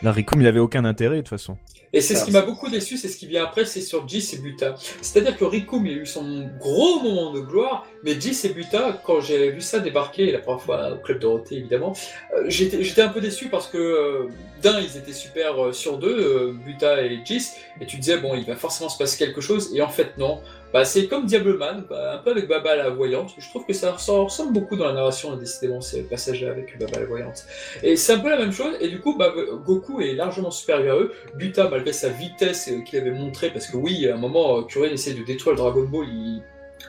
là, 0.04 0.12
Rikum, 0.12 0.40
il 0.40 0.46
avait 0.46 0.60
aucun 0.60 0.84
intérêt 0.84 1.16
de 1.16 1.20
toute 1.22 1.30
façon. 1.30 1.56
Et 1.94 2.00
c'est 2.00 2.16
ce 2.16 2.24
qui 2.24 2.32
m'a 2.32 2.42
beaucoup 2.42 2.68
déçu, 2.68 2.96
c'est 2.96 3.08
ce 3.08 3.16
qui 3.16 3.26
vient 3.26 3.44
après, 3.44 3.64
c'est 3.64 3.80
sur 3.80 4.06
Jis 4.08 4.30
et 4.34 4.38
Buta. 4.38 4.74
C'est-à-dire 5.00 5.36
que 5.36 5.44
Rikum, 5.44 5.86
il 5.86 5.98
a 5.98 6.02
eu 6.02 6.06
son 6.06 6.50
gros 6.58 7.00
moment 7.00 7.32
de 7.32 7.40
gloire, 7.40 7.86
Mais 8.02 8.20
Jis 8.20 8.40
et 8.44 8.48
Buta, 8.48 9.00
quand 9.04 9.20
j'ai 9.20 9.50
vu 9.50 9.60
ça 9.60 9.78
débarquer 9.78 10.32
la 10.32 10.40
première 10.40 10.60
fois 10.60 10.92
au 10.92 10.96
Club 10.96 11.20
Dorothée, 11.20 11.56
évidemment, 11.56 11.94
euh, 12.36 12.46
j'étais 12.48 13.02
un 13.02 13.08
peu 13.08 13.20
déçu 13.20 13.48
parce 13.48 13.68
que 13.68 13.78
euh, 13.78 14.28
d'un, 14.60 14.80
ils 14.80 14.96
étaient 14.96 15.12
super 15.12 15.66
euh, 15.66 15.72
sur 15.72 15.98
deux, 15.98 16.52
Buta 16.64 17.00
et 17.02 17.20
Jis, 17.24 17.50
et 17.80 17.86
tu 17.86 17.96
disais, 17.96 18.18
bon, 18.18 18.34
il 18.34 18.44
va 18.44 18.56
forcément 18.56 18.90
se 18.90 18.98
passer 18.98 19.16
quelque 19.16 19.40
chose, 19.40 19.70
et 19.72 19.80
en 19.80 19.88
fait, 19.88 20.18
non. 20.18 20.40
Bah, 20.74 20.84
c'est 20.84 21.06
comme 21.06 21.26
Diableman, 21.26 21.84
bah, 21.88 22.14
un 22.16 22.18
peu 22.18 22.32
avec 22.32 22.48
Baba 22.48 22.74
la 22.74 22.90
Voyante. 22.90 23.32
Je 23.38 23.48
trouve 23.48 23.64
que 23.64 23.72
ça, 23.72 23.92
ressemble 23.92 24.52
beaucoup 24.52 24.74
dans 24.74 24.86
la 24.86 24.92
narration, 24.92 25.36
décidément, 25.36 25.80
ces 25.80 26.02
passages 26.02 26.42
avec 26.42 26.76
Baba 26.80 26.98
la 26.98 27.06
Voyante. 27.06 27.46
Et 27.84 27.94
c'est 27.94 28.14
un 28.14 28.18
peu 28.18 28.28
la 28.28 28.38
même 28.38 28.50
chose, 28.50 28.74
et 28.80 28.88
du 28.88 29.00
coup, 29.00 29.16
bah, 29.16 29.32
Goku 29.64 30.00
est 30.00 30.14
largement 30.14 30.50
supérieur 30.50 30.96
à 30.96 31.00
eux. 31.00 31.12
Buta, 31.36 31.68
malgré 31.68 31.92
sa 31.92 32.08
vitesse 32.08 32.72
qu'il 32.86 32.98
avait 32.98 33.12
montré, 33.12 33.50
parce 33.50 33.68
que 33.68 33.76
oui, 33.76 34.08
à 34.08 34.14
un 34.14 34.18
moment, 34.18 34.64
Kurian 34.64 34.90
essaie 34.90 35.14
de 35.14 35.22
détruire 35.22 35.52
le 35.52 35.58
Dragon 35.58 35.84
Ball, 35.84 36.08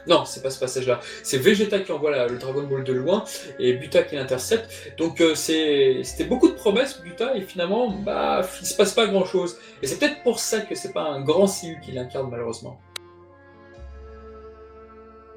non, 0.07 0.25
c'est 0.25 0.41
pas 0.41 0.49
ce 0.49 0.59
passage-là. 0.59 0.99
C'est 1.21 1.37
Vegeta 1.37 1.79
qui 1.79 1.91
envoie 1.91 2.27
le 2.27 2.39
Dragon 2.39 2.63
Ball 2.63 2.83
de 2.83 2.93
loin 2.93 3.23
et 3.59 3.73
Buta 3.73 4.01
qui 4.01 4.15
l'intercepte. 4.15 4.67
Donc 4.97 5.21
euh, 5.21 5.35
c'était 5.35 6.23
beaucoup 6.27 6.47
de 6.47 6.53
promesses, 6.53 6.99
Buta, 7.01 7.37
et 7.37 7.41
finalement, 7.41 7.91
bah, 7.91 8.41
il 8.61 8.65
se 8.65 8.75
passe 8.75 8.93
pas 8.93 9.05
grand-chose. 9.05 9.57
Et 9.83 9.87
c'est 9.87 9.99
peut-être 9.99 10.23
pour 10.23 10.39
ça 10.39 10.61
que 10.61 10.73
c'est 10.73 10.91
pas 10.91 11.03
un 11.03 11.21
grand 11.21 11.45
CU 11.45 11.77
qui 11.83 11.91
l'incarne, 11.91 12.29
malheureusement. 12.31 12.79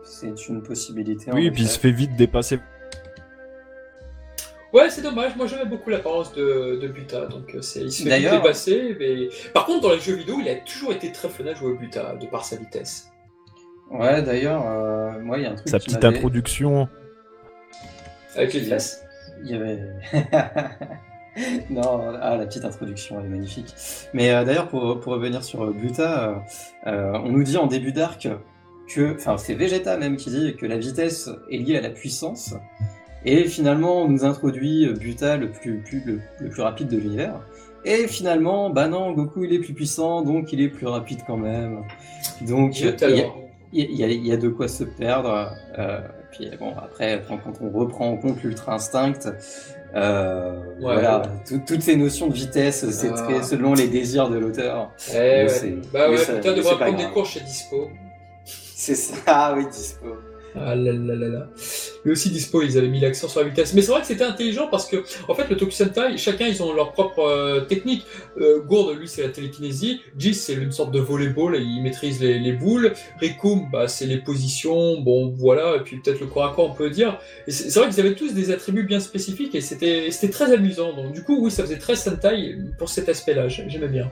C'est 0.08 0.48
une 0.48 0.62
possibilité. 0.62 1.30
Oui, 1.32 1.46
et 1.46 1.50
puis 1.50 1.62
il 1.62 1.68
se 1.68 1.78
fait 1.78 1.92
vite 1.92 2.16
dépasser. 2.16 2.58
Ouais, 4.72 4.90
c'est 4.90 5.02
dommage. 5.02 5.36
Moi, 5.36 5.46
j'aimais 5.46 5.64
beaucoup 5.64 5.90
l'apparence 5.90 6.32
de, 6.34 6.78
de 6.80 6.88
Buta, 6.88 7.26
donc 7.26 7.54
euh, 7.54 7.58
il 7.58 7.92
se 7.92 8.02
fait 8.02 8.18
vite 8.18 8.30
dépasser. 8.30 8.96
Mais... 8.98 9.28
Par 9.54 9.66
contre, 9.66 9.82
dans 9.82 9.94
les 9.94 10.00
jeux 10.00 10.14
vidéo, 10.14 10.36
il 10.40 10.48
a 10.48 10.56
toujours 10.56 10.92
été 10.92 11.12
très 11.12 11.28
fun 11.28 11.46
à 11.46 11.54
jouer 11.54 11.72
au 11.72 11.76
Buta, 11.76 12.16
de 12.16 12.26
par 12.26 12.44
sa 12.44 12.56
vitesse. 12.56 13.10
Ouais, 13.90 14.22
d'ailleurs, 14.22 14.64
euh, 14.66 15.18
moi, 15.20 15.38
il 15.38 15.44
y 15.44 15.46
a 15.46 15.52
un 15.52 15.54
truc. 15.54 15.68
Sa 15.68 15.78
petite 15.78 16.04
introduction. 16.04 16.88
Avec 18.36 18.52
les 18.52 18.60
fesses 18.60 19.02
Il 19.42 19.50
y 19.50 19.54
avait. 19.54 19.80
non, 21.70 22.14
ah, 22.20 22.36
la 22.36 22.46
petite 22.46 22.64
introduction, 22.64 23.18
elle 23.20 23.26
est 23.26 23.30
magnifique. 23.30 23.74
Mais 24.12 24.32
euh, 24.32 24.44
d'ailleurs, 24.44 24.68
pour, 24.68 25.00
pour, 25.00 25.12
revenir 25.14 25.42
sur 25.44 25.64
euh, 25.64 25.72
Buta, 25.72 26.44
on 26.84 27.30
nous 27.30 27.42
dit 27.42 27.56
en 27.56 27.66
début 27.66 27.92
d'arc 27.92 28.28
que. 28.88 29.14
Enfin, 29.14 29.36
c'est 29.38 29.54
Vegeta 29.54 29.96
même 29.96 30.16
qui 30.16 30.30
dit 30.30 30.56
que 30.56 30.66
la 30.66 30.76
vitesse 30.76 31.30
est 31.50 31.58
liée 31.58 31.76
à 31.76 31.80
la 31.80 31.90
puissance. 31.90 32.54
Et 33.24 33.44
finalement, 33.44 34.02
on 34.02 34.08
nous 34.08 34.24
introduit 34.24 34.86
Buta 34.94 35.36
le 35.36 35.50
plus, 35.50 35.78
plus, 35.78 36.02
le, 36.40 36.48
plus 36.48 36.62
rapide 36.62 36.88
de 36.88 36.96
l'univers. 36.96 37.40
Et 37.84 38.06
finalement, 38.06 38.70
bah 38.70 38.88
non, 38.88 39.12
Goku 39.12 39.44
il 39.44 39.54
est 39.54 39.58
plus 39.58 39.72
puissant, 39.72 40.22
donc 40.22 40.52
il 40.52 40.60
est 40.60 40.68
plus 40.68 40.86
rapide 40.86 41.20
quand 41.26 41.36
même. 41.36 41.82
Donc, 42.42 42.80
il 42.80 42.92
y, 43.72 44.32
a, 44.32 44.36
de 44.36 44.48
quoi 44.48 44.68
se 44.68 44.84
perdre. 44.84 45.52
Euh, 45.78 46.00
puis 46.30 46.50
bon, 46.58 46.72
après, 46.76 47.22
quand, 47.28 47.40
on 47.60 47.70
reprend 47.70 48.10
en 48.10 48.16
compte 48.16 48.42
l'ultra 48.42 48.74
instinct, 48.74 49.12
euh, 49.94 50.60
voilà, 50.80 51.22
toutes 51.66 51.82
ces 51.82 51.96
notions 51.96 52.28
de 52.28 52.34
vitesse, 52.34 52.88
c'est 52.90 53.10
ah. 53.10 53.42
selon 53.42 53.74
les 53.74 53.88
désirs 53.88 54.28
de 54.28 54.38
l'auteur. 54.38 54.90
Eh 55.14 55.46
bah 55.92 56.10
ouais, 56.10 56.16
putain, 56.16 56.52
devrait 56.52 56.76
prendre 56.76 56.98
des 56.98 57.12
cours 57.12 57.26
chez 57.26 57.40
Dispo. 57.40 57.88
C'est 58.80 58.94
ça, 58.94 59.16
ah 59.26 59.54
oui, 59.58 59.66
Dispo. 59.72 60.06
Ah 60.54 60.76
là 60.76 60.92
là 60.92 61.14
là 61.16 61.28
là. 61.28 61.48
Mais 62.04 62.12
aussi 62.12 62.30
dispo, 62.30 62.62
ils 62.62 62.78
avaient 62.78 62.88
mis 62.88 63.00
l'accent 63.00 63.28
sur 63.28 63.40
la 63.40 63.48
vitesse. 63.48 63.74
Mais 63.74 63.82
c'est 63.82 63.90
vrai 63.90 64.00
que 64.00 64.06
c'était 64.06 64.24
intelligent 64.24 64.68
parce 64.68 64.86
que, 64.86 65.04
en 65.26 65.34
fait, 65.34 65.48
le 65.50 65.56
Tokusentai, 65.56 66.16
chacun, 66.16 66.46
ils 66.46 66.62
ont 66.62 66.72
leur 66.72 66.92
propre 66.92 67.18
euh, 67.18 67.60
technique. 67.62 68.06
Euh, 68.40 68.60
Gourde, 68.62 68.96
lui, 68.96 69.08
c'est 69.08 69.22
la 69.22 69.30
télékinésie. 69.30 70.00
Jis, 70.16 70.34
c'est 70.34 70.54
une 70.54 70.70
sorte 70.70 70.92
de 70.92 71.00
volleyball, 71.00 71.56
et 71.56 71.60
il 71.60 71.82
maîtrise 71.82 72.20
les, 72.20 72.38
les 72.38 72.52
boules. 72.52 72.92
Rikum, 73.20 73.68
bah, 73.70 73.88
c'est 73.88 74.06
les 74.06 74.18
positions, 74.18 75.00
bon, 75.00 75.34
voilà, 75.36 75.76
et 75.76 75.80
puis 75.80 76.00
peut-être 76.00 76.20
le 76.20 76.26
corps 76.26 76.46
à 76.46 76.54
corps, 76.54 76.70
on 76.70 76.74
peut 76.74 76.90
dire. 76.90 77.18
Et 77.48 77.50
c'est 77.50 77.78
vrai 77.78 77.90
qu'ils 77.90 78.00
avaient 78.00 78.14
tous 78.14 78.32
des 78.32 78.52
attributs 78.52 78.84
bien 78.84 79.00
spécifiques 79.00 79.56
et 79.56 79.60
c'était 79.60 80.30
très 80.30 80.52
amusant. 80.52 80.94
Donc, 80.94 81.12
du 81.12 81.24
coup, 81.24 81.44
oui, 81.44 81.50
ça 81.50 81.64
faisait 81.64 81.78
très 81.78 81.96
Sentai 81.96 82.56
pour 82.78 82.88
cet 82.88 83.08
aspect-là. 83.08 83.48
J'aimais 83.48 83.88
bien. 83.88 84.10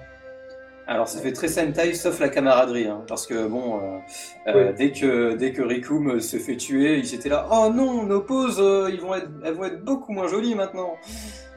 Alors 0.89 1.09
ça 1.09 1.21
fait 1.21 1.33
très 1.33 1.49
Sentai 1.49 1.95
sauf 1.95 2.21
la 2.21 2.29
camaraderie, 2.29 2.87
hein, 2.87 3.03
parce 3.09 3.27
que 3.27 3.49
bon, 3.49 3.79
euh, 3.79 3.99
euh, 4.47 4.73
dès 4.73 4.93
que 4.93 5.35
dès 5.35 5.51
que 5.51 5.61
Rikum 5.61 6.21
se 6.21 6.37
fait 6.37 6.57
tuer, 6.57 6.99
ils 6.99 7.13
étaient 7.13 7.29
là, 7.29 7.49
oh 7.51 7.73
non, 7.75 8.05
nos 8.05 8.21
poses, 8.21 8.61
euh, 8.61 8.89
ils 8.93 9.01
vont 9.01 9.15
être, 9.15 9.29
elles 9.45 9.55
vont 9.55 9.65
être 9.65 9.85
beaucoup 9.85 10.13
moins 10.13 10.29
jolies 10.29 10.55
maintenant. 10.55 10.95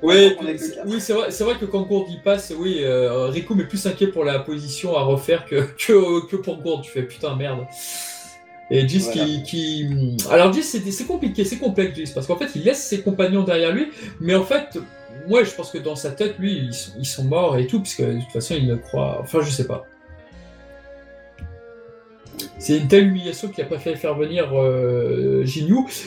Oui, 0.01 0.35
oui 0.85 0.99
c'est 0.99 1.13
vrai, 1.13 1.29
c'est 1.29 1.43
vrai 1.43 1.57
que 1.59 1.65
quand 1.65 1.83
Gourde 1.83 2.09
y 2.09 2.17
passe, 2.23 2.51
oui, 2.57 2.83
Rikum 2.83 3.59
est 3.59 3.67
plus 3.67 3.85
inquiet 3.85 4.07
pour 4.07 4.25
la 4.25 4.39
position 4.39 4.97
à 4.97 5.01
refaire 5.01 5.45
que 5.45 5.55
que, 5.77 6.25
que 6.25 6.35
pour 6.35 6.57
Gourde. 6.57 6.81
Tu 6.83 6.89
fais 6.89 7.03
putain 7.03 7.35
merde. 7.35 7.67
Et 8.71 8.87
Jis 8.87 9.09
qui, 9.11 9.43
qui, 9.43 10.17
alors 10.31 10.53
Jis 10.53 10.63
c'est 10.63 11.05
compliqué, 11.05 11.43
c'est 11.43 11.57
complexe 11.57 11.95
Jis 11.95 12.11
parce 12.13 12.25
qu'en 12.25 12.35
fait 12.35 12.49
il 12.55 12.63
laisse 12.63 12.83
ses 12.83 13.01
compagnons 13.01 13.43
derrière 13.43 13.73
lui, 13.73 13.89
mais 14.19 14.35
en 14.35 14.43
fait 14.43 14.79
moi, 15.29 15.43
je 15.43 15.51
pense 15.51 15.71
que 15.71 15.77
dans 15.77 15.95
sa 15.95 16.11
tête, 16.11 16.37
lui, 16.39 16.71
ils 16.97 17.05
sont, 17.05 17.23
morts 17.23 17.57
et 17.57 17.67
tout, 17.67 17.81
puisque 17.81 18.01
de 18.01 18.19
toute 18.19 18.31
façon, 18.31 18.55
il 18.55 18.67
ne 18.67 18.75
croit. 18.75 19.19
Enfin, 19.21 19.41
je 19.41 19.51
sais 19.51 19.67
pas. 19.67 19.85
C'est 22.59 22.77
une 22.77 22.87
telle 22.87 23.07
humiliation 23.07 23.47
qu'il 23.47 23.63
a 23.63 23.67
préféré 23.67 23.95
faire 23.95 24.15
venir 24.15 24.49
euh. 24.53 25.45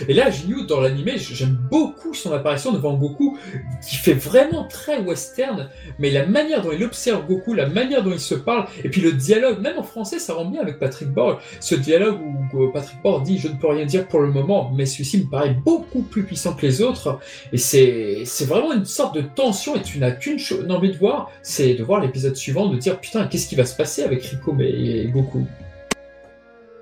Et 0.09 0.15
là, 0.15 0.31
Jinyu, 0.31 0.67
dans 0.67 0.81
l'animé, 0.81 1.15
j'aime 1.17 1.59
beaucoup 1.71 2.13
son 2.13 2.33
apparition 2.33 2.73
devant 2.73 2.95
Goku, 2.95 3.39
qui 3.87 3.97
fait 3.97 4.13
vraiment 4.13 4.65
très 4.65 4.99
western, 4.99 5.71
mais 5.99 6.11
la 6.11 6.27
manière 6.27 6.63
dont 6.63 6.73
il 6.73 6.85
observe 6.85 7.27
Goku, 7.27 7.55
la 7.55 7.69
manière 7.69 8.05
dont 8.05 8.13
il 8.13 8.21
se 8.21 8.35
parle, 8.35 8.67
et 8.85 8.91
puis 8.91 9.01
le 9.01 9.13
dialogue, 9.13 9.61
même 9.61 9.79
en 9.79 9.83
français, 9.83 10.19
ça 10.19 10.35
rend 10.35 10.45
bien 10.45 10.61
avec 10.61 10.79
Patrick 10.79 11.09
Borg. 11.09 11.39
Ce 11.61 11.75
dialogue 11.75 12.19
où 12.53 12.69
Patrick 12.69 13.01
Borg 13.03 13.25
dit 13.25 13.39
«Je 13.41 13.49
ne 13.49 13.55
peux 13.55 13.69
rien 13.69 13.87
dire 13.87 14.07
pour 14.07 14.21
le 14.21 14.31
moment, 14.31 14.71
mais 14.75 14.85
celui-ci 14.85 15.19
me 15.25 15.31
paraît 15.31 15.57
beaucoup 15.65 16.03
plus 16.03 16.25
puissant 16.25 16.53
que 16.53 16.67
les 16.67 16.83
autres.» 16.83 17.19
Et 17.53 17.59
c'est 17.59 18.45
vraiment 18.45 18.73
une 18.73 18.85
sorte 18.85 19.15
de 19.15 19.23
tension, 19.23 19.75
et 19.77 19.83
tu 19.83 19.99
n'as 19.99 20.13
qu'une 20.13 20.39
envie 20.71 20.93
de 20.93 20.99
voir, 20.99 21.31
c'est 21.43 21.75
de 21.75 21.83
voir 21.83 22.01
l'épisode 22.01 22.37
suivant, 22.37 22.69
de 22.69 22.77
dire 22.77 23.01
«Putain, 23.01 23.27
qu'est-ce 23.27 23.49
qui 23.49 23.57
va 23.57 23.65
se 23.65 23.77
passer 23.77 24.03
avec 24.03 24.23
Rico 24.25 24.55
et 24.61 25.09
Goku?» 25.13 25.47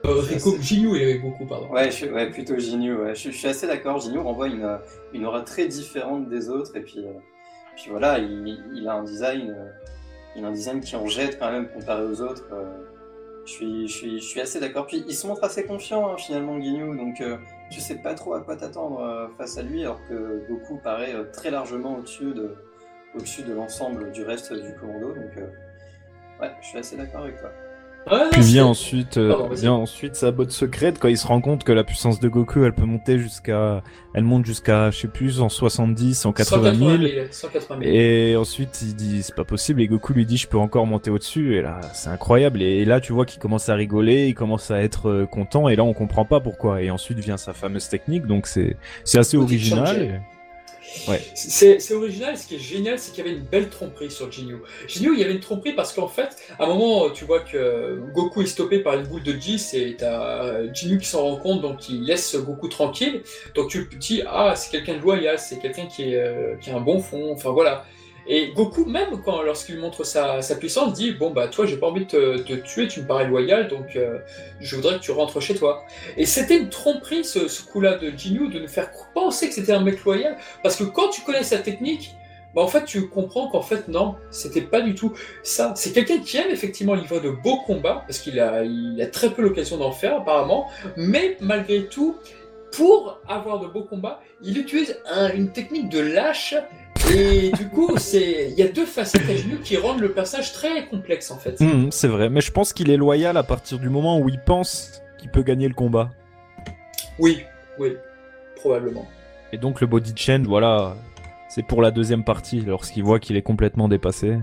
Euh, 0.07 0.20
Rico, 0.20 0.57
et 0.94 1.18
beaucoup, 1.18 1.44
pardon. 1.46 1.68
Ouais, 1.70 1.90
plutôt 2.30 2.59
Ginyu. 2.59 2.96
Je, 3.14 3.30
suis 3.30 3.46
assez 3.46 3.66
d'accord. 3.66 4.01
Ginyu 4.01 4.18
renvoie 4.18 4.48
une, 4.48 4.78
une 5.12 5.26
aura 5.26 5.42
très 5.42 5.66
différente 5.66 6.28
des 6.28 6.48
autres. 6.48 6.74
Et 6.76 6.80
puis, 6.80 7.01
euh, 7.01 7.12
puis 7.76 7.90
voilà, 7.90 8.18
il, 8.18 8.88
a 8.88 8.94
un 8.94 9.05
design, 9.05 9.51
euh, 9.51 9.70
il 10.36 10.44
a 10.44 10.48
un 10.48 10.53
design 10.53 10.80
qui 10.80 10.96
en 10.96 11.07
jette 11.07 11.38
quand 11.38 11.51
même 11.51 11.68
comparé 11.68 12.05
aux 12.05 12.22
autres. 12.22 12.44
je, 13.44 13.51
suis, 13.51 13.88
je, 13.88 13.92
suis, 13.92 14.20
je 14.20 14.24
suis 14.24 14.40
assez 14.40 14.59
d'accord. 14.59 14.86
Puis 14.86 15.05
il 15.07 15.14
se 15.14 15.26
montre 15.26 15.44
assez 15.44 15.64
confiant 15.64 16.09
hein, 16.09 16.16
finalement, 16.16 16.61
Ginyu. 16.61 16.96
Donc 16.96 17.22
je 17.70 17.80
sais 17.80 17.96
pas 17.96 18.14
trop 18.14 18.34
à 18.34 18.40
quoi 18.40 18.57
t'attendre 18.57 19.30
face 19.36 19.59
à 19.59 19.62
lui, 19.62 19.82
alors 19.82 20.01
que 20.09 20.46
Goku 20.48 20.78
paraît 20.82 21.14
très 21.32 21.51
largement 21.51 21.98
au-dessus 21.98 22.32
de, 22.32 22.55
au-dessus 23.14 23.42
de 23.42 23.53
l'ensemble 23.53 24.11
du 24.12 24.22
reste 24.22 24.53
du 24.53 24.74
commando. 24.76 25.09
Donc 25.09 25.36
ouais, 26.40 26.51
je 26.62 26.66
suis 26.66 26.78
assez 26.78 26.96
d'accord 26.96 27.22
avec 27.22 27.38
toi. 27.38 27.51
Puis 28.32 28.42
vient 28.42 28.66
ensuite, 28.66 29.18
euh, 29.18 29.48
vient 29.53 29.72
ensuite 29.72 30.16
sa 30.16 30.30
botte 30.30 30.51
secrète 30.51 30.98
quand 30.98 31.09
il 31.09 31.18
se 31.18 31.26
rend 31.26 31.40
compte 31.40 31.64
que 31.64 31.72
la 31.72 31.84
puissance 31.84 32.18
de 32.18 32.28
Goku, 32.28 32.64
elle 32.64 32.72
peut 32.72 32.84
monter 32.84 33.18
jusqu'à, 33.18 33.82
elle 34.14 34.24
monte 34.24 34.46
jusqu'à, 34.46 34.90
je 34.90 34.98
sais 34.98 35.09
plus, 35.09 35.40
en 35.40 35.48
70, 35.48 36.24
en 36.24 36.32
80 36.32 36.74
000. 36.74 36.90
Et 37.82 38.36
ensuite, 38.36 38.80
il 38.82 38.96
dit, 38.96 39.22
c'est 39.22 39.34
pas 39.34 39.44
possible. 39.44 39.80
Et 39.82 39.86
Goku 39.86 40.12
lui 40.12 40.26
dit, 40.26 40.36
je 40.38 40.48
peux 40.48 40.59
encore 40.59 40.86
monter 40.86 41.11
au-dessus. 41.11 41.57
Et 41.57 41.62
là, 41.62 41.80
c'est 41.92 42.09
incroyable. 42.09 42.62
Et 42.62 42.84
là, 42.84 43.01
tu 43.01 43.12
vois 43.12 43.26
qu'il 43.26 43.40
commence 43.40 43.68
à 43.68 43.74
rigoler, 43.74 44.26
il 44.26 44.34
commence 44.34 44.70
à 44.70 44.82
être 44.82 45.09
euh, 45.09 45.26
content. 45.26 45.68
Et 45.68 45.76
là, 45.76 45.84
on 45.84 45.92
comprend 45.92 46.24
pas 46.24 46.40
pourquoi. 46.40 46.82
Et 46.82 46.90
ensuite 46.90 47.18
vient 47.18 47.36
sa 47.36 47.53
fameuse 47.53 47.88
technique. 47.88 48.26
Donc 48.26 48.46
c'est, 48.46 48.76
c'est 49.05 49.18
assez 49.18 49.36
original. 49.36 50.22
C'est 51.34 51.93
original, 51.93 52.36
ce 52.36 52.47
qui 52.47 52.57
est 52.57 52.59
génial, 52.59 52.99
c'est 52.99 53.12
qu'il 53.12 53.24
y 53.24 53.28
avait 53.28 53.36
une 53.36 53.45
belle 53.45 53.68
tromperie 53.68 54.11
sur 54.11 54.30
Jinyu. 54.30 54.57
Jinyu, 54.88 55.12
il 55.14 55.20
y 55.20 55.24
avait 55.24 55.34
une 55.34 55.41
tromperie 55.41 55.72
parce 55.72 55.93
qu'en 55.93 56.09
fait, 56.09 56.36
à 56.59 56.64
un 56.64 56.66
moment, 56.66 57.11
tu 57.11 57.24
vois 57.24 57.41
que 57.41 58.01
Goku 58.12 58.43
est 58.43 58.47
stoppé 58.47 58.80
par 58.80 58.95
une 58.95 59.07
boule 59.07 59.22
de 59.22 59.32
Jis 59.32 59.70
et 59.74 59.97
t'as 59.97 60.72
Jinyu 60.72 60.99
qui 60.99 61.07
s'en 61.07 61.22
rend 61.22 61.36
compte, 61.36 61.62
donc 61.62 61.88
il 61.88 62.05
laisse 62.05 62.36
Goku 62.36 62.68
tranquille. 62.68 63.22
Donc 63.55 63.70
tu 63.70 63.88
te 63.88 63.97
dis, 63.97 64.22
ah, 64.26 64.55
c'est 64.57 64.70
quelqu'un 64.70 64.97
de 64.97 65.03
loyal, 65.03 65.38
c'est 65.38 65.59
quelqu'un 65.59 65.86
qui, 65.86 66.14
euh, 66.14 66.57
qui 66.57 66.70
a 66.70 66.76
un 66.76 66.80
bon 66.80 67.01
fond, 67.01 67.32
enfin 67.32 67.51
voilà. 67.51 67.84
Et 68.26 68.52
Goku, 68.52 68.84
même 68.84 69.22
quand 69.24 69.42
lorsqu'il 69.42 69.78
montre 69.78 70.04
sa, 70.04 70.40
puissance, 70.58 70.92
dit 70.92 71.12
Bon, 71.12 71.30
bah, 71.30 71.48
toi, 71.48 71.66
j'ai 71.66 71.76
pas 71.76 71.86
envie 71.86 72.06
de 72.06 72.38
te, 72.38 72.54
tuer, 72.54 72.88
tu 72.88 73.00
me 73.00 73.06
parais 73.06 73.26
loyal, 73.26 73.68
donc 73.68 73.96
euh, 73.96 74.18
je 74.60 74.76
voudrais 74.76 74.96
que 74.96 75.00
tu 75.00 75.10
rentres 75.10 75.40
chez 75.40 75.54
toi. 75.54 75.84
Et 76.16 76.26
c'était 76.26 76.58
une 76.58 76.68
tromperie, 76.68 77.24
ce, 77.24 77.62
coup-là 77.64 77.96
de 77.98 78.10
Jinyu, 78.10 78.48
de 78.48 78.60
nous 78.60 78.68
faire 78.68 78.90
penser 79.14 79.48
que 79.48 79.54
c'était 79.54 79.72
un 79.72 79.82
mec 79.82 80.04
loyal, 80.04 80.36
parce 80.62 80.76
que 80.76 80.84
quand 80.84 81.08
tu 81.08 81.22
connais 81.22 81.42
sa 81.42 81.58
technique, 81.58 82.14
bah, 82.54 82.62
en 82.62 82.68
fait, 82.68 82.84
tu 82.84 83.08
comprends 83.08 83.48
qu'en 83.48 83.62
fait, 83.62 83.88
non, 83.88 84.16
c'était 84.30 84.60
pas 84.60 84.80
du 84.80 84.94
tout 84.94 85.12
ça. 85.42 85.72
C'est 85.76 85.92
quelqu'un 85.92 86.18
qui 86.18 86.36
aime 86.36 86.50
effectivement 86.50 86.94
livrer 86.94 87.20
de 87.20 87.30
beaux 87.30 87.60
combats, 87.66 88.04
parce 88.06 88.18
qu'il 88.18 88.40
a, 88.40 88.64
il 88.64 89.00
a 89.00 89.06
très 89.06 89.30
peu 89.30 89.42
l'occasion 89.42 89.76
d'en 89.76 89.92
faire, 89.92 90.16
apparemment, 90.16 90.68
mais 90.96 91.36
malgré 91.40 91.86
tout, 91.86 92.16
pour 92.72 93.20
avoir 93.28 93.60
de 93.60 93.66
beaux 93.66 93.84
combats, 93.84 94.20
il 94.42 94.58
utilise 94.58 94.98
une 95.34 95.52
technique 95.52 95.88
de 95.88 96.00
lâche 96.00 96.54
et 97.11 97.50
du 97.50 97.68
coup, 97.68 97.96
c'est 97.98 98.50
il 98.50 98.58
y 98.58 98.62
a 98.62 98.68
deux 98.68 98.86
facettes 98.86 99.28
à 99.28 99.34
Jinyu 99.34 99.58
qui 99.58 99.76
rendent 99.76 100.00
le 100.00 100.12
personnage 100.12 100.52
très 100.52 100.86
complexe 100.86 101.30
en 101.30 101.38
fait. 101.38 101.61
Mmh, 101.61 101.88
c'est 101.90 102.08
vrai, 102.08 102.28
mais 102.28 102.40
je 102.40 102.52
pense 102.52 102.72
qu'il 102.72 102.90
est 102.90 102.96
loyal 102.96 103.36
à 103.36 103.42
partir 103.42 103.78
du 103.78 103.88
moment 103.88 104.18
où 104.18 104.28
il 104.28 104.40
pense 104.40 105.02
qu'il 105.18 105.30
peut 105.30 105.42
gagner 105.42 105.68
le 105.68 105.74
combat. 105.74 106.11
Oui, 107.18 107.42
oui, 107.78 107.96
probablement. 108.56 109.06
Et 109.52 109.58
donc 109.58 109.80
le 109.80 109.86
body 109.86 110.12
change, 110.16 110.46
voilà, 110.46 110.96
c'est 111.50 111.64
pour 111.64 111.82
la 111.82 111.90
deuxième 111.90 112.22
partie, 112.22 112.61
lorsqu'il 112.61 113.02
voit 113.02 113.18
qu'il 113.18 113.36
est 113.36 113.42
complètement 113.42 113.88
dépassé. 113.88 114.38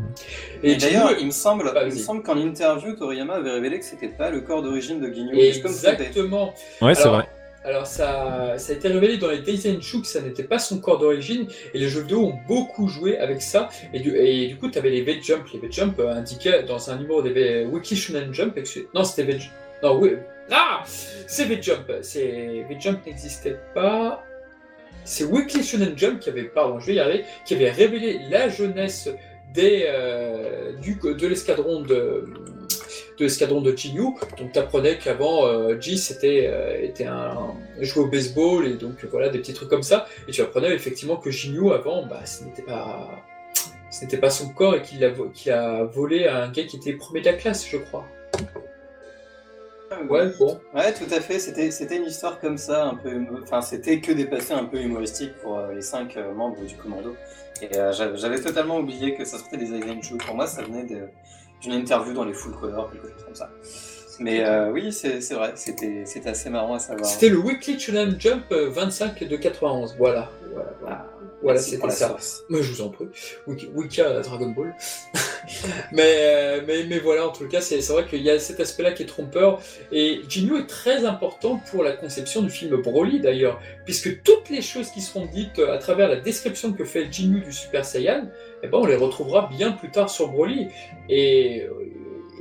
Et, 0.62 0.76
d'ailleurs, 0.76 1.12
il 1.18 1.28
me 1.28 1.32
semble, 1.32 1.72
il 1.86 1.98
semble 1.98 2.22
qu'en 2.22 2.38
interview, 2.38 2.94
Toriyama 2.96 3.36
avait 3.36 3.52
révélé 3.52 3.80
que 3.80 3.86
c'était 3.86 4.10
pas 4.10 4.30
le 4.30 4.42
corps 4.42 4.62
d'origine 4.62 5.00
de 5.00 5.12
Ginyu. 5.14 5.40
Exactement. 5.40 6.54
Ouais, 6.82 6.96
c'est 6.96 7.08
vrai. 7.08 7.28
Alors 7.68 7.86
ça, 7.86 8.54
ça 8.58 8.72
a 8.72 8.76
été 8.78 8.88
révélé 8.88 9.18
dans 9.18 9.28
les 9.28 9.40
Daisenshuu 9.40 10.00
que 10.00 10.08
ça 10.08 10.22
n'était 10.22 10.46
pas 10.46 10.58
son 10.58 10.80
corps 10.80 11.00
d'origine 11.00 11.48
et 11.74 11.78
les 11.78 11.90
jeux 11.90 12.00
vidéo 12.00 12.28
ont 12.28 12.40
beaucoup 12.48 12.88
joué 12.88 13.18
avec 13.18 13.42
ça. 13.42 13.68
Et 13.94 14.00
du, 14.00 14.56
coup 14.56 14.72
tu 14.72 14.78
avais 14.78 14.90
les 14.90 15.02
V-Jump, 15.02 15.46
les 15.54 15.60
V-Jump 15.60 16.00
euh, 16.00 16.14
indiquaient 16.14 16.64
dans 16.64 16.90
un 16.90 16.96
numéro 16.96 17.22
des 17.22 17.66
Wiki 17.66 17.98
Shunen 17.98 18.34
Jump, 18.34 18.58
non 18.96 19.04
c'était 19.04 19.30
v 19.30 19.40
non 19.84 20.00
oui, 20.00 20.14
ah 20.50 20.82
c'est 20.86 21.44
V-Jump, 21.44 21.90
V-Jump 21.90 23.06
n'existait 23.06 23.60
pas, 23.76 24.24
c'est 25.04 25.26
Weekly 25.26 25.62
Shonen 25.62 25.98
Jump 25.98 26.20
qui 26.22 26.30
avait, 26.30 26.44
pardon, 26.44 26.80
je 26.80 26.88
vais 26.88 26.96
y 26.96 27.00
arriver, 27.02 27.26
qui 27.46 27.56
avait 27.56 27.72
révélé 27.72 28.20
la 28.30 28.48
jeunesse 28.48 29.10
des, 29.54 29.86
euh, 29.88 30.74
du, 30.78 30.96
de 30.96 31.28
l'escadron 31.28 31.82
de, 31.82 32.26
de 33.18 33.24
l'escadron 33.24 33.62
de 33.62 33.76
Jinyu. 33.76 34.14
Donc 34.38 34.52
tu 34.54 34.60
apprenais 34.60 34.98
qu'avant 34.98 35.46
euh, 35.48 35.80
G 35.80 35.98
c'était 35.98 36.48
euh, 36.48 36.82
était 36.82 37.06
un 37.06 37.54
jouait 37.82 38.04
au 38.04 38.08
baseball 38.08 38.66
et 38.66 38.74
donc 38.74 39.04
voilà 39.06 39.30
des 39.30 39.40
petits 39.40 39.54
trucs 39.54 39.70
comme 39.70 39.84
ça. 39.84 40.08
Et 40.28 40.32
tu 40.32 40.42
apprenais 40.42 40.74
effectivement 40.74 41.18
que 41.18 41.32
Jinyu 41.32 41.72
avant, 41.72 42.06
bah 42.06 42.26
ce 42.26 42.44
n'était 42.44 42.64
pas 42.64 43.10
ce 43.90 44.02
n'était 44.02 44.18
pas 44.18 44.30
son 44.30 44.50
corps 44.50 44.76
et 44.76 44.82
qu'il 44.82 45.04
a, 45.04 45.14
a 45.56 45.84
volé 45.86 46.28
à 46.28 46.44
un 46.44 46.52
gars 46.52 46.64
qui 46.64 46.78
était 46.78 46.94
premier 46.94 47.22
de 47.22 47.26
la 47.26 47.34
classe, 47.34 47.68
je 47.68 47.78
crois. 47.78 48.06
Ouais, 50.10 50.28
bon. 50.38 50.60
Ouais, 50.76 50.94
tout 50.94 51.12
à 51.12 51.22
fait. 51.22 51.40
C'était, 51.40 51.72
c'était 51.72 51.96
une 51.96 52.04
histoire 52.04 52.40
comme 52.42 52.58
ça, 52.58 52.88
un 52.88 52.96
peu. 52.96 53.26
Enfin, 53.42 53.62
c'était 53.62 54.02
que 54.02 54.12
des 54.12 54.26
passés 54.26 54.52
un 54.52 54.66
peu 54.66 54.82
humoristiques 54.82 55.34
pour 55.42 55.58
euh, 55.58 55.74
les 55.74 55.82
cinq 55.82 56.18
membres 56.36 56.62
du 56.66 56.76
commando. 56.76 57.16
Et 57.62 57.70
j'avais 57.74 58.40
totalement 58.40 58.78
oublié 58.80 59.16
que 59.16 59.24
ça 59.26 59.40
sortait 59.40 59.58
des 59.58 59.68
Show. 60.04 60.18
Pour 60.18 60.36
moi, 60.36 60.46
ça 60.46 60.62
venait 60.62 60.84
de, 60.84 61.08
d'une 61.68 61.80
interview 61.80 62.14
dans 62.14 62.26
les 62.26 62.34
full 62.34 62.54
color, 62.54 62.92
quelque 62.92 63.08
chose 63.08 63.24
comme 63.26 63.36
ça. 63.36 63.50
Mais 64.20 64.44
euh, 64.44 64.72
oui, 64.72 64.92
c'est 64.92 65.34
vrai, 65.34 65.54
c'était 65.56 66.28
assez 66.28 66.50
marrant 66.50 66.76
à 66.76 66.80
savoir. 66.80 67.06
C'était 67.06 67.30
le 67.30 67.38
Weekly 67.38 67.80
Shonen 67.80 68.16
Jump 68.20 68.52
25 68.52 69.24
de 69.24 69.36
91, 69.36 69.96
voilà. 69.98 70.32
Voilà, 70.54 70.72
voilà. 70.82 71.06
Ah, 71.06 71.17
voilà 71.42 71.60
c'était 71.60 71.90
ça. 71.92 72.18
Mais 72.50 72.64
je 72.64 72.72
vous 72.72 72.82
en 72.82 72.90
prie. 72.90 73.06
Wiki, 73.46 74.02
Dragon 74.02 74.50
Ball. 74.50 74.76
mais, 75.92 76.16
euh, 76.20 76.62
mais, 76.66 76.86
mais 76.86 77.00
voilà, 77.00 77.28
en 77.28 77.32
tout 77.32 77.48
cas, 77.48 77.62
c'est 77.62 77.80
vrai 77.88 78.06
qu'il 78.06 78.22
y 78.24 78.30
a 78.30 78.40
cet 78.40 78.60
aspect-là 78.60 78.92
qui 78.92 79.04
est 79.04 79.08
trompeur. 79.08 79.62
Et 79.92 80.22
Jinyu 80.28 80.58
est 80.60 80.68
très 80.68 81.06
important 81.06 81.62
pour 81.72 81.84
la 81.84 81.94
conception 81.94 82.42
du 82.42 82.50
film 82.50 82.82
Broly 82.82 83.20
d'ailleurs, 83.20 83.60
puisque 83.86 84.24
toutes 84.24 84.50
les 84.50 84.62
choses 84.62 84.90
qui 84.90 85.02
seront 85.02 85.26
dites 85.26 85.60
à 85.60 85.78
travers 85.78 86.10
la 86.10 86.16
description 86.16 86.74
que 86.74 86.84
fait 86.84 87.12
Jinyu 87.12 87.42
du 87.42 87.52
Super 87.52 87.86
Saiyan, 87.86 88.30
eh 88.64 88.68
ben, 88.68 88.80
on 88.80 88.86
les 88.86 88.96
retrouvera 88.96 89.48
bien 89.56 89.72
plus 89.74 89.92
tard 89.92 90.10
sur 90.10 90.30
Broly. 90.30 90.68
Et, 91.10 91.68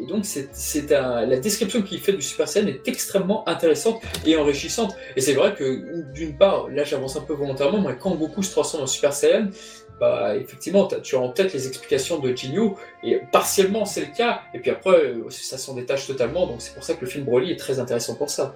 et 0.01 0.07
donc, 0.07 0.25
c'est 0.25 0.91
la 0.91 1.37
description 1.39 1.83
qu'il 1.83 2.01
fait 2.01 2.13
du 2.13 2.23
Super 2.23 2.49
Saiyan 2.49 2.67
est 2.69 2.87
extrêmement 2.87 3.49
intéressante 3.49 4.03
et 4.25 4.37
enrichissante. 4.37 4.97
Et 5.17 5.21
c'est 5.21 5.35
vrai 5.35 5.55
que, 5.55 6.03
d'une 6.13 6.37
part, 6.37 6.69
là 6.69 6.85
j'avance 6.85 7.17
un 7.17 7.23
peu 7.23 7.35
volontairement, 7.35 7.81
mais 7.81 7.97
quand 7.97 8.15
Goku 8.15 8.43
se 8.43 8.51
transforme 8.51 8.85
en 8.85 8.87
Super 8.87 9.13
Saiyan, 9.13 9.49
bah, 9.99 10.37
effectivement, 10.37 10.87
tu 11.03 11.17
as 11.17 11.19
en 11.19 11.31
tête 11.31 11.53
les 11.55 11.67
explications 11.67 12.19
de 12.19 12.35
Jinyu, 12.35 12.73
et 13.03 13.21
partiellement 13.33 13.87
c'est 13.87 14.03
le 14.03 14.15
cas, 14.15 14.43
et 14.53 14.59
puis 14.59 14.71
après, 14.71 15.15
ça 15.31 15.57
s'en 15.57 15.75
détache 15.75 16.07
totalement, 16.07 16.47
donc 16.47 16.61
c'est 16.61 16.75
pour 16.75 16.85
ça 16.85 16.95
que 16.95 17.01
le 17.01 17.07
film 17.07 17.25
Broly 17.25 17.53
est 17.53 17.59
très 17.59 17.79
intéressant 17.79 18.15
pour 18.15 18.29
ça. 18.29 18.55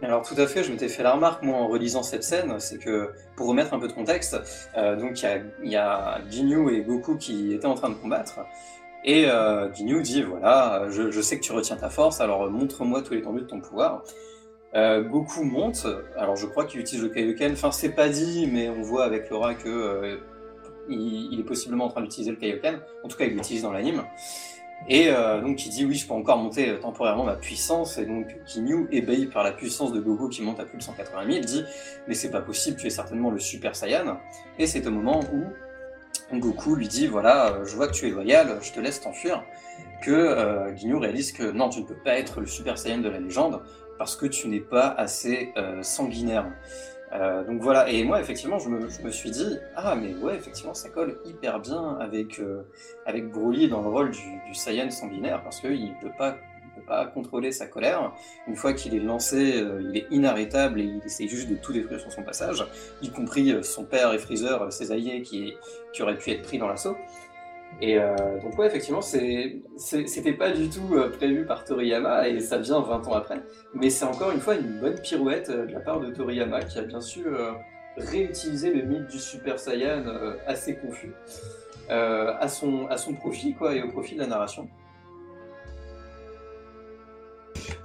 Alors 0.00 0.22
tout 0.22 0.40
à 0.40 0.46
fait, 0.46 0.62
je 0.62 0.70
m'étais 0.70 0.88
fait 0.88 1.02
la 1.02 1.10
remarque 1.10 1.42
moi 1.42 1.58
en 1.58 1.66
relisant 1.66 2.04
cette 2.04 2.22
scène, 2.22 2.54
c'est 2.60 2.78
que 2.78 3.10
pour 3.36 3.48
remettre 3.48 3.74
un 3.74 3.80
peu 3.80 3.88
de 3.88 3.92
contexte, 3.92 4.36
euh, 4.76 4.94
donc 4.94 5.20
il 5.64 5.70
y 5.70 5.76
a, 5.76 6.20
Jinyu 6.30 6.72
et 6.72 6.82
Goku 6.82 7.16
qui 7.16 7.52
étaient 7.52 7.66
en 7.66 7.74
train 7.74 7.88
de 7.88 7.96
combattre, 7.96 8.38
et 9.04 9.26
euh, 9.26 9.68
dit 9.68 10.22
voilà, 10.22 10.86
je, 10.90 11.20
sais 11.20 11.38
que 11.38 11.44
tu 11.44 11.52
retiens 11.52 11.76
ta 11.76 11.90
force, 11.90 12.20
alors 12.20 12.50
montre-moi 12.50 13.02
tous 13.02 13.12
les 13.12 13.18
l'étendue 13.18 13.42
de 13.42 13.46
ton 13.46 13.60
pouvoir. 13.60 14.02
Euh, 14.74 15.02
Goku 15.02 15.44
monte, 15.44 15.86
alors 16.16 16.36
je 16.36 16.46
crois 16.46 16.66
qu'il 16.66 16.80
utilise 16.80 17.02
le 17.02 17.08
Kaioken, 17.08 17.52
enfin 17.52 17.70
c'est 17.72 17.94
pas 17.94 18.08
dit, 18.08 18.48
mais 18.52 18.68
on 18.68 18.82
voit 18.82 19.04
avec 19.04 19.30
Laura 19.30 19.54
que 19.54 19.68
euh, 19.68 20.16
il, 20.90 21.40
est 21.40 21.44
possiblement 21.44 21.86
en 21.86 21.88
train 21.88 22.02
d'utiliser 22.02 22.32
le 22.32 22.36
Kaioken, 22.36 22.80
en 23.02 23.08
tout 23.08 23.16
cas 23.16 23.24
il 23.24 23.34
l'utilise 23.34 23.62
dans 23.62 23.72
l'anime. 23.72 24.04
Et 24.88 25.08
euh, 25.08 25.40
donc 25.40 25.66
il 25.66 25.70
dit 25.70 25.84
oui, 25.84 25.94
je 25.94 26.06
peux 26.06 26.14
encore 26.14 26.36
monter 26.36 26.68
euh, 26.70 26.78
temporairement 26.78 27.24
ma 27.24 27.34
puissance, 27.34 27.98
et 27.98 28.06
donc 28.06 28.36
Kinyu, 28.46 28.86
ébahi 28.92 29.26
par 29.26 29.42
la 29.42 29.52
puissance 29.52 29.92
de 29.92 30.00
Goku 30.00 30.28
qui 30.28 30.42
monte 30.42 30.60
à 30.60 30.64
plus 30.64 30.78
de 30.78 30.82
180 30.82 31.32
000, 31.32 31.44
dit 31.44 31.64
mais 32.06 32.14
c'est 32.14 32.30
pas 32.30 32.42
possible, 32.42 32.76
tu 32.76 32.86
es 32.86 32.90
certainement 32.90 33.30
le 33.30 33.38
Super 33.38 33.74
Saiyan. 33.74 34.18
Et 34.58 34.66
c'est 34.66 34.86
au 34.86 34.90
moment 34.90 35.20
où 35.32 35.44
Goku 36.32 36.74
lui 36.74 36.88
dit 36.88 37.06
voilà, 37.06 37.52
euh, 37.52 37.64
je 37.64 37.74
vois 37.74 37.88
que 37.88 37.92
tu 37.92 38.06
es 38.06 38.10
loyal, 38.10 38.58
je 38.62 38.72
te 38.72 38.80
laisse 38.80 39.00
t'enfuir. 39.00 39.44
Que 40.02 40.10
euh, 40.10 40.98
réalise 40.98 41.32
que 41.32 41.50
non, 41.50 41.68
tu 41.68 41.80
ne 41.80 41.86
peux 41.86 41.96
pas 41.96 42.18
être 42.18 42.40
le 42.40 42.46
Super 42.46 42.78
Saiyan 42.78 42.98
de 42.98 43.08
la 43.08 43.18
légende 43.18 43.62
parce 43.98 44.14
que 44.14 44.26
tu 44.26 44.48
n'es 44.48 44.60
pas 44.60 44.88
assez 44.88 45.52
euh, 45.56 45.82
sanguinaire. 45.82 46.52
Euh, 47.12 47.42
donc 47.44 47.62
voilà, 47.62 47.88
et 47.88 48.04
moi 48.04 48.20
effectivement 48.20 48.58
je 48.58 48.68
me, 48.68 49.10
suis 49.10 49.30
dit, 49.30 49.58
ah 49.74 49.94
mais 49.94 50.14
ouais 50.16 50.36
effectivement 50.36 50.74
ça 50.74 50.90
colle 50.90 51.18
hyper 51.24 51.58
bien 51.58 51.96
avec, 52.00 52.38
avec 53.06 53.30
Broly 53.30 53.68
dans 53.68 53.80
le 53.80 53.88
rôle 53.88 54.10
du, 54.10 54.20
du 54.46 54.54
Saiyan 54.54 54.90
sanguinaire 54.90 55.42
parce 55.42 55.60
qu'il 55.60 55.88
ne 55.88 56.00
peut 56.02 56.12
pas 56.18 56.36
pas 56.88 57.06
contrôler 57.06 57.52
sa 57.52 57.66
colère. 57.66 58.12
Une 58.46 58.56
fois 58.56 58.72
qu'il 58.72 58.94
est 58.94 59.00
lancé, 59.00 59.60
euh, 59.62 59.82
il 59.88 59.96
est 59.96 60.06
inarrêtable 60.10 60.80
et 60.80 60.84
il 60.84 61.00
essaie 61.04 61.28
juste 61.28 61.48
de 61.48 61.54
tout 61.54 61.72
détruire 61.72 62.00
sur 62.00 62.10
son 62.10 62.22
passage, 62.22 62.64
y 63.02 63.10
compris 63.10 63.52
euh, 63.52 63.62
son 63.62 63.84
père 63.84 64.12
et 64.12 64.18
Freezer, 64.18 64.62
euh, 64.62 64.70
ses 64.70 64.90
alliés 64.90 65.22
qui, 65.22 65.54
qui 65.92 66.02
auraient 66.02 66.16
pu 66.16 66.30
être 66.30 66.42
pris 66.42 66.58
dans 66.58 66.68
l'assaut. 66.68 66.96
Et 67.82 67.98
donc 68.42 68.58
ouais, 68.58 68.66
effectivement, 68.66 69.02
c'était 69.02 70.32
pas 70.32 70.50
du 70.50 70.70
tout 70.70 70.96
prévu 71.18 71.44
par 71.44 71.64
Toriyama 71.64 72.26
et 72.26 72.40
ça 72.40 72.56
vient 72.56 72.80
20 72.80 73.06
ans 73.06 73.12
après. 73.12 73.42
Mais 73.74 73.90
c'est 73.90 74.06
encore 74.06 74.30
une 74.30 74.40
fois 74.40 74.54
une 74.54 74.80
bonne 74.80 74.98
pirouette 74.98 75.50
de 75.50 75.70
la 75.70 75.80
part 75.80 76.00
de 76.00 76.10
Toriyama 76.10 76.62
qui 76.62 76.78
a 76.78 76.82
bien 76.82 77.02
su 77.02 77.26
réutiliser 77.98 78.72
le 78.72 78.84
mythe 78.84 79.08
du 79.08 79.18
Super 79.18 79.58
Saiyan 79.58 80.02
assez 80.46 80.76
confus 80.76 81.12
à, 81.90 82.48
son, 82.48 82.86
à 82.86 82.96
son 82.96 83.12
profit 83.12 83.52
quoi, 83.52 83.74
et 83.74 83.82
au 83.82 83.88
profit 83.88 84.14
de 84.14 84.20
la 84.20 84.28
narration. 84.28 84.66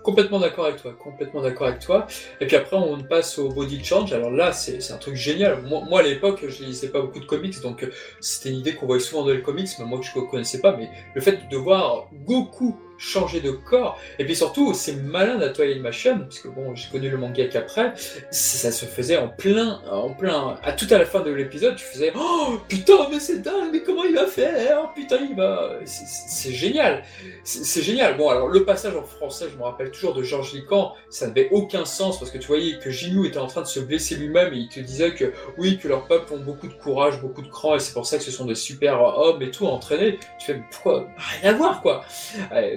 Complètement 0.04 0.40
d'accord 0.40 0.66
avec 0.66 0.82
toi, 0.82 0.94
complètement 0.94 1.42
d'accord 1.42 1.68
avec 1.68 1.80
toi. 1.80 2.08
Et 2.42 2.46
puis 2.46 2.56
après, 2.56 2.76
on 2.76 3.02
passe 3.04 3.40
au 3.40 3.50
body 3.50 3.84
change. 3.84 4.12
Alors 4.14 4.32
là, 4.32 4.52
c'est 4.52 4.92
un 4.92 4.98
truc 4.98 5.16
génial. 5.16 5.62
Moi, 5.64 6.00
à 6.00 6.04
l'époque, 6.04 6.44
je 6.48 6.64
lisais 6.64 6.90
pas 6.90 7.02
beaucoup 7.02 7.20
de 7.20 7.26
comics, 7.26 7.60
donc 7.62 7.84
euh, 7.84 7.92
c'était 8.20 8.50
une 8.50 8.58
idée 8.58 8.76
qu'on 8.76 8.86
voyait 8.86 9.02
souvent 9.02 9.24
dans 9.24 9.32
les 9.32 9.42
comics, 9.42 9.70
mais 9.80 9.86
moi 9.86 10.00
que 10.00 10.06
je 10.06 10.12
ne 10.20 10.26
connaissais 10.26 10.60
pas. 10.60 10.76
Mais 10.76 10.90
le 11.16 11.22
fait 11.22 11.48
de 11.50 11.58
voir 11.58 12.10
Goku 12.26 12.76
changer 12.98 13.42
de 13.42 13.52
corps. 13.52 14.00
Et 14.20 14.26
puis 14.26 14.36
surtout, 14.36 14.74
c'est 14.74 14.96
malin 14.96 15.38
d'Atoy 15.38 15.80
Machine, 15.80 16.20
parce 16.22 16.40
que 16.40 16.48
bon, 16.48 16.76
j'ai 16.76 16.90
connu 16.90 17.10
le 17.10 17.18
manga 17.18 17.46
qu'après, 17.48 17.94
ça 18.32 18.72
se 18.72 18.86
faisait 18.86 19.18
en 19.18 19.28
plein, 19.28 19.82
en 19.90 20.10
plein, 20.10 20.58
à 20.64 20.72
tout 20.72 20.88
à 20.90 20.98
la 20.98 21.06
fin 21.06 21.22
de 21.22 21.32
l'épisode, 21.32 21.76
tu 21.76 21.86
faisais 21.86 22.12
Oh 22.16 22.60
putain, 22.68 23.10
mais 23.10 23.20
c'est 23.20 23.40
dingue, 23.40 23.70
mais 23.72 23.82
comment 23.82 24.04
il 24.04 24.16
va 24.16 24.28
faire? 24.28 24.94
Putain, 24.94 25.18
il 25.30 25.36
va. 25.36 25.80
C'est 25.86 26.54
génial, 26.54 27.04
c'est 27.44 27.82
génial. 27.82 28.18
Bon, 28.18 28.30
alors 28.30 28.48
le 28.48 28.64
passage 28.64 28.96
en 28.96 29.04
français, 29.04 29.48
je 29.52 29.58
me 29.58 29.64
rappelle 29.64 29.92
toujours 29.92 30.14
de 30.14 30.24
Georges 30.24 30.54
Lican, 30.54 30.94
ça 31.10 31.28
n'avait 31.28 31.50
aucun 31.52 31.86
sens 31.86 32.20
parce 32.20 32.32
que 32.32 32.38
tu 32.38 32.48
voyais 32.48 32.80
que 32.80 32.90
Ginou 32.90 33.26
était 33.26 33.40
en 33.40 33.48
train 33.48 33.62
de 33.62 33.68
se 33.68 33.80
blesser 33.80 34.16
lui-même 34.16 34.54
et 34.54 34.58
il 34.58 34.70
te 34.70 34.80
disait 34.80 35.14
que 35.14 35.34
oui, 35.58 35.78
que 35.78 35.88
leurs 35.88 36.08
peuples 36.08 36.34
ont 36.34 36.40
beaucoup 36.40 36.68
de 36.68 36.74
courage, 36.74 37.22
beaucoup 37.22 37.42
de 37.42 37.48
cran 37.48 37.76
et 37.76 37.80
c'est 37.80 37.94
pour 37.94 38.06
ça 38.06 38.18
que 38.18 38.24
ce 38.24 38.32
sont 38.32 38.46
des 38.46 38.56
super 38.56 39.02
hommes 39.02 39.42
et 39.42 39.52
tout 39.52 39.66
entraînés. 39.66 40.20
Tu 40.40 40.46
fais 40.48 40.62
pourquoi? 40.72 41.08
Rien 41.42 41.54
à 41.54 41.58
voir 41.58 41.82
quoi 41.82 42.06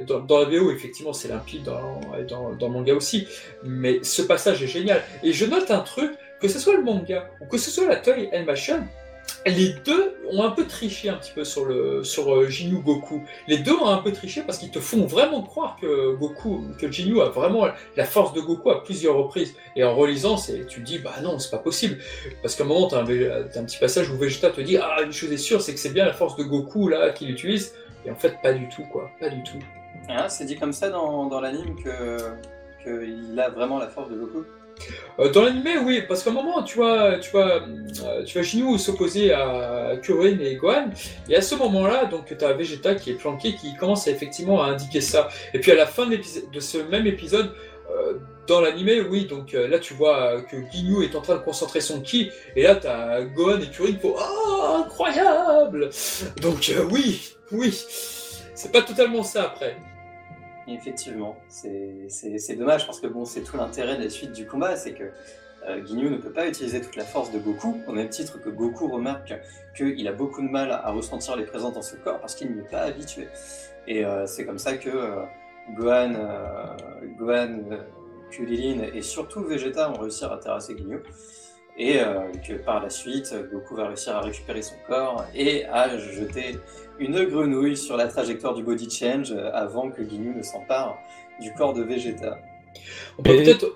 dans, 0.06 0.15
la 0.16 0.44
VO, 0.44 0.70
effectivement, 0.70 1.12
c'est 1.12 1.28
limpide 1.28 1.64
dans, 1.64 2.00
dans, 2.28 2.52
dans, 2.52 2.68
le 2.68 2.72
manga 2.72 2.94
aussi. 2.94 3.26
Mais 3.64 4.02
ce 4.02 4.22
passage 4.22 4.62
est 4.62 4.68
génial. 4.68 5.02
Et 5.22 5.32
je 5.32 5.46
note 5.46 5.70
un 5.70 5.80
truc, 5.80 6.12
que 6.40 6.48
ce 6.48 6.58
soit 6.58 6.76
le 6.76 6.82
manga 6.82 7.30
ou 7.40 7.46
que 7.46 7.58
ce 7.58 7.70
soit 7.70 7.86
la 7.86 7.96
Toy 7.96 8.28
Animation, 8.32 8.82
les 9.46 9.74
deux 9.84 10.16
ont 10.30 10.42
un 10.42 10.50
peu 10.50 10.66
triché 10.66 11.08
un 11.08 11.14
petit 11.14 11.32
peu 11.32 11.44
sur 11.44 11.64
le 11.64 12.02
sur 12.02 12.34
euh, 12.34 12.48
Goku. 12.84 13.22
Les 13.46 13.58
deux 13.58 13.74
ont 13.74 13.86
un 13.86 13.98
peu 13.98 14.12
triché 14.12 14.42
parce 14.42 14.58
qu'ils 14.58 14.70
te 14.70 14.80
font 14.80 15.06
vraiment 15.06 15.42
croire 15.42 15.76
que 15.80 16.14
Goku, 16.14 16.64
que 16.78 16.90
Jinyu 16.90 17.20
a 17.20 17.28
vraiment 17.28 17.68
la 17.96 18.04
force 18.04 18.32
de 18.32 18.40
Goku 18.40 18.70
à 18.70 18.82
plusieurs 18.82 19.16
reprises. 19.16 19.54
Et 19.76 19.84
en 19.84 19.94
relisant, 19.94 20.36
c'est 20.36 20.66
tu 20.66 20.80
te 20.80 20.86
dis 20.86 20.98
bah 20.98 21.14
non, 21.22 21.38
c'est 21.38 21.50
pas 21.50 21.58
possible. 21.58 21.98
Parce 22.42 22.56
qu'à 22.56 22.64
un 22.64 22.66
moment, 22.66 22.88
t'as 22.88 22.98
as 22.98 23.02
un 23.02 23.64
petit 23.64 23.78
passage 23.78 24.10
où 24.10 24.16
Vegeta 24.16 24.50
te 24.50 24.60
dit 24.60 24.78
ah 24.78 25.02
une 25.04 25.12
chose 25.12 25.32
est 25.32 25.36
sûre, 25.36 25.60
c'est 25.62 25.74
que 25.74 25.80
c'est 25.80 25.92
bien 25.92 26.06
la 26.06 26.12
force 26.12 26.36
de 26.36 26.42
Goku 26.42 26.88
là 26.88 27.10
qu'il 27.10 27.30
utilise. 27.30 27.74
Et 28.04 28.10
en 28.10 28.16
fait, 28.16 28.40
pas 28.42 28.52
du 28.52 28.68
tout 28.68 28.84
quoi, 28.90 29.10
pas 29.20 29.28
du 29.28 29.42
tout. 29.42 29.58
Ah, 30.08 30.28
c'est 30.28 30.44
dit 30.44 30.56
comme 30.56 30.72
ça 30.72 30.88
dans, 30.90 31.26
dans 31.26 31.40
l'anime 31.40 31.76
que 31.82 32.18
qu'il 32.82 33.38
a 33.40 33.48
vraiment 33.50 33.78
la 33.78 33.88
force 33.88 34.10
de 34.10 34.16
Goku 34.16 34.44
euh, 35.18 35.30
dans 35.30 35.42
l'anime, 35.42 35.86
oui, 35.86 36.02
parce 36.06 36.22
qu'à 36.22 36.28
un 36.28 36.34
moment, 36.34 36.62
tu 36.62 36.76
vois, 36.76 37.18
tu 37.18 37.30
vois, 37.30 37.62
euh, 37.62 38.24
tu 38.24 38.34
vois 38.34 38.42
Shinju 38.42 38.78
s'opposer 38.78 39.32
à 39.32 39.96
Kurin 40.02 40.38
et 40.38 40.56
Gohan, 40.56 40.90
et 41.30 41.36
à 41.36 41.40
ce 41.40 41.54
moment-là, 41.54 42.04
donc, 42.04 42.26
tu 42.38 42.44
as 42.44 42.52
Vegeta 42.52 42.94
qui 42.94 43.12
est 43.12 43.14
planqué, 43.14 43.54
qui 43.54 43.74
commence 43.76 44.06
effectivement 44.06 44.62
à 44.62 44.66
indiquer 44.66 45.00
ça. 45.00 45.28
Et 45.54 45.60
puis 45.60 45.72
à 45.72 45.76
la 45.76 45.86
fin 45.86 46.04
de, 46.06 46.18
de 46.52 46.60
ce 46.60 46.78
même 46.78 47.06
épisode, 47.06 47.50
Euh, 47.88 48.14
dans 48.48 48.60
l'animé, 48.60 49.00
oui, 49.00 49.26
donc 49.26 49.52
là 49.52 49.78
tu 49.78 49.94
vois 49.94 50.42
que 50.42 50.56
Ginyu 50.72 51.04
est 51.04 51.14
en 51.14 51.20
train 51.20 51.36
de 51.36 51.44
concentrer 51.44 51.80
son 51.80 52.00
ki, 52.00 52.30
et 52.56 52.64
là 52.64 52.74
t'as 52.74 53.22
Gohan 53.22 53.60
et 53.60 53.70
Kuririn 53.70 53.92
qui 53.94 54.00
font 54.00 54.16
Oh, 54.18 54.82
incroyable 54.84 55.90
Donc 56.42 56.72
oui, 56.90 57.06
oui, 57.52 57.70
c'est 58.54 58.72
pas 58.72 58.82
totalement 58.82 59.22
ça 59.22 59.44
après. 59.44 59.76
Effectivement, 60.68 61.36
c'est 61.48 62.56
dommage 62.56 62.86
parce 62.86 63.00
que 63.00 63.06
bon, 63.06 63.24
c'est 63.24 63.42
tout 63.42 63.56
l'intérêt 63.56 63.96
de 63.96 64.04
la 64.04 64.10
suite 64.10 64.32
du 64.32 64.46
combat, 64.46 64.76
c'est 64.76 64.94
que 64.94 65.04
euh, 65.68 65.80
ne 65.80 66.16
peut 66.16 66.32
pas 66.32 66.46
utiliser 66.48 66.80
toute 66.80 66.96
la 66.96 67.04
force 67.04 67.32
de 67.32 67.38
Goku, 67.38 67.80
au 67.86 67.92
même 67.92 68.08
titre 68.08 68.40
que 68.40 68.48
Goku 68.48 68.88
remarque 68.88 69.34
qu'il 69.76 70.06
a 70.06 70.12
beaucoup 70.12 70.42
de 70.42 70.48
mal 70.48 70.70
à 70.70 70.90
ressentir 70.90 71.36
les 71.36 71.44
présences 71.44 71.74
dans 71.74 71.82
ce 71.82 71.96
corps 71.96 72.20
parce 72.20 72.34
qu'il 72.34 72.52
n'y 72.52 72.60
est 72.60 72.70
pas 72.70 72.82
habitué. 72.82 73.28
Et 73.86 74.04
euh, 74.04 74.26
c'est 74.26 74.44
comme 74.44 74.58
ça 74.58 74.76
que 74.76 74.90
euh, 74.90 75.22
Gohan, 75.74 76.12
Gohan 77.16 77.60
Kulilin 78.30 78.82
et 78.94 79.02
surtout 79.02 79.42
Vegeta 79.42 79.90
ont 79.90 79.98
réussi 80.00 80.24
à 80.24 80.36
terrasser 80.36 80.76
Ginyu. 80.76 81.02
Et 81.78 81.98
que 82.46 82.54
par 82.54 82.82
la 82.82 82.88
suite, 82.88 83.34
Goku 83.52 83.76
va 83.76 83.88
réussir 83.88 84.16
à 84.16 84.22
récupérer 84.22 84.62
son 84.62 84.76
corps 84.86 85.26
et 85.34 85.66
à 85.66 85.98
jeter 85.98 86.58
une 86.98 87.22
grenouille 87.24 87.76
sur 87.76 87.98
la 87.98 88.08
trajectoire 88.08 88.54
du 88.54 88.62
body 88.62 88.88
change 88.90 89.32
avant 89.52 89.90
que 89.90 90.02
Ginyu 90.02 90.34
ne 90.34 90.42
s'empare 90.42 90.96
du 91.40 91.52
corps 91.52 91.74
de 91.74 91.82
Vegeta. 91.82 92.38
On 93.18 93.22
peut 93.22 93.36
peut-être. 93.36 93.66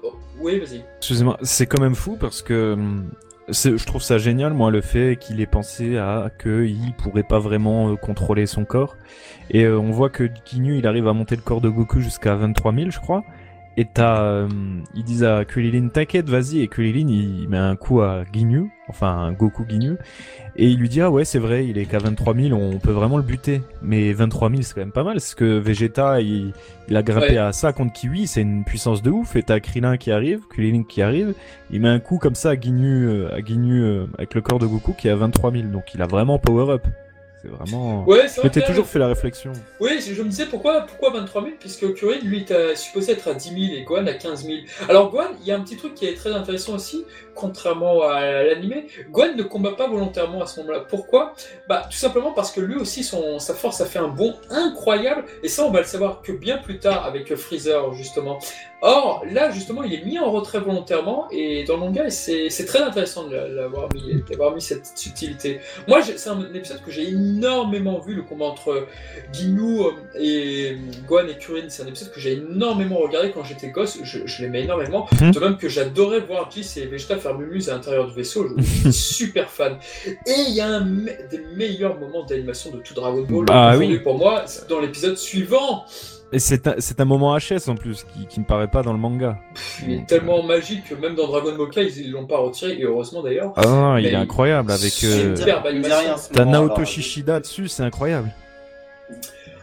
Oui, 0.41 0.59
vas-y. 0.59 0.83
Excusez-moi, 0.99 1.39
c'est 1.43 1.67
quand 1.67 1.81
même 1.81 1.95
fou 1.95 2.17
parce 2.19 2.43
que 2.43 2.73
hum, 2.73 3.11
je 3.49 3.85
trouve 3.85 4.03
ça 4.03 4.19
génial, 4.19 4.53
moi, 4.53 4.71
le 4.71 4.81
fait 4.81 5.17
qu'il 5.19 5.41
ait 5.41 5.47
pensé 5.47 5.97
à 5.99 6.31
qu'il 6.41 6.95
pourrait 6.97 7.23
pas 7.23 7.39
vraiment 7.39 7.93
euh, 7.93 7.97
contrôler 7.97 8.47
son 8.47 8.65
corps. 8.65 8.97
Et 9.51 9.65
euh, 9.65 9.79
on 9.79 9.91
voit 9.91 10.11
que 10.11 10.29
Ginyu, 10.45 10.79
il 10.79 10.87
arrive 10.87 11.09
à 11.09 11.13
monter 11.13 11.37
le 11.37 11.43
corps 11.43 11.61
de 11.61 11.69
Goku 11.69 12.01
jusqu'à 12.01 12.35
23 12.37 12.73
000, 12.73 12.91
je 12.91 13.01
crois. 13.01 13.25
Et 13.81 13.87
t'as, 13.87 14.21
euh, 14.21 14.49
ils 14.95 15.05
disent 15.05 15.25
à 15.25 15.47
Kulilin, 15.47 15.89
t'inquiète, 15.89 16.29
vas-y. 16.29 16.61
Et 16.61 16.69
Kulilin, 16.69 17.09
il 17.09 17.49
met 17.49 17.57
un 17.57 17.77
coup 17.77 18.03
à 18.03 18.25
Ginyu, 18.31 18.71
enfin 18.91 19.33
Goku 19.33 19.65
Ginyu, 19.67 19.97
et 20.55 20.69
il 20.69 20.77
lui 20.77 20.91
dit 20.91 21.01
ah 21.01 21.11
ouais 21.11 21.25
c'est 21.25 21.39
vrai, 21.39 21.67
il 21.67 21.79
est 21.79 21.87
qu'à 21.87 21.97
23 21.97 22.35
000, 22.35 22.61
on 22.61 22.79
peut 22.79 22.91
vraiment 22.91 23.17
le 23.17 23.23
buter. 23.23 23.63
Mais 23.81 24.13
23 24.13 24.51
000 24.51 24.61
c'est 24.61 24.75
quand 24.75 24.83
même 24.83 24.93
pas 24.93 25.03
mal, 25.03 25.15
parce 25.15 25.35
que 25.35 25.59
Vegeta 25.59 26.21
il, 26.21 26.53
a 26.95 27.03
grimpé 27.03 27.39
à 27.39 27.53
ça 27.53 27.73
contre 27.73 27.95
Kiwi, 27.95 28.27
c'est 28.27 28.43
une 28.43 28.65
puissance 28.65 29.01
de 29.01 29.09
ouf. 29.11 29.35
Et 29.35 29.43
t'as 29.43 29.61
Krillin 29.61 29.97
qui 29.97 30.13
arrive, 30.13 30.41
Kulilin 30.51 30.83
qui 30.83 31.01
arrive, 31.01 31.33
il 31.71 31.81
met 31.81 31.89
un 31.89 32.01
coup 32.01 32.19
comme 32.19 32.35
ça 32.35 32.51
à 32.51 32.61
Ginyu, 32.61 33.09
euh, 33.09 33.35
à 33.35 33.43
Ginyu 33.43 33.83
euh, 33.83 34.05
avec 34.19 34.35
le 34.35 34.43
corps 34.43 34.59
de 34.59 34.67
Goku 34.67 34.93
qui 34.93 35.09
est 35.09 35.11
à 35.11 35.17
23 35.17 35.53
000, 35.53 35.65
donc 35.69 35.95
il 35.95 36.03
a 36.03 36.07
vraiment 36.07 36.39
power 36.39 36.71
up. 36.71 36.87
C'est 37.41 37.49
vraiment. 37.49 38.05
Ouais, 38.05 38.29
c'est 38.29 38.47
vrai. 38.47 38.67
toujours 38.67 38.87
fait 38.87 38.99
la 38.99 39.07
réflexion. 39.07 39.53
Oui, 39.81 40.01
je 40.01 40.23
me 40.23 40.29
disais 40.29 40.47
pourquoi, 40.47 40.83
pourquoi 40.83 41.11
23 41.11 41.43
000 41.43 41.55
Puisque 41.59 41.95
Curry, 41.95 42.21
lui, 42.21 42.45
est 42.49 42.77
supposé 42.77 43.13
être 43.13 43.29
à 43.29 43.35
10 43.35 43.49
000 43.49 43.81
et 43.81 43.83
Gohan 43.83 44.07
à 44.07 44.13
15 44.13 44.45
000. 44.45 44.59
Alors, 44.89 45.11
Gohan, 45.11 45.29
il 45.41 45.47
y 45.47 45.53
a 45.53 45.57
un 45.57 45.61
petit 45.61 45.77
truc 45.77 45.95
qui 45.95 46.07
est 46.07 46.15
très 46.15 46.33
intéressant 46.33 46.75
aussi, 46.75 47.05
contrairement 47.35 48.03
à 48.03 48.43
l'animé. 48.43 48.89
Gohan 49.11 49.35
ne 49.37 49.43
combat 49.43 49.73
pas 49.73 49.89
volontairement 49.89 50.43
à 50.43 50.47
ce 50.47 50.61
moment-là. 50.61 50.81
Pourquoi? 50.81 51.33
Bah, 51.67 51.87
tout 51.91 51.97
simplement 51.97 52.33
parce 52.33 52.53
que 52.53 52.61
lui 52.61 52.77
aussi, 52.77 53.03
son, 53.03 53.39
sa 53.39 53.55
force 53.55 53.81
a 53.81 53.87
fait 53.87 53.99
un 53.99 54.09
bond 54.09 54.35
incroyable. 54.51 55.25
Et 55.43 55.49
ça, 55.49 55.65
on 55.65 55.71
va 55.71 55.81
le 55.81 55.87
savoir 55.87 56.21
que 56.21 56.33
bien 56.33 56.59
plus 56.59 56.79
tard 56.79 57.07
avec 57.07 57.35
Freezer, 57.37 57.95
justement. 57.95 58.39
Or, 58.83 59.25
là, 59.31 59.51
justement, 59.51 59.83
il 59.83 59.93
est 59.93 60.05
mis 60.05 60.19
en 60.19 60.31
retrait 60.31 60.61
volontairement, 60.61 61.29
et 61.31 61.65
dans 61.65 61.75
le 61.75 61.81
manga, 61.81 62.09
c'est 62.11 62.65
très 62.67 62.81
intéressant 62.81 63.29
d'avoir 63.29 63.89
mis, 63.95 64.15
mis 64.15 64.61
cette 64.63 64.91
subtilité. 64.95 65.61
Moi, 65.87 66.01
c'est 66.03 66.31
un 66.31 66.41
épisode 66.55 66.83
que 66.83 66.91
j'ai 66.91 67.09
énormément 67.09 67.99
vu, 67.99 68.15
le 68.15 68.23
combat 68.23 68.47
entre 68.47 68.87
Ginyu 69.33 69.81
euh, 69.81 69.91
et 70.19 70.79
Gohan 71.07 71.27
et 71.29 71.37
Kuririn. 71.37 71.69
C'est 71.69 71.83
un 71.83 71.87
épisode 71.87 72.11
que 72.13 72.21
j'ai 72.21 72.33
énormément 72.33 72.99
regardé 72.99 73.33
quand 73.33 73.45
j'étais 73.45 73.69
gosse, 73.69 73.99
je, 74.03 74.43
l'aimais 74.43 74.63
énormément. 74.63 75.07
Hmm. 75.21 75.31
De 75.31 75.41
même 75.41 75.57
que 75.57 75.69
j'adorais 75.69 76.21
voir 76.21 76.51
Jis 76.51 76.81
et 76.81 76.87
Vegeta 76.87 77.19
faire 77.19 77.37
mumuse 77.37 77.69
à 77.69 77.75
l'intérieur 77.75 78.07
du 78.07 78.15
vaisseau, 78.15 78.49
je 78.57 78.63
suis 78.63 78.93
super 79.21 79.51
fan. 79.51 79.77
Et 80.07 80.41
il 80.49 80.55
y 80.55 80.61
a 80.61 80.69
un 80.69 80.81
des 80.81 81.41
meilleurs 81.55 81.99
moments 81.99 82.25
d'animation 82.25 82.71
de 82.71 82.79
tout 82.79 82.95
Dragon 82.95 83.23
Ball, 83.29 83.47
ah, 83.51 83.77
pour 84.03 84.17
moi, 84.17 84.45
dans 84.69 84.81
l'épisode 84.81 85.17
suivant. 85.17 85.85
Et 86.33 86.39
c'est 86.39 86.69
un, 86.69 86.77
un, 86.99 87.05
moment 87.05 87.37
HS 87.37 87.69
en 87.69 87.75
plus, 87.75 88.05
qui, 88.05 88.27
qui 88.27 88.39
me 88.39 88.45
paraît 88.45 88.69
pas 88.69 88.83
dans 88.83 88.93
le 88.93 88.99
manga. 89.01 89.39
il 89.85 89.95
est 89.95 90.07
tellement 90.07 90.45
magique 90.45 90.85
que 90.89 90.95
même 90.95 91.17
dans 91.17 91.27
Dragon 91.27 91.57
Ball 91.57 91.71
K, 91.71 91.79
ils 91.97 92.13
l'ont 92.13 92.27
pas 92.27 92.39
retiré, 92.39 92.75
et 92.75 92.85
heureusement 92.85 93.23
d'ailleurs. 93.23 93.53
Ah 93.57 93.67
non, 93.67 93.97
il 93.97 94.07
est 94.07 94.15
incroyable 94.15 94.71
avec. 94.71 94.93
Euh, 95.03 95.35
T'as 96.33 96.45
Naoto 96.45 96.85
Shishida 96.85 97.41
dessus, 97.41 97.67
c'est 97.67 97.83
incroyable. 97.83 98.31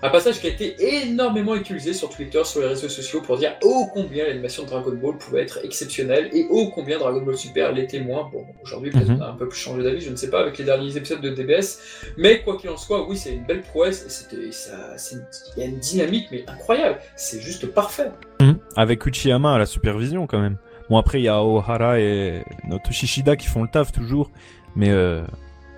Un 0.03 0.09
passage 0.09 0.39
qui 0.39 0.47
a 0.47 0.49
été 0.51 0.75
énormément 1.05 1.55
utilisé 1.55 1.91
sur 1.93 2.09
Twitter, 2.09 2.43
sur 2.43 2.61
les 2.61 2.67
réseaux 2.67 2.89
sociaux, 2.89 3.21
pour 3.21 3.37
dire 3.37 3.55
ô 3.63 3.87
combien 3.91 4.25
l'animation 4.25 4.63
de 4.63 4.69
Dragon 4.69 4.93
Ball 4.93 5.17
pouvait 5.17 5.41
être 5.41 5.59
exceptionnelle 5.63 6.29
et 6.33 6.45
ô 6.49 6.69
combien 6.69 6.99
Dragon 6.99 7.21
Ball 7.21 7.35
Super 7.35 7.71
l'était 7.71 7.99
moins. 7.99 8.29
Bon, 8.31 8.45
aujourd'hui, 8.61 8.91
peut-être 8.91 9.09
mhm. 9.09 9.17
on 9.19 9.23
a 9.23 9.29
un 9.29 9.33
peu 9.33 9.49
plus 9.49 9.59
changé 9.59 9.81
d'avis, 9.81 10.01
je 10.01 10.11
ne 10.11 10.15
sais 10.15 10.29
pas, 10.29 10.41
avec 10.41 10.57
les 10.59 10.65
derniers 10.65 10.95
épisodes 10.95 11.21
de 11.21 11.29
DBS. 11.29 11.79
Mais 12.15 12.41
quoi 12.43 12.57
qu'il 12.57 12.69
en 12.69 12.77
soit, 12.77 13.07
oui, 13.07 13.17
c'est 13.17 13.33
une 13.33 13.43
belle 13.43 13.63
prouesse. 13.63 14.05
C'était, 14.07 14.37
il 14.37 15.61
y 15.61 15.65
a 15.65 15.65
une 15.65 15.79
dynamique, 15.79 16.27
mais 16.31 16.43
incroyable. 16.47 16.99
C'est 17.15 17.41
juste 17.41 17.65
parfait. 17.65 18.11
Mhm. 18.39 18.59
Avec 18.75 19.03
Uchiyama 19.05 19.55
à 19.55 19.57
la 19.57 19.65
supervision, 19.65 20.27
quand 20.27 20.39
même. 20.39 20.57
Bon, 20.89 20.97
après, 20.97 21.19
il 21.19 21.23
y 21.23 21.27
a 21.27 21.43
Ohara 21.43 21.99
et 21.99 22.43
Notoshishida 22.65 23.35
qui 23.35 23.47
font 23.47 23.63
le 23.63 23.69
taf 23.69 23.91
toujours. 23.91 24.31
Mais 24.75 24.89
euh, 24.89 25.23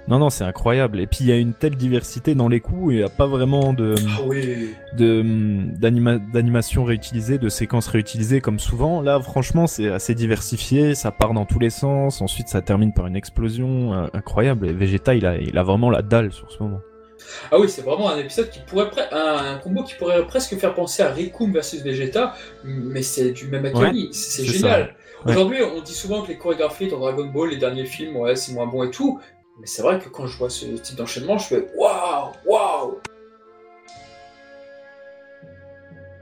non, 0.10 0.18
non, 0.18 0.32
c'est 0.32 0.44
incroyable. 0.44 1.00
Et 1.00 1.06
puis 1.06 1.20
il 1.22 1.28
y 1.28 1.32
a 1.32 1.38
une 1.38 1.54
telle 1.54 1.76
diversité 1.76 2.34
dans 2.34 2.48
les 2.48 2.62
coups, 2.62 2.94
il 2.94 2.98
n'y 2.98 3.04
a 3.04 3.10
pas 3.10 3.28
vraiment 3.28 3.74
de 3.74 3.94
ah 3.96 4.24
d'animation 6.34 6.84
réutilisée, 6.84 7.38
de 7.38 7.48
séquences 7.48 7.88
réutilisées 7.88 8.42
comme 8.42 8.58
souvent. 8.58 9.02
Là, 9.02 9.20
franchement, 9.20 9.68
c'est 9.68 9.90
assez 9.90 10.16
diversifié, 10.16 10.96
ça 10.96 11.12
part 11.12 11.34
dans 11.34 11.46
tous 11.46 11.60
les 11.60 11.70
sens. 11.70 12.22
Ensuite, 12.22 12.48
ça 12.48 12.62
termine 12.64 12.92
par 12.92 13.06
une 13.06 13.16
explosion 13.16 13.94
euh, 13.94 14.08
incroyable. 14.14 14.68
Et 14.68 14.74
Vegeta, 14.74 15.14
il 15.14 15.28
a, 15.28 15.38
il 15.38 15.56
a 15.56 15.62
vraiment 15.62 15.92
la 15.92 16.02
dalle 16.02 16.32
sur 16.32 16.52
ce 16.52 16.64
moment. 16.64 16.82
Ah 17.52 17.60
oui, 17.60 17.70
c'est 17.70 17.84
vraiment 17.84 18.10
un 18.10 18.18
épisode 18.18 18.50
qui 18.50 18.62
pourrait 18.62 18.90
un, 19.12 19.58
combo 19.58 19.84
qui 19.84 19.94
pourrait 19.94 20.26
presque 20.26 20.58
faire 20.58 20.74
penser 20.74 21.04
à 21.04 21.12
Rikum 21.12 21.52
versus 21.52 21.84
Vegeta, 21.84 22.34
mais 22.64 23.04
c'est 23.04 23.32
du 23.32 23.48
même 23.48 23.66
acabit. 23.66 24.10
c'est 24.12 24.44
génial. 24.44 24.96
Aujourd'hui, 25.26 25.62
on 25.62 25.82
dit 25.82 25.94
souvent 25.94 26.24
que 26.24 26.30
les 26.30 26.38
chorégraphies 26.38 26.88
dans 26.88 26.98
Dragon 26.98 27.26
Ball, 27.26 27.50
les 27.50 27.58
derniers 27.58 27.86
films, 27.86 28.16
ouais, 28.16 28.36
c'est 28.36 28.54
moins 28.54 28.66
bon 28.66 28.84
et 28.84 28.90
tout. 28.90 29.20
Mais 29.60 29.68
c'est 29.68 29.82
vrai 29.82 30.00
que 30.00 30.08
quand 30.08 30.26
je 30.26 30.38
vois 30.38 30.50
ce 30.50 30.66
type 30.66 30.96
d'enchaînement, 30.96 31.38
je 31.38 31.48
fais 31.48 31.68
waouh, 31.76 32.32
waouh. 32.46 33.02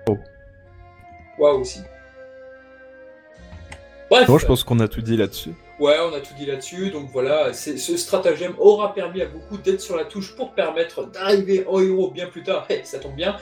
Oh. 0.09 0.17
Waouh 1.37 1.59
aussi. 1.61 1.81
Bref. 4.09 4.27
Bon, 4.27 4.37
je 4.39 4.45
pense 4.47 4.63
qu'on 4.63 4.79
a 4.79 4.87
tout 4.87 5.01
dit 5.01 5.17
là-dessus. 5.17 5.53
Ouais, 5.79 5.95
on 6.01 6.11
a 6.15 6.19
tout 6.21 6.33
dit 6.33 6.47
là-dessus. 6.47 6.89
Donc 6.89 7.09
voilà, 7.11 7.53
ce 7.53 7.97
stratagème 7.97 8.53
aura 8.57 8.95
permis 8.95 9.21
à 9.21 9.27
beaucoup 9.27 9.57
d'être 9.57 9.79
sur 9.79 9.95
la 9.95 10.05
touche 10.05 10.35
pour 10.35 10.53
permettre 10.53 11.05
d'arriver 11.05 11.65
en 11.67 11.79
héros 11.79 12.09
bien 12.09 12.27
plus 12.27 12.43
tard. 12.43 12.65
Hey, 12.77 12.81
ça 12.83 12.99
tombe 12.99 13.15
bien. 13.15 13.37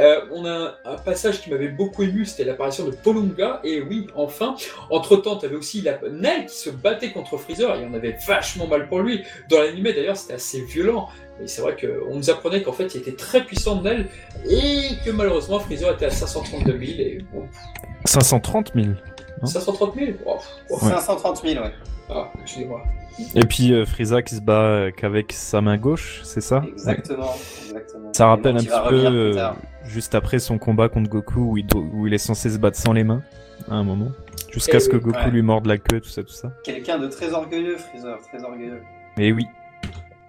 Euh, 0.00 0.20
on 0.32 0.44
a 0.44 0.74
un, 0.84 0.96
passage 0.96 1.40
qui 1.40 1.50
m'avait 1.50 1.68
beaucoup 1.68 2.02
ému, 2.02 2.26
c'était 2.26 2.44
l'apparition 2.44 2.84
de 2.84 2.90
Polunga. 2.90 3.60
Et 3.64 3.80
oui, 3.80 4.06
enfin. 4.14 4.56
Entre-temps, 4.90 5.36
tu 5.36 5.46
avais 5.46 5.56
aussi 5.56 5.80
la 5.80 5.98
Nel 6.10 6.46
qui 6.46 6.56
se 6.56 6.70
battait 6.70 7.10
contre 7.10 7.38
Freezer 7.38 7.74
et 7.76 7.86
on 7.90 7.94
avait 7.94 8.16
vachement 8.26 8.66
mal 8.66 8.88
pour 8.88 9.00
lui. 9.00 9.22
Dans 9.48 9.60
l'animé 9.60 9.92
d'ailleurs, 9.92 10.16
c'était 10.16 10.34
assez 10.34 10.60
violent. 10.62 11.08
Mais 11.40 11.46
c'est 11.46 11.62
vrai 11.62 11.76
qu'on 11.76 12.16
nous 12.16 12.30
apprenait 12.30 12.62
qu'en 12.62 12.72
fait, 12.72 12.94
il 12.94 13.00
était 13.00 13.16
très 13.16 13.44
puissant 13.44 13.80
Nel 13.80 14.08
et 14.48 14.96
que 15.04 15.10
malheureusement, 15.10 15.60
Freezer 15.60 15.92
était 15.92 16.06
à 16.06 16.10
532 16.10 16.72
000 16.72 16.82
et 16.98 17.18
530 18.04 18.72
000 18.74 18.86
530 19.44 19.94
000 19.94 20.12
530 20.68 21.42
000, 21.44 21.64
ouais. 21.64 21.72
Ah, 22.08 22.30
excusez-moi. 22.40 22.82
Et 23.34 23.40
puis 23.40 23.72
euh, 23.72 23.84
Frieza 23.84 24.22
qui 24.22 24.34
se 24.34 24.40
bat 24.40 24.62
euh, 24.62 24.90
qu'avec 24.90 25.32
sa 25.32 25.60
main 25.60 25.76
gauche, 25.78 26.20
c'est 26.22 26.40
ça? 26.40 26.62
Exactement, 26.68 27.34
exactement, 27.64 28.12
Ça 28.12 28.28
rappelle 28.28 28.56
un 28.56 28.60
petit 28.60 28.88
peu 28.88 29.06
euh, 29.06 29.50
juste 29.84 30.14
après 30.14 30.38
son 30.38 30.58
combat 30.58 30.88
contre 30.88 31.08
Goku 31.08 31.40
où 31.40 31.56
il, 31.56 31.66
où 31.74 32.06
il, 32.06 32.14
est 32.14 32.18
censé 32.18 32.50
se 32.50 32.58
battre 32.58 32.76
sans 32.76 32.92
les 32.92 33.04
mains 33.04 33.22
à 33.68 33.74
un 33.74 33.84
moment. 33.84 34.08
Jusqu'à 34.52 34.80
ce 34.80 34.88
que 34.88 34.96
Goku 34.96 35.30
lui 35.30 35.42
morde 35.42 35.66
la 35.66 35.78
queue, 35.78 36.00
tout 36.00 36.08
ça, 36.08 36.22
tout 36.22 36.32
ça. 36.32 36.52
Quelqu'un 36.62 36.98
de 36.98 37.08
très 37.08 37.32
orgueilleux, 37.32 37.76
Freezer, 37.76 38.18
très 38.20 38.42
orgueilleux. 38.42 38.80
Mais 39.18 39.32
oui. 39.32 39.46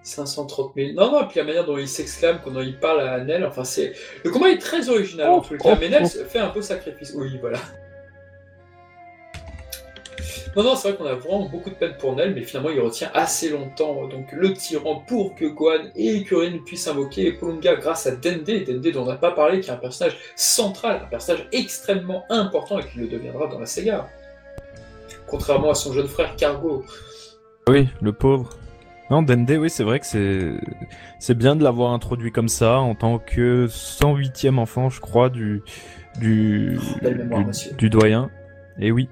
530 0.02 0.72
000. 0.74 0.92
Non, 0.94 1.12
non, 1.12 1.22
et 1.22 1.28
puis 1.28 1.38
la 1.38 1.44
manière 1.44 1.66
dont 1.66 1.76
il 1.76 1.88
s'exclame, 1.88 2.38
quand 2.42 2.58
il 2.60 2.78
parle 2.78 3.00
à 3.00 3.22
Nel, 3.22 3.44
enfin 3.44 3.64
c'est. 3.64 3.92
Le 4.24 4.30
combat 4.30 4.48
est 4.48 4.58
très 4.58 4.88
original 4.88 5.28
en 5.28 5.40
tout 5.40 5.56
cas, 5.56 5.76
mais 5.78 5.88
Nel 5.88 6.06
fait 6.06 6.38
un 6.38 6.48
beau 6.48 6.62
sacrifice. 6.62 7.12
Oui, 7.14 7.38
voilà. 7.40 7.58
Non, 10.56 10.64
non, 10.64 10.76
c'est 10.76 10.88
vrai 10.88 10.96
qu'on 10.96 11.06
a 11.06 11.14
vraiment 11.14 11.48
beaucoup 11.48 11.70
de 11.70 11.74
peine 11.74 11.94
pour 11.98 12.16
Nel, 12.16 12.34
mais 12.34 12.42
finalement 12.42 12.70
il 12.70 12.80
retient 12.80 13.10
assez 13.14 13.50
longtemps 13.50 14.06
donc 14.08 14.32
le 14.32 14.52
tyran 14.52 15.02
pour 15.06 15.34
que 15.34 15.44
Gohan 15.44 15.90
et 15.94 16.22
Kuririn 16.24 16.58
puissent 16.64 16.88
invoquer 16.88 17.32
Polunga 17.32 17.76
grâce 17.76 18.06
à 18.06 18.12
Dende, 18.12 18.44
Dende 18.44 18.92
dont 18.92 19.02
on 19.02 19.06
n'a 19.06 19.16
pas 19.16 19.32
parlé, 19.32 19.60
qui 19.60 19.70
est 19.70 19.72
un 19.72 19.76
personnage 19.76 20.16
central, 20.36 21.02
un 21.04 21.08
personnage 21.08 21.46
extrêmement 21.52 22.24
important 22.30 22.78
et 22.78 22.84
qui 22.84 22.98
le 22.98 23.08
deviendra 23.08 23.46
dans 23.46 23.58
la 23.58 23.66
saga. 23.66 24.08
Contrairement 25.26 25.70
à 25.70 25.74
son 25.74 25.92
jeune 25.92 26.08
frère 26.08 26.34
Cargo. 26.36 26.84
Oui, 27.68 27.86
le 28.00 28.12
pauvre. 28.12 28.50
Non, 29.10 29.22
Dende, 29.22 29.50
oui, 29.50 29.70
c'est 29.70 29.84
vrai 29.84 30.00
que 30.00 30.06
c'est 30.06 30.52
c'est 31.18 31.36
bien 31.36 31.56
de 31.56 31.64
l'avoir 31.64 31.92
introduit 31.92 32.30
comme 32.30 32.48
ça 32.48 32.78
en 32.78 32.94
tant 32.94 33.18
que 33.18 33.66
108e 33.66 34.58
enfant, 34.58 34.90
je 34.90 35.00
crois, 35.00 35.30
du 35.30 35.62
du, 36.18 36.78
du, 37.78 37.90
doyen. 37.90 38.30
Et 38.78 38.90
oui. 38.90 39.08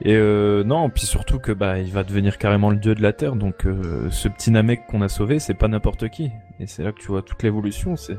Et 0.00 0.14
euh, 0.14 0.64
non, 0.64 0.90
puis 0.90 1.06
surtout 1.06 1.38
que 1.38 1.52
bah 1.52 1.78
il 1.78 1.92
va 1.92 2.02
devenir 2.02 2.38
carrément 2.38 2.70
le 2.70 2.76
dieu 2.76 2.94
de 2.94 3.02
la 3.02 3.12
terre. 3.12 3.36
Donc 3.36 3.66
euh, 3.66 4.10
ce 4.10 4.28
petit 4.28 4.50
Namek 4.50 4.86
qu'on 4.86 5.02
a 5.02 5.08
sauvé, 5.08 5.38
c'est 5.38 5.54
pas 5.54 5.68
n'importe 5.68 6.08
qui. 6.08 6.32
Et 6.58 6.66
c'est 6.66 6.82
là 6.82 6.92
que 6.92 7.00
tu 7.00 7.08
vois 7.08 7.22
toute 7.22 7.42
l'évolution. 7.42 7.96
C'est 7.96 8.18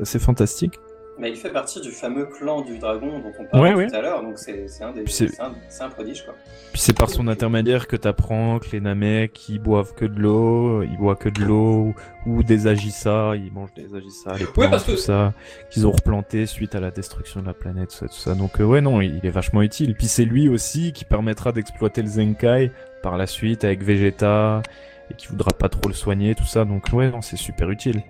assez 0.00 0.18
fantastique. 0.18 0.78
Mais 1.18 1.30
il 1.30 1.36
fait 1.36 1.50
partie 1.50 1.80
du 1.80 1.90
fameux 1.90 2.26
clan 2.26 2.60
du 2.60 2.78
dragon 2.78 3.18
dont 3.18 3.32
on 3.40 3.44
parlait 3.44 3.88
tout 3.88 3.94
à 3.94 4.00
l'heure, 4.00 4.22
donc 4.22 4.38
c'est 4.38 4.66
un, 4.80 4.92
des, 4.92 5.04
un, 5.40 5.52
un, 5.80 5.88
prodige 5.88 6.24
quoi. 6.24 6.34
Puis 6.72 6.80
c'est 6.80 6.96
par 6.96 7.10
son 7.10 7.26
intermédiaire 7.26 7.88
que 7.88 7.96
t'apprends 7.96 8.60
que 8.60 8.70
les 8.70 8.80
Namek 8.80 9.48
ils 9.48 9.58
boivent 9.58 9.94
que 9.94 10.04
de 10.04 10.20
l'eau, 10.20 10.82
ils 10.84 10.96
boivent 10.96 11.18
que 11.18 11.28
de 11.28 11.40
l'eau, 11.40 11.92
ou, 12.24 12.42
des 12.44 12.68
Agissa, 12.68 13.34
ils 13.34 13.52
mangent 13.52 13.74
des 13.74 13.96
Agissa, 13.96 14.34
les 14.38 14.46
plantes, 14.46 14.84
tout 14.84 14.96
ça, 14.96 15.32
qu'ils 15.70 15.88
ont 15.88 15.90
replanté 15.90 16.46
suite 16.46 16.76
à 16.76 16.80
la 16.80 16.92
destruction 16.92 17.40
de 17.40 17.46
la 17.46 17.54
planète, 17.54 17.88
tout 17.88 17.96
ça. 17.96 18.06
Tout 18.06 18.14
ça. 18.14 18.34
Donc 18.36 18.60
euh, 18.60 18.64
ouais 18.64 18.80
non, 18.80 19.00
il, 19.00 19.24
est 19.24 19.30
vachement 19.30 19.62
utile. 19.62 19.96
Puis 19.96 20.06
c'est 20.06 20.24
lui 20.24 20.48
aussi 20.48 20.92
qui 20.92 21.04
permettra 21.04 21.50
d'exploiter 21.50 22.02
le 22.02 22.08
Zenkai 22.08 22.70
par 23.02 23.16
la 23.16 23.26
suite 23.26 23.64
avec 23.64 23.82
Vegeta, 23.82 24.62
et 25.10 25.14
qui 25.14 25.26
voudra 25.26 25.50
pas 25.50 25.68
trop 25.68 25.88
le 25.88 25.94
soigner, 25.94 26.36
tout 26.36 26.44
ça. 26.44 26.64
Donc 26.64 26.92
ouais 26.92 27.10
non, 27.10 27.22
c'est 27.22 27.36
super 27.36 27.70
utile. 27.70 28.02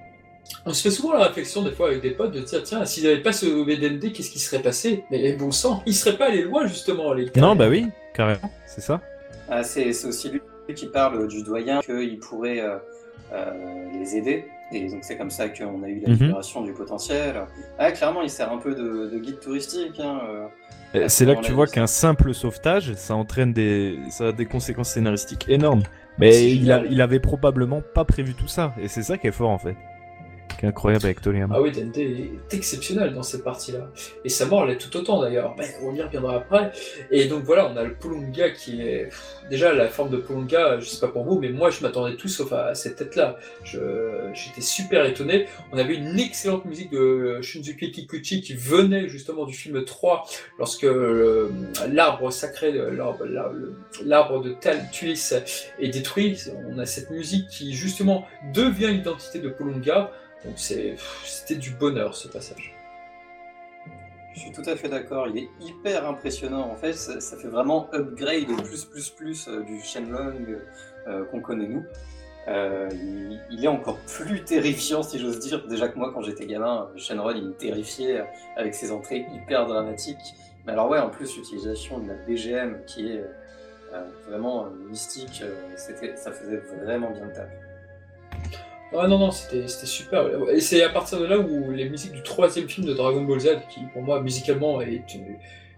On 0.67 0.73
se 0.73 0.83
fait 0.83 0.91
souvent 0.91 1.15
la 1.15 1.29
réflexion 1.29 1.63
des 1.63 1.71
fois 1.71 1.89
avec 1.89 2.03
des 2.03 2.11
potes 2.11 2.33
de 2.33 2.41
dire 2.41 2.63
tiens 2.63 2.85
s'il 2.85 3.05
n'y 3.05 3.11
avait 3.11 3.23
pas 3.23 3.33
ce 3.33 3.47
VDND 3.47 4.13
qu'est-ce 4.13 4.31
qui 4.31 4.39
serait 4.39 4.63
passé? 4.63 5.05
Mais 5.11 5.33
bon 5.33 5.51
sang, 5.51 5.83
il 5.87 5.95
serait 5.95 6.17
pas 6.17 6.27
allé 6.27 6.43
loin 6.43 6.67
justement 6.67 7.13
les 7.13 7.31
Non 7.37 7.57
bah 7.57 7.69
oui, 7.69 7.87
carrément, 8.15 8.51
c'est 8.67 8.81
ça. 8.81 9.01
Ah, 9.49 9.63
c'est 9.63 9.91
aussi 10.05 10.31
lui 10.31 10.41
qui 10.75 10.87
parle 10.87 11.27
du 11.29 11.43
doyen 11.43 11.81
qu'il 11.81 12.19
pourrait 12.19 12.61
euh, 12.61 12.77
euh, 13.33 13.53
les 13.99 14.17
aider. 14.17 14.45
Et 14.71 14.87
donc 14.87 14.99
c'est 15.01 15.17
comme 15.17 15.31
ça 15.31 15.49
qu'on 15.49 15.83
a 15.83 15.89
eu 15.89 16.01
la 16.01 16.13
mhm. 16.13 16.19
libération 16.21 16.63
du 16.63 16.73
potentiel. 16.73 17.47
Ah, 17.79 17.91
clairement, 17.93 18.21
il 18.21 18.29
sert 18.29 18.53
un 18.53 18.59
peu 18.59 18.75
de, 18.75 19.19
guide 19.19 19.41
touristique. 19.41 19.99
Hein, 19.99 20.21
euh, 20.95 21.09
c'est 21.09 21.25
là 21.25 21.35
que 21.35 21.41
tu 21.41 21.53
vois 21.53 21.67
qu'un 21.67 21.87
simple 21.87 22.35
sauvetage, 22.35 22.93
ça 22.95 23.15
entraîne 23.15 23.55
des, 23.55 23.99
ça 24.11 24.29
a 24.29 24.33
des 24.33 24.45
conséquences 24.45 24.91
scénaristiques 24.91 25.47
énormes. 25.49 25.83
Mais 26.19 26.53
il, 26.53 26.71
a, 26.73 26.83
il 26.91 27.01
avait 27.01 27.21
probablement 27.21 27.81
pas 27.95 28.05
prévu 28.05 28.35
tout 28.35 28.49
ça, 28.49 28.75
et 28.83 28.89
c'est 28.89 29.05
ça 29.05 29.17
qui 29.17 29.29
est 29.29 29.33
fort 29.33 29.51
en 29.51 29.59
fait 29.59 29.77
incroyable 30.65 31.07
avec 31.07 31.21
Toriyama. 31.21 31.55
Ah 31.57 31.63
oui, 31.63 31.73
Dente 31.73 31.99
est 31.99 32.31
exceptionnel 32.53 33.15
dans 33.15 33.23
cette 33.23 33.45
partie-là. 33.45 33.91
Et 34.25 34.29
sa 34.29 34.47
mort 34.47 34.67
l'est 34.67 34.79
tout 34.79 34.97
autant 34.97 35.21
d'ailleurs. 35.21 35.55
Ben, 35.57 35.67
on 35.83 35.95
y 35.95 36.03
reviendra 36.03 36.37
après. 36.37 36.73
Et 37.11 37.27
donc 37.27 37.45
voilà, 37.45 37.71
on 37.73 37.77
a 37.77 37.85
le 37.85 37.95
Polunga 37.95 38.51
qui 38.51 38.83
est. 38.83 39.09
Déjà, 39.51 39.73
la 39.73 39.89
forme 39.89 40.11
de 40.11 40.19
Polunga, 40.19 40.79
je 40.81 40.85
sais 40.85 41.01
pas 41.01 41.09
pour 41.09 41.25
vous, 41.25 41.39
mais 41.39 41.51
moi 41.51 41.71
je 41.71 41.83
m'attendais 41.83 42.17
tout 42.17 42.29
sauf 42.29 42.53
à 42.53 42.75
cette 42.75 42.97
tête-là. 42.97 43.37
J'étais 43.65 44.61
super 44.61 45.05
étonné. 45.07 45.47
On 45.73 45.79
avait 45.79 45.95
une 45.95 46.19
excellente 46.19 46.65
musique 46.65 46.91
de 46.91 47.41
Shunzuki 47.41 47.91
Kikuchi 47.91 48.41
qui 48.41 48.55
venait 48.55 49.09
justement 49.09 49.47
du 49.47 49.55
film 49.55 49.85
3 49.85 50.27
lorsque 50.59 50.87
l'arbre 51.91 52.31
sacré, 52.31 52.73
l'arbre 54.05 54.43
de 54.43 54.53
Taltuis 54.53 55.33
est 55.79 55.89
détruit. 55.89 56.39
On 56.69 56.79
a 56.79 56.87
cette 56.87 57.11
musique 57.11 57.49
qui 57.49 57.75
justement 57.75 58.27
devient 58.55 58.89
l'identité 58.89 59.39
de 59.39 59.49
Polunga. 59.49 60.11
Donc 60.45 60.59
c'était 60.59 61.57
du 61.57 61.71
bonheur 61.71 62.15
ce 62.15 62.29
passage. 62.29 62.75
Je 64.35 64.41
suis 64.41 64.53
tout 64.53 64.63
à 64.67 64.77
fait 64.77 64.89
d'accord, 64.89 65.27
il 65.27 65.39
est 65.39 65.49
hyper 65.61 66.09
impressionnant. 66.09 66.71
En 66.71 66.77
fait, 66.77 66.93
ça, 66.93 67.37
fait 67.37 67.49
vraiment 67.49 67.89
upgrade 67.93 68.47
plus 68.63 68.85
plus 68.85 69.11
plus 69.11 69.49
euh, 69.49 69.65
du 69.65 69.81
Shenlong 69.81 70.61
euh, 71.09 71.25
qu'on 71.25 71.41
connaît 71.41 71.67
nous. 71.67 71.85
Euh, 72.47 72.89
il, 73.51 73.65
est 73.65 73.69
encore 73.69 73.99
plus 74.07 74.45
terrifiant, 74.45 75.03
si 75.03 75.19
j'ose 75.19 75.41
dire. 75.41 75.67
Déjà 75.67 75.89
que 75.89 75.99
moi, 75.99 76.13
quand 76.15 76.23
j'étais 76.23 76.47
gamin, 76.47 76.89
Shenron, 76.97 77.33
il 77.35 77.49
me 77.49 77.53
terrifiait 77.53 78.25
avec 78.57 78.75
ses 78.75 78.93
entrées 78.93 79.27
hyper 79.35 79.67
dramatiques. 79.67 80.35
Mais 80.65 80.73
alors 80.73 80.89
ouais, 80.89 81.01
en 81.01 81.11
plus, 81.11 81.37
l'utilisation 81.37 81.99
de 81.99 82.09
la 82.09 82.15
BGM 82.15 82.85
qui 82.87 83.11
est 83.11 83.25
vraiment 84.29 84.69
mystique, 84.89 85.43
ça 85.77 86.31
faisait 86.31 86.63
vraiment 86.85 87.11
bien 87.11 87.25
le 87.25 87.33
taf. 87.33 87.68
Ah 88.97 89.07
non, 89.07 89.19
non, 89.19 89.31
c'était 89.31 89.67
super. 89.67 90.27
Et 90.51 90.61
c'est 90.61 90.83
à 90.83 90.89
partir 90.89 91.21
de 91.21 91.27
là 91.27 91.39
où 91.39 91.71
les 91.71 91.89
musiques 91.89 92.13
du 92.13 92.23
troisième 92.23 92.69
film 92.69 92.87
de 92.87 92.95
Dragon 92.95 93.23
Ball 93.23 93.41
Z, 93.41 93.49
qui 93.69 93.81
pour 93.93 94.03
moi 94.03 94.23
musicalement 94.23 94.81
est, 94.81 95.03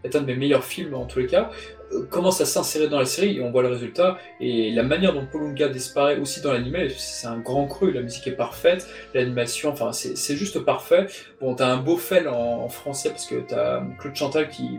est 0.05 0.17
un 0.17 0.21
de 0.21 0.27
mes 0.27 0.37
meilleurs 0.37 0.65
films 0.65 0.95
en 0.95 1.05
tous 1.05 1.19
les 1.19 1.27
cas, 1.27 1.51
euh, 1.93 2.07
commence 2.07 2.41
à 2.41 2.47
s'insérer 2.47 2.89
dans 2.89 2.99
la 2.99 3.05
série 3.05 3.39
et 3.39 3.43
on 3.43 3.51
voit 3.51 3.63
le 3.63 3.69
résultat. 3.69 4.19
Et 4.41 4.71
la 4.71 4.83
manière 4.83 5.13
dont 5.13 5.27
Polunga 5.27 5.69
disparaît 5.69 6.19
aussi 6.19 6.41
dans 6.41 6.53
l'anime, 6.53 6.89
c'est 6.97 7.27
un 7.27 7.39
grand 7.39 7.67
cru. 7.67 7.93
La 7.93 8.03
musique 8.03 8.27
est 8.27 8.33
parfaite, 8.33 8.87
l'animation, 9.15 9.71
enfin 9.71 9.93
c'est 9.93 10.37
juste 10.37 10.61
parfait. 10.61 11.07
Bon, 11.41 11.55
t'as 11.55 11.69
un 11.69 11.79
beau 11.79 11.97
fel 11.97 12.29
en, 12.29 12.69
français 12.69 13.11
parce 13.11 13.27
que 13.27 13.37
t'as 13.41 13.83
Claude 13.99 14.15
Chantal 14.15 14.49
qui, 14.49 14.79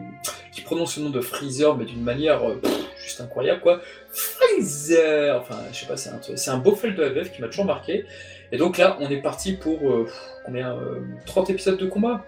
qui 0.54 0.62
prononce 0.62 0.98
le 0.98 1.04
nom 1.04 1.10
de 1.10 1.22
Freezer, 1.22 1.76
mais 1.78 1.86
d'une 1.86 2.04
manière 2.04 2.48
euh, 2.48 2.62
juste 2.98 3.20
incroyable 3.20 3.62
quoi. 3.62 3.82
Freezer 4.12 5.38
Enfin, 5.40 5.58
je 5.74 5.80
sais 5.80 5.88
pas, 5.88 5.98
c'est 5.98 6.10
un, 6.50 6.54
un 6.54 6.58
beau 6.58 6.76
fel 6.76 6.96
de 6.96 7.04
AVF 7.04 7.32
qui 7.32 7.42
m'a 7.42 7.48
toujours 7.48 7.66
marqué. 7.66 8.06
Et 8.54 8.58
donc 8.58 8.78
là, 8.78 8.98
on 9.00 9.10
est 9.10 9.22
parti 9.22 9.54
pour 9.54 9.92
euh, 9.92 10.08
combien 10.46 10.78
30 11.26 11.50
épisodes 11.50 11.78
de 11.78 11.86
combat? 11.86 12.24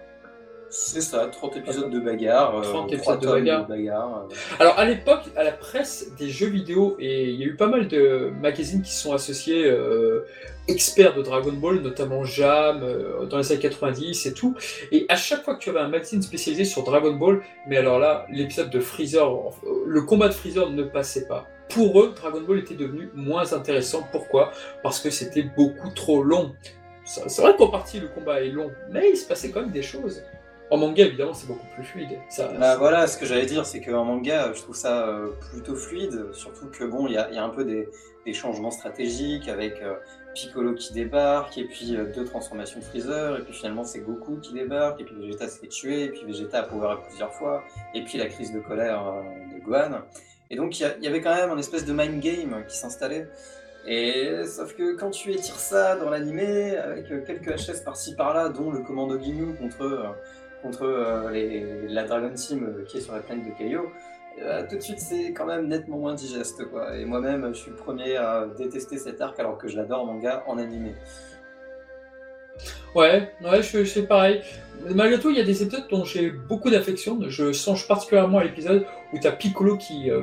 C'est 0.74 1.02
ça, 1.02 1.28
30 1.28 1.56
épisodes 1.58 1.88
de 1.88 2.00
bagarre. 2.00 2.60
30 2.60 2.92
euh, 2.92 2.96
épisodes 2.96 3.20
de 3.20 3.68
bagarre. 3.68 4.26
Euh. 4.28 4.34
Alors 4.58 4.76
à 4.76 4.84
l'époque, 4.84 5.22
à 5.36 5.44
la 5.44 5.52
presse 5.52 6.10
des 6.18 6.28
jeux 6.28 6.48
vidéo, 6.48 6.96
et 6.98 7.30
il 7.30 7.36
y 7.36 7.44
a 7.44 7.46
eu 7.46 7.54
pas 7.54 7.68
mal 7.68 7.86
de 7.86 8.32
magazines 8.40 8.82
qui 8.82 8.92
sont 8.92 9.12
associés 9.12 9.64
euh, 9.66 10.26
experts 10.66 11.14
de 11.14 11.22
Dragon 11.22 11.52
Ball, 11.52 11.76
notamment 11.76 12.24
Jam, 12.24 12.84
dans 13.30 13.38
les 13.38 13.52
années 13.52 13.60
90 13.60 14.26
et 14.26 14.34
tout. 14.34 14.56
Et 14.90 15.06
à 15.08 15.14
chaque 15.14 15.44
fois 15.44 15.54
que 15.54 15.60
tu 15.60 15.70
avais 15.70 15.78
un 15.78 15.88
magazine 15.88 16.20
spécialisé 16.22 16.64
sur 16.64 16.82
Dragon 16.82 17.12
Ball, 17.12 17.40
mais 17.68 17.76
alors 17.76 18.00
là, 18.00 18.26
l'épisode 18.28 18.70
de 18.70 18.80
Freezer, 18.80 19.30
le 19.86 20.02
combat 20.02 20.26
de 20.26 20.34
Freezer 20.34 20.70
ne 20.70 20.82
passait 20.82 21.28
pas. 21.28 21.46
Pour 21.68 22.00
eux, 22.00 22.14
Dragon 22.16 22.40
Ball 22.40 22.58
était 22.58 22.74
devenu 22.74 23.10
moins 23.14 23.52
intéressant. 23.52 24.02
Pourquoi? 24.10 24.50
Parce 24.82 24.98
que 24.98 25.10
c'était 25.10 25.44
beaucoup 25.44 25.90
trop 25.90 26.24
long. 26.24 26.52
C'est 27.04 27.42
vrai 27.42 27.54
qu'en 27.56 27.68
partie 27.68 28.00
le 28.00 28.08
combat 28.08 28.42
est 28.42 28.48
long, 28.48 28.72
mais 28.90 29.10
il 29.10 29.16
se 29.16 29.28
passait 29.28 29.50
quand 29.50 29.60
même 29.60 29.70
des 29.70 29.82
choses. 29.82 30.24
En 30.70 30.78
manga, 30.78 31.04
évidemment, 31.04 31.34
c'est 31.34 31.46
beaucoup 31.46 31.66
plus 31.74 31.84
fluide. 31.84 32.18
Ça, 32.30 32.48
bah, 32.58 32.76
voilà, 32.76 33.06
ce 33.06 33.18
que 33.18 33.26
j'allais 33.26 33.46
dire, 33.46 33.66
c'est 33.66 33.80
qu'en 33.80 34.04
manga, 34.04 34.52
je 34.54 34.62
trouve 34.62 34.74
ça 34.74 35.08
euh, 35.08 35.28
plutôt 35.52 35.76
fluide, 35.76 36.32
surtout 36.32 36.68
que 36.68 36.84
bon, 36.84 37.06
il 37.06 37.12
y, 37.12 37.18
a, 37.18 37.44
un 37.44 37.50
peu 37.50 37.64
des, 37.64 37.88
changements 38.32 38.70
stratégiques 38.70 39.48
avec 39.48 39.82
euh, 39.82 39.94
Piccolo 40.34 40.74
qui 40.74 40.94
débarque, 40.94 41.58
et 41.58 41.64
puis 41.64 41.94
euh, 41.94 42.06
deux 42.14 42.24
transformations 42.24 42.80
de 42.80 42.84
Freezer, 42.84 43.38
et 43.38 43.42
puis 43.42 43.52
finalement 43.52 43.84
c'est 43.84 44.00
Goku 44.00 44.38
qui 44.38 44.54
débarque, 44.54 45.02
et 45.02 45.04
puis 45.04 45.14
Vegeta 45.14 45.46
se 45.48 45.60
fait 45.60 45.68
tuer, 45.68 46.04
et 46.04 46.08
puis 46.08 46.24
Vegeta 46.24 46.60
a 46.60 46.62
power 46.62 46.96
plusieurs 47.06 47.32
fois, 47.34 47.62
et 47.94 48.02
puis 48.02 48.16
la 48.16 48.26
crise 48.26 48.52
de 48.52 48.60
colère 48.60 49.04
de 49.54 49.62
Gohan. 49.62 50.00
Et 50.48 50.56
donc 50.56 50.80
il 50.80 50.96
y, 51.02 51.06
avait 51.06 51.20
quand 51.20 51.34
même 51.34 51.50
un 51.50 51.58
espèce 51.58 51.84
de 51.84 51.92
mind 51.92 52.20
game 52.20 52.64
qui 52.66 52.76
s'installait. 52.76 53.28
Et 53.86 54.44
sauf 54.46 54.74
que 54.74 54.96
quand 54.96 55.10
tu 55.10 55.30
étires 55.30 55.58
ça 55.58 55.96
dans 55.96 56.08
l'animé, 56.08 56.74
avec 56.76 57.06
quelques 57.26 57.48
HS 57.48 57.84
par-ci 57.84 58.14
par-là, 58.16 58.48
dont 58.48 58.70
le 58.70 58.80
commando 58.80 59.20
Ginyu 59.20 59.54
contre 59.54 60.16
contre 60.64 60.84
euh, 60.84 61.86
la 61.88 62.04
Dragon 62.04 62.32
Team 62.34 62.64
euh, 62.64 62.84
qui 62.86 62.96
est 62.96 63.00
sur 63.02 63.12
la 63.12 63.20
planète 63.20 63.44
de 63.44 63.50
Kaio, 63.50 63.92
euh, 64.40 64.62
tout 64.68 64.76
de 64.76 64.80
suite 64.80 64.98
c'est 64.98 65.32
quand 65.32 65.44
même 65.44 65.68
nettement 65.68 65.98
moins 65.98 66.14
digeste 66.14 66.64
quoi. 66.70 66.96
Et 66.96 67.04
moi-même 67.04 67.48
je 67.52 67.58
suis 67.58 67.70
le 67.70 67.76
premier 67.76 68.16
à 68.16 68.46
détester 68.56 68.96
cet 68.96 69.20
arc 69.20 69.38
alors 69.38 69.58
que 69.58 69.68
je 69.68 69.76
l'adore 69.76 70.00
en 70.00 70.06
manga 70.06 70.42
en 70.46 70.56
animé. 70.56 70.94
Ouais, 72.94 73.30
ouais, 73.42 73.62
je, 73.62 73.84
fais 73.84 74.04
pareil. 74.04 74.42
Malgré 74.94 75.18
tout, 75.18 75.30
il 75.30 75.36
y 75.36 75.40
a 75.40 75.44
des 75.44 75.62
épisodes 75.62 75.86
dont 75.90 76.04
j'ai 76.04 76.30
beaucoup 76.30 76.70
d'affection. 76.70 77.18
Je 77.28 77.52
songe 77.52 77.88
particulièrement 77.88 78.38
à 78.38 78.44
l'épisode 78.44 78.84
où 79.14 79.18
tu 79.18 79.26
as 79.26 79.32
Piccolo 79.32 79.76
qui, 79.76 80.10
euh, 80.10 80.22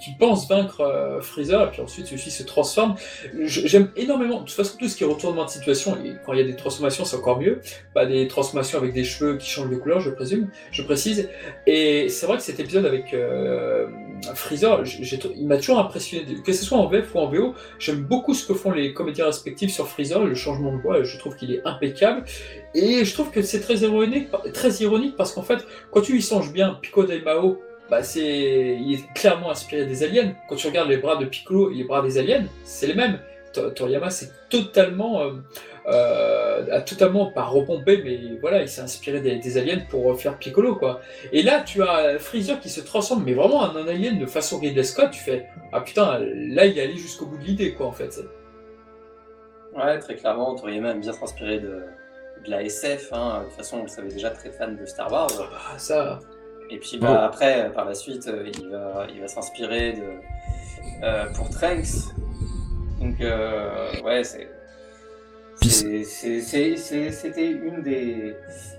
qui 0.00 0.12
pense 0.18 0.48
vaincre 0.48 0.80
euh, 0.80 1.20
Freezer, 1.20 1.62
et 1.62 1.70
puis 1.70 1.82
ensuite 1.82 2.06
celui-ci 2.06 2.30
se 2.30 2.42
transforme. 2.42 2.94
J'aime 3.44 3.90
énormément, 3.96 4.40
de 4.40 4.46
toute 4.46 4.56
façon, 4.56 4.76
tout 4.78 4.88
ce 4.88 4.96
qui 4.96 5.04
est 5.04 5.06
retournement 5.06 5.44
de 5.44 5.50
situation, 5.50 5.96
et 6.02 6.14
quand 6.24 6.32
il 6.32 6.38
y 6.38 6.42
a 6.42 6.46
des 6.46 6.56
transformations, 6.56 7.04
c'est 7.04 7.16
encore 7.16 7.38
mieux. 7.38 7.60
Pas 7.94 8.06
des 8.06 8.26
transformations 8.28 8.78
avec 8.78 8.94
des 8.94 9.04
cheveux 9.04 9.36
qui 9.36 9.48
changent 9.48 9.70
de 9.70 9.76
couleur, 9.76 10.00
je 10.00 10.10
présume, 10.10 10.48
je 10.70 10.82
précise. 10.82 11.28
Et 11.66 12.08
c'est 12.08 12.26
vrai 12.26 12.38
que 12.38 12.42
cet 12.42 12.58
épisode 12.58 12.86
avec 12.86 13.12
euh, 13.12 13.86
Freezer, 14.34 14.82
il 15.36 15.46
m'a 15.46 15.58
toujours 15.58 15.78
impressionné, 15.78 16.24
que 16.44 16.52
ce 16.52 16.64
soit 16.64 16.78
en 16.78 16.86
VF 16.86 17.14
ou 17.14 17.18
en 17.18 17.28
VO, 17.28 17.54
j'aime 17.78 18.00
beaucoup 18.00 18.34
ce 18.34 18.46
que 18.46 18.54
font 18.54 18.70
les 18.70 18.94
comédiens 18.94 19.26
respectifs 19.26 19.72
sur 19.72 19.88
Freezer, 19.88 20.24
le 20.24 20.34
changement 20.34 20.74
de 20.74 20.80
voix, 20.80 21.02
je 21.02 21.18
trouve 21.18 21.36
qu'il 21.36 21.52
est 21.52 21.60
impeccable. 21.64 22.24
Et 22.74 23.04
je 23.04 23.12
trouve 23.12 23.30
que 23.30 23.42
c'est 23.42 23.60
très 23.60 23.81
très 24.52 24.70
ironique 24.82 25.16
parce 25.16 25.32
qu'en 25.32 25.42
fait, 25.42 25.66
quand 25.90 26.00
tu 26.00 26.16
y 26.16 26.22
songes 26.22 26.52
bien, 26.52 26.78
Pico 26.80 27.04
del 27.04 27.22
Mao, 27.22 27.60
bah 27.90 28.02
c'est, 28.02 28.78
il 28.80 28.94
est 28.94 29.12
clairement 29.14 29.50
inspiré 29.50 29.84
des 29.86 30.02
aliens. 30.02 30.34
Quand 30.48 30.56
tu 30.56 30.66
regardes 30.66 30.88
les 30.88 30.96
bras 30.96 31.16
de 31.16 31.26
Piccolo 31.26 31.70
et 31.70 31.74
les 31.74 31.84
bras 31.84 32.02
des 32.02 32.18
aliens, 32.18 32.46
c'est 32.64 32.86
les 32.86 32.94
mêmes. 32.94 33.18
Toriyama 33.74 34.08
c'est 34.08 34.30
totalement, 34.48 35.20
euh, 35.20 35.32
euh, 35.86 36.80
totalement 36.86 37.26
pas 37.26 37.42
repompé, 37.42 38.00
mais 38.02 38.38
voilà, 38.40 38.62
il 38.62 38.68
s'est 38.68 38.80
inspiré 38.80 39.20
des, 39.20 39.58
aliens 39.58 39.80
pour 39.90 40.18
faire 40.18 40.38
Piccolo 40.38 40.76
quoi. 40.76 41.02
Et 41.32 41.42
là, 41.42 41.60
tu 41.60 41.82
as 41.82 42.18
Freezer 42.18 42.60
qui 42.60 42.70
se 42.70 42.80
transforme, 42.80 43.24
mais 43.26 43.34
vraiment 43.34 43.58
en 43.58 43.76
un 43.76 43.86
alien 43.86 44.18
de 44.18 44.26
façon 44.26 44.58
Ridley 44.58 44.84
Scott. 44.84 45.10
Tu 45.10 45.20
fais 45.20 45.46
ah 45.72 45.82
putain, 45.82 46.18
là 46.18 46.64
il 46.64 46.78
est 46.78 46.82
allé 46.82 46.96
jusqu'au 46.96 47.26
bout 47.26 47.36
de 47.36 47.44
l'idée 47.44 47.74
quoi 47.74 47.86
en 47.86 47.92
fait. 47.92 48.20
Ouais, 49.76 49.98
très 49.98 50.16
clairement, 50.16 50.54
Toriyama 50.54 50.92
aime 50.92 51.00
bien 51.00 51.12
s'inspirer 51.12 51.58
de, 51.58 51.82
de 52.44 52.50
la 52.50 52.62
SF. 52.62 53.12
Hein. 53.12 53.40
De 53.40 53.44
toute 53.48 53.56
façon, 53.56 53.78
on 53.78 53.82
le 53.82 53.88
savait 53.88 54.08
déjà, 54.08 54.30
très 54.30 54.50
fan 54.50 54.76
de 54.76 54.84
Star 54.86 55.10
Wars. 55.10 55.28
Ah, 55.72 55.78
ça. 55.78 56.18
Et 56.70 56.78
puis 56.78 56.98
bah, 56.98 57.24
après, 57.26 57.70
par 57.72 57.84
la 57.84 57.94
suite, 57.94 58.26
euh, 58.28 58.48
il 58.58 58.68
va, 58.70 59.06
il 59.14 59.20
va 59.20 59.28
s'inspirer 59.28 59.92
de 59.92 61.04
euh, 61.04 61.26
pour 61.34 61.50
Trunks. 61.50 62.12
Donc 63.00 63.20
euh, 63.20 64.00
ouais, 64.04 64.24
c'est 64.24 64.48
c'était 65.60 67.50
une 67.50 67.82
des 67.82 68.34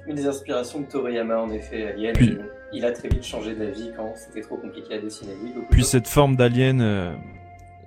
une 0.08 0.16
des 0.16 0.28
inspirations 0.28 0.82
de 0.82 0.86
Toriyama 0.86 1.38
en 1.40 1.50
effet. 1.52 1.88
Alien. 1.92 2.14
Puis- 2.14 2.38
Il 2.76 2.84
a 2.86 2.92
très 2.92 3.08
vite 3.08 3.24
changé 3.24 3.54
d'avis 3.54 3.92
quand 3.96 4.14
c'était 4.16 4.42
trop 4.42 4.58
compliqué 4.58 4.96
à 4.96 4.98
dessiner. 4.98 5.34
Oui, 5.44 5.54
Puis 5.70 5.82
de- 5.82 5.86
cette 5.86 6.08
forme 6.08 6.36
d'alien 6.36 6.82
euh, 6.82 7.14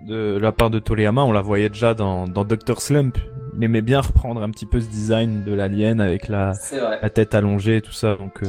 de 0.03 0.39
la 0.41 0.53
part 0.53 0.71
de 0.71 0.79
Toriyama, 0.79 1.25
on 1.25 1.33
la 1.33 1.41
voyait 1.41 1.69
déjà 1.69 1.93
dans, 1.93 2.29
dans 2.29 2.45
Doctor 2.45 2.81
Slump. 2.81 3.19
Il 3.57 3.65
aimait 3.65 3.83
bien 3.83 4.01
reprendre 4.01 4.43
un 4.43 4.51
petit 4.51 4.67
peu 4.67 4.81
ce 4.81 4.87
design 4.87 5.43
de 5.45 5.55
l'alien 5.55 6.01
avec 6.01 6.29
la, 6.29 6.53
la 7.03 7.11
tête 7.11 7.35
allongée 7.35 7.79
et 7.79 7.83
tout 7.83 7.93
ça. 7.93 8.17
Donc 8.17 8.43
euh, 8.43 8.47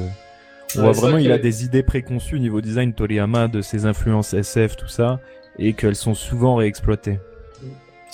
on 0.76 0.82
voit 0.82 0.92
vraiment 0.92 1.14
vrai 1.14 1.24
il 1.24 1.32
a 1.32 1.38
des 1.38 1.64
idées 1.64 1.84
préconçues 1.84 2.40
niveau 2.40 2.60
design 2.60 2.94
Toriyama 2.94 3.48
de 3.48 3.62
ses 3.62 3.86
influences 3.86 4.34
SF 4.34 4.76
tout 4.76 4.88
ça 4.88 5.20
et 5.58 5.74
qu'elles 5.74 5.96
sont 5.96 6.14
souvent 6.14 6.56
réexploitées. 6.56 7.20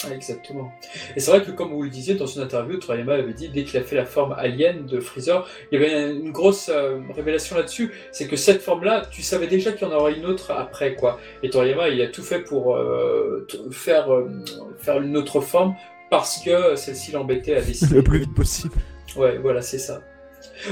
Ah, 0.06 0.14
exactement. 0.14 0.72
Et 1.16 1.20
c'est 1.20 1.32
vrai 1.32 1.44
que, 1.44 1.52
comme 1.52 1.72
vous 1.72 1.84
le 1.84 1.90
disiez 1.90 2.16
dans 2.16 2.26
une 2.26 2.42
interview, 2.42 2.78
Toriyama 2.78 3.14
avait 3.14 3.34
dit, 3.34 3.50
dès 3.50 3.64
qu'il 3.64 3.80
a 3.80 3.84
fait 3.84 3.96
la 3.96 4.06
forme 4.06 4.34
alien 4.38 4.86
de 4.86 5.00
Freezer, 5.00 5.48
il 5.72 5.80
y 5.80 5.84
avait 5.84 6.12
une 6.12 6.32
grosse 6.32 6.70
euh, 6.70 7.00
révélation 7.16 7.56
là-dessus, 7.56 7.94
c'est 8.12 8.28
que 8.28 8.36
cette 8.36 8.62
forme-là, 8.62 9.04
tu 9.10 9.22
savais 9.22 9.48
déjà 9.48 9.72
qu'il 9.72 9.88
y 9.88 9.92
en 9.92 9.94
aurait 9.94 10.16
une 10.16 10.26
autre 10.26 10.52
après, 10.52 10.96
quoi. 10.96 11.20
Et 11.42 11.50
Toriyama, 11.50 11.90
il 11.90 12.02
a 12.02 12.08
tout 12.08 12.24
fait 12.24 12.40
pour 12.40 12.76
euh, 12.76 13.48
faire, 13.72 14.14
euh, 14.14 14.30
faire 14.80 15.02
une 15.02 15.16
autre 15.16 15.40
forme, 15.40 15.74
parce 16.18 16.40
que 16.40 16.76
celle-ci 16.76 17.12
l'embêtait 17.12 17.56
à 17.56 17.62
dessiner. 17.66 17.96
Le 17.96 18.04
plus 18.04 18.20
vite 18.20 18.34
possible. 18.34 18.76
Ouais, 19.16 19.38
voilà, 19.40 19.62
c'est 19.62 19.80
ça. 19.80 20.02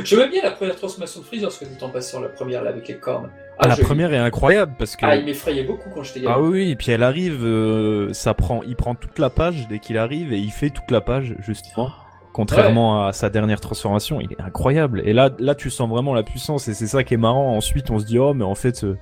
J'aimais 0.03 0.29
bien 0.29 0.41
la 0.43 0.51
première 0.51 0.75
transformation 0.75 1.21
de 1.21 1.25
Freezer, 1.25 1.51
ce 1.51 1.59
que 1.59 1.65
dit 1.65 1.83
en 1.83 1.89
passant, 1.89 2.19
la 2.19 2.29
première 2.29 2.63
là 2.63 2.69
avec 2.69 2.87
les 2.87 2.97
cornes. 2.97 3.29
Ah, 3.57 3.67
la 3.67 3.75
première 3.77 4.13
est 4.13 4.17
incroyable 4.17 4.73
parce 4.77 4.95
que 4.95 5.05
Ah, 5.05 5.15
il 5.15 5.25
m'effrayait 5.25 5.63
beaucoup 5.63 5.89
quand 5.89 6.03
j'étais 6.03 6.21
gamin. 6.21 6.35
Ah 6.37 6.41
oui, 6.41 6.71
et 6.71 6.75
puis 6.75 6.91
elle 6.91 7.03
arrive, 7.03 7.43
euh, 7.43 8.13
ça 8.13 8.33
prend, 8.33 8.61
il 8.63 8.75
prend 8.75 8.95
toute 8.95 9.17
la 9.19 9.29
page 9.29 9.67
dès 9.69 9.79
qu'il 9.79 9.97
arrive 9.97 10.33
et 10.33 10.37
il 10.39 10.51
fait 10.51 10.69
toute 10.69 10.89
la 10.91 11.01
page 11.01 11.35
justement. 11.39 11.89
Contrairement 12.33 13.05
à 13.07 13.13
sa 13.13 13.29
dernière 13.29 13.59
transformation, 13.59 14.21
il 14.21 14.31
est 14.31 14.41
incroyable. 14.41 15.01
Et 15.05 15.11
là, 15.13 15.29
là, 15.39 15.53
tu 15.55 15.69
sens 15.69 15.89
vraiment 15.89 16.13
la 16.13 16.23
puissance 16.23 16.67
et 16.67 16.73
c'est 16.73 16.87
ça 16.87 17.03
qui 17.03 17.13
est 17.15 17.17
marrant. 17.17 17.55
Ensuite, 17.57 17.89
on 17.91 17.99
se 17.99 18.05
dit 18.05 18.17
oh, 18.19 18.33
mais 18.33 18.45
en 18.45 18.55
fait, 18.55 18.83
euh, 18.83 18.97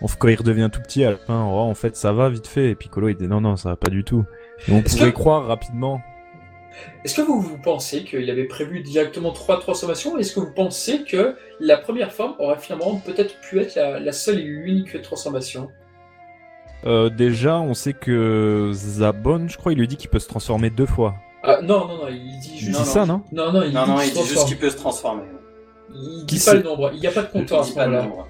on- 0.00 0.06
quand 0.08 0.28
il 0.28 0.34
redevient 0.36 0.68
tout 0.72 0.80
petit 0.80 1.04
à 1.04 1.10
la 1.12 1.16
fin, 1.16 1.44
oh, 1.44 1.58
en 1.58 1.74
fait, 1.74 1.94
ça 1.96 2.12
va 2.12 2.28
vite 2.28 2.46
fait. 2.48 2.70
Et 2.70 2.74
Piccolo, 2.74 3.08
il 3.08 3.16
dit 3.16 3.28
non, 3.28 3.40
non, 3.40 3.56
ça 3.56 3.70
va 3.70 3.76
pas 3.76 3.90
du 3.90 4.02
tout. 4.04 4.24
Et 4.68 4.72
on 4.72 4.82
pouvait 4.82 5.10
que- 5.12 5.16
croire 5.16 5.46
rapidement. 5.46 6.00
Est-ce 7.04 7.14
que 7.14 7.22
vous, 7.22 7.40
vous 7.40 7.56
pensez 7.56 8.04
qu'il 8.04 8.28
avait 8.30 8.44
prévu 8.44 8.80
directement 8.82 9.32
trois 9.32 9.58
transformations 9.60 10.18
Est-ce 10.18 10.34
que 10.34 10.40
vous 10.40 10.52
pensez 10.52 11.04
que 11.04 11.34
la 11.58 11.78
première 11.78 12.12
forme 12.12 12.34
aurait 12.38 12.58
finalement 12.58 12.96
peut-être 12.96 13.40
pu 13.40 13.60
être 13.60 13.74
la, 13.76 13.98
la 13.98 14.12
seule 14.12 14.38
et 14.40 14.42
l'unique 14.42 15.00
transformation? 15.00 15.70
Euh, 16.84 17.08
déjà, 17.08 17.58
on 17.58 17.72
sait 17.72 17.94
que 17.94 18.70
Zabon, 18.74 19.48
je 19.48 19.56
crois, 19.56 19.72
il 19.72 19.78
lui 19.78 19.88
dit 19.88 19.96
qu'il 19.96 20.10
peut 20.10 20.18
se 20.18 20.28
transformer 20.28 20.68
deux 20.68 20.84
fois. 20.84 21.14
ah, 21.42 21.60
Non, 21.62 21.88
non, 21.88 21.96
non, 21.96 22.08
il 22.08 22.38
dit 22.40 22.50
Il 22.54 22.58
juste. 22.58 22.72
dit 22.72 22.78
Non, 22.78 22.84
ça, 22.84 23.06
non 23.06 23.22
Non, 23.32 23.52
non, 23.52 23.62
il 23.62 23.72
Non, 23.72 23.84
dit 23.84 23.90
non, 23.90 23.96
qu'il 23.96 24.04
il 24.08 24.12
se 24.14 24.22
dit 24.22 24.28
juste 24.28 24.46
qu'il 24.48 24.58
peut 24.58 24.70
se 24.70 24.76
transformer. 24.76 25.22
Il 25.94 26.26
Qui 26.26 26.36
dit 26.36 26.44
pas 26.44 26.54
le 26.54 26.62
nombre, 26.62 26.90
il 26.92 27.00
n'y 27.00 27.06
a 27.06 27.10
pas 27.10 27.22
de 27.22 27.28
Il 27.34 27.40
compteur 27.40 27.60
à 27.60 27.62
dit 27.62 27.70
ce 27.70 27.74
pas 27.74 27.86
le 27.86 27.92
moment-là. 27.92 28.08
nombre. 28.10 28.28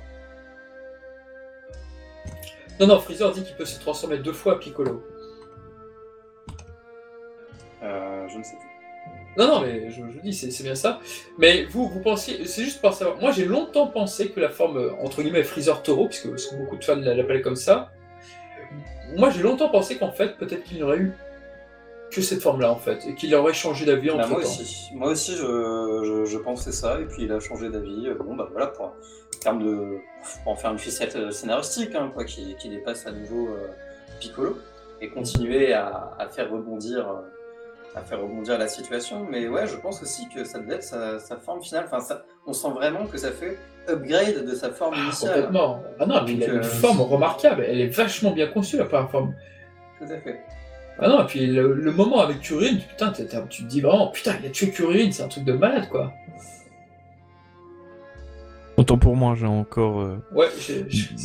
Non, 2.79 2.87
non, 2.87 3.01
Freezer 3.01 3.33
dit 3.33 3.43
qu'il 3.43 3.57
peut 3.57 3.65
se 3.65 3.81
transformer 3.81 4.19
deux 4.19 4.33
fois 4.35 4.53
à 4.55 4.57
Piccolo. 4.57 5.03
Euh, 8.27 8.33
je 8.33 8.39
ne 8.39 8.43
sais 8.45 8.57
plus. 8.57 8.69
Non, 9.39 9.47
non, 9.49 9.61
mais 9.61 9.91
je, 9.91 10.01
je 10.15 10.19
dis, 10.21 10.33
c'est 10.33 10.63
bien 10.63 10.75
ça. 10.75 10.99
Mais 11.39 11.65
vous, 11.65 11.89
vous 11.89 12.01
pensiez, 12.01 12.47
c'est 12.47 12.63
juste 12.65 12.81
pour 12.81 12.95
savoir. 12.95 13.19
Moi, 13.19 13.33
j'ai 13.33 13.45
longtemps 13.45 13.87
pensé 13.87 14.31
que 14.31 14.41
la 14.41 14.49
forme, 14.49 14.79
euh, 14.79 14.93
entre 15.03 15.23
guillemets, 15.23 15.45
Freezer 15.45 15.83
Taureau, 15.83 16.07
puisque, 16.09 16.31
parce 16.31 16.47
que 16.47 16.57
beaucoup 16.57 16.77
de 16.77 16.85
fans 16.85 16.97
l'appellent 16.97 17.43
comme 17.43 17.57
ça. 17.57 17.91
Moi, 19.17 19.31
j'ai 19.31 19.43
longtemps 19.43 19.69
pensé 19.69 19.97
qu'en 19.99 20.11
fait, 20.11 20.37
peut-être 20.39 20.65
qu'il 20.65 20.79
n'y 20.79 20.83
aurait 20.83 20.99
eu 20.99 21.13
que 22.11 22.23
cette 22.23 22.41
forme-là, 22.41 22.71
en 22.73 22.77
fait, 22.77 23.07
et 23.07 23.15
qu'il 23.15 23.35
aurait 23.35 23.53
changé 23.53 23.85
d'avis 23.85 24.09
Bah, 24.09 24.15
entre 24.17 24.29
moi 24.31 24.41
temps. 24.41 24.47
aussi, 24.49 24.89
moi 24.95 25.11
aussi 25.11 25.33
je, 25.33 25.43
je, 26.05 26.25
je 26.25 26.39
pensais 26.39 26.73
ça, 26.73 27.01
et 27.01 27.05
puis 27.05 27.25
il 27.25 27.33
a 27.33 27.41
changé 27.41 27.69
d'avis. 27.69 28.09
Euh, 28.09 28.15
Bon, 28.15 28.35
bah 28.37 28.49
voilà, 28.51 28.69
pour, 28.69 28.87
en 28.87 28.95
termes 29.41 29.63
de. 29.63 29.99
pour 30.45 30.53
en 30.53 30.57
faire 30.57 30.73
une 30.73 30.79
ficelle 30.79 31.33
scénaristique, 31.33 31.95
hein, 31.95 32.11
quoi, 32.15 32.25
qui, 32.25 32.55
qui 32.57 32.69
dépasse 32.71 33.07
à 33.07 33.13
nouveau 33.13 33.49
euh, 33.49 33.69
Piccolo, 34.21 34.57
et 35.01 35.09
continuer 35.11 35.73
à, 35.75 36.15
à 36.19 36.29
faire 36.29 36.51
rebondir. 36.51 37.07
euh, 37.09 37.21
à 37.97 38.03
faire 38.03 38.21
rebondir 38.21 38.59
la 38.59 38.69
situation, 38.69 39.27
mais 39.31 39.49
ouais, 39.49 39.67
je 39.67 39.75
pense 39.77 40.03
aussi 40.03 40.29
que 40.29 40.45
ça 40.45 40.59
devait 40.59 40.75
être 40.75 40.83
sa, 40.85 41.19
sa 41.19 41.37
forme 41.39 41.63
finale. 41.63 41.85
Enfin, 41.87 42.01
ça, 42.01 42.25
on 42.47 42.53
sent 42.53 42.69
vraiment 42.75 43.07
que 43.07 43.17
ça 43.17 43.33
fait 43.33 43.57
upgrade 43.89 44.45
de 44.45 44.55
sa 44.55 44.71
forme 44.71 44.95
Ah, 44.97 45.05
initiale. 45.05 45.33
complètement. 45.35 45.83
Ah 45.99 46.07
non, 46.07 46.25
puis 46.25 46.35
il 46.35 46.45
a 46.45 46.47
une 46.49 46.59
euh, 46.59 46.63
forme 46.63 47.01
remarquable. 47.01 47.65
Elle 47.67 47.81
est 47.81 47.87
vachement 47.89 48.33
bien 48.33 48.49
conçue, 48.49 48.77
la 48.77 48.85
première 48.85 49.11
forme. 49.11 49.35
Tout 49.99 50.05
à 50.13 50.19
fait. 50.19 50.41
Ah 50.99 51.09
non, 51.09 51.23
et 51.23 51.27
puis 51.27 51.47
le, 51.47 51.73
le 51.75 51.93
moment 51.93 52.21
avec 52.21 52.41
Kuririn, 52.41 52.77
putain, 52.77 53.11
t'es- 53.13 53.25
t'es- 53.27 53.37
tu 53.49 53.63
te 53.65 53.69
dis 53.69 53.81
vraiment, 53.81 54.09
putain, 54.09 54.35
il 54.43 54.47
a 54.47 54.51
tué 54.51 54.71
Kuririn, 54.71 55.11
c'est 55.11 55.23
un 55.23 55.29
truc 55.29 55.45
de 55.45 55.53
malade, 55.55 55.89
quoi. 55.89 56.13
Autant 58.77 58.99
pour 58.99 59.17
moi, 59.17 59.35
j'ai 59.35 59.47
encore 59.47 60.01
euh, 60.03 60.19
Ouais, 60.33 60.49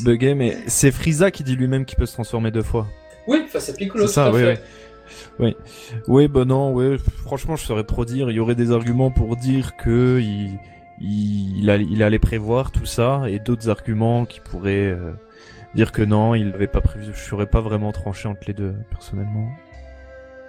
bugué, 0.05 0.35
mais 0.35 0.57
c'est 0.67 0.91
Frieza 0.91 1.31
qui 1.31 1.43
dit 1.43 1.55
lui-même 1.57 1.83
qu'il 1.83 1.97
peut 1.97 2.05
se 2.05 2.13
transformer 2.13 2.49
deux 2.51 2.63
fois. 2.63 2.87
oui, 3.27 3.45
face 3.49 3.69
à 3.69 3.73
Piccolo, 3.73 4.07
C'est 4.07 4.13
ça, 4.13 4.29
tout 4.29 4.35
à 4.35 4.39
oui, 4.39 4.43
fait. 4.55 4.61
Oui, 5.39 5.55
oui, 6.07 6.27
bah 6.27 6.45
non. 6.45 6.75
Franchement, 7.25 7.55
je 7.55 7.65
saurais 7.65 7.83
trop 7.83 8.05
dire. 8.05 8.29
Il 8.29 8.35
y 8.35 8.39
aurait 8.39 8.55
des 8.55 8.71
arguments 8.71 9.11
pour 9.11 9.35
dire 9.35 9.75
que 9.77 10.21
il, 11.01 11.69
allait- 11.69 12.19
prévoir 12.19 12.71
tout 12.71 12.85
ça, 12.85 13.23
et 13.27 13.39
d'autres 13.39 13.69
arguments 13.69 14.25
qui 14.25 14.39
pourraient 14.39 14.91
euh, 14.91 15.11
dire 15.75 15.91
que 15.91 16.01
non, 16.01 16.35
il 16.35 16.51
l'avait 16.51 16.67
pas 16.67 16.81
prévu. 16.81 17.11
Je 17.13 17.19
saurais 17.19 17.47
pas 17.47 17.61
vraiment 17.61 17.91
tranché 17.91 18.27
entre 18.27 18.41
les 18.47 18.53
deux, 18.53 18.73
personnellement. 18.89 19.47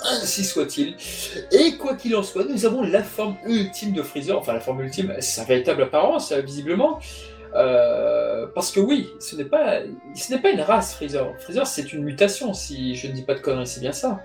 Ainsi 0.05 0.45
soit-il. 0.45 0.97
Et 1.53 1.77
quoi 1.77 1.95
qu'il 1.95 2.17
en 2.17 2.23
soit, 2.23 2.45
nous 2.45 2.67
avons 2.67 2.83
la 2.83 3.03
forme 3.05 3.37
ultime 3.47 3.93
de 3.93 4.03
Freezer, 4.03 4.37
enfin 4.37 4.53
la 4.53 4.61
forme 4.61 4.83
ultime, 4.83 5.15
sa 5.21 5.45
véritable 5.45 5.85
apparence, 5.85 6.33
euh, 6.33 6.41
visiblement. 6.41 6.99
Euh, 7.55 8.47
parce 8.55 8.73
que 8.73 8.81
oui, 8.81 9.09
ce 9.21 9.37
n'est 9.37 9.45
pas, 9.45 9.81
ce 10.15 10.33
n'est 10.33 10.41
pas 10.41 10.51
une 10.51 10.61
race 10.63 10.95
Freezer. 10.95 11.33
Freezer, 11.39 11.67
c'est 11.67 11.93
une 11.93 12.03
mutation, 12.03 12.55
si 12.55 12.97
je 12.97 13.07
ne 13.09 13.13
dis 13.13 13.23
pas 13.23 13.35
de 13.35 13.41
conneries, 13.41 13.67
c'est 13.67 13.81
bien 13.81 13.93
ça. 13.93 14.23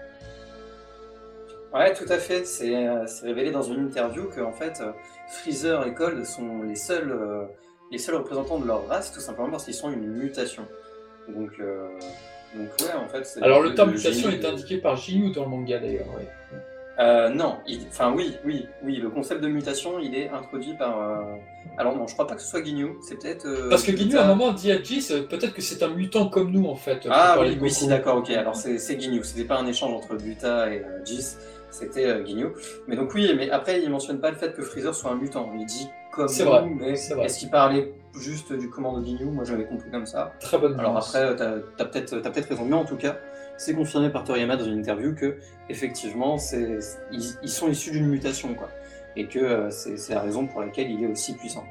Ouais, 1.73 1.93
tout 1.93 2.05
à 2.09 2.17
fait. 2.17 2.45
C'est 2.45 2.75
euh, 2.75 3.05
c'est 3.07 3.25
révélé 3.25 3.51
dans 3.51 3.61
une 3.61 3.85
interview 3.87 4.29
que 4.29 4.41
en 4.41 4.53
fait, 4.53 4.79
euh, 4.81 4.91
Freezer 5.29 5.85
et 5.85 5.93
Cold 5.93 6.25
sont 6.25 6.63
les 6.63 6.75
seuls, 6.75 7.11
euh, 7.11 7.43
les 7.91 7.97
seuls 7.97 8.15
représentants 8.15 8.59
de 8.59 8.65
leur 8.65 8.87
race, 8.87 9.11
tout 9.11 9.19
simplement 9.19 9.49
parce 9.51 9.65
qu'ils 9.65 9.73
sont 9.73 9.91
une 9.91 10.07
mutation. 10.07 10.65
Donc, 11.27 11.51
euh, 11.59 11.87
donc 12.55 12.69
ouais, 12.79 12.93
en 12.97 13.07
fait. 13.09 13.37
Alors 13.41 13.61
le 13.61 13.75
terme 13.75 13.91
mutation 13.91 14.29
est 14.29 14.45
indiqué 14.45 14.77
par 14.77 14.95
Ginyu 14.95 15.31
dans 15.31 15.43
le 15.43 15.49
manga 15.49 15.77
d'ailleurs. 15.79 16.07
ouais. 16.15 16.27
Euh, 16.99 17.29
non, 17.29 17.57
enfin 17.89 18.11
oui, 18.15 18.37
oui, 18.43 18.65
oui. 18.83 18.95
Le 18.95 19.11
concept 19.11 19.41
de 19.41 19.47
mutation, 19.47 19.99
il 19.99 20.15
est 20.15 20.29
introduit 20.29 20.73
par. 20.73 20.97
Alors 21.77 21.95
non, 21.95 22.07
je 22.07 22.13
crois 22.13 22.25
pas 22.25 22.33
que 22.33 22.41
ce 22.41 22.47
soit 22.47 22.63
Ginyu. 22.63 22.95
C'est 23.07 23.21
peut-être. 23.21 23.69
Parce 23.69 23.83
que 23.83 23.95
Ginyu 23.95 24.17
à 24.17 24.23
un 24.23 24.27
moment 24.33 24.51
dit 24.51 24.71
à 24.71 24.81
Jis, 24.81 25.07
peut-être 25.29 25.53
que 25.53 25.61
c'est 25.61 25.83
un 25.83 25.89
mutant 25.89 26.27
comme 26.27 26.49
nous 26.49 26.65
en 26.65 26.75
fait. 26.75 27.05
Ah 27.07 27.37
oui, 27.39 27.55
oui, 27.61 27.69
si, 27.69 27.87
d'accord, 27.87 28.17
ok. 28.17 28.31
Alors 28.31 28.55
c'est 28.55 28.99
Ginyu. 28.99 29.23
C'était 29.23 29.43
pas 29.47 29.59
un 29.59 29.67
échange 29.67 29.93
entre 29.93 30.15
Buta 30.15 30.73
et 30.73 30.83
Jis, 31.05 31.35
c'était 31.79 32.05
euh, 32.05 32.25
Ginyu. 32.25 32.47
Mais 32.87 32.95
donc 32.95 33.13
oui, 33.13 33.31
mais 33.35 33.49
après 33.49 33.81
il 33.81 33.89
mentionne 33.89 34.19
pas 34.19 34.31
le 34.31 34.37
fait 34.37 34.53
que 34.53 34.61
Freezer 34.61 34.93
soit 34.93 35.11
un 35.11 35.15
mutant. 35.15 35.51
Il 35.57 35.65
dit 35.65 35.87
comme 36.11 36.27
C'est 36.27 36.43
vrai, 36.43 36.65
mais 36.65 36.95
c'est 36.95 37.13
vrai. 37.13 37.25
est-ce 37.25 37.39
qu'il 37.39 37.49
parlait 37.49 37.93
juste 38.19 38.53
du 38.53 38.69
commando 38.69 39.03
Ginyu 39.05 39.25
Moi 39.25 39.43
j'avais 39.43 39.65
compris 39.65 39.89
comme 39.91 40.05
ça. 40.05 40.33
Très 40.39 40.57
bonne 40.57 40.79
Alors 40.79 40.97
après, 40.97 41.35
t'as 41.35 41.55
as, 41.79 41.85
peut-être 41.85 42.19
t'as 42.19 42.29
peut-être 42.31 42.49
raison, 42.49 42.65
mais 42.65 42.75
en 42.75 42.85
tout 42.85 42.97
cas, 42.97 43.17
c'est 43.57 43.73
confirmé 43.73 44.09
par 44.09 44.23
Toriyama 44.23 44.55
dans 44.55 44.65
une 44.65 44.79
interview 44.79 45.13
que 45.15 45.37
effectivement, 45.69 46.37
c'est 46.37 46.79
ils, 47.11 47.23
ils 47.43 47.49
sont 47.49 47.69
issus 47.69 47.91
d'une 47.91 48.07
mutation, 48.07 48.53
quoi, 48.53 48.69
et 49.15 49.27
que 49.27 49.39
euh, 49.39 49.69
c'est 49.69 49.97
c'est 49.97 50.13
la 50.13 50.21
raison 50.21 50.47
pour 50.47 50.61
laquelle 50.61 50.89
il 50.91 51.03
est 51.03 51.07
aussi 51.07 51.33
puissant 51.33 51.65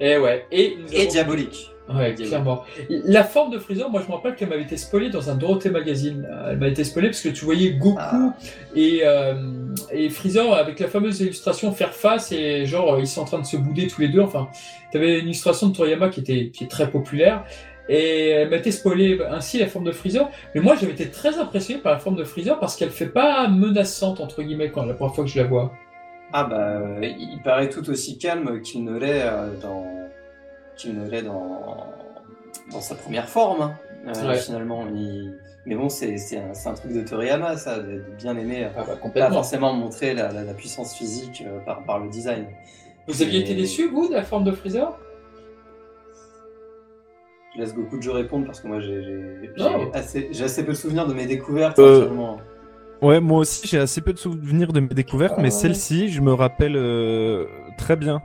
Et 0.00 0.16
ouais. 0.18 0.46
Et, 0.50 0.76
nous 0.80 0.92
et 0.92 1.02
avons- 1.02 1.10
diabolique. 1.10 1.66
Ouais, 1.92 2.14
clairement. 2.14 2.62
La 2.88 3.24
forme 3.24 3.50
de 3.50 3.58
Freezer, 3.58 3.90
moi 3.90 4.00
je 4.00 4.08
me 4.08 4.14
rappelle 4.14 4.36
qu'elle 4.36 4.48
m'avait 4.48 4.62
été 4.62 4.76
spoilée 4.76 5.10
dans 5.10 5.28
un 5.28 5.34
Dorothée 5.34 5.70
Magazine. 5.70 6.24
Euh, 6.30 6.52
Elle 6.52 6.58
m'a 6.58 6.68
été 6.68 6.84
spoilée 6.84 7.08
parce 7.08 7.20
que 7.20 7.30
tu 7.30 7.44
voyais 7.44 7.72
Goku 7.72 7.96
Ah. 7.98 8.32
et, 8.76 9.00
euh, 9.04 9.34
et 9.90 10.08
Freezer 10.08 10.52
avec 10.54 10.78
la 10.78 10.86
fameuse 10.86 11.20
illustration 11.20 11.72
faire 11.72 11.92
face 11.92 12.30
et 12.30 12.64
genre 12.64 13.00
ils 13.00 13.08
sont 13.08 13.22
en 13.22 13.24
train 13.24 13.40
de 13.40 13.44
se 13.44 13.56
bouder 13.56 13.88
tous 13.88 14.02
les 14.02 14.08
deux. 14.08 14.20
Enfin, 14.20 14.48
tu 14.92 14.98
avais 14.98 15.18
une 15.18 15.24
illustration 15.26 15.66
de 15.66 15.74
Toriyama 15.76 16.10
qui 16.10 16.20
était 16.20 16.50
qui 16.50 16.62
est 16.62 16.68
très 16.68 16.88
populaire 16.88 17.42
et 17.88 18.28
elle 18.28 18.50
m'a 18.50 18.56
été 18.58 18.70
spoilée 18.70 19.18
ainsi 19.28 19.58
la 19.58 19.66
forme 19.66 19.86
de 19.86 19.90
Freezer. 19.92 20.28
Mais 20.54 20.60
moi 20.60 20.76
j'avais 20.80 20.92
été 20.92 21.08
très 21.10 21.38
impressionné 21.38 21.80
par 21.80 21.90
la 21.92 21.98
forme 21.98 22.14
de 22.14 22.22
Freezer 22.22 22.60
parce 22.60 22.76
qu'elle 22.76 22.90
fait 22.90 23.06
pas 23.06 23.48
menaçante 23.48 24.20
entre 24.20 24.42
guillemets 24.44 24.70
quand 24.70 24.84
la 24.84 24.94
première 24.94 25.12
fois 25.16 25.24
que 25.24 25.30
je 25.30 25.38
la 25.40 25.44
vois. 25.48 25.72
Ah 26.32 26.44
bah, 26.44 26.56
euh, 26.58 27.00
il 27.02 27.40
paraît 27.42 27.68
tout 27.68 27.88
aussi 27.90 28.18
calme 28.18 28.60
qu'il 28.60 28.84
ne 28.84 28.96
l'est 28.98 29.22
euh, 29.22 29.56
dans 29.60 29.84
qu'il 30.76 30.96
ne 30.96 31.08
l'est 31.08 31.22
dans 31.22 31.86
dans 32.72 32.80
sa 32.80 32.94
première 32.94 33.28
forme. 33.28 33.62
hein. 33.62 33.74
Euh, 34.06 34.28
Ouais. 34.28 34.36
Finalement, 34.38 34.86
il, 34.94 35.34
Mais 35.66 35.74
bon, 35.74 35.88
c'est 35.88 36.16
un, 36.36 36.70
un, 36.70 36.74
truc 36.74 36.92
de 36.92 37.02
Toriyama, 37.02 37.56
ça, 37.56 37.78
de, 37.80 38.02
bien 38.16 38.36
aimer, 38.36 38.68
ah 38.74 38.84
bah, 38.86 39.10
pas 39.12 39.30
forcément 39.30 39.74
montrer 39.74 40.14
la, 40.14 40.32
la, 40.32 40.54
puissance 40.54 40.94
physique 40.94 41.44
par, 41.66 41.84
par, 41.84 41.98
le 41.98 42.08
design. 42.08 42.46
Vous 43.06 43.20
aviez 43.20 43.40
été 43.40 43.54
déçu, 43.54 43.88
vous, 43.88 44.08
de 44.08 44.14
la 44.14 44.22
forme 44.22 44.44
de 44.44 44.52
Freezer? 44.52 44.98
Je 47.54 47.60
laisse 47.60 47.74
beaucoup 47.74 47.98
de 47.98 48.02
jeux 48.02 48.12
répondre 48.12 48.46
parce 48.46 48.60
que 48.60 48.68
moi 48.68 48.80
j'ai 48.80 49.50
assez, 49.92 50.30
assez, 50.42 50.64
peu 50.64 50.72
de 50.72 50.76
souvenirs 50.76 51.06
de 51.06 51.14
mes 51.14 51.26
découvertes. 51.26 51.78
Ouais, 53.02 53.20
moi 53.20 53.40
aussi 53.40 53.66
j'ai 53.66 53.78
assez 53.78 54.00
peu 54.00 54.12
de 54.12 54.18
souvenirs 54.18 54.72
de 54.72 54.80
mes 54.80 54.88
découvertes, 54.88 55.38
mais 55.38 55.48
ah. 55.48 55.50
celle-ci, 55.50 56.10
je 56.10 56.20
me 56.20 56.32
rappelle 56.32 56.76
euh, 56.76 57.46
très 57.78 57.96
bien 57.96 58.22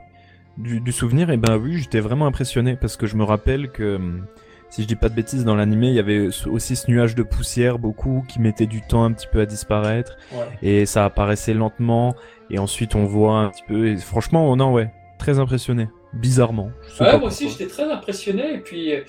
du, 0.58 0.92
souvenir. 0.92 1.30
Et 1.30 1.36
ben 1.36 1.56
oui, 1.56 1.78
j'étais 1.78 2.00
vraiment 2.00 2.26
impressionné 2.26 2.76
parce 2.76 2.96
que 2.96 3.06
je 3.06 3.16
me 3.16 3.24
rappelle 3.24 3.70
que, 3.70 3.96
hum, 3.96 4.26
si 4.68 4.82
je 4.82 4.88
dis 4.88 4.96
pas 4.96 5.08
de 5.08 5.14
bêtises, 5.14 5.44
dans 5.44 5.54
l'animé, 5.54 5.88
il 5.88 5.94
y 5.94 5.98
avait 5.98 6.28
aussi 6.46 6.76
ce 6.76 6.90
nuage 6.90 7.14
de 7.14 7.22
poussière, 7.22 7.78
beaucoup, 7.78 8.24
qui 8.28 8.40
mettait 8.40 8.66
du 8.66 8.82
temps 8.82 9.04
un 9.04 9.12
petit 9.12 9.28
peu 9.30 9.40
à 9.40 9.46
disparaître. 9.46 10.16
Et 10.62 10.86
ça 10.86 11.04
apparaissait 11.04 11.54
lentement. 11.54 12.14
Et 12.50 12.58
ensuite, 12.58 12.94
on 12.94 13.04
voit 13.04 13.38
un 13.38 13.50
petit 13.50 13.64
peu. 13.66 13.88
Et 13.88 13.96
franchement, 13.96 14.54
non, 14.56 14.72
ouais, 14.72 14.90
très 15.18 15.38
impressionné 15.38 15.88
bizarrement. 16.16 16.70
Ouais, 17.00 17.18
moi 17.18 17.28
aussi 17.28 17.48
j'étais 17.48 17.66
très 17.66 17.84
impressionné 17.84 18.54
et 18.54 18.58
puis 18.58 18.92
euh, 18.92 19.02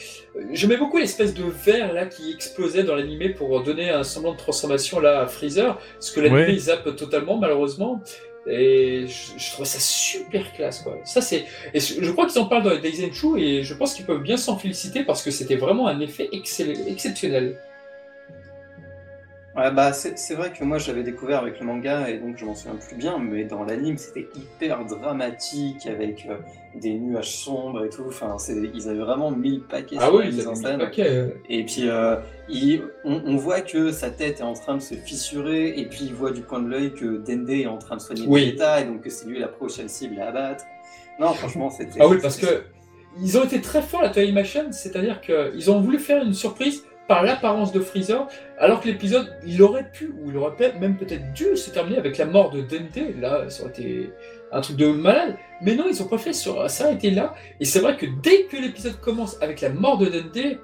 j'aimais 0.52 0.78
beaucoup 0.78 0.98
l'espèce 0.98 1.34
de 1.34 1.44
verre 1.44 1.94
là 1.94 2.06
qui 2.06 2.32
explosait 2.32 2.84
dans 2.84 2.96
l'animé 2.96 3.30
pour 3.30 3.64
donner 3.64 3.90
un 3.90 4.04
semblant 4.04 4.34
de 4.34 4.38
transformation 4.38 5.00
là 5.00 5.22
à 5.22 5.28
Freezer, 5.28 5.80
ce 6.00 6.12
que 6.12 6.20
l'animé 6.20 6.48
il 6.50 6.60
zappe 6.60 6.96
totalement 6.96 7.38
malheureusement. 7.38 8.02
Et 8.50 9.06
je, 9.08 9.38
je 9.38 9.52
trouvais 9.52 9.68
ça 9.68 9.80
super 9.80 10.54
classe 10.54 10.82
quoi. 10.82 10.98
Ça 11.04 11.22
c'est 11.22 11.46
et 11.74 11.80
je 11.80 12.12
crois 12.12 12.28
qu'ils 12.28 12.40
en 12.42 12.46
parlent 12.46 12.64
dans 12.64 12.78
Days 12.78 13.12
Show 13.14 13.36
et 13.38 13.64
je 13.64 13.74
pense 13.74 13.94
qu'ils 13.94 14.06
peuvent 14.06 14.24
bien 14.24 14.38
s'en 14.38 14.58
féliciter 14.58 15.04
parce 15.04 15.22
que 15.22 15.32
c'était 15.32 15.58
vraiment 15.58 15.88
un 15.88 16.00
effet 16.00 16.30
exceptionnel. 16.32 17.58
Ouais, 19.58 19.72
bah, 19.72 19.92
c'est 19.92 20.36
vrai 20.36 20.54
que 20.54 20.64
moi 20.64 20.78
j'avais 20.78 21.02
découvert 21.02 21.40
avec 21.40 21.60
le 21.60 21.66
manga 21.66 22.08
et 22.10 22.20
donc 22.20 22.38
je 22.38 22.46
m'en 22.46 22.54
souviens 22.54 22.76
plus 22.76 22.96
bien, 22.96 23.18
mais 23.18 23.44
dans 23.44 23.64
l'anime 23.64 23.98
c'était 23.98 24.28
hyper 24.36 24.86
dramatique 24.86 25.88
avec 25.88 26.28
euh, 26.30 26.38
des 26.76 26.94
nuages 26.94 27.36
sombres 27.36 27.84
et 27.84 27.90
tout. 27.90 28.04
Enfin, 28.08 28.38
ils 28.76 28.88
avaient 28.88 29.00
vraiment 29.00 29.32
mis 29.32 29.56
le 29.56 29.64
paquet 29.64 29.96
ah 30.00 30.06
sur 30.06 30.16
oui, 30.16 30.30
la 30.30 30.48
en 30.48 30.54
scène. 30.54 30.80
Et 31.50 31.66
puis 31.66 31.90
euh, 31.90 32.18
on, 33.04 33.36
voit 33.36 33.62
que 33.62 33.92
sa 33.92 34.12
tête 34.12 34.42
est 34.42 34.44
en 34.44 34.54
train 34.54 34.76
de 34.76 34.82
se 34.82 34.94
fissurer 34.94 35.70
et 35.80 35.86
puis 35.88 36.02
il 36.04 36.14
voit 36.14 36.32
du 36.32 36.44
coin 36.44 36.60
de 36.60 36.70
l'œil 36.70 36.94
que 36.94 37.18
Dende 37.18 37.50
est 37.50 37.66
en 37.66 37.80
train 37.80 37.96
de 37.96 38.02
soigner 38.02 38.26
oui. 38.28 38.56
et 38.56 38.84
donc 38.84 39.02
que 39.02 39.10
c'est 39.10 39.26
lui 39.26 39.40
la 39.40 39.48
prochaine 39.48 39.90
cible 39.90 40.20
à 40.22 40.28
abattre. 40.28 40.66
Non, 41.20 41.34
franchement, 41.34 41.72
c'était. 41.72 42.00
Ah 42.00 42.08
oui, 42.08 42.20
parce 42.22 42.38
que 42.38 42.62
ils 43.20 43.36
ont 43.40 43.44
été 43.44 43.60
très 43.60 43.82
forts 43.82 44.04
la 44.04 44.10
Toei 44.10 44.32
Machine, 44.32 44.72
c'est-à-dire 44.72 45.20
qu'ils 45.20 45.72
ont 45.72 45.82
voulu 45.82 45.98
faire 45.98 46.24
une 46.24 46.36
surprise 46.36 46.84
par 47.08 47.24
l'apparence 47.24 47.72
de 47.72 47.80
Freezer, 47.80 48.28
alors 48.58 48.82
que 48.82 48.88
l'épisode, 48.88 49.34
il 49.46 49.62
aurait 49.62 49.90
pu, 49.92 50.14
ou 50.20 50.30
il 50.30 50.38
aurait 50.38 50.74
même 50.80 50.98
peut-être 50.98 51.34
dû 51.34 51.56
se 51.56 51.70
terminer 51.70 51.98
avec 51.98 52.18
la 52.18 52.26
mort 52.26 52.50
de 52.50 52.62
Dente, 52.62 53.20
là, 53.20 53.50
ça 53.50 53.64
aurait 53.64 53.72
été 53.72 54.12
un 54.52 54.62
truc 54.62 54.78
de 54.78 54.88
malade, 54.88 55.36
mais 55.62 55.76
non, 55.76 55.86
ils 55.90 56.02
ont 56.02 56.08
pas 56.08 56.18
fait 56.18 56.34
ça, 56.34 56.68
ça 56.68 56.88
a 56.88 56.92
été 56.92 57.12
là, 57.12 57.34
et 57.60 57.66
c'est 57.66 57.80
vrai 57.80 57.96
que 57.96 58.06
dès 58.22 58.44
que 58.44 58.58
l'épisode 58.58 59.00
commence 59.00 59.42
avec 59.42 59.62
la 59.62 59.70
mort 59.70 59.98
de 59.98 60.08
Dente, 60.08 60.60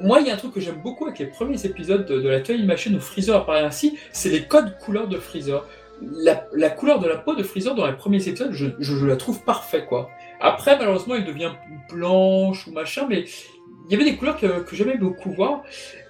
moi, 0.00 0.20
il 0.20 0.26
y 0.26 0.30
a 0.30 0.34
un 0.34 0.36
truc 0.36 0.52
que 0.52 0.60
j'aime 0.60 0.80
beaucoup 0.82 1.06
avec 1.06 1.18
les 1.18 1.26
premiers 1.26 1.64
épisodes 1.64 2.04
de, 2.06 2.28
la 2.28 2.40
Toy 2.40 2.62
Machine 2.64 2.96
où 2.96 3.00
Freezer 3.00 3.36
apparaît 3.36 3.62
ainsi, 3.62 3.98
c'est 4.12 4.28
les 4.28 4.44
codes 4.44 4.76
couleurs 4.78 5.08
de 5.08 5.18
Freezer. 5.18 5.64
La, 6.00 6.70
couleur 6.70 7.00
de 7.00 7.08
la 7.08 7.16
peau 7.16 7.34
de 7.34 7.42
Freezer 7.42 7.74
dans 7.74 7.86
les 7.86 7.96
premiers 7.96 8.26
épisodes, 8.28 8.52
je, 8.52 9.06
la 9.06 9.16
trouve 9.16 9.42
parfait, 9.44 9.84
quoi. 9.84 10.10
Après, 10.40 10.76
malheureusement, 10.78 11.16
il 11.16 11.24
devient 11.24 11.52
blanche 11.90 12.66
ou 12.66 12.72
machin, 12.72 13.06
mais 13.08 13.24
il 13.88 13.92
y 13.92 13.94
avait 13.94 14.10
des 14.10 14.16
couleurs 14.16 14.38
que, 14.38 14.64
j'aimais 14.72 14.98
beaucoup 14.98 15.30
voir. 15.30 15.62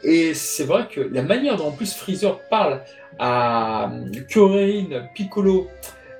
Et 0.03 0.35
c'est 0.35 0.65
vrai 0.65 0.89
que 0.91 1.01
la 1.01 1.23
manière 1.23 1.57
dont 1.57 1.69
en 1.69 1.73
plus 1.73 1.95
Freezer 1.95 2.41
parle 2.49 2.83
à 3.19 3.91
Kyorein, 4.29 5.09
Piccolo 5.15 5.69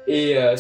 et 0.07 0.39
euh, 0.39 0.57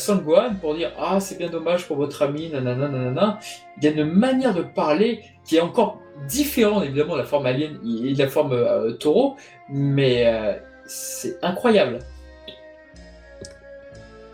pour 0.61 0.75
dire 0.75 0.93
Ah, 0.99 1.21
c'est 1.21 1.39
bien 1.39 1.49
dommage 1.49 1.87
pour 1.87 1.97
votre 1.97 2.23
ami, 2.23 2.51
nanana, 2.51 2.89
nanana. 2.89 3.39
Il 3.79 3.85
y 3.85 3.87
a 3.89 3.91
une 3.91 4.05
manière 4.05 4.55
de 4.55 4.63
parler 4.63 5.23
qui 5.45 5.57
est 5.57 5.61
encore 5.61 6.01
différente 6.27 6.85
évidemment 6.85 7.15
de 7.15 7.21
la 7.21 7.25
forme 7.25 7.47
alien 7.47 7.79
et 7.85 8.13
de 8.13 8.19
la 8.19 8.29
forme 8.29 8.53
euh, 8.53 8.93
taureau, 8.93 9.37
mais 9.71 10.27
euh, 10.27 10.59
c'est 10.85 11.43
incroyable. 11.43 12.01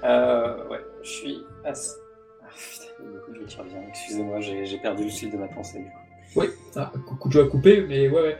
Euh, 0.02 0.68
ouais, 0.68 0.80
je 1.02 1.10
suis 1.10 1.38
assez. 1.64 1.96
Ah, 2.42 2.48
putain, 2.56 2.86
il 2.98 3.04
y 3.04 3.08
a 3.08 3.10
beaucoup 3.12 3.32
de. 3.32 3.88
Excusez-moi, 3.88 4.40
j'ai 4.40 4.78
perdu 4.78 5.04
le 5.04 5.10
fil 5.10 5.30
de 5.30 5.36
ma 5.36 5.48
pensée. 5.48 5.78
Du 5.78 5.84
coup. 5.84 6.03
Oui, 6.36 6.46
ah, 6.76 6.92
coup 7.18 7.28
de 7.28 7.32
jeu 7.32 7.42
à 7.42 7.46
couper, 7.46 7.84
mais 7.88 8.08
ouais, 8.08 8.20
ouais. 8.20 8.36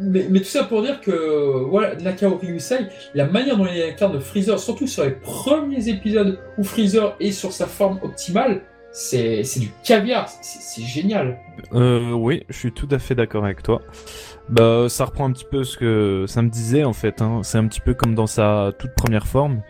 Mais, 0.00 0.26
mais, 0.28 0.40
tout 0.40 0.46
ça 0.46 0.64
pour 0.64 0.82
dire 0.82 1.00
que 1.00 1.64
voilà, 1.68 1.94
Nakao 1.94 2.36
Ryusai, 2.36 2.88
la 3.14 3.26
manière 3.26 3.56
dont 3.56 3.66
il 3.66 3.80
incarne 3.80 4.20
Freezer, 4.20 4.58
surtout 4.58 4.88
sur 4.88 5.04
les 5.04 5.12
premiers 5.12 5.88
épisodes 5.88 6.40
où 6.58 6.64
Freezer 6.64 7.14
est 7.20 7.30
sur 7.30 7.52
sa 7.52 7.66
forme 7.66 8.00
optimale, 8.02 8.62
c'est 8.94 9.42
du 9.58 9.70
caviar, 9.84 10.28
c'est 10.28 10.82
génial. 10.82 11.38
Euh, 11.72 12.12
oui, 12.12 12.44
je 12.48 12.56
suis 12.56 12.72
tout 12.72 12.88
à 12.90 12.98
fait 12.98 13.14
d'accord 13.14 13.44
avec 13.44 13.62
toi. 13.62 13.82
Bah, 14.48 14.86
ça 14.88 15.04
reprend 15.04 15.26
un 15.26 15.32
petit 15.32 15.46
peu 15.48 15.64
ce 15.64 15.76
que 15.76 16.26
ça 16.28 16.42
me 16.42 16.48
disait 16.48 16.84
en 16.84 16.92
fait. 16.92 17.20
Hein. 17.20 17.40
C'est 17.42 17.58
un 17.58 17.66
petit 17.66 17.80
peu 17.80 17.94
comme 17.94 18.14
dans 18.14 18.26
sa 18.26 18.72
toute 18.78 18.94
première 18.94 19.26
forme 19.26 19.62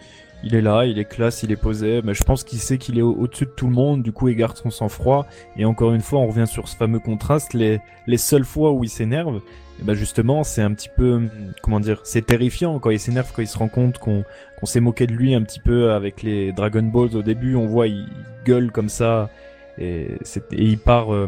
il 0.45 0.55
est 0.55 0.61
là, 0.61 0.85
il 0.85 0.99
est 0.99 1.05
classe, 1.05 1.43
il 1.43 1.51
est 1.53 1.57
posé, 1.57 2.03
mais 2.05 2.15
je 2.15 2.23
pense 2.23 2.45
qu'il 2.45 2.59
sait 2.59 2.79
qu'il 2.79 2.99
est 2.99 3.03
au-dessus 3.03 3.47
de 3.47 3.51
tout 3.51 3.67
le 3.67 3.73
monde, 3.73 4.03
du 4.03 4.13
coup 4.13 4.29
il 4.29 4.37
garde 4.37 4.57
son 4.57 4.71
sang-froid, 4.71 5.27
et 5.57 5.65
encore 5.65 5.93
une 5.93 6.03
fois 6.03 6.21
on 6.21 6.27
revient 6.27 6.47
sur 6.47 6.69
ce 6.69 6.77
fameux 6.77 6.99
contraste, 6.99 7.55
les, 7.55 7.81
les 8.07 8.19
seules 8.19 8.45
fois 8.45 8.73
où 8.73 8.85
il 8.85 8.91
s'énerve, 8.91 9.41
et 9.81 9.85
ben 9.85 9.95
justement 9.95 10.45
c'est 10.45 10.63
un 10.63 10.73
petit 10.75 10.91
peu, 10.95 11.23
comment 11.63 11.81
dire, 11.81 12.01
c'est 12.05 12.27
terrifiant 12.27 12.79
quand 12.79 12.91
il 12.91 13.01
s'énerve, 13.01 13.33
quand 13.35 13.43
il 13.43 13.49
se 13.49 13.59
rend 13.59 13.69
compte 13.69 13.99
qu'on 13.99 14.25
qu'on 14.61 14.67
s'est 14.67 14.81
moqué 14.81 15.07
de 15.07 15.13
lui 15.13 15.35
un 15.35 15.43
petit 15.43 15.61
peu 15.61 15.93
avec 15.93 16.23
les 16.23 16.53
Dragon 16.53 16.83
Balls 16.83 17.17
au 17.17 17.23
début, 17.23 17.57
on 17.57 17.67
voit 17.67 17.87
il, 17.87 18.07
gueule 18.45 18.71
comme 18.71 18.89
ça, 18.89 19.31
et, 19.79 20.13
et 20.53 20.63
il 20.63 20.79
part, 20.79 21.13
euh, 21.13 21.27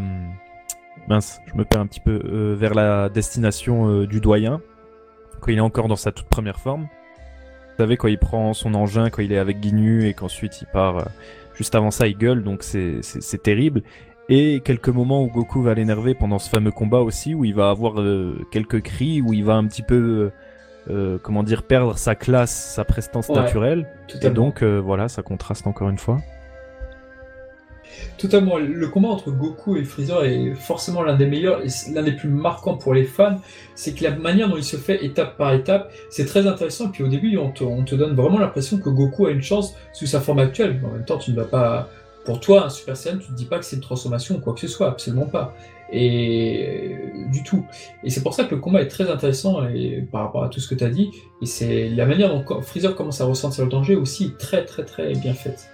mince, 1.08 1.40
je 1.46 1.54
me 1.54 1.64
perds 1.64 1.80
un 1.80 1.86
petit 1.86 2.00
peu, 2.00 2.20
euh, 2.24 2.54
vers 2.54 2.74
la 2.74 3.08
destination 3.08 3.88
euh, 3.88 4.06
du 4.06 4.20
doyen, 4.20 4.60
quand 5.40 5.50
il 5.50 5.58
est 5.58 5.62
encore 5.62 5.88
dans 5.88 5.96
sa 5.96 6.12
toute 6.12 6.28
première 6.28 6.60
forme. 6.60 6.88
Vous 7.76 7.82
savez, 7.82 7.98
quand 7.98 8.08
il 8.08 8.16
prend 8.16 8.54
son 8.54 8.72
engin, 8.72 9.10
quand 9.10 9.20
il 9.20 9.32
est 9.32 9.38
avec 9.38 9.60
Guinu 9.60 10.08
et 10.08 10.14
qu'ensuite 10.14 10.62
il 10.62 10.66
part, 10.66 10.96
euh, 10.96 11.04
juste 11.54 11.74
avant 11.74 11.90
ça, 11.90 12.06
il 12.06 12.16
gueule, 12.16 12.42
donc 12.42 12.62
c'est 12.62 13.42
terrible. 13.42 13.82
Et 14.30 14.62
quelques 14.64 14.88
moments 14.88 15.22
où 15.22 15.26
Goku 15.26 15.60
va 15.60 15.74
l'énerver 15.74 16.14
pendant 16.14 16.38
ce 16.38 16.48
fameux 16.48 16.70
combat 16.70 17.00
aussi, 17.00 17.34
où 17.34 17.44
il 17.44 17.54
va 17.54 17.68
avoir 17.68 18.00
euh, 18.00 18.46
quelques 18.50 18.80
cris, 18.80 19.20
où 19.20 19.34
il 19.34 19.44
va 19.44 19.56
un 19.56 19.66
petit 19.66 19.82
peu, 19.82 20.30
euh, 20.88 21.18
comment 21.22 21.42
dire, 21.42 21.64
perdre 21.64 21.98
sa 21.98 22.14
classe, 22.14 22.72
sa 22.74 22.84
prestance 22.86 23.28
naturelle. 23.28 23.86
Et 24.22 24.30
donc, 24.30 24.62
voilà, 24.62 25.08
ça 25.08 25.20
contraste 25.20 25.66
encore 25.66 25.90
une 25.90 25.98
fois. 25.98 26.22
Totalement. 28.18 28.58
Le 28.58 28.88
combat 28.88 29.08
entre 29.08 29.30
Goku 29.30 29.76
et 29.76 29.84
Freezer 29.84 30.24
est 30.24 30.54
forcément 30.54 31.02
l'un 31.02 31.16
des 31.16 31.26
meilleurs 31.26 31.62
et 31.62 31.68
l'un 31.92 32.02
des 32.02 32.12
plus 32.12 32.28
marquants 32.28 32.76
pour 32.76 32.94
les 32.94 33.04
fans. 33.04 33.40
C'est 33.74 33.94
que 33.94 34.04
la 34.04 34.10
manière 34.16 34.48
dont 34.48 34.56
il 34.56 34.64
se 34.64 34.76
fait 34.76 35.04
étape 35.04 35.36
par 35.36 35.52
étape, 35.52 35.92
c'est 36.10 36.24
très 36.24 36.46
intéressant. 36.46 36.86
Et 36.86 36.90
puis 36.90 37.02
au 37.04 37.08
début, 37.08 37.36
on 37.36 37.50
te, 37.50 37.94
donne 37.94 38.14
vraiment 38.14 38.38
l'impression 38.38 38.78
que 38.78 38.88
Goku 38.88 39.26
a 39.26 39.30
une 39.30 39.42
chance 39.42 39.74
sous 39.92 40.06
sa 40.06 40.20
forme 40.20 40.38
actuelle. 40.38 40.80
En 40.84 40.92
même 40.92 41.04
temps, 41.04 41.18
tu 41.18 41.30
ne 41.32 41.36
vas 41.36 41.44
pas. 41.44 41.88
Pour 42.24 42.40
toi, 42.40 42.66
un 42.66 42.70
Super 42.70 42.96
Saiyan, 42.96 43.18
tu 43.18 43.30
ne 43.30 43.36
dis 43.36 43.44
pas 43.44 43.58
que 43.58 43.64
c'est 43.64 43.76
une 43.76 43.82
transformation 43.82 44.34
ou 44.34 44.40
quoi 44.40 44.52
que 44.52 44.58
ce 44.58 44.66
soit, 44.66 44.88
absolument 44.88 45.26
pas. 45.26 45.54
Et 45.92 46.96
du 47.30 47.44
tout. 47.44 47.64
Et 48.02 48.10
c'est 48.10 48.22
pour 48.22 48.34
ça 48.34 48.42
que 48.44 48.56
le 48.56 48.60
combat 48.60 48.82
est 48.82 48.88
très 48.88 49.08
intéressant 49.08 49.64
et, 49.68 50.04
par 50.10 50.22
rapport 50.22 50.42
à 50.42 50.48
tout 50.48 50.58
ce 50.58 50.66
que 50.66 50.74
tu 50.74 50.82
as 50.82 50.90
dit. 50.90 51.10
Et 51.40 51.46
c'est 51.46 51.88
la 51.88 52.04
manière 52.04 52.28
dont 52.28 52.60
Freezer 52.62 52.96
commence 52.96 53.20
à 53.20 53.26
ressentir 53.26 53.64
le 53.64 53.70
danger 53.70 53.94
aussi 53.94 54.32
très 54.38 54.64
très 54.64 54.84
très 54.84 55.12
bien 55.12 55.34
faite. 55.34 55.68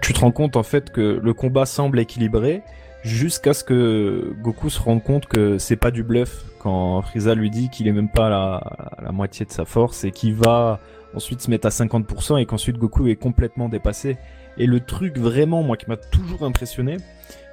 Tu 0.00 0.12
te 0.12 0.20
rends 0.20 0.30
compte 0.30 0.56
en 0.56 0.62
fait 0.62 0.90
que 0.90 1.20
le 1.22 1.34
combat 1.34 1.66
semble 1.66 1.98
équilibré 1.98 2.62
jusqu'à 3.02 3.52
ce 3.52 3.64
que 3.64 4.32
Goku 4.40 4.70
se 4.70 4.80
rende 4.80 5.02
compte 5.02 5.26
que 5.26 5.58
c'est 5.58 5.76
pas 5.76 5.90
du 5.90 6.04
bluff 6.04 6.44
quand 6.60 7.02
Frieza 7.02 7.34
lui 7.34 7.50
dit 7.50 7.68
qu'il 7.68 7.88
est 7.88 7.92
même 7.92 8.08
pas 8.08 8.26
à 8.26 9.02
la, 9.02 9.12
moitié 9.12 9.44
de 9.44 9.50
sa 9.50 9.64
force 9.64 10.04
et 10.04 10.12
qu'il 10.12 10.34
va 10.34 10.78
ensuite 11.14 11.40
se 11.40 11.50
mettre 11.50 11.66
à 11.66 11.70
50% 11.70 12.40
et 12.40 12.46
qu'ensuite 12.46 12.78
Goku 12.78 13.08
est 13.08 13.16
complètement 13.16 13.68
dépassé. 13.68 14.16
Et 14.56 14.66
le 14.66 14.80
truc 14.80 15.18
vraiment 15.18 15.62
moi 15.62 15.76
qui 15.76 15.88
m'a 15.88 15.96
toujours 15.96 16.44
impressionné, 16.44 16.98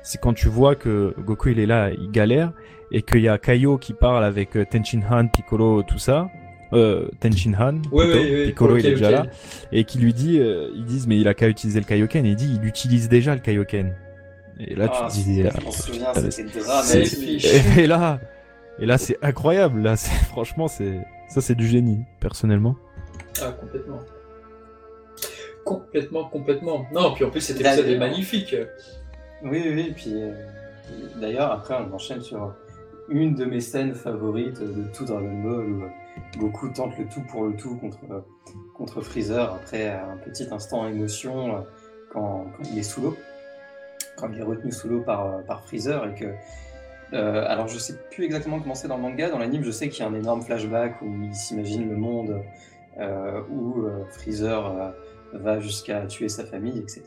c'est 0.04 0.22
quand 0.22 0.34
tu 0.34 0.48
vois 0.48 0.76
que 0.76 1.16
Goku 1.20 1.50
il 1.50 1.60
est 1.60 1.66
là, 1.66 1.90
il 1.90 2.12
galère 2.12 2.52
et 2.92 3.02
qu'il 3.02 3.22
y 3.22 3.30
a 3.30 3.38
Kaio 3.38 3.78
qui 3.78 3.94
parle 3.94 4.24
avec 4.24 4.56
euh, 4.56 4.66
Tenshin 4.66 5.02
Han, 5.10 5.28
Piccolo, 5.28 5.84
tout 5.84 6.00
ça 6.00 6.30
euh, 6.74 7.08
Tenshin 7.20 7.54
Han, 7.60 7.82
Piccolo 7.82 8.78
il 8.78 8.86
est 8.86 8.92
déjà 8.92 9.12
là, 9.12 9.26
et 9.72 9.86
qui 9.86 9.98
lui 9.98 10.14
dit, 10.14 10.40
euh, 10.40 10.70
ils 10.76 10.86
disent 10.86 11.08
mais 11.08 11.18
il 11.18 11.28
a 11.28 11.34
qu'à 11.34 11.48
utiliser 11.48 11.80
le 11.80 11.86
Kaioken, 11.86 12.24
et 12.26 12.30
il 12.30 12.36
dit 12.36 12.60
il 12.62 12.68
utilise 12.68 13.10
déjà 13.10 13.34
le 13.34 13.42
Kaioken. 13.42 13.96
Et 14.60 14.76
là 14.76 14.90
tu 14.90 14.98
ah, 15.00 15.08
te 15.08 15.14
dis, 15.14 15.40
et, 17.80 17.88
là, 17.88 18.20
et 18.78 18.86
là 18.86 18.98
c'est 18.98 19.18
incroyable, 19.22 19.82
là 19.82 19.96
c'est 19.96 20.26
franchement 20.26 20.68
c'est 20.68 21.00
ça 21.30 21.40
c'est 21.42 21.56
du 21.56 21.68
génie 21.68 22.00
personnellement. 22.20 22.76
Ah 23.42 23.52
complètement, 23.52 24.00
complètement, 25.64 26.26
complètement. 26.26 26.86
Non 26.94 27.14
puis 27.14 27.24
en 27.26 27.30
plus 27.30 27.42
cet 27.42 27.62
épisode 27.62 27.88
est 27.88 27.98
magnifique. 27.98 28.56
Oui 29.44 29.64
oui, 29.74 29.94
puis 29.96 30.14
euh, 30.16 30.34
d'ailleurs 31.20 31.52
après 31.52 31.76
on 31.76 31.94
enchaîne 31.94 32.22
sur 32.22 32.54
une 33.10 33.36
de 33.36 33.46
mes 33.46 33.62
scènes 33.62 33.96
favorites 33.96 34.62
de 34.62 34.84
tout 34.96 35.06
Dragon 35.06 35.42
Ball 35.42 35.66
où 35.66 35.84
Goku 36.38 36.70
tente 36.70 36.98
le 36.98 37.06
tout 37.06 37.22
pour 37.22 37.46
le 37.46 37.56
tout 37.56 37.76
contre, 37.76 38.00
contre 38.76 39.02
Freezer 39.02 39.54
après 39.54 39.90
un 39.90 40.18
petit 40.18 40.48
instant 40.52 40.88
émotion 40.88 41.66
quand, 42.12 42.48
il 42.72 42.80
est 42.80 42.84
sous 42.84 43.02
l'eau, 43.02 43.18
quand 44.18 44.30
il 44.32 44.40
est 44.40 44.44
retenu 44.44 44.72
sous 44.72 44.88
l'eau 44.88 45.02
par, 45.02 45.44
par 45.44 45.64
Freezer 45.64 46.08
et 46.08 46.16
que 46.16 46.26
euh, 47.14 47.44
alors 47.48 47.68
je 47.68 47.80
sais 47.80 47.96
plus 48.12 48.26
exactement 48.26 48.60
comment 48.60 48.76
c'est 48.76 48.88
dans 48.88 48.98
le 48.98 49.02
manga, 49.02 49.30
dans 49.30 49.40
l'anime 49.40 49.64
je 49.64 49.72
sais 49.72 49.90
qu'il 49.90 50.04
y 50.04 50.08
a 50.08 50.10
un 50.10 50.14
énorme 50.14 50.42
flashback 50.44 51.02
où 51.02 51.08
il 51.24 51.34
s'imagine 51.34 51.90
le 51.90 51.96
monde 51.96 52.42
euh, 53.00 53.42
où 53.50 53.82
euh, 53.82 54.06
Freezer 54.12 54.94
va 55.34 55.60
jusqu'à 55.60 56.06
tuer 56.06 56.30
sa 56.30 56.44
famille, 56.44 56.78
etc. 56.78 57.04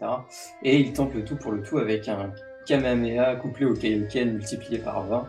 Et 0.63 0.79
il 0.79 0.93
tente 0.93 1.15
le 1.15 1.25
tout 1.25 1.37
pour 1.37 1.53
le 1.53 1.63
tout 1.63 1.79
avec 1.79 2.09
un 2.09 2.33
Kamehameha 2.67 3.37
couplé 3.37 3.67
au 3.67 3.75
Kaioken 3.75 4.35
multiplié 4.35 4.79
par 4.79 5.07
20. 5.07 5.29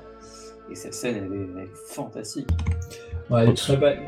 Et 0.71 0.75
cette 0.75 0.93
scène 0.93 1.17
elle 1.17 1.63
est, 1.63 1.75
fantastique. 1.87 2.49
Ouais, 3.29 3.43
elle 3.43 3.49
est 3.49 3.53
très 3.53 3.77
belle. 3.77 3.99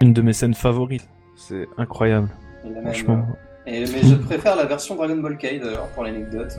Une 0.00 0.12
de 0.12 0.22
mes 0.22 0.32
scènes 0.32 0.54
favorites, 0.54 1.08
c'est 1.36 1.66
incroyable. 1.78 2.28
Franchement. 2.82 3.26
mais 3.66 3.84
je 3.86 4.14
préfère 4.14 4.56
la 4.56 4.64
version 4.64 4.94
Dragon 4.94 5.16
Ball 5.16 5.36
Kai 5.36 5.58
d'ailleurs 5.58 5.88
pour 5.88 6.04
l'anecdote. 6.04 6.58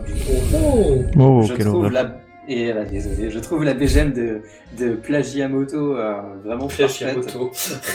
Oh, 0.54 1.04
oh, 1.18 1.44
je 1.44 1.64
trouve 1.64 1.92
la 1.92 2.16
et 2.48 2.72
là, 2.72 2.86
désolé, 2.86 3.32
je 3.32 3.40
trouve 3.40 3.64
la 3.64 3.74
BGM 3.74 4.14
de, 4.14 4.42
de 4.78 4.94
Plagiamoto 4.94 5.98
euh, 5.98 6.22
vraiment 6.44 6.68
Plagiamoto. 6.68 7.52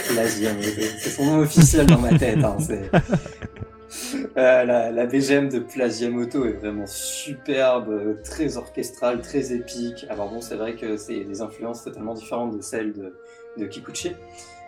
Plagiamoto. 0.09 0.81
C'est 0.99 1.09
son 1.09 1.25
nom 1.25 1.39
officiel 1.39 1.85
dans 1.85 1.99
ma 1.99 2.17
tête. 2.17 2.43
Hein, 2.43 2.57
euh, 4.37 4.63
la, 4.65 4.91
la, 4.91 5.05
BGM 5.05 5.47
de 5.47 5.59
Plagiamoto 5.59 6.45
est 6.45 6.53
vraiment 6.53 6.85
superbe, 6.85 8.21
très 8.23 8.57
orchestrale, 8.57 9.21
très 9.21 9.53
épique. 9.53 10.05
Alors 10.09 10.29
bon, 10.29 10.41
c'est 10.41 10.55
vrai 10.55 10.75
que 10.75 10.97
c'est 10.97 11.23
des 11.23 11.41
influences 11.41 11.85
totalement 11.85 12.13
différentes 12.13 12.57
de 12.57 12.61
celles 12.61 12.91
de, 12.91 13.13
de 13.57 13.65
Kikuchi. 13.65 14.15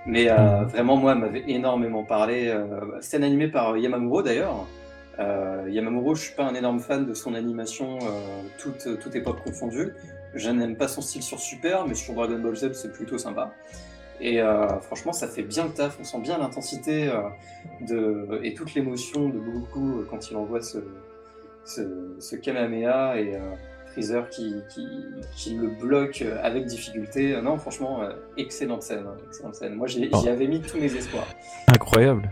Mais 0.06 0.30
euh, 0.30 0.62
mm. 0.62 0.66
vraiment, 0.66 0.98
moi, 0.98 1.16
m'avait 1.16 1.44
énormément 1.48 2.04
parlé. 2.04 2.48
Euh, 2.48 2.66
c'est 3.02 3.24
animé 3.24 3.48
par 3.48 3.78
Yamamuro 3.78 4.22
d'ailleurs. 4.22 4.66
Euh, 5.20 5.68
Yamamuro, 5.70 6.16
je 6.16 6.24
suis 6.24 6.36
pas 6.36 6.44
un 6.44 6.56
énorme 6.56 6.80
fan 6.80 7.06
de 7.06 7.14
son 7.14 7.36
animation, 7.36 8.00
euh, 8.02 8.42
toute, 8.58 9.00
toute 9.00 9.16
époque 9.16 9.44
confondue. 9.44 9.94
Je 10.34 10.50
n'aime 10.50 10.76
pas 10.76 10.88
son 10.88 11.02
style 11.02 11.22
sur 11.22 11.40
Super, 11.40 11.86
mais 11.88 11.94
sur 11.94 12.14
Dragon 12.16 12.40
Ball 12.40 12.56
Z, 12.56 12.74
c'est 12.74 12.92
plutôt 12.92 13.18
sympa. 13.18 13.54
Et 14.20 14.42
euh, 14.42 14.80
franchement, 14.80 15.14
ça 15.14 15.28
fait 15.28 15.44
bien 15.44 15.66
le 15.66 15.72
taf. 15.72 15.98
On 16.00 16.04
sent 16.04 16.20
bien 16.22 16.38
l'intensité 16.38 17.12
de, 17.82 18.40
et 18.44 18.54
toute 18.54 18.74
l'émotion 18.74 19.30
de 19.30 19.38
Goku 19.38 20.06
quand 20.10 20.32
il 20.32 20.38
envoie 20.38 20.62
ce, 20.62 20.80
ce, 21.66 22.36
Kamehameha 22.36 23.20
et 23.20 23.38
Freezer 23.94 24.28
qui, 24.30 24.56
qui, 25.36 25.56
le 25.56 25.70
bloque 25.70 26.24
avec 26.42 26.66
difficulté. 26.66 27.40
Non, 27.42 27.58
franchement, 27.58 28.02
excellente 28.38 28.84
scène, 28.84 29.06
hein, 29.08 29.16
excellente 29.28 29.56
scène. 29.56 29.76
Moi, 29.76 29.88
j'y 29.88 30.10
oh. 30.12 30.28
avais 30.28 30.48
mis 30.48 30.62
tous 30.62 30.78
mes 30.78 30.94
espoirs. 30.94 31.28
Incroyable 31.68 32.30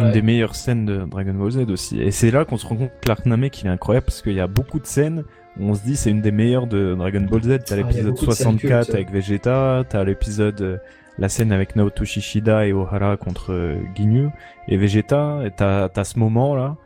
une 0.00 0.12
des 0.12 0.22
meilleures 0.22 0.54
scènes 0.54 0.84
de 0.84 1.04
Dragon 1.04 1.34
Ball 1.34 1.50
Z 1.50 1.70
aussi. 1.70 2.00
Et 2.00 2.10
c'est 2.10 2.30
là 2.30 2.44
qu'on 2.44 2.56
se 2.56 2.66
rend 2.66 2.76
compte 2.76 2.92
que 3.00 3.08
l'arc 3.08 3.26
Namek 3.26 3.62
il 3.62 3.66
est 3.66 3.70
incroyable 3.70 4.06
parce 4.06 4.22
qu'il 4.22 4.34
y 4.34 4.40
a 4.40 4.46
beaucoup 4.46 4.78
de 4.78 4.86
scènes 4.86 5.24
où 5.58 5.68
on 5.68 5.74
se 5.74 5.82
dit 5.82 5.96
c'est 5.96 6.10
une 6.10 6.22
des 6.22 6.32
meilleures 6.32 6.66
de 6.66 6.94
Dragon 6.94 7.20
Ball 7.20 7.42
Z. 7.42 7.58
T'as 7.66 7.74
ah, 7.74 7.76
l'épisode 7.76 8.16
64 8.16 8.94
avec 8.94 9.10
Vegeta, 9.10 9.84
t'as 9.88 10.04
l'épisode 10.04 10.60
euh, 10.60 10.76
la 11.18 11.28
scène 11.28 11.52
avec 11.52 11.76
Naoto 11.76 12.04
Shishida 12.04 12.66
et 12.66 12.72
Ohara 12.72 13.16
contre 13.16 13.52
euh, 13.52 13.76
Ginyu 13.94 14.28
et 14.68 14.76
Vegeta. 14.76 15.40
Et 15.44 15.50
t'as 15.50 15.88
as 15.94 16.04
ce 16.04 16.18
moment 16.18 16.54
là. 16.54 16.76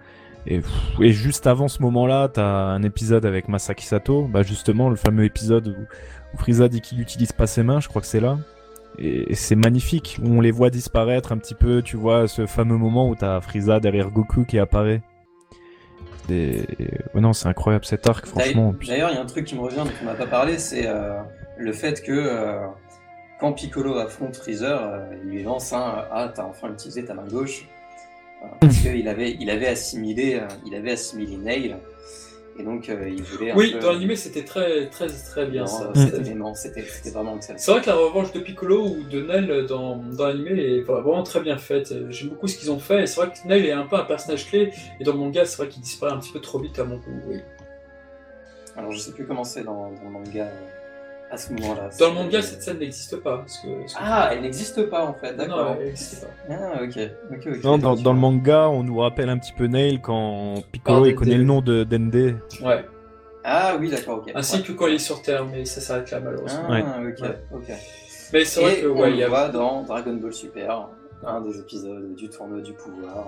Et, 0.47 0.60
et, 1.01 1.12
juste 1.12 1.47
avant 1.47 1.68
ce 1.68 1.82
moment-là, 1.82 2.28
t'as 2.28 2.44
un 2.44 2.82
épisode 2.82 3.27
avec 3.27 3.48
Masaki 3.48 3.85
Sato, 3.85 4.28
bah 4.28 4.43
justement 4.43 4.89
le 4.89 4.97
fameux 4.97 5.24
épisode 5.24 5.68
où, 5.68 6.35
où 6.35 6.39
Frieza 6.39 6.68
dit 6.68 6.81
qu'il 6.81 7.01
utilise 7.01 7.32
pas 7.32 7.47
ses 7.47 7.62
mains, 7.62 7.81
je 7.81 7.89
crois 7.89 8.01
que 8.01 8.06
c'est 8.06 8.20
là. 8.20 8.39
Et 8.98 9.35
c'est 9.35 9.56
magnifique 9.56 10.18
où 10.23 10.28
on 10.28 10.40
les 10.40 10.51
voit 10.51 10.70
disparaître 10.70 11.32
un 11.32 11.39
petit 11.39 11.55
peu 11.55 11.82
tu 11.82 11.97
vois 11.97 12.28
ce 12.28 12.47
fameux 12.47 12.78
moment 12.78 13.09
où 13.10 13.14
t'as 13.14 13.40
Frieza 13.40 13.78
derrière 13.78 14.10
Goku 14.10 14.44
qui 14.44 14.59
apparaît. 14.59 15.02
Non 17.14 17.32
c'est 17.32 17.48
incroyable 17.48 17.85
cet 17.85 18.09
arc 18.09 18.27
franchement. 18.27 18.74
d'ailleurs 18.86 19.10
il 19.10 19.14
y 19.14 19.18
a 19.18 19.23
un 19.23 19.27
truc 19.27 19.44
qui 19.44 19.55
me 19.55 19.60
revient 19.60 19.77
dont 19.85 19.93
on 20.02 20.06
n'a 20.06 20.14
pas 20.14 20.27
parlé 20.27 20.59
c'est 20.59 20.86
euh, 20.86 21.20
le 21.56 21.73
fait 21.73 22.02
que 22.02 22.12
euh, 22.12 22.66
quand 23.39 23.52
Piccolo 23.52 23.97
affronte 23.98 24.35
Freezer 24.35 24.82
euh, 24.82 25.05
il 25.23 25.31
lui 25.31 25.43
lance 25.44 25.73
un 25.73 26.05
ah 26.10 26.32
t'as 26.35 26.44
enfin 26.44 26.73
utilisé 26.73 27.05
ta 27.05 27.14
main 27.14 27.27
gauche 27.31 27.68
parce 28.61 28.79
qu'il 28.79 29.09
avait 29.09 29.37
il 29.41 29.51
avait 29.51 29.69
assimilé 29.69 30.41
il 30.67 30.75
avait 30.75 30.93
assimilé 30.93 31.37
Nail 31.37 31.77
et 32.59 32.63
donc, 32.63 32.89
euh, 32.89 33.09
il 33.09 33.23
voulait. 33.23 33.53
oui, 33.55 33.77
dans 33.81 33.93
l'animé, 33.93 34.17
c'était 34.17 34.45
très, 34.45 34.89
très, 34.89 35.09
très 35.09 35.47
bien 35.47 35.67
ça. 35.67 35.93
C'était 35.95 37.11
vraiment 37.11 37.37
excellent. 37.37 37.59
C'est 37.59 37.71
vrai 37.71 37.81
que 37.83 37.87
la 37.87 37.97
revanche 37.97 38.33
de 38.33 38.41
Piccolo 38.41 38.87
ou 38.87 39.03
de 39.03 39.23
Nel 39.23 39.67
dans, 39.67 39.97
dans 39.97 40.27
l'animé 40.27 40.53
est 40.53 40.81
vraiment 40.81 41.23
très 41.23 41.41
bien 41.41 41.59
faite. 41.59 41.93
J'aime 42.11 42.31
beaucoup 42.31 42.47
ce 42.47 42.57
qu'ils 42.57 42.71
ont 42.71 42.79
fait. 42.79 43.03
Et 43.03 43.07
c'est 43.07 43.21
vrai 43.21 43.31
que 43.31 43.47
Nel 43.47 43.67
est 43.67 43.73
un 43.73 43.87
peu 43.87 43.97
un 43.97 44.05
personnage 44.05 44.49
clé. 44.49 44.73
Et 45.01 45.05
dans 45.05 45.13
le 45.13 45.19
manga, 45.19 45.45
c'est 45.45 45.59
vrai 45.59 45.69
qu'il 45.69 45.83
disparaît 45.83 46.13
un 46.13 46.19
petit 46.19 46.33
peu 46.33 46.41
trop 46.41 46.59
vite 46.59 46.79
à 46.79 46.85
mon 46.85 46.97
goût. 46.97 47.21
Oui. 47.29 47.41
Alors, 48.77 48.93
je 48.93 48.99
sais 48.99 49.13
plus 49.13 49.27
comment 49.27 49.45
c'est 49.45 49.63
dans, 49.63 49.91
dans, 49.93 50.05
le 50.05 50.11
manga. 50.11 50.51
À 51.31 51.36
ce 51.36 51.53
moment-là. 51.53 51.90
Dans 51.98 52.09
le 52.09 52.15
manga, 52.15 52.40
cette 52.40 52.62
scène 52.62 52.78
n'existe 52.78 53.16
pas. 53.16 53.39
Parce 53.39 53.59
que, 53.59 53.69
ah, 53.97 54.31
elle 54.32 54.43
n'existe 54.43 54.89
pas 54.89 55.05
en 55.05 55.15
fait, 55.15 55.35
d'accord. 55.35 55.65
Non, 55.65 55.77
elle 55.81 55.86
n'existe 55.86 56.24
pas. 56.24 56.55
Ah, 56.55 56.82
ok. 56.82 56.98
ok, 57.32 57.65
non, 57.65 57.78
dans, 57.78 57.97
dans, 57.97 58.12
le 58.12 58.19
manga, 58.19 58.69
on 58.69 58.85
nous 58.85 58.98
rappelle 58.98 59.28
un 59.28 59.39
petit 59.39 59.53
peu 59.53 59.66
Nail 59.66 60.01
quand 60.01 60.62
Piccolo 60.70 61.07
il 61.07 61.15
connaît 61.15 61.39
le 61.39 61.44
nom 61.44 61.61
de 61.61 61.85
Dende. 61.85 62.36
Ouais. 62.62 62.85
Ah 63.43 63.77
oui, 63.78 63.90
d'accord, 63.90 64.19
ok. 64.19 64.32
Ainsi 64.35 64.62
que 64.62 64.73
quand 64.73 64.86
il 64.86 64.94
est 64.94 64.98
sur 64.98 65.23
Terre, 65.23 65.44
mais 65.44 65.65
ça 65.65 65.81
s'arrête 65.81 66.11
là 66.11 66.20
malheureusement. 66.20 66.69
Ah, 66.69 67.01
ok, 67.01 67.28
ok. 67.55 67.73
Mais 68.32 68.44
c'est 68.44 68.61
vrai 68.61 68.81
que, 68.81 68.86
ouais, 68.86 69.11
il 69.11 69.19
y 69.19 69.23
a. 69.23 69.48
dans 69.48 69.82
Dragon 69.82 70.15
Ball 70.15 70.32
Super, 70.32 70.89
un 71.24 71.40
des 71.40 71.59
épisodes 71.59 72.15
du 72.15 72.28
tournoi 72.28 72.61
du 72.61 72.73
pouvoir. 72.73 73.27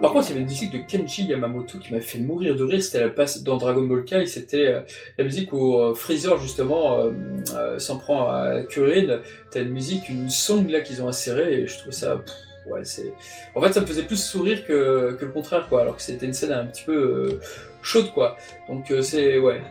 Par 0.00 0.12
contre, 0.12 0.26
il 0.26 0.30
y 0.30 0.32
avait 0.32 0.40
une 0.40 0.48
musique 0.48 0.72
de 0.72 0.78
Kenji 0.78 1.24
Yamamoto 1.24 1.78
qui 1.78 1.92
m'a 1.92 2.00
fait 2.00 2.18
mourir 2.18 2.56
de 2.56 2.64
rire. 2.64 2.82
C'était 2.82 3.00
la 3.00 3.10
passe 3.10 3.42
dans 3.42 3.56
Dragon 3.56 3.82
Ball 3.82 4.04
Kai. 4.04 4.26
C'était 4.26 4.66
euh, 4.66 4.80
la 5.18 5.24
musique 5.24 5.52
où 5.52 5.78
euh, 5.78 5.94
Freezer 5.94 6.38
justement 6.40 6.98
euh, 6.98 7.78
s'en 7.78 7.98
prend 7.98 8.28
à 8.28 8.62
Kuririn. 8.62 9.20
T'as 9.50 9.62
une 9.62 9.70
musique, 9.70 10.08
une 10.08 10.30
song 10.30 10.68
là 10.68 10.80
qu'ils 10.80 11.02
ont 11.02 11.08
insérée 11.08 11.60
et 11.60 11.66
je 11.66 11.78
trouve 11.78 11.92
ça. 11.92 12.20
ouais, 12.66 12.84
c'est. 12.84 13.12
En 13.54 13.60
fait, 13.60 13.72
ça 13.72 13.80
me 13.80 13.86
faisait 13.86 14.02
plus 14.02 14.22
sourire 14.22 14.66
que, 14.66 15.16
que 15.18 15.24
le 15.24 15.32
contraire, 15.32 15.68
quoi. 15.68 15.82
Alors 15.82 15.96
que 15.96 16.02
c'était 16.02 16.26
une 16.26 16.34
scène 16.34 16.52
un 16.52 16.66
petit 16.66 16.84
peu 16.84 17.38
chaude, 17.82 18.12
quoi. 18.12 18.36
Donc 18.68 18.92
c'est 19.02 19.38
ouais. 19.38 19.62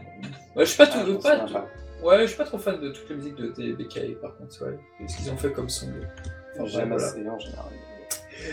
ouais. 0.56 0.66
Je 0.66 0.66
suis 0.66 0.78
pas 0.78 0.88
tout. 0.88 1.20
Ah, 1.26 1.46
pas, 1.52 1.68
Ouais, 2.04 2.24
je 2.24 2.28
suis 2.28 2.38
pas 2.38 2.44
trop 2.44 2.58
fan 2.58 2.82
de 2.82 2.90
toutes 2.90 3.10
les 3.10 3.16
musiques 3.16 3.36
de, 3.36 3.76
des, 3.76 3.88
Kai, 3.88 4.18
par 4.22 4.36
contre. 4.36 4.66
Ouais. 4.66 4.78
Ce 5.08 5.18
qu'ils 5.18 5.32
ont 5.32 5.38
fait 5.38 5.52
comme 5.52 5.70
son. 5.70 5.88
Enfin, 6.56 6.66
J'aime 6.66 6.92
assez 6.92 7.28
en 7.28 7.40
général. 7.40 7.72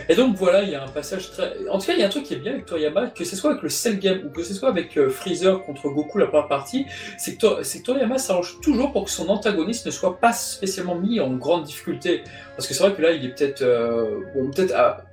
Et 0.08 0.14
donc 0.14 0.36
voilà, 0.36 0.62
il 0.62 0.70
y 0.70 0.74
a 0.74 0.82
un 0.82 0.88
passage 0.88 1.30
très. 1.30 1.54
En 1.68 1.78
tout 1.78 1.86
cas, 1.86 1.92
il 1.94 2.00
y 2.00 2.02
a 2.02 2.06
un 2.06 2.10
truc 2.10 2.24
qui 2.24 2.34
est 2.34 2.38
bien 2.38 2.52
avec 2.52 2.66
Toriyama, 2.66 3.08
que 3.08 3.24
ce 3.24 3.36
soit 3.36 3.50
avec 3.50 3.62
le 3.62 3.68
Cell 3.68 3.98
Game 3.98 4.22
ou 4.26 4.30
que 4.30 4.42
ce 4.42 4.54
soit 4.54 4.68
avec 4.68 4.96
euh, 4.96 5.10
Freezer 5.10 5.62
contre 5.62 5.88
Goku 5.88 6.18
la 6.18 6.26
première 6.26 6.48
partie, 6.48 6.86
c'est 7.18 7.36
que, 7.36 7.82
Toriyama 7.82 8.18
s'arrange 8.18 8.60
toujours 8.60 8.92
pour 8.92 9.04
que 9.04 9.10
son 9.10 9.28
antagoniste 9.28 9.86
ne 9.86 9.90
soit 9.90 10.18
pas 10.18 10.32
spécialement 10.32 10.94
mis 10.94 11.20
en 11.20 11.30
grande 11.34 11.64
difficulté. 11.64 12.22
Parce 12.56 12.68
que 12.68 12.74
c'est 12.74 12.82
vrai 12.82 12.94
que 12.94 13.02
là, 13.02 13.12
il 13.12 13.24
est 13.24 13.34
peut-être. 13.34 13.62
Euh, 13.62 14.20
bon, 14.34 14.50
peut-être 14.50 14.74
à 14.74 15.04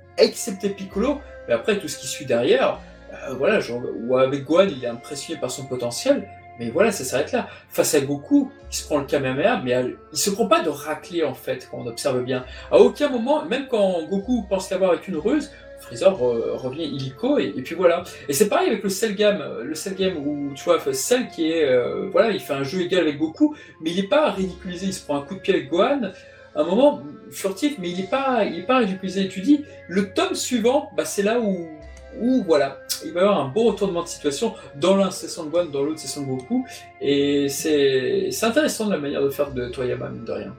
Piccolo, 0.76 1.20
mais 1.46 1.54
après 1.54 1.78
tout 1.78 1.88
ce 1.88 1.98
qui 1.98 2.06
suit 2.06 2.26
derrière, 2.26 2.80
euh, 3.12 3.34
voilà, 3.34 3.60
genre, 3.60 3.82
ou 4.02 4.16
avec 4.16 4.44
Gohan, 4.44 4.66
il 4.68 4.84
est 4.84 4.88
impressionné 4.88 5.40
par 5.40 5.50
son 5.50 5.66
potentiel. 5.66 6.28
Mais 6.58 6.70
voilà, 6.70 6.92
ça 6.92 7.04
s'arrête 7.04 7.32
là. 7.32 7.48
Face 7.68 7.94
à 7.94 8.00
Goku, 8.00 8.50
il 8.70 8.76
se 8.76 8.84
prend 8.84 8.98
le 8.98 9.04
Kamehameha, 9.04 9.62
mais 9.64 9.74
il 10.12 10.18
se 10.18 10.30
prend 10.30 10.46
pas 10.46 10.60
de 10.60 10.68
raclée 10.68 11.24
en 11.24 11.34
fait, 11.34 11.68
quand 11.70 11.78
on 11.78 11.86
observe 11.86 12.22
bien. 12.22 12.44
À 12.70 12.78
aucun 12.78 13.08
moment, 13.08 13.44
même 13.44 13.66
quand 13.68 14.02
Goku 14.08 14.44
pense 14.48 14.70
l'avoir 14.70 14.92
avec 14.92 15.08
une 15.08 15.16
ruse, 15.16 15.50
Freezer 15.80 16.18
revient 16.18 16.84
illico 16.84 17.38
et, 17.38 17.52
puis 17.62 17.74
voilà. 17.74 18.02
Et 18.28 18.32
c'est 18.32 18.48
pareil 18.48 18.68
avec 18.68 18.82
le 18.82 18.88
Cell 18.88 19.14
Game, 19.14 19.42
le 19.62 19.74
Cell 19.74 19.94
Game 19.94 20.16
où 20.16 20.52
tu 20.54 20.64
vois 20.64 20.80
Cell 20.92 21.28
qui 21.28 21.50
est 21.50 21.64
euh, 21.64 22.08
voilà, 22.10 22.30
il 22.30 22.40
fait 22.40 22.52
un 22.52 22.64
jeu 22.64 22.82
égal 22.82 23.02
avec 23.02 23.18
Goku, 23.18 23.54
mais 23.80 23.90
il 23.90 23.98
est 24.00 24.08
pas 24.08 24.30
ridiculisé. 24.30 24.86
Il 24.86 24.92
se 24.92 25.04
prend 25.04 25.16
un 25.16 25.22
coup 25.22 25.34
de 25.34 25.40
pied 25.40 25.54
avec 25.54 25.68
Gohan. 25.68 26.10
un 26.56 26.64
moment 26.64 27.02
furtif, 27.30 27.76
mais 27.78 27.90
il 27.90 28.00
est 28.00 28.10
pas, 28.10 28.44
il 28.44 28.58
est 28.58 28.66
pas 28.66 28.78
ridiculisé. 28.78 29.22
Et 29.22 29.28
tu 29.28 29.40
dis, 29.40 29.64
le 29.88 30.12
tome 30.12 30.34
suivant, 30.34 30.90
bah 30.96 31.04
c'est 31.04 31.22
là 31.22 31.38
où 31.40 31.68
où 32.20 32.42
voilà, 32.44 32.78
il 33.04 33.12
va 33.12 33.20
y 33.20 33.22
avoir 33.22 33.40
un 33.40 33.48
beau 33.48 33.64
retournement 33.64 34.02
de 34.02 34.08
situation. 34.08 34.54
Dans 34.76 34.96
l'un, 34.96 35.10
c'est 35.10 35.28
Sangwan, 35.28 35.70
dans 35.70 35.82
l'autre, 35.82 36.00
c'est 36.00 36.08
Sangoku. 36.08 36.66
Et 37.00 37.48
c'est 37.48 38.30
intéressant 38.42 38.86
de 38.86 38.92
la 38.92 38.98
manière 38.98 39.22
de 39.22 39.30
faire 39.30 39.52
de 39.52 39.68
Toyama, 39.68 40.08
mine 40.10 40.24
de 40.24 40.32
rien. 40.32 40.54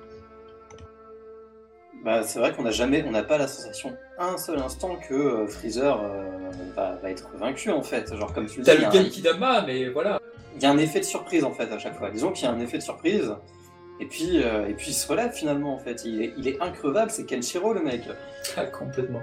Bah, 2.03 2.23
c'est 2.23 2.39
vrai 2.39 2.53
qu'on 2.53 2.63
n'a 2.63 2.71
jamais, 2.71 3.03
on 3.05 3.11
n'a 3.11 3.23
pas 3.23 3.37
la 3.37 3.47
sensation 3.47 3.93
un 4.19 4.37
seul 4.37 4.59
instant 4.59 4.97
que 4.97 5.13
euh, 5.13 5.47
Freezer 5.47 5.99
euh, 6.01 6.51
va, 6.75 6.99
être 7.09 7.29
vaincu 7.37 7.71
en 7.71 7.83
fait. 7.83 8.13
Genre 8.15 8.33
comme 8.33 8.47
tu 8.47 8.59
le 8.59 8.65
T'as 8.65 8.75
le 8.75 8.91
Genkidama, 8.91 9.63
mais 9.65 9.89
voilà. 9.89 10.19
Il 10.55 10.61
y 10.61 10.65
a 10.65 10.71
un 10.71 10.77
effet 10.77 10.99
de 10.99 11.05
surprise 11.05 11.43
en 11.43 11.53
fait 11.53 11.71
à 11.71 11.79
chaque 11.79 11.97
fois. 11.97 12.09
Disons 12.09 12.31
qu'il 12.31 12.45
y 12.45 12.47
a 12.47 12.51
un 12.51 12.59
effet 12.59 12.77
de 12.77 12.83
surprise. 12.83 13.33
Et 14.01 14.05
puis, 14.05 14.41
euh, 14.43 14.67
et 14.67 14.73
puis 14.73 14.91
il 14.91 14.93
se 14.93 15.07
relève 15.07 15.31
finalement 15.31 15.73
en 15.73 15.79
fait. 15.79 16.03
Il 16.05 16.21
est, 16.21 16.33
il 16.37 16.47
est 16.47 16.61
increvable, 16.61 17.11
c'est 17.11 17.25
Kenshiro 17.25 17.73
le 17.73 17.81
mec. 17.81 18.03
Ah, 18.57 18.65
complètement. 18.65 19.21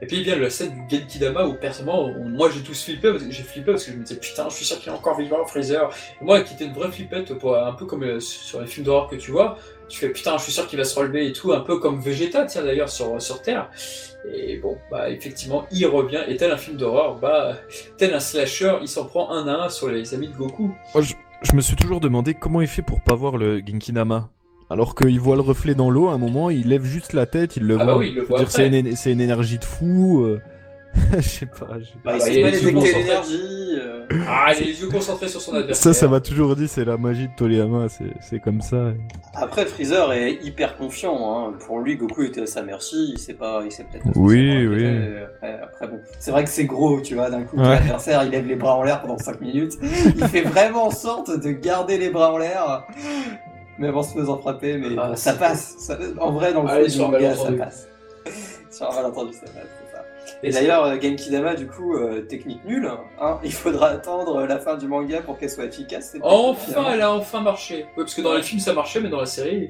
Et 0.00 0.06
puis 0.06 0.18
il 0.18 0.22
vient 0.24 0.36
la 0.36 0.50
scène 0.50 0.86
du 0.88 0.96
Genkidama 0.96 1.46
où 1.46 1.54
personnellement, 1.54 2.04
on- 2.04 2.28
moi 2.28 2.50
j'ai 2.50 2.62
tous 2.62 2.84
flippé, 2.84 3.12
j'ai 3.30 3.42
flippé 3.42 3.72
parce 3.72 3.84
que 3.84 3.92
je 3.92 3.96
me 3.96 4.02
disais 4.02 4.18
putain, 4.18 4.48
je 4.48 4.54
suis 4.56 4.64
sûr 4.64 4.78
qu'il 4.78 4.92
est 4.92 4.94
encore 4.94 5.16
vivant, 5.18 5.44
Freezer. 5.46 5.90
Moi 6.20 6.40
qui 6.42 6.54
était 6.54 6.64
une 6.64 6.72
vraie 6.72 6.90
flippette, 6.90 7.30
un 7.30 7.72
peu 7.72 7.86
comme 7.86 8.02
euh, 8.04 8.20
sur 8.20 8.60
les 8.60 8.66
films 8.66 8.86
d'horreur 8.86 9.08
que 9.08 9.16
tu 9.16 9.30
vois, 9.30 9.58
tu 9.88 9.98
fais 9.98 10.08
putain, 10.08 10.38
je 10.38 10.44
suis 10.44 10.52
sûr 10.52 10.66
qu'il 10.66 10.78
va 10.78 10.84
se 10.84 10.98
relever 10.98 11.26
et 11.28 11.32
tout, 11.32 11.52
un 11.52 11.60
peu 11.60 11.78
comme 11.78 12.00
Vegeta, 12.00 12.46
tiens 12.46 12.62
d'ailleurs 12.64 12.88
sur, 12.88 13.20
sur 13.20 13.42
Terre. 13.42 13.70
Et 14.34 14.56
bon, 14.58 14.78
bah 14.90 15.10
effectivement, 15.10 15.66
il 15.70 15.84
revient, 15.86 16.22
et 16.28 16.36
tel 16.36 16.50
un 16.52 16.56
film 16.56 16.76
d'horreur, 16.76 17.16
bah 17.16 17.56
tel 17.98 18.14
un 18.14 18.20
slasher, 18.20 18.76
il 18.80 18.88
s'en 18.88 19.04
prend 19.04 19.30
un 19.30 19.46
à 19.48 19.64
un 19.64 19.68
sur 19.68 19.88
les 19.88 20.14
amis 20.14 20.28
de 20.28 20.34
Goku. 20.36 20.74
Moi, 20.94 21.02
je, 21.02 21.54
me 21.54 21.60
suis 21.60 21.76
toujours 21.76 22.00
demandé 22.00 22.34
comment 22.34 22.60
il 22.60 22.68
fait 22.68 22.82
pour 22.82 23.00
pas 23.02 23.14
voir 23.14 23.36
le 23.36 23.58
Genkinama. 23.58 24.30
Alors 24.72 24.94
qu'il 24.94 25.20
voit 25.20 25.36
le 25.36 25.42
reflet 25.42 25.74
dans 25.74 25.90
l'eau, 25.90 26.08
à 26.08 26.12
un 26.14 26.18
moment, 26.18 26.48
il 26.50 26.68
lève 26.68 26.84
juste 26.84 27.12
la 27.12 27.26
tête, 27.26 27.56
il 27.56 27.64
le 27.64 27.74
Ah 27.78 27.84
voit. 27.84 27.92
bah 27.94 27.98
oui, 27.98 28.08
il 28.10 28.14
le 28.16 28.22
voit 28.22 28.38
dire, 28.38 28.50
c'est 28.50 28.68
une, 28.68 28.96
c'est 28.96 29.12
une 29.12 29.20
énergie 29.20 29.58
de 29.58 29.64
fou. 29.64 30.22
euh, 30.24 30.40
Je 31.16 31.20
sais 31.22 31.46
pas. 31.46 31.78
je- 31.78 31.84
Bah, 32.04 32.12
bah, 32.12 32.14
il 32.16 32.20
sait 32.22 32.34
il 32.36 32.42
pas 32.42 32.48
est 32.48 32.50
détecter 32.52 32.72
concentré. 32.74 32.98
l'énergie. 33.02 33.78
euh. 33.80 34.06
Ah, 34.28 34.52
il 34.54 34.62
a 34.62 34.66
les 34.66 34.80
yeux 34.82 34.88
concentrés 34.88 35.28
sur 35.28 35.40
son 35.40 35.54
adversaire. 35.54 35.94
Ça, 35.94 35.98
ça 35.98 36.06
m'a 36.08 36.20
toujours 36.20 36.54
dit, 36.54 36.68
c'est 36.68 36.84
la 36.84 36.98
magie 36.98 37.28
de 37.28 37.32
Toriyama, 37.34 37.88
c'est 37.88 38.12
c'est 38.20 38.40
comme 38.40 38.60
ça. 38.60 38.92
Après, 39.34 39.64
Freezer 39.64 40.12
est 40.12 40.34
hyper 40.44 40.76
confiant. 40.76 41.16
Hein. 41.48 41.54
Pour 41.66 41.80
lui, 41.80 41.96
Goku 41.96 42.22
était 42.24 42.42
à 42.42 42.46
sa 42.46 42.62
merci. 42.62 43.12
Il 43.14 43.18
sait 43.18 43.32
pas, 43.34 43.62
il 43.64 43.72
sait 43.72 43.84
peut-être. 43.90 44.04
Oui, 44.16 44.66
oui. 44.66 44.84
répéter. 44.86 45.16
Après, 45.24 45.60
après, 45.62 45.88
bon, 45.88 46.00
c'est 46.18 46.30
vrai 46.30 46.44
que 46.44 46.50
c'est 46.50 46.66
gros, 46.66 47.00
tu 47.00 47.14
vois. 47.14 47.30
D'un 47.30 47.42
coup, 47.44 47.56
Ouais. 47.56 47.64
l'adversaire, 47.70 48.22
il 48.24 48.30
lève 48.30 48.46
les 48.46 48.56
bras 48.56 48.74
en 48.76 48.82
l'air 48.82 49.00
pendant 49.00 49.16
5 49.18 49.40
minutes. 49.40 49.72
Il 50.16 50.24
fait 50.28 50.42
vraiment 50.42 50.86
en 50.86 50.90
sorte 50.90 51.30
de 51.42 51.50
garder 51.52 51.96
les 51.96 52.10
bras 52.10 52.32
en 52.34 52.38
l'air, 52.38 52.84
même 53.82 53.96
en 53.96 54.02
se 54.02 54.14
faisant 54.14 54.38
frapper. 54.38 54.78
Mais 54.78 54.96
Ah, 54.98 55.14
ça 55.16 55.34
passe. 55.34 55.74
Ça- 55.78 55.98
en 56.20 56.32
vrai, 56.32 56.52
dans 56.52 56.62
le 56.62 56.70
un 56.70 56.98
manga, 56.98 57.34
ça 57.34 57.52
passe. 57.52 57.88
sur 58.70 58.90
un 58.90 58.94
malentendu, 58.94 59.32
ça 59.34 59.40
passe. 59.40 59.66
Et 60.44 60.50
d'ailleurs, 60.50 60.84
euh, 60.84 60.96
Genkidama, 61.00 61.54
du 61.54 61.66
coup, 61.68 61.94
euh, 61.94 62.22
technique 62.22 62.64
nulle. 62.64 62.90
Hein. 63.20 63.38
Il 63.44 63.52
faudra 63.52 63.88
attendre 63.90 64.44
la 64.46 64.58
fin 64.58 64.76
du 64.76 64.88
manga 64.88 65.20
pour 65.22 65.38
qu'elle 65.38 65.50
soit 65.50 65.66
efficace. 65.66 66.16
Enfin, 66.22 66.84
elle 66.92 67.00
a 67.02 67.12
enfin 67.12 67.40
marché. 67.40 67.84
Ouais, 67.96 68.02
parce 68.04 68.14
que 68.14 68.22
dans 68.22 68.34
les 68.34 68.42
films 68.42 68.60
ça 68.60 68.72
marchait, 68.72 69.00
mais 69.00 69.08
dans 69.08 69.20
la 69.20 69.26
série, 69.26 69.68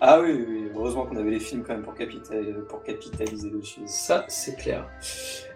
Ah 0.00 0.20
oui, 0.20 0.32
oui, 0.32 0.44
oui. 0.48 0.68
heureusement 0.74 1.04
qu'on 1.04 1.16
avait 1.16 1.30
les 1.30 1.40
films 1.40 1.62
quand 1.66 1.74
même 1.74 1.82
pour, 1.82 1.94
capitaliser, 1.94 2.52
pour 2.68 2.82
capitaliser 2.82 3.50
dessus. 3.50 3.80
ça 3.86 4.24
c'est 4.28 4.56
clair. 4.56 4.88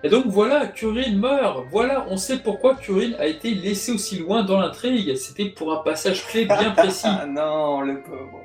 Et 0.05 0.09
donc 0.09 0.27
voilà, 0.27 0.67
Kurin 0.67 1.17
meurt. 1.17 1.65
Voilà, 1.71 2.07
on 2.11 2.17
sait 2.17 2.39
pourquoi 2.39 2.75
Kurin 2.77 3.13
a 3.19 3.27
été 3.27 3.55
laissé 3.55 3.91
aussi 3.93 4.19
loin 4.19 4.43
dans 4.45 4.61
l'intrigue. 4.61 5.17
C'était 5.17 5.49
pour 5.49 5.73
un 5.73 5.79
passage 5.83 6.27
clé 6.27 6.45
bien 6.45 6.71
précis. 6.77 7.07
Ah 7.09 7.27
non, 7.27 7.81
le 7.81 8.03
pauvre. 8.03 8.43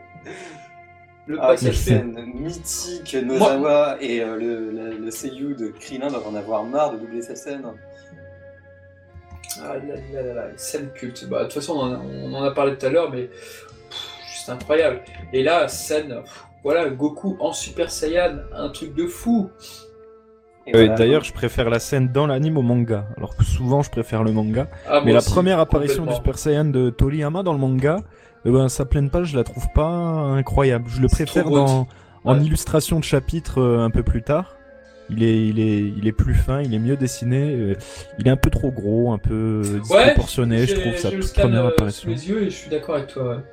Le 1.26 1.38
Ah, 1.42 1.56
scène 1.56 2.18
mythique, 2.36 3.16
Nozawa 3.16 3.98
et 4.02 4.22
euh, 4.22 4.36
le, 4.36 4.72
le, 4.72 4.98
le 4.98 5.12
seiyuu 5.12 5.56
de 5.56 5.68
Krillin 5.70 6.10
doivent 6.10 6.28
en 6.28 6.36
avoir 6.36 6.64
marre 6.66 6.92
de 6.92 6.98
doubler 6.98 7.22
sa 7.22 7.36
scène. 7.36 7.64
Ah 9.62 9.76
là 9.78 9.96
là 10.14 10.22
là 10.22 10.34
là, 10.34 10.44
scène 10.58 10.90
culte. 10.94 11.28
Bah, 11.30 11.40
de 11.40 11.44
toute 11.46 11.54
façon, 11.54 11.74
on 11.74 11.82
en 11.84 11.94
a, 11.94 11.98
on 12.00 12.34
en 12.34 12.44
a 12.44 12.52
parlé 12.52 12.76
tout 12.78 12.86
à 12.86 12.90
l'heure, 12.90 13.10
mais 13.12 13.30
juste 14.28 14.50
incroyable. 14.50 15.02
Et 15.32 15.44
là, 15.44 15.68
scène, 15.68 16.22
pff, 16.24 16.44
voilà, 16.64 16.90
Goku 16.90 17.38
en 17.40 17.54
Super 17.54 17.90
Saiyan, 17.92 18.40
un 18.54 18.70
truc 18.70 18.94
de 18.96 19.06
fou. 19.08 19.50
Et 20.66 20.76
Euh, 20.76 20.80
voilà. 20.80 20.96
D'ailleurs, 20.96 21.24
je 21.24 21.34
préfère 21.34 21.70
la 21.70 21.80
scène 21.80 22.10
dans 22.12 22.26
l'anime 22.28 22.58
au 22.58 22.62
manga, 22.64 23.06
alors 23.18 23.36
que 23.38 23.44
souvent 23.44 23.82
je 23.84 23.92
préfère 23.92 24.24
le 24.24 24.32
manga. 24.32 24.68
Ah, 24.88 25.02
Mais 25.06 25.12
la 25.14 25.20
aussi, 25.20 25.30
première 25.32 25.60
apparition 25.60 26.06
du. 26.06 26.14
Super 26.16 26.38
Saiyan 26.40 26.66
de 26.66 26.90
Toriyama 26.90 27.44
dans 27.44 27.54
le 27.54 27.60
manga, 27.60 27.98
eh 28.46 28.52
ben, 28.52 28.70
sa 28.70 28.86
pleine 28.86 29.10
page, 29.10 29.28
je 29.28 29.38
la 29.38 29.44
trouve 29.44 29.68
pas 29.74 29.88
incroyable. 29.88 30.86
Je 30.90 31.02
le 31.02 31.08
préfère 31.08 31.50
dans, 31.50 31.88
en 32.26 32.38
Ouais. 32.38 32.44
illustration 32.46 33.00
de 33.00 33.04
chapitre 33.04 33.60
euh, 33.62 33.80
un 33.84 33.90
peu 33.90 34.04
plus 34.04 34.22
tard. 34.24 34.58
Il 35.10 35.22
est, 35.24 35.48
il 35.48 35.60
est, 35.60 35.80
il 35.98 36.08
est 36.08 36.12
plus 36.14 36.34
fin, 36.34 36.62
il 36.62 36.74
est 36.74 36.80
mieux 36.80 36.96
dessiné. 36.96 37.54
euh, 37.54 37.76
il 38.20 38.28
est 38.28 38.32
un 38.32 38.38
peu 38.38 38.50
trop 38.50 38.72
gros, 38.72 39.12
un 39.12 39.18
peu 39.18 39.62
euh, 39.66 39.80
disproportionné, 39.80 40.66
je 40.66 40.76
trouve, 40.76 40.96
sa 40.96 41.12
le 41.12 41.20
première 41.20 41.66
euh, 41.66 41.70
sous 41.70 41.74
apparition. 41.74 42.10
les 42.10 42.30
yeux 42.30 42.42
et 42.44 42.50
je 42.50 42.56
suis 42.56 42.70
d'accord 42.70 42.96
avec 42.96 43.08
toi. 43.08 43.36
ouais. 43.36 43.44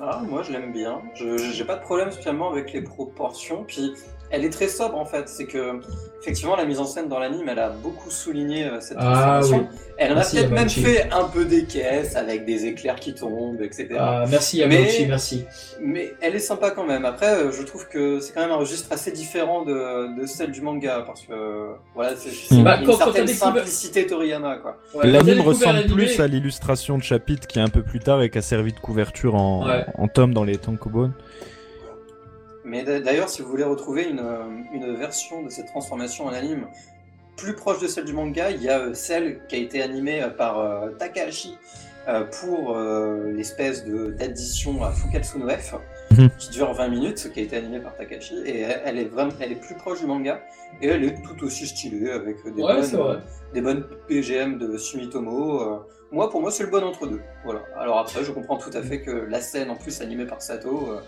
Ah, 0.00 0.22
moi 0.28 0.42
je 0.42 0.52
l'aime 0.52 0.72
bien. 0.72 1.00
Je 1.14 1.36
j'ai 1.54 1.64
pas 1.64 1.76
de 1.76 1.82
problème 1.82 2.10
spécialement 2.10 2.50
avec 2.50 2.72
les 2.72 2.82
proportions. 2.82 3.64
Puis 3.66 3.92
elle 4.30 4.44
est 4.44 4.50
très 4.50 4.68
sobre 4.68 4.96
en 4.98 5.04
fait. 5.04 5.28
C'est 5.28 5.46
que 5.46 5.80
effectivement 6.20 6.56
la 6.56 6.64
mise 6.64 6.80
en 6.80 6.86
scène 6.86 7.08
dans 7.08 7.18
l'anime, 7.18 7.48
elle 7.48 7.58
a 7.58 7.70
beaucoup 7.70 8.10
souligné 8.10 8.64
euh, 8.64 8.80
cette 8.80 8.96
Ah 9.00 9.38
transformation. 9.40 9.68
Elle 9.98 10.12
en 10.12 10.18
a 10.18 10.24
peut-être 10.24 10.50
même 10.50 10.68
fait 10.68 11.10
un 11.10 11.24
peu 11.24 11.44
des 11.46 11.64
caisses 11.64 12.16
avec 12.16 12.44
des 12.44 12.66
éclairs 12.66 12.96
qui 12.96 13.14
tombent, 13.14 13.62
etc. 13.62 13.88
Ah, 13.98 14.24
merci 14.28 14.58
Yamauchi, 14.58 15.02
Mais- 15.02 15.08
merci. 15.08 15.44
Mais 15.80 16.12
elle 16.20 16.34
est 16.34 16.38
sympa 16.40 16.70
quand 16.70 16.84
même. 16.86 17.04
Après, 17.06 17.34
euh, 17.34 17.50
je 17.52 17.62
trouve 17.62 17.88
que 17.88 18.20
c'est 18.20 18.34
quand 18.34 18.42
même 18.42 18.50
un 18.50 18.56
registre 18.56 18.92
assez 18.92 19.10
différent 19.12 19.64
de, 19.64 20.20
de 20.20 20.26
celle 20.26 20.50
du 20.52 20.60
manga 20.60 21.02
parce 21.06 21.22
que 21.22 21.32
euh, 21.32 21.72
voilà, 21.94 22.14
c'est 22.16 22.28
c'est 22.30 22.54
Hmm. 22.54 22.58
une 22.58 22.64
Bah, 22.64 22.78
quand- 22.78 22.92
quand 22.92 22.98
certaine 22.98 23.24
découvert- 23.26 23.54
simplicité 23.54 24.06
Toriyama 24.06 24.56
quoi. 24.56 24.76
Ouais, 24.94 25.06
L'anime 25.06 25.40
ressemble 25.40 25.84
plus 25.86 26.20
à 26.20 26.26
l'illustration 26.26 26.98
de 26.98 27.02
chapitre 27.02 27.46
qui 27.46 27.58
est 27.58 27.62
un 27.62 27.68
peu 27.68 27.82
plus 27.82 28.00
tard 28.00 28.20
et 28.22 28.28
qui 28.30 28.36
a 28.38 28.42
servi 28.42 28.72
de 28.72 28.80
couverture 28.80 29.34
en, 29.34 29.66
Ouais. 29.66 29.86
en 29.96 30.08
tome 30.08 30.34
dans 30.34 30.44
les 30.44 30.58
Tankobon. 30.58 31.12
Mais 32.66 32.82
d'a- 32.82 33.00
d'ailleurs, 33.00 33.28
si 33.28 33.40
vous 33.42 33.48
voulez 33.48 33.64
retrouver 33.64 34.04
une, 34.08 34.18
euh, 34.20 34.44
une 34.72 34.96
version 34.96 35.42
de 35.42 35.48
cette 35.50 35.66
transformation 35.66 36.24
en 36.26 36.32
anime 36.32 36.66
plus 37.36 37.54
proche 37.54 37.80
de 37.80 37.86
celle 37.86 38.04
du 38.04 38.12
manga, 38.12 38.50
il 38.50 38.62
y 38.62 38.68
a 38.68 38.80
euh, 38.80 38.94
celle 38.94 39.46
qui 39.46 39.54
a 39.54 39.58
été 39.58 39.80
animée 39.82 40.22
euh, 40.22 40.28
par 40.30 40.54
Takahashi 40.98 41.56
pour 42.40 42.78
l'espèce 42.78 43.84
d'addition 43.84 44.84
à 44.84 44.92
Fukatsu 44.92 45.38
no 45.38 45.48
F, 45.48 45.74
Mhm. 46.22 46.30
qui 46.38 46.50
dure 46.50 46.72
20 46.72 46.88
minutes, 46.88 47.32
qui 47.32 47.40
a 47.40 47.42
été 47.42 47.56
animée 47.56 47.80
par 47.80 47.96
Takahashi, 47.96 48.34
et 48.44 48.60
elle, 48.60 48.82
elle 48.84 48.98
est 48.98 49.04
vraiment, 49.04 49.32
elle 49.40 49.52
est 49.52 49.60
plus 49.60 49.74
proche 49.74 50.00
du 50.00 50.06
manga, 50.06 50.40
et 50.82 50.88
elle 50.88 51.04
est 51.04 51.14
tout 51.22 51.44
aussi 51.44 51.66
stylée 51.66 52.10
avec 52.10 52.36
des, 52.44 52.62
Ouais, 52.62 52.80
bonnes, 52.90 53.22
des 53.54 53.60
bonnes 53.60 53.84
PGM 54.08 54.58
de 54.58 54.76
Sumitomo. 54.78 55.60
euh. 55.62 55.76
moi, 56.12 56.30
pour 56.30 56.40
moi, 56.40 56.50
c'est 56.50 56.64
le 56.64 56.70
bon 56.70 56.82
entre 56.84 57.06
deux. 57.06 57.20
Voilà. 57.44 57.60
Alors 57.76 57.98
après, 57.98 58.22
je 58.24 58.30
comprends 58.32 58.56
tout 58.58 58.70
à 58.72 58.82
fait 58.82 59.00
que 59.02 59.10
la 59.10 59.40
scène, 59.40 59.70
en 59.70 59.76
plus 59.76 60.00
animée 60.00 60.24
par 60.26 60.40
Sato, 60.40 60.88
euh, 60.90 61.00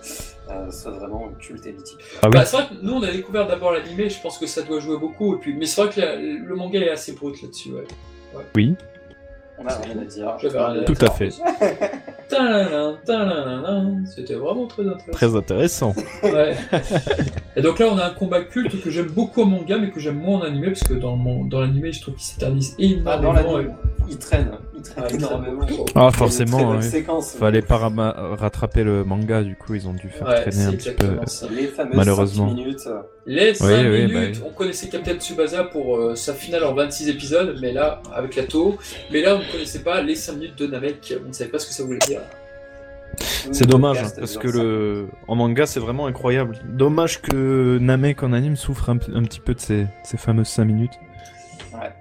euh, 0.51 0.71
soit 0.71 0.91
vraiment 0.93 1.29
culte 1.39 1.65
et 1.67 1.73
mythique. 1.73 1.99
Ah 2.23 2.27
oui. 2.27 2.31
Bah, 2.33 2.45
c'est 2.45 2.57
vrai 2.57 2.67
que 2.69 2.75
nous 2.83 2.95
on 2.95 3.03
a 3.03 3.11
découvert 3.13 3.47
d'abord 3.47 3.73
l'animé, 3.73 4.09
je 4.11 4.21
pense 4.21 4.39
que 4.39 4.47
ça 4.47 4.63
doit 4.63 4.81
jouer 4.81 4.99
beaucoup. 4.99 5.35
Et 5.37 5.39
puis... 5.39 5.55
Mais 5.55 5.67
c'est 5.67 5.83
vrai 5.83 5.91
que 5.93 6.01
la- 6.01 6.17
le 6.17 6.55
manga 6.57 6.81
est 6.81 6.91
assez 6.91 7.13
brut 7.13 7.41
là-dessus. 7.43 7.73
Ouais. 7.73 7.85
Oui. 8.57 8.75
On 9.61 9.67
a 9.67 9.75
rien 9.77 9.99
à 10.01 10.05
dire. 10.05 10.37
Rien 10.41 10.81
à 10.81 10.85
Tout 10.85 10.95
à 11.01 11.11
fait. 11.11 11.31
C'était 14.15 14.35
vraiment 14.35 14.67
très 14.67 14.83
intéressant. 14.87 15.13
Très 15.13 15.35
intéressant. 15.37 15.95
Ouais. 16.23 16.57
Et 17.57 17.63
donc 17.63 17.79
là, 17.79 17.87
on 17.91 17.99
a 17.99 18.05
un 18.07 18.11
combat 18.11 18.43
culte 18.43 18.81
que 18.83 18.91
j'aime 18.91 19.09
beaucoup 19.09 19.43
en 19.43 19.47
manga, 19.47 19.79
mais 19.79 19.91
que 19.91 19.99
j'aime 19.99 20.19
moins 20.19 20.41
en 20.41 20.43
animé, 20.43 20.69
parce 20.69 20.85
que 20.85 20.95
dans, 20.95 21.17
mon- 21.17 21.45
dans 21.47 21.61
l'animé, 21.61 21.91
je 21.93 22.01
trouve 22.03 22.15
qu'il 22.15 22.25
s'éternise 22.25 22.77
Ah, 23.07 23.17
dans 23.17 23.33
énormément. 23.33 23.57
l'anime, 23.57 23.75
il 24.11 24.19
traîne. 24.19 24.51
Énormément. 25.11 25.63
Ah, 25.63 25.69
Il 25.69 25.77
y 25.77 25.81
a 25.81 25.85
de 26.07 26.11
très 26.11 26.13
forcément, 26.19 26.71
oui. 26.77 26.83
séquences. 26.83 27.33
Fallait 27.35 27.63
pas 27.63 27.77
rattraper 27.79 28.85
le 28.85 29.05
manga, 29.05 29.43
du 29.43 29.57
coup, 29.57 29.75
ils 29.75 29.87
ont 29.89 29.93
dû 29.93 30.09
faire 30.09 30.27
Ouais, 30.29 30.43
traîner 30.43 30.65
un 30.65 30.73
petit 30.73 30.91
peu. 30.91 31.19
ça. 31.27 31.47
Les 31.51 31.67
fameuses 31.69 31.97
Malheureusement. 31.97 32.49
5 32.49 32.55
minutes. 32.55 32.89
Les 33.27 33.55
5 33.55 33.67
Oui, 33.67 33.73
oui, 33.89 34.07
minutes, 34.13 34.41
bah 34.41 34.47
on 34.49 34.53
connaissait 34.55 34.89
Captain 34.89 35.15
Tsubasa 35.17 35.65
pour 35.65 35.97
euh, 35.97 36.15
sa 36.15 36.33
finale 36.35 36.65
en 36.65 36.75
26 36.75 37.09
épisodes, 37.09 37.57
mais 37.61 37.73
là, 37.73 38.01
avec 38.15 38.37
la 38.37 38.45
Toho, 38.45 38.79
mais 39.13 39.21
là, 39.23 39.37
on 39.37 39.39
ne 39.41 39.53
connaissait 39.53 39.83
pas 39.83 40.01
les 40.03 40.15
5 40.15 40.33
minutes 40.35 40.59
de 40.59 40.67
Namek, 40.67 41.15
on 41.25 41.29
ne 41.29 41.33
savait 41.33 41.51
pas 41.51 41.59
ce 41.59 41.67
que 41.67 41.73
ça 41.75 41.83
voulait 41.85 41.99
dire. 42.07 42.21
C'est 43.51 43.67
dommage, 43.67 43.99
hein, 43.99 44.11
parce 44.19 44.37
que 44.37 44.47
le 44.49 45.09
en 45.27 45.35
manga 45.35 45.67
c'est 45.67 45.81
vraiment 45.81 46.07
incroyable. 46.07 46.57
Dommage 46.69 47.21
que 47.21 47.79
Namek 47.81 48.23
en 48.23 48.33
anime 48.33 48.55
souffre 48.55 48.91
un 48.91 48.97
petit 48.99 49.41
peu 49.41 49.55
de 49.55 49.61
ces, 49.61 49.87
ces 50.05 50.17
fameuses 50.17 50.47
5 50.49 50.65
minutes. 50.65 50.93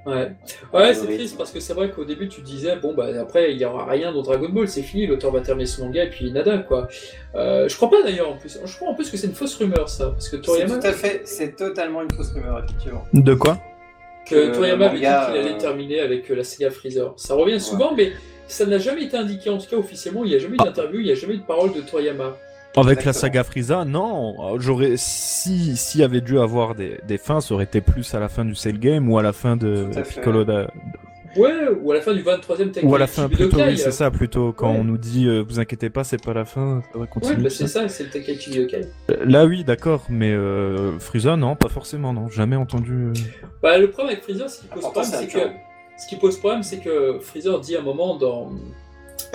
Ouais, 0.05 0.31
ouais 0.73 0.93
c'est 0.93 1.05
triste 1.05 1.37
parce 1.37 1.51
que 1.51 1.59
c'est 1.59 1.73
vrai 1.73 1.91
qu'au 1.91 2.05
début 2.05 2.27
tu 2.27 2.41
disais, 2.41 2.75
bon 2.77 2.93
bah 2.93 3.07
après 3.19 3.51
il 3.51 3.57
y 3.57 3.65
aura 3.65 3.85
rien 3.85 4.11
dans 4.11 4.21
Dragon 4.21 4.49
Ball, 4.49 4.67
c'est 4.67 4.81
fini, 4.81 5.07
l'auteur 5.07 5.31
va 5.31 5.41
terminer 5.41 5.65
son 5.65 5.85
manga 5.85 6.03
et 6.03 6.09
puis 6.09 6.31
nada 6.31 6.59
quoi. 6.59 6.87
Euh, 7.35 7.67
je 7.67 7.75
crois 7.75 7.89
pas 7.89 8.01
d'ailleurs 8.03 8.29
en 8.29 8.37
plus, 8.37 8.59
je 8.63 8.75
crois 8.75 8.89
en 8.89 8.93
plus 8.93 9.09
que 9.09 9.17
c'est 9.17 9.27
une 9.27 9.35
fausse 9.35 9.55
rumeur 9.55 9.89
ça, 9.89 10.09
parce 10.09 10.29
que 10.29 10.37
C'est 10.37 10.41
Toriyama, 10.41 10.77
tout 10.77 10.87
à 10.87 10.93
fait, 10.93 11.21
c'est 11.25 11.55
totalement 11.55 12.01
une 12.01 12.11
fausse 12.11 12.31
rumeur, 12.31 12.63
effectivement. 12.63 13.03
De 13.13 13.33
quoi? 13.33 13.59
Que 14.25 14.47
que 14.49 14.55
Toriyama 14.55 14.85
avait 14.87 14.95
dit 14.95 15.01
qu'il 15.01 15.09
allait 15.09 15.53
euh, 15.53 15.57
terminer 15.57 15.99
avec 16.01 16.29
euh, 16.29 16.35
la 16.35 16.43
saga 16.43 16.69
Freezer. 16.71 17.13
Ça 17.15 17.35
revient 17.35 17.59
souvent, 17.59 17.93
mais 17.95 18.13
ça 18.47 18.65
n'a 18.65 18.77
jamais 18.77 19.03
été 19.03 19.17
indiqué 19.17 19.49
en 19.49 19.57
tout 19.57 19.67
cas 19.69 19.77
officiellement, 19.77 20.23
il 20.23 20.29
n'y 20.29 20.35
a 20.35 20.39
jamais 20.39 20.55
eu 20.55 20.57
d'interview, 20.57 20.99
il 20.99 21.05
n'y 21.05 21.11
a 21.11 21.15
jamais 21.15 21.35
eu 21.35 21.37
de 21.37 21.43
parole 21.43 21.73
de 21.73 21.81
Toriyama. 21.81 22.37
Avec 22.77 23.03
la 23.05 23.13
saga 23.13 23.43
Frieza, 23.43 23.85
non. 23.85 24.57
J'aurais 24.59 24.93
si 24.97 25.75
s'il 25.77 26.01
y 26.01 26.03
avait 26.03 26.21
dû 26.21 26.39
avoir 26.39 26.75
des, 26.75 26.99
des 27.07 27.17
fins, 27.17 27.41
ça 27.41 27.53
aurait 27.53 27.63
été 27.65 27.81
plus 27.81 28.13
à 28.13 28.19
la 28.19 28.29
fin 28.29 28.45
du 28.45 28.55
Cell 28.55 28.79
Game 28.79 29.09
ou 29.11 29.17
à 29.17 29.23
la 29.23 29.33
fin 29.33 29.57
de. 29.57 29.87
Piccolo 30.07 30.43
da- 30.43 30.69
Ouais, 31.35 31.51
ou 31.83 31.91
à 31.91 31.95
la 31.95 32.01
fin 32.01 32.13
du 32.15 32.23
23ème 32.23 32.71
Tenkaichi 32.71 32.85
ou 32.85 32.95
à 32.95 32.99
la 32.99 33.05
fin 33.05 33.27
plutôt. 33.29 33.57
Oui, 33.57 33.77
c'est 33.77 33.89
euh, 33.89 33.91
ça 33.91 34.09
plutôt 34.09 34.53
quand 34.53 34.71
Ouais. 34.71 34.77
on 34.79 34.83
nous 34.83 34.97
dit 34.97 35.27
euh, 35.27 35.43
vous 35.47 35.59
inquiétez 35.59 35.91
pas, 35.91 36.03
c'est 36.03 36.23
pas 36.23 36.33
la 36.33 36.45
fin, 36.45 36.81
ça 36.81 36.97
va 36.97 37.01
Ouais, 37.01 37.07
continuer. 37.07 37.43
bah 37.43 37.49
c'est 37.51 37.67
ça. 37.67 37.87
c'est 37.89 38.05
le 38.05 38.09
Budokai. 38.09 38.81
Euh, 39.11 39.17
Là 39.25 39.45
oui, 39.45 39.63
d'accord, 39.63 40.03
mais 40.09 40.31
euh, 40.31 40.97
Frieza 40.97 41.35
non, 41.35 41.55
pas 41.55 41.69
forcément 41.69 42.11
non, 42.11 42.27
jamais 42.29 42.55
entendu. 42.55 42.93
euh. 43.09 43.13
Bah, 43.61 43.77
le 43.77 43.91
problème 43.91 44.13
avec 44.13 44.23
Freezer, 44.23 44.49
ce 44.49 44.61
qui 44.61 44.67
pose 44.67 44.81
problème, 44.81 45.03
c'est 45.11 45.27
que 45.27 45.39
ce 45.99 46.07
qui 46.07 46.15
pose 46.15 46.37
problème, 46.39 46.63
c'est 46.63 46.79
que 46.79 47.19
Freezer 47.21 47.59
dit 47.59 47.75
à 47.75 47.81
un 47.81 47.83
moment 47.83 48.15
dans 48.17 48.49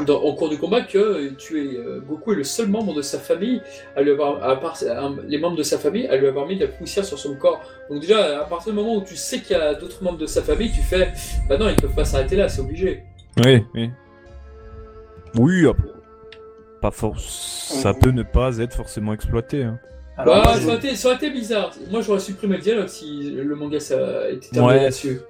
dans, 0.07 0.17
au 0.21 0.35
cours 0.35 0.49
du 0.49 0.59
combat 0.59 0.83
que 0.83 1.31
tu 1.31 1.61
es, 1.61 1.77
euh, 1.77 2.01
Goku 2.01 2.33
est 2.33 2.37
le 2.37 2.45
seul 2.45 2.69
membre 2.69 2.95
de 2.95 3.03
sa 3.03 3.19
famille 3.19 3.61
à 3.97 4.03
lui 4.03 4.11
avoir, 4.11 4.43
à 4.43 4.59
part 4.59 4.79
les 5.27 5.39
membres 5.39 5.57
de 5.57 5.63
sa 5.63 5.79
famille, 5.79 6.07
à 6.07 6.17
lui 6.17 6.27
avoir 6.27 6.47
mis 6.47 6.57
de 6.57 6.65
la 6.65 6.71
poussière 6.71 7.05
sur 7.05 7.19
son 7.19 7.35
corps. 7.35 7.63
Donc 7.91 8.01
déjà, 8.01 8.41
à 8.41 8.45
partir 8.45 8.73
du 8.73 8.79
moment 8.79 8.97
où 8.97 9.05
tu 9.05 9.17
sais 9.17 9.41
qu'il 9.41 9.57
y 9.57 9.61
a 9.61 9.75
d'autres 9.75 10.03
membres 10.03 10.19
de 10.19 10.27
sa 10.27 10.43
famille, 10.43 10.71
tu 10.71 10.83
fais, 10.83 11.13
bah 11.49 11.59
non, 11.59 11.69
ils 11.69 11.77
peuvent 11.77 11.95
pas 11.95 12.05
s'arrêter 12.05 12.37
là, 12.37 12.49
c'est 12.49 12.61
obligé. 12.61 13.03
Oui, 13.45 13.65
oui. 13.75 13.91
Oui, 15.39 15.67
pas 16.81 16.91
force. 16.91 17.73
Ça 17.83 17.95
peut 17.95 18.11
ne 18.11 18.23
pas 18.23 18.59
être 18.59 18.75
forcément 18.75 19.15
exploité. 19.15 19.63
Hein. 19.63 19.79
bah, 20.19 20.57
ça, 20.59 20.67
aurait 20.67 20.77
été, 20.77 20.97
ça, 20.97 21.09
aurait 21.09 21.17
été, 21.17 21.31
bizarre. 21.31 21.73
Moi, 21.91 22.03
j'aurais 22.03 22.21
supprimé 22.21 22.57
le 22.57 22.63
dialogue 22.63 22.89
si 22.89 23.31
le 23.31 23.55
manga 23.55 23.81
ça 23.81 24.29
était 24.31 24.49
terminé 24.49 24.83
là-dessus. 24.83 25.21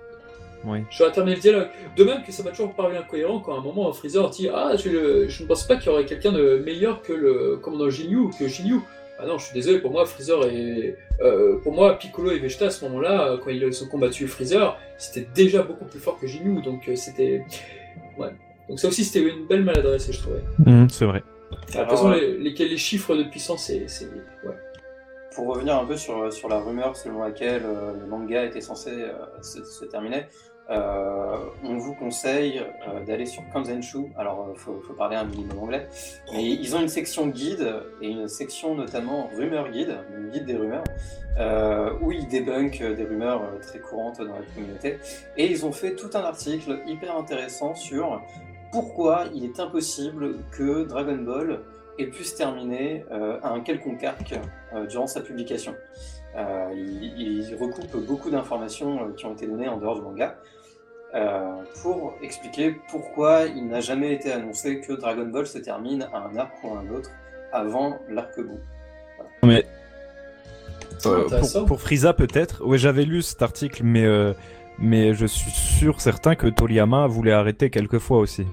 Oui. 0.64 0.80
Je 0.90 1.02
vais 1.02 1.10
terminer 1.10 1.36
le 1.36 1.42
dialogue. 1.42 1.68
De 1.96 2.04
même 2.04 2.22
que 2.22 2.32
ça 2.32 2.42
m'a 2.42 2.50
toujours 2.50 2.72
paru 2.74 2.96
incohérent 2.96 3.40
quand 3.40 3.54
à 3.54 3.58
un 3.58 3.62
moment 3.62 3.92
Freezer 3.92 4.30
dit 4.30 4.48
Ah, 4.52 4.72
je, 4.76 5.26
je 5.28 5.42
ne 5.42 5.48
pense 5.48 5.66
pas 5.66 5.76
qu'il 5.76 5.86
y 5.86 5.88
aurait 5.88 6.04
quelqu'un 6.04 6.32
de 6.32 6.62
meilleur 6.64 7.02
que 7.02 7.12
le 7.12 7.58
commandant 7.60 7.90
Jinyu 7.90 8.30
que 8.38 8.46
Jinyu. 8.46 8.80
Ah 9.22 9.26
non, 9.26 9.38
je 9.38 9.44
suis 9.44 9.54
désolé, 9.54 9.78
pour 9.78 9.92
moi, 9.92 10.04
Freezer 10.04 10.44
et. 10.46 10.96
Euh, 11.20 11.58
pour 11.62 11.72
moi, 11.72 11.96
Piccolo 11.96 12.32
et 12.32 12.40
Vegeta 12.40 12.66
à 12.66 12.70
ce 12.70 12.84
moment-là, 12.86 13.38
quand 13.42 13.50
ils 13.50 13.84
ont 13.84 13.86
combattu 13.86 14.26
Freezer, 14.26 14.76
c'était 14.98 15.28
déjà 15.32 15.62
beaucoup 15.62 15.84
plus 15.84 16.00
fort 16.00 16.18
que 16.18 16.26
Jinyu, 16.26 16.60
donc 16.60 16.88
euh, 16.88 16.96
c'était. 16.96 17.44
Ouais. 18.18 18.30
Donc 18.68 18.80
ça 18.80 18.88
aussi, 18.88 19.04
c'était 19.04 19.28
une 19.28 19.46
belle 19.46 19.62
maladresse, 19.62 20.10
je 20.10 20.18
trouvais. 20.18 20.42
Mmh, 20.58 20.88
c'est 20.88 21.04
vrai. 21.04 21.22
de 21.50 21.56
toute 21.56 21.72
façon, 21.72 22.10
les, 22.10 22.36
les, 22.36 22.76
chiffres 22.76 23.14
de 23.14 23.22
puissance, 23.24 23.66
c'est. 23.66 23.86
Ouais. 24.44 24.54
Pour 25.36 25.46
revenir 25.46 25.76
un 25.76 25.84
peu 25.84 25.96
sur, 25.96 26.32
sur 26.32 26.48
la 26.48 26.58
rumeur 26.58 26.96
selon 26.96 27.22
laquelle 27.22 27.62
euh, 27.64 27.92
le 27.98 28.06
manga 28.06 28.44
était 28.44 28.60
censé 28.60 28.90
se, 29.40 29.62
se, 29.64 29.84
terminer, 29.84 30.26
euh, 30.70 31.36
on 31.64 31.76
vous 31.76 31.94
conseille 31.94 32.60
euh, 32.60 33.04
d'aller 33.04 33.26
sur 33.26 33.42
Kanzenshu. 33.52 34.12
Alors, 34.16 34.48
il 34.48 34.52
euh, 34.52 34.80
faut, 34.80 34.94
parler 34.96 35.16
un 35.16 35.24
minimum 35.24 35.58
anglais. 35.58 35.88
Mais 36.32 36.44
ils 36.44 36.76
ont 36.76 36.80
une 36.80 36.88
section 36.88 37.26
guide 37.26 37.74
et 38.00 38.08
une 38.08 38.28
section 38.28 38.74
notamment 38.74 39.28
rumeur 39.36 39.70
guide, 39.70 39.98
guide 40.32 40.46
des 40.46 40.56
rumeurs, 40.56 40.84
où 42.00 42.12
ils 42.12 42.28
débunkent 42.28 42.82
des 42.82 43.04
rumeurs 43.04 43.42
très 43.60 43.80
courantes 43.80 44.18
dans 44.18 44.34
la 44.34 44.44
communauté. 44.54 44.98
Et 45.36 45.50
ils 45.50 45.66
ont 45.66 45.72
fait 45.72 45.94
tout 45.94 46.10
un 46.14 46.20
article 46.20 46.80
hyper 46.86 47.16
intéressant 47.16 47.74
sur 47.74 48.22
pourquoi 48.70 49.24
il 49.34 49.44
est 49.44 49.60
impossible 49.60 50.38
que 50.50 50.84
Dragon 50.84 51.16
Ball 51.16 51.60
ait 51.98 52.06
pu 52.06 52.24
se 52.24 52.36
terminer 52.36 53.04
à 53.10 53.50
un 53.50 53.60
quelconque 53.60 54.04
arc 54.04 54.34
durant 54.88 55.06
sa 55.06 55.20
publication. 55.20 55.74
Il, 56.34 57.20
il, 57.20 57.56
recoupe 57.56 57.96
beaucoup 58.06 58.30
d'informations 58.30 59.12
qui 59.12 59.26
ont 59.26 59.32
été 59.34 59.46
données 59.46 59.68
en 59.68 59.76
dehors 59.76 59.96
du 59.96 60.02
manga. 60.02 60.36
Euh, 61.14 61.62
pour 61.82 62.14
expliquer 62.22 62.74
pourquoi 62.90 63.42
il 63.44 63.68
n'a 63.68 63.80
jamais 63.80 64.14
été 64.14 64.32
annoncé 64.32 64.80
que 64.80 64.94
Dragon 64.94 65.26
Ball 65.26 65.46
se 65.46 65.58
termine 65.58 66.08
à 66.10 66.20
un 66.20 66.36
arc 66.36 66.52
ou 66.64 66.68
à 66.68 66.78
un 66.78 66.88
autre 66.88 67.10
avant 67.52 67.98
l'arc-bout. 68.08 68.60
Mais 69.42 69.66
euh, 71.04 71.28
pour, 71.28 71.66
pour, 71.66 71.80
Frieza 71.82 72.14
peut-être. 72.14 72.62
Oui, 72.64 72.78
j'avais 72.78 73.04
lu 73.04 73.20
cet 73.20 73.42
article, 73.42 73.82
mais 73.84 74.06
euh, 74.06 74.32
mais 74.78 75.12
je 75.12 75.26
suis 75.26 75.50
sûr 75.50 76.00
certain 76.00 76.34
que 76.34 76.46
Toriyama 76.46 77.06
voulait 77.08 77.32
arrêter 77.32 77.68
quelquefois 77.68 78.16
aussi. 78.16 78.46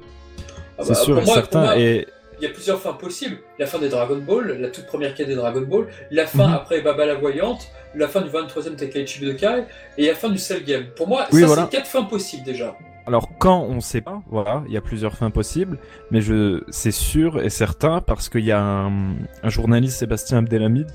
Ah 0.78 0.84
C'est 0.84 0.90
bah, 0.90 0.96
sûr 0.96 1.20
et 1.20 1.26
certain. 1.28 1.78
Et 1.78 2.08
y 2.42 2.46
a 2.46 2.54
plusieurs 2.54 2.80
fins 2.80 2.94
possibles. 2.94 3.38
La 3.58 3.66
fin 3.66 3.80
des 3.80 3.90
Dragon 3.90 4.18
Ball, 4.18 4.58
la 4.60 4.70
toute 4.70 4.86
première 4.86 5.14
quête 5.14 5.28
des 5.28 5.36
Dragon 5.36 5.62
Ball, 5.62 5.88
la 6.12 6.26
fin 6.28 6.48
mhm. 6.48 6.54
après 6.54 6.82
Baba 6.82 7.06
la 7.06 7.16
Voyante, 7.16 7.70
la 7.96 8.08
fin 8.08 8.22
du 8.22 8.30
23e 8.30 8.76
Tenkaichi 8.76 9.20
Budokai, 9.20 9.66
et 9.98 10.08
la 10.08 10.16
fin 10.16 10.30
du 10.30 10.38
Cell 10.38 10.64
Game. 10.64 10.86
Pour 10.96 11.08
moi, 11.08 11.28
ça 11.32 11.48
c'est 11.48 11.70
quatre 11.70 11.88
fins 11.88 12.04
possibles 12.04 12.44
déjà. 12.44 12.76
Alors 13.10 13.28
quand 13.40 13.66
on 13.68 13.82
sait 13.82 14.02
pas, 14.02 14.22
voilà, 14.30 14.64
il 14.68 14.74
y 14.74 14.78
a 14.78 14.82
plusieurs 14.82 15.16
fins 15.16 15.32
possibles, 15.32 15.80
mais 16.12 16.22
je 16.22 16.62
c'est 16.70 16.92
sûr 16.92 17.42
et 17.42 17.50
certain 17.50 18.02
parce 18.02 18.30
qu'il 18.30 18.46
y 18.46 18.52
a 18.52 18.62
un, 18.62 19.16
journaliste 19.46 19.98
Sébastien 19.98 20.38
Abdelhamid 20.38 20.86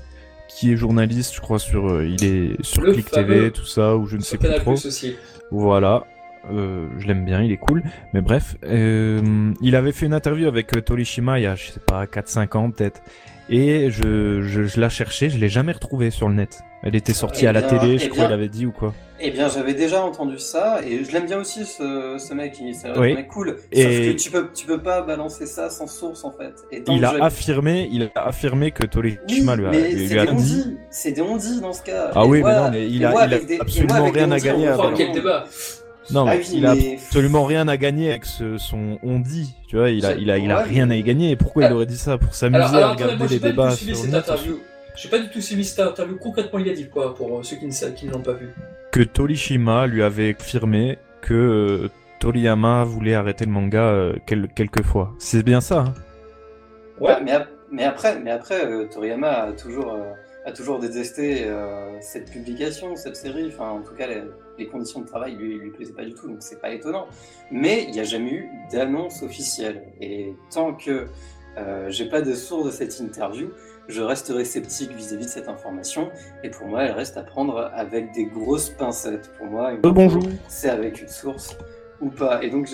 qui 0.47 0.71
est 0.71 0.77
journaliste, 0.77 1.35
je 1.35 1.41
crois 1.41 1.59
sur 1.59 1.89
euh, 1.89 2.07
il 2.07 2.23
est 2.23 2.63
sur 2.63 2.83
Click 2.83 3.11
TV 3.11 3.51
tout 3.51 3.65
ça 3.65 3.97
ou 3.97 4.05
je 4.05 4.15
ne 4.15 4.21
sais 4.21 4.37
plus 4.37 4.53
trop. 4.59 4.73
Aussi. 4.73 5.17
Voilà, 5.51 6.05
euh, 6.51 6.87
je 6.99 7.07
l'aime 7.07 7.25
bien, 7.25 7.41
il 7.41 7.51
est 7.51 7.57
cool. 7.57 7.83
Mais 8.13 8.21
bref, 8.21 8.55
euh, 8.63 9.53
il 9.61 9.75
avait 9.75 9.91
fait 9.91 10.05
une 10.05 10.13
interview 10.13 10.47
avec 10.47 10.75
euh, 10.75 10.81
Torishima 10.81 11.39
il 11.39 11.43
y 11.43 11.47
a, 11.47 11.55
je 11.55 11.71
sais 11.71 11.79
pas, 11.79 12.05
4-5 12.05 12.57
ans 12.57 12.71
peut-être. 12.71 13.01
Et 13.49 13.91
je, 13.91 14.41
je, 14.41 14.63
je 14.63 14.79
la 14.79 14.89
cherchais, 14.89 15.29
je 15.29 15.37
l'ai 15.37 15.49
jamais 15.49 15.71
retrouvée 15.71 16.09
sur 16.09 16.27
le 16.27 16.35
net. 16.35 16.63
Elle 16.81 16.95
était 16.95 17.13
sortie 17.13 17.45
eh 17.45 17.47
à 17.47 17.51
la 17.51 17.61
télé, 17.61 17.97
je 17.97 18.05
eh 18.05 18.09
crois, 18.09 18.25
il 18.25 18.33
avait 18.33 18.47
dit 18.47 18.65
ou 18.65 18.71
quoi. 18.71 18.93
Eh 19.19 19.31
bien, 19.31 19.47
j'avais 19.49 19.73
déjà 19.73 20.03
entendu 20.03 20.37
ça, 20.37 20.81
et 20.85 21.03
je 21.03 21.11
l'aime 21.11 21.25
bien 21.25 21.39
aussi, 21.39 21.65
ce, 21.65 22.17
ce 22.19 22.33
mec, 22.33 22.61
c'est 22.73 22.89
un 22.89 22.99
mec 22.99 23.27
cool. 23.27 23.55
Et... 23.71 23.83
Sauf 23.83 23.91
que 23.91 24.11
tu 24.21 24.31
peux, 24.31 24.49
tu 24.53 24.65
peux 24.67 24.81
pas 24.81 25.01
balancer 25.01 25.45
ça 25.45 25.69
sans 25.69 25.87
source, 25.87 26.23
en 26.25 26.31
fait. 26.31 26.53
il 26.87 27.05
a 27.05 27.23
affirmé, 27.23 27.87
il 27.91 28.11
a 28.13 28.27
affirmé 28.27 28.71
que 28.71 28.85
Torishima 28.85 29.55
lui 29.55 29.65
a, 29.65 29.71
lui 29.71 30.19
a 30.19 30.25
dit. 30.27 30.77
C'est 30.91 31.11
des 31.11 31.21
on 31.21 31.37
dit 31.37 31.61
dans 31.61 31.73
ce 31.73 31.81
cas. 31.81 32.11
Ah 32.13 32.25
oui, 32.25 32.43
mais 32.43 32.55
non, 32.55 32.69
mais 32.71 32.87
il 32.87 33.05
a, 33.05 33.25
il 33.25 33.33
a 33.33 33.61
absolument 33.61 34.11
rien 34.11 34.31
à 34.31 34.39
gagner 34.39 34.67
à 34.67 34.77
non, 36.11 36.25
ah 36.27 36.35
il 36.35 36.65
a 36.65 36.71
absolument 36.71 37.45
rien 37.45 37.67
à 37.67 37.77
gagner 37.77 38.11
avec 38.11 38.25
ce, 38.25 38.57
son 38.57 38.99
on 39.01 39.19
dit, 39.19 39.55
tu 39.67 39.77
vois, 39.77 39.89
il 39.89 40.05
a, 40.05 40.13
il 40.13 40.29
a, 40.29 40.37
il 40.37 40.51
a 40.51 40.59
rien 40.59 40.89
à 40.89 40.95
y 40.95 41.03
gagner. 41.03 41.31
Et 41.31 41.35
pourquoi 41.35 41.65
il 41.65 41.73
aurait 41.73 41.85
dit 41.85 41.97
ça 41.97 42.17
Pour 42.17 42.35
s'amuser 42.35 42.61
à 42.61 42.91
regarder 42.91 43.27
les 43.27 43.39
débats 43.39 43.71
sur 43.71 43.95
cette 43.95 44.13
interview. 44.13 44.59
J'ai 44.95 45.09
pas 45.09 45.19
du 45.19 45.29
tout 45.29 45.41
suivi 45.41 45.65
cette 45.65 45.79
interview. 45.79 46.17
Concrètement, 46.17 46.59
il 46.59 46.69
a 46.69 46.73
dit 46.73 46.87
quoi 46.87 47.13
pour 47.13 47.39
euh, 47.39 47.43
ceux 47.43 47.57
qui 47.57 48.05
ne, 48.05 48.11
l'ont 48.11 48.21
pas 48.21 48.33
vu 48.33 48.49
Que 48.91 49.01
Torishima 49.01 49.87
lui 49.87 50.01
avait 50.01 50.35
affirmé 50.39 50.97
que 51.21 51.33
euh, 51.33 51.89
Toriyama 52.19 52.85
voulait 52.85 53.15
arrêter 53.15 53.45
le 53.45 53.51
manga 53.51 53.83
euh, 53.83 54.13
quelques 54.25 54.83
fois. 54.83 55.11
C'est 55.19 55.43
bien 55.43 55.59
ça. 55.59 55.79
Hein 55.79 55.93
ouais, 57.01 57.21
mais, 57.21 57.33
mais, 57.71 57.83
après, 57.83 58.19
mais 58.19 58.31
après 58.31 58.87
Toriyama 58.87 59.27
a 59.27 59.51
toujours 59.51 59.97
a 60.45 60.51
toujours 60.51 60.79
détesté 60.79 61.45
euh, 61.47 61.99
cette 62.01 62.31
publication, 62.31 62.95
cette 62.95 63.15
série. 63.15 63.47
Enfin, 63.47 63.69
en 63.71 63.81
tout 63.81 63.95
cas, 63.95 64.07
les, 64.57 64.67
conditions 64.67 65.01
de 65.01 65.07
travail 65.07 65.35
lui, 65.35 65.57
lui 65.57 65.71
plaisaient 65.71 65.93
pas 65.93 66.05
du 66.05 66.13
tout, 66.13 66.27
donc 66.27 66.37
c'est 66.39 66.59
pas 66.59 66.71
étonnant. 66.71 67.07
Mais 67.51 67.83
il 67.83 67.91
n'y 67.91 67.99
a 67.99 68.03
jamais 68.03 68.31
eu 68.31 68.49
d'annonce 68.71 69.23
officielle. 69.23 69.83
Et 70.01 70.33
tant 70.51 70.73
que 70.73 71.07
euh, 71.57 71.89
j'ai 71.89 72.09
pas 72.09 72.21
de 72.21 72.33
source 72.33 72.65
de 72.65 72.71
cette 72.71 72.99
interview, 72.99 73.49
je 73.87 74.01
resterai 74.01 74.45
sceptique 74.45 74.91
vis-à-vis 74.91 75.25
de 75.25 75.29
cette 75.29 75.47
information. 75.47 76.09
Et 76.43 76.49
pour 76.49 76.67
moi, 76.67 76.83
elle 76.83 76.93
reste 76.93 77.17
à 77.17 77.23
prendre 77.23 77.71
avec 77.73 78.13
des 78.13 78.25
grosses 78.25 78.69
pincettes. 78.69 79.31
Pour 79.37 79.47
moi, 79.47 79.73
bonjour. 79.81 80.23
C'est 80.47 80.69
avec 80.69 81.01
une 81.01 81.07
source 81.07 81.57
ou 82.01 82.09
pas. 82.09 82.43
Et 82.43 82.49
donc. 82.49 82.69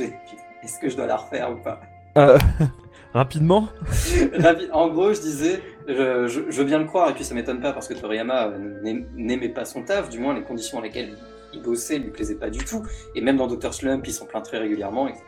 Est-ce 0.64 0.80
que 0.80 0.90
je 0.90 0.96
dois 0.96 1.08
la 1.08 1.18
refaire 1.18 1.52
ou 1.52 1.56
pas? 1.56 1.82
Euh, 2.18 2.38
Rapidement? 3.14 3.68
En 4.72 4.90
gros, 4.90 5.14
je 5.14 5.22
disais, 5.22 5.62
je, 5.88 6.28
je, 6.28 6.58
veux 6.58 6.64
bien 6.64 6.80
le 6.80 6.86
croire, 6.86 7.10
et 7.10 7.14
puis 7.14 7.24
ça 7.24 7.34
m'étonne 7.36 7.60
pas 7.60 7.74
parce 7.74 7.88
que 7.88 7.94
Toriyama 7.94 8.48
euh, 8.48 9.04
n'aimait 9.16 9.50
pas 9.50 9.66
son 9.66 9.84
taf, 9.84 10.10
du 10.10 10.20
moins 10.20 10.34
les 10.34 10.44
conditions 10.44 10.78
dans 10.78 10.84
lesquelles 10.84 11.18
il 11.54 11.62
bossait 11.62 11.98
lui 11.98 12.10
plaisaient 12.10 12.36
pas 12.36 12.50
du 12.50 12.64
tout, 12.64 12.84
et 13.16 13.22
même 13.22 13.38
dans 13.38 13.48
Dr. 13.48 13.74
Slump, 13.74 14.06
il 14.06 14.14
s'en 14.14 14.26
plaint 14.26 14.44
très 14.44 14.58
régulièrement, 14.58 15.08
etc. 15.08 15.24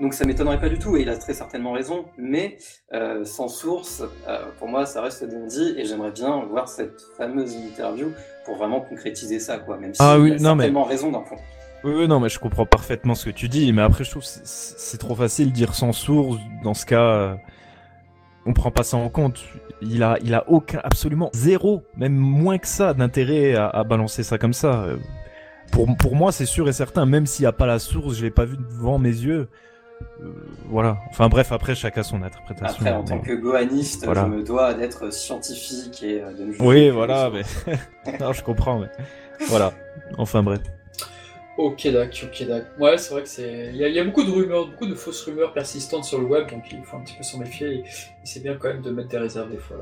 Donc 0.00 0.14
ça 0.14 0.24
m'étonnerait 0.24 0.60
pas 0.60 0.68
du 0.68 0.78
tout, 0.78 0.96
et 0.96 1.02
il 1.02 1.08
a 1.08 1.16
très 1.16 1.34
certainement 1.34 1.72
raison, 1.72 2.06
mais 2.18 2.58
euh, 2.92 3.24
sans 3.24 3.48
source, 3.48 4.02
euh, 4.28 4.46
pour 4.58 4.68
moi 4.68 4.86
ça 4.86 5.00
reste 5.02 5.24
dit, 5.24 5.74
et 5.76 5.84
j'aimerais 5.84 6.10
bien 6.10 6.44
voir 6.44 6.68
cette 6.68 7.00
fameuse 7.16 7.54
interview 7.54 8.10
pour 8.44 8.56
vraiment 8.56 8.80
concrétiser 8.80 9.38
ça, 9.38 9.58
quoi, 9.58 9.76
même 9.76 9.94
si 9.94 10.02
ah, 10.02 10.18
oui, 10.18 10.30
il 10.30 10.34
a 10.34 10.38
non, 10.38 10.56
certainement 10.56 10.84
raison 10.84 11.12
d'un 11.12 11.20
point. 11.20 11.38
Oui, 11.84 11.92
oui, 11.94 12.08
non, 12.08 12.18
mais 12.18 12.30
je 12.30 12.38
comprends 12.38 12.66
parfaitement 12.66 13.14
ce 13.14 13.26
que 13.26 13.30
tu 13.30 13.48
dis, 13.48 13.72
mais 13.72 13.82
après 13.82 14.04
je 14.04 14.10
trouve 14.10 14.24
c'est 14.24 14.98
trop 14.98 15.14
facile 15.14 15.50
de 15.50 15.54
dire 15.54 15.74
sans 15.74 15.92
source, 15.92 16.38
dans 16.64 16.74
ce 16.74 16.86
cas 16.86 17.36
on 18.46 18.52
prend 18.52 18.70
pas 18.70 18.82
ça 18.82 18.96
en 18.96 19.08
compte. 19.08 19.40
Il 19.80 20.02
a, 20.02 20.18
il 20.22 20.34
a 20.34 20.48
aucun, 20.48 20.80
absolument 20.82 21.30
zéro, 21.32 21.82
même 21.96 22.14
moins 22.14 22.58
que 22.58 22.66
ça, 22.66 22.94
d'intérêt 22.94 23.54
à, 23.54 23.84
balancer 23.84 24.22
ça 24.22 24.38
comme 24.38 24.52
ça. 24.52 24.86
Pour, 25.74 25.88
pour 25.96 26.14
moi, 26.14 26.30
c'est 26.30 26.46
sûr 26.46 26.68
et 26.68 26.72
certain, 26.72 27.04
même 27.04 27.26
s'il 27.26 27.42
n'y 27.42 27.48
a 27.48 27.52
pas 27.52 27.66
la 27.66 27.80
source, 27.80 28.14
je 28.14 28.22
l'ai 28.22 28.30
pas 28.30 28.44
vu 28.44 28.56
devant 28.56 28.96
mes 28.96 29.08
yeux. 29.08 29.48
Euh, 30.22 30.26
voilà. 30.66 30.98
Enfin 31.10 31.28
bref, 31.28 31.50
après, 31.50 31.74
chacun 31.74 32.04
son 32.04 32.22
interprétation. 32.22 32.76
Après, 32.86 32.92
en 32.92 33.02
tant 33.02 33.18
que 33.18 33.32
goaniste, 33.32 34.06
je 34.06 34.20
me 34.20 34.44
dois 34.44 34.74
d'être 34.74 35.12
scientifique 35.12 36.00
et 36.04 36.22
euh, 36.22 36.32
de 36.32 36.62
Oui, 36.62 36.90
voilà, 36.90 37.28
mais... 37.28 37.42
non, 38.20 38.32
je 38.32 38.44
comprends, 38.44 38.78
mais... 38.78 38.86
Voilà. 39.48 39.72
Enfin 40.16 40.44
bref. 40.44 40.60
Ok, 41.58 41.88
d'accord, 41.88 42.18
ok, 42.22 42.46
d'accord. 42.46 42.80
Ouais, 42.80 42.96
c'est 42.96 43.12
vrai 43.12 43.22
que 43.22 43.28
c'est. 43.28 43.70
Il 43.72 43.76
y, 43.76 43.98
a 43.98 44.04
beaucoup 44.04 44.22
de 44.22 44.30
rumeurs, 44.30 44.68
beaucoup 44.68 44.86
de 44.86 44.94
fausses 44.94 45.24
rumeurs 45.24 45.52
persistantes 45.52 46.04
sur 46.04 46.20
le 46.20 46.26
web, 46.26 46.48
donc 46.50 46.64
il 46.70 46.84
faut 46.84 46.98
un 46.98 47.00
petit 47.00 47.16
peu 47.16 47.24
s'en 47.24 47.38
méfier. 47.38 47.78
Et, 47.78 47.84
c'est 48.22 48.44
bien 48.44 48.54
quand 48.54 48.68
même 48.68 48.82
de 48.82 48.90
mettre 48.92 49.08
des 49.08 49.18
réserves 49.18 49.50
des 49.50 49.58
fois. 49.58 49.76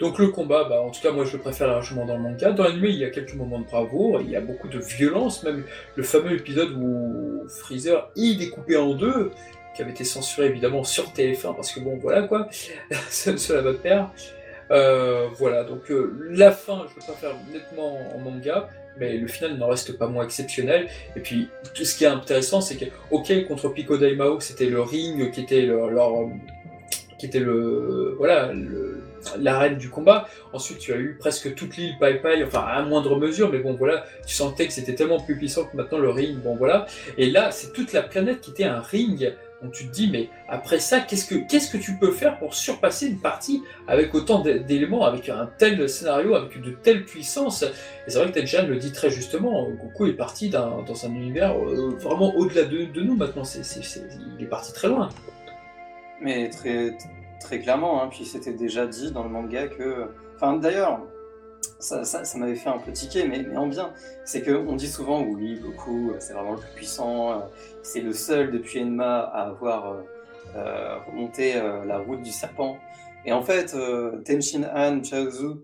Donc 0.00 0.18
le 0.18 0.28
combat, 0.28 0.64
bah, 0.64 0.80
en 0.80 0.90
tout 0.90 1.00
cas 1.00 1.10
moi 1.10 1.24
je 1.24 1.32
le 1.32 1.38
préfère 1.38 1.68
largement 1.68 2.04
dans 2.06 2.16
le 2.16 2.22
manga. 2.22 2.52
Dans 2.52 2.64
l'anime 2.64 2.84
il 2.86 2.98
y 2.98 3.04
a 3.04 3.10
quelques 3.10 3.34
moments 3.34 3.58
de 3.58 3.64
bravoure, 3.64 4.20
il 4.20 4.30
y 4.30 4.36
a 4.36 4.40
beaucoup 4.40 4.68
de 4.68 4.78
violence, 4.78 5.42
même 5.42 5.64
le 5.96 6.02
fameux 6.02 6.32
épisode 6.32 6.72
où 6.72 7.46
Freezer 7.48 8.10
est 8.16 8.38
découpé 8.38 8.76
en 8.76 8.94
deux, 8.94 9.32
qui 9.74 9.82
avait 9.82 9.90
été 9.90 10.04
censuré 10.04 10.46
évidemment 10.46 10.84
sur 10.84 11.04
TF1 11.12 11.54
parce 11.54 11.72
que 11.72 11.80
bon 11.80 11.98
voilà 11.98 12.22
quoi, 12.22 12.48
cela 13.10 13.60
va 13.62 13.72
de 13.72 13.78
pair. 13.78 14.10
voilà, 15.38 15.64
donc 15.64 15.92
la 16.30 16.52
fin, 16.52 16.86
je 16.88 17.06
pas 17.06 17.12
faire 17.12 17.34
nettement 17.52 17.98
en 18.14 18.18
manga, 18.18 18.68
mais 18.98 19.16
le 19.16 19.26
final 19.26 19.56
n'en 19.56 19.68
reste 19.68 19.96
pas 19.96 20.06
moins 20.06 20.24
exceptionnel. 20.24 20.88
Et 21.16 21.20
puis, 21.20 21.48
tout 21.74 21.84
ce 21.84 21.96
qui 21.96 22.04
est 22.04 22.08
intéressant, 22.08 22.60
c'est 22.60 22.76
que, 22.76 22.86
ok, 23.10 23.46
contre 23.46 23.68
Pico 23.68 23.96
Daimao, 23.96 24.40
c'était 24.40 24.66
le 24.66 24.80
ring 24.80 25.30
qui 25.30 25.40
était 25.40 25.62
leur, 25.62 26.28
qui 27.18 27.26
était 27.26 27.40
le, 27.40 28.14
voilà, 28.16 28.52
l'arène 29.38 29.76
du 29.76 29.90
combat. 29.90 30.28
Ensuite, 30.52 30.78
tu 30.78 30.92
as 30.92 30.96
eu 30.96 31.16
presque 31.18 31.54
toute 31.54 31.76
l'île 31.76 31.96
Pai 31.98 32.20
Pai, 32.20 32.42
enfin 32.44 32.60
à 32.60 32.82
moindre 32.82 33.16
mesure, 33.18 33.50
mais 33.50 33.58
bon 33.58 33.74
voilà, 33.74 34.04
tu 34.26 34.34
sentais 34.34 34.66
que 34.66 34.72
c'était 34.72 34.94
tellement 34.94 35.20
plus 35.20 35.36
puissant 35.36 35.64
que 35.64 35.76
maintenant 35.76 35.98
le 35.98 36.10
ring, 36.10 36.36
bon 36.38 36.56
voilà. 36.56 36.86
Et 37.16 37.30
là, 37.30 37.50
c'est 37.50 37.72
toute 37.72 37.92
la 37.92 38.02
planète 38.02 38.40
qui 38.40 38.50
était 38.50 38.64
un 38.64 38.80
ring 38.80 39.32
donc 39.62 39.72
tu 39.72 39.88
te 39.88 39.92
dis, 39.92 40.08
mais 40.08 40.28
après 40.48 40.78
ça, 40.78 41.00
qu'est-ce 41.00 41.26
que, 41.26 41.34
qu'est-ce 41.34 41.70
que 41.72 41.78
tu 41.78 41.96
peux 41.98 42.12
faire 42.12 42.38
pour 42.38 42.54
surpasser 42.54 43.08
une 43.08 43.18
partie 43.18 43.62
avec 43.88 44.14
autant 44.14 44.40
d'éléments, 44.40 45.04
avec 45.04 45.28
un 45.28 45.50
tel 45.58 45.88
scénario, 45.88 46.36
avec 46.36 46.60
de 46.60 46.70
telles 46.70 47.04
puissances? 47.04 47.64
Et 47.64 48.10
c'est 48.10 48.18
vrai 48.18 48.30
que 48.30 48.38
Tenjan 48.38 48.66
le 48.68 48.76
dit 48.76 48.92
très 48.92 49.10
justement, 49.10 49.68
Goku 49.70 50.06
est 50.06 50.12
parti 50.12 50.48
dans 50.48 50.84
un 51.04 51.08
univers 51.08 51.56
euh, 51.58 51.96
vraiment 51.98 52.34
au-delà 52.36 52.64
de, 52.64 53.00
nous 53.00 53.16
maintenant, 53.16 53.44
c'est, 53.44 53.62
il 54.38 54.44
est 54.44 54.48
parti 54.48 54.72
très 54.72 54.88
loin. 54.88 55.08
Mais 56.20 56.48
très, 56.50 56.96
très 57.40 57.60
clairement, 57.60 58.02
hein, 58.02 58.08
puis 58.10 58.24
c'était 58.24 58.52
déjà 58.52 58.86
dit 58.86 59.12
dans 59.12 59.22
le 59.22 59.30
manga 59.30 59.68
que... 59.68 60.08
Enfin 60.36 60.56
d'ailleurs, 60.56 61.00
ça, 61.78 62.22
m'avait 62.36 62.56
fait 62.56 62.68
un 62.68 62.78
peu 62.78 62.92
tiquer, 62.92 63.26
mais, 63.26 63.56
en 63.56 63.66
bien. 63.66 63.92
C'est 64.24 64.42
qu'on 64.42 64.74
dit 64.76 64.88
souvent, 64.88 65.22
oui, 65.22 65.60
Goku, 65.60 66.12
c'est 66.18 66.32
vraiment 66.32 66.52
le 66.52 66.58
plus 66.58 66.74
puissant, 66.74 67.32
euh, 67.32 67.34
c'est 67.82 68.00
le 68.00 68.12
seul 68.12 68.50
depuis 68.50 68.82
Enma 68.82 69.20
à 69.20 69.48
avoir 69.48 69.92
euh, 69.92 70.02
euh, 70.56 70.98
remonté 71.06 71.54
la 71.86 71.98
route 71.98 72.22
du 72.22 72.32
serpent. 72.32 72.78
Et 73.24 73.32
en 73.32 73.42
fait, 73.42 73.76
Tenshin 74.24 74.64
Han, 74.74 75.02
Chaozu, 75.02 75.58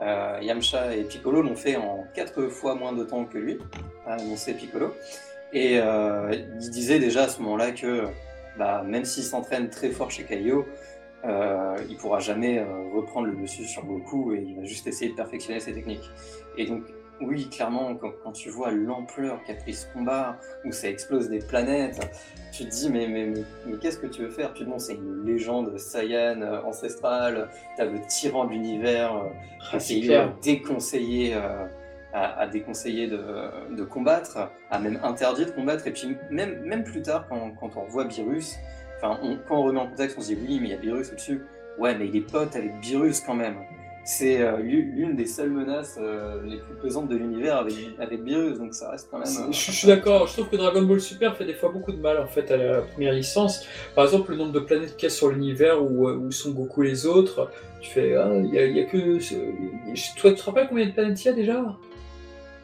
Yamcha 0.00 0.96
et 0.96 1.04
Piccolo 1.04 1.42
l'ont 1.42 1.54
fait 1.54 1.76
en 1.76 2.04
quatre 2.14 2.48
fois 2.48 2.74
moins 2.74 2.92
de 2.92 3.04
temps 3.04 3.24
que 3.24 3.38
lui, 3.38 3.58
a 4.06 4.14
annoncé 4.14 4.54
Piccolo. 4.54 4.92
Et 5.52 5.76
il 5.76 6.70
disait 6.70 6.98
déjà 6.98 7.24
à 7.24 7.28
ce 7.28 7.40
moment-là 7.42 7.70
que 7.72 8.08
bah, 8.58 8.82
même 8.82 9.04
s'il 9.04 9.24
s'entraîne 9.24 9.68
très 9.68 9.90
fort 9.90 10.10
chez 10.10 10.24
Kaio, 10.24 10.66
euh, 11.24 11.76
il 11.88 11.96
pourra 11.96 12.18
jamais 12.18 12.58
euh, 12.58 12.66
reprendre 12.94 13.28
le 13.28 13.36
dessus 13.36 13.64
sur 13.64 13.84
Goku 13.84 14.34
et 14.34 14.44
il 14.46 14.56
va 14.56 14.64
juste 14.64 14.86
essayer 14.86 15.10
de 15.10 15.16
perfectionner 15.16 15.58
ses 15.60 15.72
techniques. 15.72 16.10
Et 16.58 16.66
donc, 16.66 16.82
oui, 17.20 17.48
clairement, 17.48 17.94
quand, 17.94 18.32
tu 18.32 18.50
vois 18.50 18.72
l'ampleur 18.72 19.42
qu'a 19.44 19.54
pris 19.54 19.72
ce 19.72 19.86
combat, 19.92 20.36
où 20.64 20.72
ça 20.72 20.88
explose 20.88 21.28
des 21.28 21.38
planètes, 21.38 22.00
tu 22.52 22.64
te 22.64 22.70
dis, 22.70 22.90
mais, 22.90 23.06
mais, 23.06 23.32
mais, 23.66 23.78
qu'est-ce 23.78 23.98
que 23.98 24.06
tu 24.06 24.22
veux 24.22 24.30
faire? 24.30 24.52
Puis 24.52 24.64
bon, 24.64 24.78
c'est 24.78 24.94
une 24.94 25.24
légende 25.24 25.78
Saiyan 25.78 26.42
euh, 26.42 26.60
ancestrale, 26.62 27.48
t'as 27.76 27.84
le 27.84 28.00
tyran 28.08 28.46
de 28.46 28.50
l'univers, 28.50 29.14
euh, 29.72 29.78
qui 29.78 30.10
est 30.10 30.28
déconseillé. 30.42 31.36
À, 32.16 32.46
déconseiller 32.46 33.08
de, 33.08 33.18
de, 33.76 33.82
combattre, 33.82 34.38
à 34.70 34.78
même 34.78 35.00
interdit 35.02 35.46
de 35.46 35.50
combattre, 35.50 35.84
et 35.88 35.90
puis 35.90 36.16
même, 36.30 36.60
même 36.60 36.84
plus 36.84 37.02
tard, 37.02 37.26
quand, 37.28 37.50
quand 37.58 37.76
on 37.76 37.86
revoit 37.86 38.04
Virus, 38.04 38.56
Enfin, 38.96 39.18
quand 39.46 39.58
on 39.58 39.62
remet 39.64 39.80
en 39.80 39.88
contexte, 39.88 40.16
on 40.18 40.22
se 40.22 40.28
dit 40.28 40.38
oui, 40.40 40.58
mais 40.60 40.68
il 40.68 40.70
y 40.70 40.74
a 40.74 40.78
Beerus 40.78 41.10
au-dessus. 41.10 41.42
Ouais, 41.78 41.96
mais 41.96 42.06
il 42.06 42.16
est 42.16 42.20
pote 42.20 42.54
avec 42.56 42.72
Beerus 42.80 43.20
quand 43.20 43.34
même. 43.34 43.56
C'est 44.06 44.42
euh, 44.42 44.58
l'une 44.58 45.16
des 45.16 45.24
seules 45.24 45.50
menaces 45.50 45.98
euh, 45.98 46.42
les 46.44 46.58
plus 46.58 46.74
pesantes 46.74 47.08
de 47.08 47.16
l'univers 47.16 47.56
avec, 47.56 47.74
avec 47.98 48.22
Beerus, 48.22 48.58
donc 48.58 48.74
ça 48.74 48.90
reste 48.90 49.08
quand 49.10 49.18
même. 49.18 49.52
je, 49.52 49.72
suis 49.72 49.86
d'accord, 49.86 50.26
je 50.26 50.34
trouve 50.34 50.50
que 50.50 50.56
Dragon 50.56 50.82
Ball 50.82 51.00
Super 51.00 51.34
fait 51.34 51.46
des 51.46 51.54
fois 51.54 51.70
beaucoup 51.70 51.90
de 51.90 51.96
mal 51.96 52.18
en 52.18 52.26
fait 52.26 52.50
à 52.50 52.58
la 52.58 52.82
première 52.82 53.14
licence. 53.14 53.66
Par 53.94 54.04
exemple, 54.04 54.32
le 54.32 54.36
nombre 54.36 54.52
de 54.52 54.60
planètes 54.60 54.96
qu'il 54.96 55.04
y 55.04 55.12
a 55.12 55.14
sur 55.14 55.30
l'univers 55.30 55.82
où, 55.82 56.06
euh, 56.06 56.16
où, 56.16 56.30
sont 56.30 56.50
Goku 56.50 56.82
les 56.82 57.06
autres, 57.06 57.50
tu 57.80 57.90
fais, 57.90 58.14
ah, 58.14 58.30
il 58.34 58.54
y, 58.54 58.80
a 58.80 58.84
que. 58.84 59.18
Toi, 60.20 60.30
tu 60.32 60.36
te 60.36 60.42
rappelles 60.42 60.68
combien 60.68 60.86
de 60.86 60.92
planètes 60.92 61.24
il 61.24 61.28
y 61.28 61.30
a 61.30 61.34
déjà? 61.34 61.76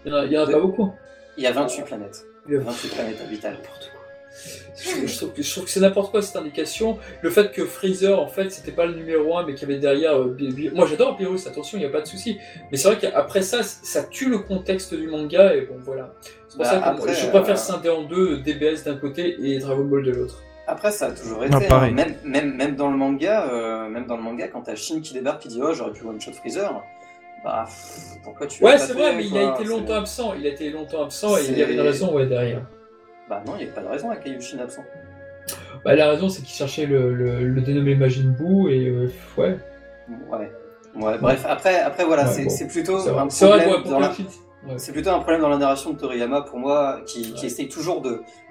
Il 0.05 0.13
y 0.13 0.39
en 0.39 0.43
a, 0.43 0.51
pas 0.51 0.59
beaucoup. 0.59 0.93
Il 1.37 1.45
y 1.45 1.47
a 1.47 1.53
28 1.53 1.83
planètes. 1.83 2.25
Il 2.49 2.55
y 2.55 2.57
a 2.57 2.61
28 2.61 2.89
planètes 2.95 3.21
habitables. 3.21 3.59
Je, 4.77 5.17
trouve 5.17 5.33
que, 5.35 5.43
c'est 5.43 5.81
n'importe 5.81 6.11
quoi 6.11 6.23
cette 6.23 6.37
indication. 6.37 6.99
Le 7.21 7.31
fait 7.31 7.53
que 7.53 7.67
Freezer, 7.67 8.19
en 8.19 8.29
fait, 8.29 8.51
c'était 8.51 8.73
pas 8.73 8.87
le 8.87 8.95
numéro 8.95 9.37
1, 9.37 9.45
mais 9.45 9.55
qu'il 9.55 9.69
y 9.69 9.73
avait 9.73 9.81
derrière. 9.81 10.17
Euh, 10.19 10.37
moi 10.75 10.87
j'adore 10.87 11.19
Beerus, 11.19 11.47
attention, 11.47 11.77
il 11.77 11.83
n'y 11.83 11.87
a 11.87 11.91
pas 11.91 12.01
de 12.01 12.07
souci. 12.07 12.39
Mais 12.71 12.79
c'est 12.79 12.89
vrai 12.89 12.99
qu'après 12.99 13.43
ça, 13.43 13.63
ça 13.63 14.05
tue 14.05 14.31
le 14.31 14.39
contexte 14.39 14.95
du 14.95 15.09
manga, 15.09 15.55
et 15.55 15.63
bon 15.63 15.77
voilà. 15.85 16.15
C'est 16.49 16.57
pour 16.57 16.65
bah, 16.65 16.71
ça 16.71 17.07
que 17.07 17.13
je 17.13 17.29
préfère 17.29 17.55
euh... 17.55 17.59
scinder 17.59 17.91
en 17.91 18.03
deux 18.03 18.39
DBS 18.39 18.85
d'un 18.85 18.97
côté 18.97 19.37
et 19.43 19.59
Dragon 19.59 19.85
Ball 19.85 20.03
de 20.03 20.13
l'autre. 20.13 20.43
Après, 20.67 20.93
ça 20.93 21.07
a 21.07 21.11
toujours 21.11 21.45
été. 21.45 21.55
Hein. 21.55 21.91
même, 21.91 22.15
même, 22.25 22.55
même, 22.55 22.77
dans 22.77 22.91
le 22.91 22.97
manga, 22.97 23.51
euh, 23.53 23.89
même 23.89 24.07
dans 24.07 24.17
le 24.17 24.23
manga, 24.23 24.49
quand 24.49 24.63
t'as 24.63 24.77
Shin 24.77 25.01
qui 25.01 25.13
débarque 25.13 25.43
qui 25.43 25.49
dit 25.49 25.61
Oh, 25.63 25.75
j'aurais 25.75 25.93
pu 25.93 26.05
one 26.05 26.21
shot 26.21 26.33
Freezer. 26.33 26.83
Bah, 27.45 27.67
pourquoi 28.23 28.47
tu 28.47 28.63
Ouais, 28.63 28.77
c'est 28.79 28.93
vrai, 28.93 29.15
mais 29.17 29.27
il 29.27 29.37
a 29.37 29.55
été 29.55 29.65
longtemps 29.65 29.95
absent. 29.95 30.35
Il 30.35 30.47
a 30.47 30.51
été 30.51 30.71
longtemps 30.71 31.05
absent 31.05 31.37
et 31.39 31.47
il 31.49 31.59
y 31.59 31.63
avait 31.63 31.75
une 31.75 31.81
raison 31.81 32.13
ouais, 32.15 32.27
derrière. 32.27 32.63
Bah 33.29 33.43
non, 33.47 33.53
il 33.55 33.59
n'y 33.59 33.63
avait 33.65 33.73
pas 33.73 33.83
de 33.83 33.89
raison 33.89 34.11
à 34.11 34.17
Kaioshin 34.17 34.59
absent. 34.59 34.85
Bah 35.85 35.95
la 35.95 36.11
raison 36.11 36.29
c'est 36.29 36.43
qu'il 36.43 36.55
cherchait 36.55 36.85
le, 36.85 37.15
le, 37.15 37.61
dénommé 37.63 37.95
Majin 37.95 38.35
Buu 38.39 38.71
et 38.71 38.89
euh, 38.89 39.11
ouais. 39.39 39.57
Ouais. 40.31 40.51
Ouais, 40.97 41.19
bref, 41.19 41.47
après, 41.49 41.81
après 41.81 42.05
voilà, 42.05 42.27
c'est 42.27 42.67
plutôt 42.67 42.97
un 42.97 43.27
problème 43.29 43.83
dans 43.85 44.01
la... 44.01 44.13
C'est 44.77 44.93
plutôt 44.93 45.11
un 45.11 45.21
problème 45.21 45.41
dans 45.41 45.49
la 45.49 45.57
narration 45.57 45.93
de 45.93 45.99
Toriyama 45.99 46.43
pour 46.43 46.59
moi, 46.59 47.01
qui, 47.07 47.33
qui 47.33 47.47
essaye 47.47 47.69
toujours 47.69 48.03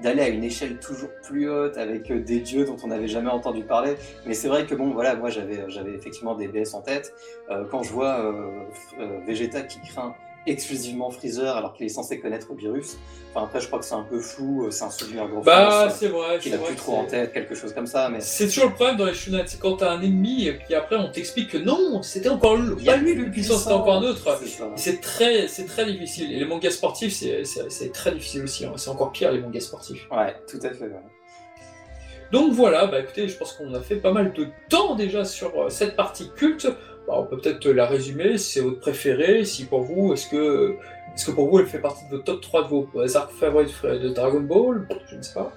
d'aller 0.02 0.22
à 0.22 0.28
une 0.30 0.44
échelle 0.44 0.80
toujours 0.80 1.10
plus 1.22 1.50
haute 1.50 1.78
avec 1.78 2.10
euh, 2.10 2.20
des 2.20 2.40
dieux 2.40 2.66
dont 2.66 2.78
on 2.84 2.88
n'avait 2.88 3.08
jamais 3.08 3.30
entendu 3.30 3.64
parler. 3.64 3.96
Mais 4.26 4.34
c'est 4.34 4.48
vrai 4.48 4.66
que 4.66 4.74
bon, 4.74 4.92
voilà, 4.92 5.16
moi 5.16 5.30
j'avais 5.30 5.94
effectivement 5.94 6.36
des 6.36 6.48
BS 6.48 6.74
en 6.74 6.82
tête. 6.82 7.14
Euh, 7.52 7.64
quand 7.70 7.84
je 7.84 7.92
vois 7.92 8.34
Vegeta 9.28 9.62
qui 9.62 9.80
craint 9.82 10.16
exclusivement 10.48 11.10
Freezer 11.12 11.56
alors 11.56 11.74
qu'il 11.74 11.86
est 11.86 11.90
censé 11.90 12.20
connaître 12.20 12.54
virus. 12.54 12.98
Enfin, 13.34 13.46
après, 13.46 13.60
je 13.60 13.68
crois 13.68 13.80
que 13.80 13.86
c'est 13.86 13.96
un 13.96 14.04
peu 14.04 14.20
flou, 14.20 14.66
euh, 14.66 14.72
c'est 14.72 14.84
un 14.84 14.90
souvenir 14.90 15.28
gros 15.28 15.42
Bah, 15.42 15.90
c'est 15.90 16.08
vrai. 16.08 16.40
Qu'il 16.40 16.54
a 16.56 16.58
plus 16.58 16.76
trop 16.76 16.96
en 16.96 17.06
tête, 17.06 17.32
quelque 17.32 17.54
chose 17.54 17.74
comme 17.74 17.86
ça. 17.86 18.10
Mais... 18.10 18.22
C'est 18.22 18.48
toujours 18.48 18.70
le 18.70 18.74
problème 18.74 18.98
dans 18.98 19.06
les 19.06 19.14
Shunat, 19.14 19.46
c'est 19.46 19.60
quand 19.60 19.78
t'as 19.78 19.92
un 19.92 20.02
ennemi 20.02 20.48
et 20.48 20.54
puis 20.54 20.74
après 20.74 20.96
on 20.96 21.10
t'explique 21.12 21.52
que 21.52 21.58
non, 21.58 22.02
c'était 22.02 22.30
encore 22.30 22.58
pas 22.84 22.98
lui 22.98 23.14
le 23.14 23.30
puissant, 23.30 23.58
c'était 23.58 23.74
encore 23.74 23.96
un 23.96 24.04
autre. 24.04 24.26
C'est 24.76 25.02
très, 25.02 25.48
c'est 25.48 25.66
très 25.66 25.86
difficile. 25.86 26.32
Et 26.32 26.40
les 26.40 26.46
mangas 26.46 26.72
sportifs, 26.72 27.14
c'est 27.14 27.92
très 27.94 28.12
difficile 28.12 28.44
aussi. 28.44 28.66
Hein. 28.66 28.74
C'est 28.78 28.90
encore 28.90 29.12
pire 29.12 29.32
les 29.32 29.40
mangas 29.40 29.62
sportifs. 29.62 30.08
Ouais, 30.12 30.36
tout 30.48 30.60
à 30.64 30.70
fait. 30.70 30.90
Donc 32.32 32.54
voilà, 32.54 32.86
bah 32.86 33.00
écoutez, 33.00 33.28
je 33.28 33.36
pense 33.36 33.54
qu'on 33.54 33.74
a 33.74 33.80
fait 33.80 33.96
pas 33.96 34.12
mal 34.12 34.34
de 34.34 34.48
temps 34.70 34.94
déjà 34.96 35.26
sur 35.26 35.60
euh, 35.60 35.70
cette 35.70 35.96
partie 35.96 36.30
culte. 36.36 36.68
Bah, 37.10 37.16
on 37.18 37.26
peut 37.26 37.40
peut-être 37.40 37.68
la 37.68 37.88
résumer, 37.88 38.38
c'est 38.38 38.62
votre 38.62 38.80
préféré, 38.82 39.44
si 39.44 39.66
pour 39.66 39.82
vous, 39.82 40.14
est-ce 40.14 40.28
que, 40.28 40.78
est 41.16 41.26
que 41.26 41.32
pour 41.32 41.50
vous 41.50 41.58
elle 41.58 41.66
fait 41.66 41.80
partie 41.80 42.06
de 42.06 42.12
votre 42.12 42.24
top 42.24 42.40
3 42.40 42.64
de 42.66 42.68
vos 42.68 43.18
arcs 43.18 43.32
favoris 43.32 43.82
de 43.82 44.10
Dragon 44.10 44.42
Ball? 44.42 44.88
Je 45.10 45.16
ne 45.16 45.22
sais 45.24 45.34
pas. 45.34 45.52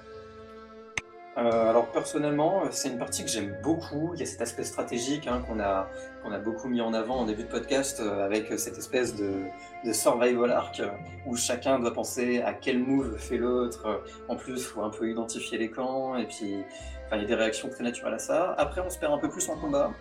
Euh, 1.37 1.69
alors 1.69 1.91
personnellement, 1.91 2.63
c'est 2.71 2.89
une 2.89 2.97
partie 2.97 3.23
que 3.23 3.29
j'aime 3.29 3.55
beaucoup. 3.61 4.15
Il 4.15 4.19
y 4.21 4.23
a 4.23 4.25
cet 4.25 4.41
aspect 4.41 4.63
stratégique 4.63 5.27
hein, 5.27 5.43
qu'on 5.47 5.59
a, 5.59 5.89
qu'on 6.23 6.31
a 6.31 6.39
beaucoup 6.39 6.69
mis 6.69 6.81
en 6.81 6.91
avant 6.91 7.17
en 7.17 7.25
début 7.25 7.43
de 7.43 7.49
podcast 7.49 7.99
euh, 7.99 8.25
avec 8.25 8.51
cette 8.57 8.79
espèce 8.79 9.15
de, 9.15 9.43
survival 9.93 10.49
arc 10.49 10.81
où 11.27 11.35
chacun 11.35 11.77
doit 11.77 11.93
penser 11.93 12.41
à 12.41 12.53
quel 12.53 12.79
move 12.79 13.15
fait 13.19 13.37
l'autre. 13.37 14.01
En 14.27 14.37
plus, 14.37 14.65
faut 14.65 14.81
un 14.81 14.89
peu 14.89 15.07
identifier 15.07 15.59
les 15.59 15.69
camps 15.69 16.15
et 16.15 16.25
puis 16.25 16.63
il 17.11 17.21
y 17.21 17.23
a 17.23 17.27
des 17.27 17.35
réactions 17.35 17.69
très 17.69 17.83
naturelles 17.83 18.15
à 18.15 18.19
ça. 18.19 18.55
Après, 18.57 18.81
on 18.81 18.89
se 18.89 18.97
perd 18.97 19.13
un 19.13 19.19
peu 19.19 19.29
plus 19.29 19.47
en 19.49 19.55
combat 19.55 19.91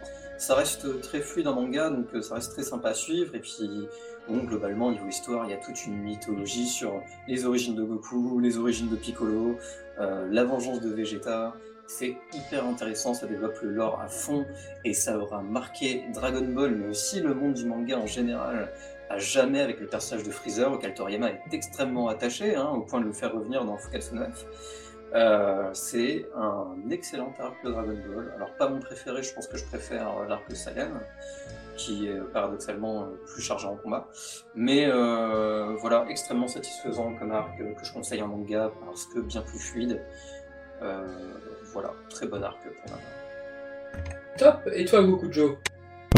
ça 0.42 0.56
reste 0.56 1.00
très 1.02 1.20
fluide 1.20 1.46
en 1.46 1.54
manga, 1.54 1.88
donc 1.88 2.06
euh, 2.14 2.20
ça 2.20 2.34
reste 2.34 2.50
très 2.50 2.64
sympa 2.64 2.88
à 2.88 2.94
suivre. 2.94 3.32
Et 3.36 3.38
puis, 3.38 3.88
bon, 4.26 4.38
globalement, 4.38 4.90
niveau 4.90 5.06
histoire, 5.06 5.44
il 5.44 5.52
y 5.52 5.54
a 5.54 5.56
toute 5.58 5.86
une 5.86 5.96
mythologie 6.02 6.66
sur 6.66 7.00
les 7.28 7.46
origines 7.46 7.76
de 7.76 7.84
Goku, 7.84 8.40
les 8.40 8.58
origines 8.58 8.88
de 8.88 8.96
Piccolo, 8.96 9.56
euh, 10.00 10.26
la 10.32 10.42
vengeance 10.42 10.80
de 10.80 10.90
Vegeta. 10.90 11.54
C'est 11.86 12.16
hyper 12.34 12.66
intéressant, 12.66 13.14
ça 13.14 13.28
développe 13.28 13.56
le 13.62 13.70
lore 13.70 14.00
à 14.00 14.08
fond 14.08 14.44
et 14.84 14.94
ça 14.94 15.16
aura 15.16 15.42
marqué 15.42 16.06
Dragon 16.12 16.44
Ball, 16.44 16.74
mais 16.74 16.88
aussi 16.88 17.20
le 17.20 17.34
monde 17.34 17.54
du 17.54 17.64
manga 17.64 17.96
en 17.98 18.06
général, 18.06 18.72
à 19.10 19.18
jamais 19.18 19.60
avec 19.60 19.78
le 19.78 19.86
personnage 19.86 20.24
de 20.24 20.30
Freezer, 20.32 20.72
auquel 20.72 20.94
Toriyama 20.94 21.30
est 21.30 21.52
extrêmement 21.52 22.08
attaché, 22.08 22.56
hein, 22.56 22.70
au 22.74 22.80
point 22.80 23.00
de 23.00 23.06
le 23.06 23.12
faire 23.12 23.32
revenir 23.32 23.64
dans 23.64 23.76
Fukatsu 23.76 24.14
9. 24.16 24.46
Euh, 25.14 25.68
c'est 25.74 26.26
un 26.34 26.88
excellent 26.90 27.32
arc 27.38 27.62
de 27.64 27.70
Dragon 27.70 27.96
Ball. 28.08 28.32
Alors 28.36 28.52
pas 28.54 28.68
mon 28.68 28.80
préféré, 28.80 29.22
je 29.22 29.34
pense 29.34 29.46
que 29.46 29.58
je 29.58 29.64
préfère 29.64 30.08
euh, 30.08 30.26
l'arc 30.26 30.48
de 30.48 30.54
Saiyan, 30.54 30.90
qui 31.76 32.08
est 32.08 32.18
paradoxalement 32.32 33.02
euh, 33.02 33.06
plus 33.26 33.42
chargé 33.42 33.66
en 33.66 33.76
combat. 33.76 34.08
Mais 34.54 34.90
voilà, 35.80 36.06
extrêmement 36.08 36.48
satisfaisant 36.48 37.14
comme 37.14 37.32
arc 37.32 37.58
que 37.58 37.84
je 37.84 37.92
conseille 37.92 38.22
en 38.22 38.28
manga 38.28 38.70
parce 38.84 39.06
que 39.06 39.20
bien 39.20 39.42
plus 39.42 39.58
fluide. 39.58 40.00
voilà, 41.72 41.92
très 42.08 42.26
bon 42.26 42.42
arc 42.42 42.62
pour 42.62 42.90
moi. 42.90 43.00
Top 44.38 44.60
Et 44.72 44.86
toi 44.86 45.02
Goku 45.02 45.30
Joe 45.30 45.56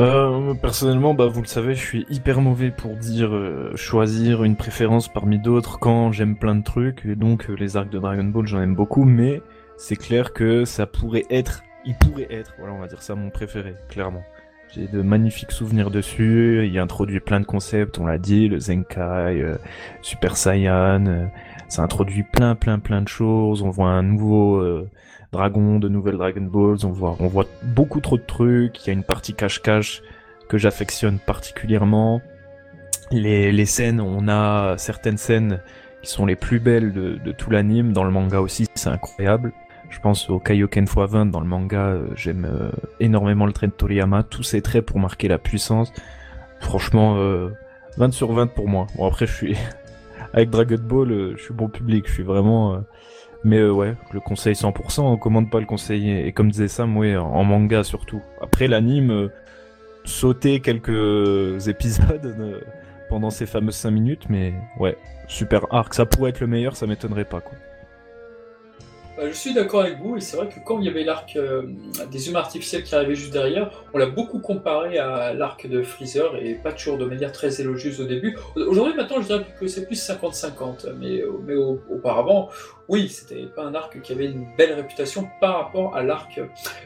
euh, 0.01 0.55
personnellement, 0.55 1.15
bah, 1.15 1.27
vous 1.27 1.41
le 1.41 1.47
savez, 1.47 1.75
je 1.75 1.81
suis 1.81 2.07
hyper 2.11 2.41
mauvais 2.41 2.71
pour 2.71 2.97
dire 2.97 3.35
euh, 3.35 3.73
choisir 3.77 4.43
une 4.43 4.57
préférence 4.57 5.09
parmi 5.09 5.39
d'autres 5.39 5.79
quand 5.79 6.11
j'aime 6.11 6.37
plein 6.37 6.55
de 6.57 6.65
trucs. 6.65 7.05
Et 7.05 7.15
donc, 7.15 7.49
euh, 7.49 7.55
les 7.55 7.77
arcs 7.77 7.91
de 7.91 7.99
Dragon 7.99 8.25
Ball, 8.25 8.47
j'en 8.47 8.61
aime 8.61 8.75
beaucoup, 8.75 9.05
mais 9.05 9.41
c'est 9.77 9.97
clair 9.97 10.33
que 10.33 10.65
ça 10.65 10.87
pourrait 10.87 11.25
être, 11.31 11.63
il 11.85 11.95
pourrait 11.97 12.29
être, 12.31 12.55
voilà, 12.59 12.75
on 12.75 12.79
va 12.79 12.89
dire 12.89 13.03
ça, 13.03 13.15
mon 13.15 13.31
préféré, 13.31 13.75
clairement. 13.89 14.23
J'ai 14.75 14.89
de 14.89 15.03
magnifiques 15.03 15.53
souvenirs 15.53 15.91
dessus. 15.91 16.67
Il 16.67 16.77
introduit 16.79 17.21
plein 17.21 17.39
de 17.39 17.45
concepts, 17.45 17.99
on 17.99 18.07
l'a 18.07 18.19
dit, 18.19 18.49
le 18.49 18.59
Zenkai, 18.59 19.41
euh, 19.41 19.57
Super 20.03 20.37
Saiyan. 20.37 21.07
Euh, 21.07 21.27
ça 21.69 21.83
introduit 21.83 22.25
plein, 22.25 22.57
plein, 22.57 22.81
plein 22.81 23.01
de 23.01 23.09
choses. 23.09 23.63
On 23.63 23.71
voit 23.71 23.91
un 23.91 24.03
nouveau 24.03 24.61
euh, 25.35 25.39
dragon, 25.39 25.79
de 25.79 25.89
nouvelles 25.89 26.17
Dragon 26.17 26.43
Balls. 26.43 26.85
On 26.85 26.91
voit, 26.91 27.17
on 27.21 27.27
voit 27.27 27.47
beaucoup 27.63 28.01
trop 28.01 28.17
de 28.17 28.23
trucs. 28.23 28.85
Il 28.85 28.87
y 28.87 28.91
a 28.91 28.93
une 28.93 29.05
partie 29.05 29.35
cache-cache 29.35 30.03
que 30.49 30.59
j'affectionne 30.59 31.19
particulièrement. 31.19 32.21
Les, 33.11 33.53
les 33.53 33.67
scènes, 33.67 34.01
on 34.01 34.29
a 34.29 34.77
certaines 34.79 35.19
scènes 35.19 35.61
qui 36.05 36.11
sont 36.11 36.27
les 36.27 36.37
plus 36.37 36.61
belles 36.61 36.93
de, 36.93 37.33
tout 37.33 37.51
l'anime. 37.51 37.93
Dans 37.93 38.05
le 38.05 38.11
manga 38.11 38.41
aussi, 38.41 38.67
c'est 38.75 38.91
incroyable. 38.91 39.53
Je 39.91 40.01
pense 40.01 40.29
au 40.29 40.39
Kaioken 40.39 40.85
x20 40.85 41.31
dans 41.31 41.41
le 41.41 41.47
manga, 41.47 41.87
euh, 41.87 42.09
j'aime 42.17 42.47
euh, 42.47 42.71
énormément 43.01 43.47
le 43.47 43.53
trait 43.53 43.69
de 43.69 43.73
Toriyama, 43.73 44.23
tous 44.23 44.43
ces 44.43 44.61
traits 44.61 44.85
pour 44.85 44.99
marquer 44.99 45.29
la 45.29 45.39
puissance. 45.39 45.93
Franchement, 46.61 47.15
20 47.15 47.21
euh, 47.21 48.11
sur 48.11 48.33
20 48.33 48.49
pour 48.49 48.69
moi. 48.69 48.87
Bon 48.97 49.07
après 49.07 49.27
je 49.27 49.33
suis 49.33 49.57
avec 50.33 50.51
Dragon 50.51 50.79
Ball, 50.81 51.35
je 51.37 51.43
suis 51.43 51.55
bon 51.55 51.69
public, 51.69 52.07
je 52.09 52.13
suis 52.13 52.23
vraiment 52.23 52.83
mais 53.45 53.63
ouais, 53.63 53.95
je 54.09 54.15
le 54.15 54.21
conseille 54.21 54.55
100%, 54.55 55.03
on 55.03 55.17
commande 55.17 55.51
pas 55.51 55.61
le 55.61 55.67
conseiller 55.67 56.27
et 56.27 56.33
comme 56.33 56.51
disait 56.51 56.69
Sam, 56.69 56.97
ouais, 56.97 57.17
en 57.17 57.45
manga 57.45 57.85
surtout. 57.85 58.23
Après 58.41 58.67
l'anime 58.67 59.31
sauter 60.05 60.61
quelques 60.61 61.69
épisodes 61.69 62.35
pendant 63.09 63.31
ces 63.31 63.47
fameuses 63.47 63.77
5 63.77 63.91
minutes 63.91 64.27
mais 64.29 64.55
ouais, 64.79 64.97
super 65.29 65.73
arc, 65.73 65.95
ça 65.95 66.07
pourrait 66.07 66.31
être 66.31 66.41
le 66.41 66.47
meilleur, 66.47 66.77
ça 66.77 66.87
m'étonnerait 66.87 67.25
pas 67.25 67.41
quoi. 67.41 67.57
Euh, 69.19 69.29
je 69.29 69.33
suis 69.33 69.55
d'accord 69.55 69.83
avec 69.83 69.99
vous, 69.99 70.17
et 70.17 70.21
c'est 70.21 70.37
vrai 70.37 70.49
que 70.49 70.59
quand 70.65 70.81
il 70.81 70.87
y 70.87 70.89
avait 70.89 71.05
l'arc 71.05 71.37
euh, 71.37 71.63
des 72.11 72.29
humains 72.29 72.41
artificiels 72.41 72.83
qui 72.83 72.95
arrivait 72.95 73.15
juste 73.15 73.33
derrière, 73.33 73.71
on 73.93 73.99
l'a 73.99 74.07
beaucoup 74.07 74.41
comparé 74.41 74.99
à 74.99 75.33
l'arc 75.33 75.69
de 75.69 75.83
Freezer, 75.83 76.37
et 76.37 76.55
pas 76.55 76.73
toujours 76.73 76.99
de 76.99 77.05
manière 77.05 77.31
très 77.31 77.61
élogieuse 77.61 78.01
au 78.01 78.07
début. 78.07 78.37
Aujourd'hui, 78.57 78.95
maintenant, 78.95 79.21
je 79.21 79.27
dirais 79.27 79.47
que 79.61 79.69
c'est 79.69 79.87
plus 79.87 80.03
50-50, 80.03 80.95
mais, 80.99 81.23
mais 81.47 81.55
auparavant, 81.55 82.49
oui, 82.89 83.09
c'était 83.09 83.47
pas 83.47 83.63
un 83.63 83.75
arc 83.75 84.01
qui 84.03 84.13
avait 84.13 84.27
une 84.27 84.47
belle 84.59 84.75
réputation 84.75 85.29
par 85.41 85.59
rapport 85.59 85.97
à 85.97 86.03
l'arc 86.03 86.41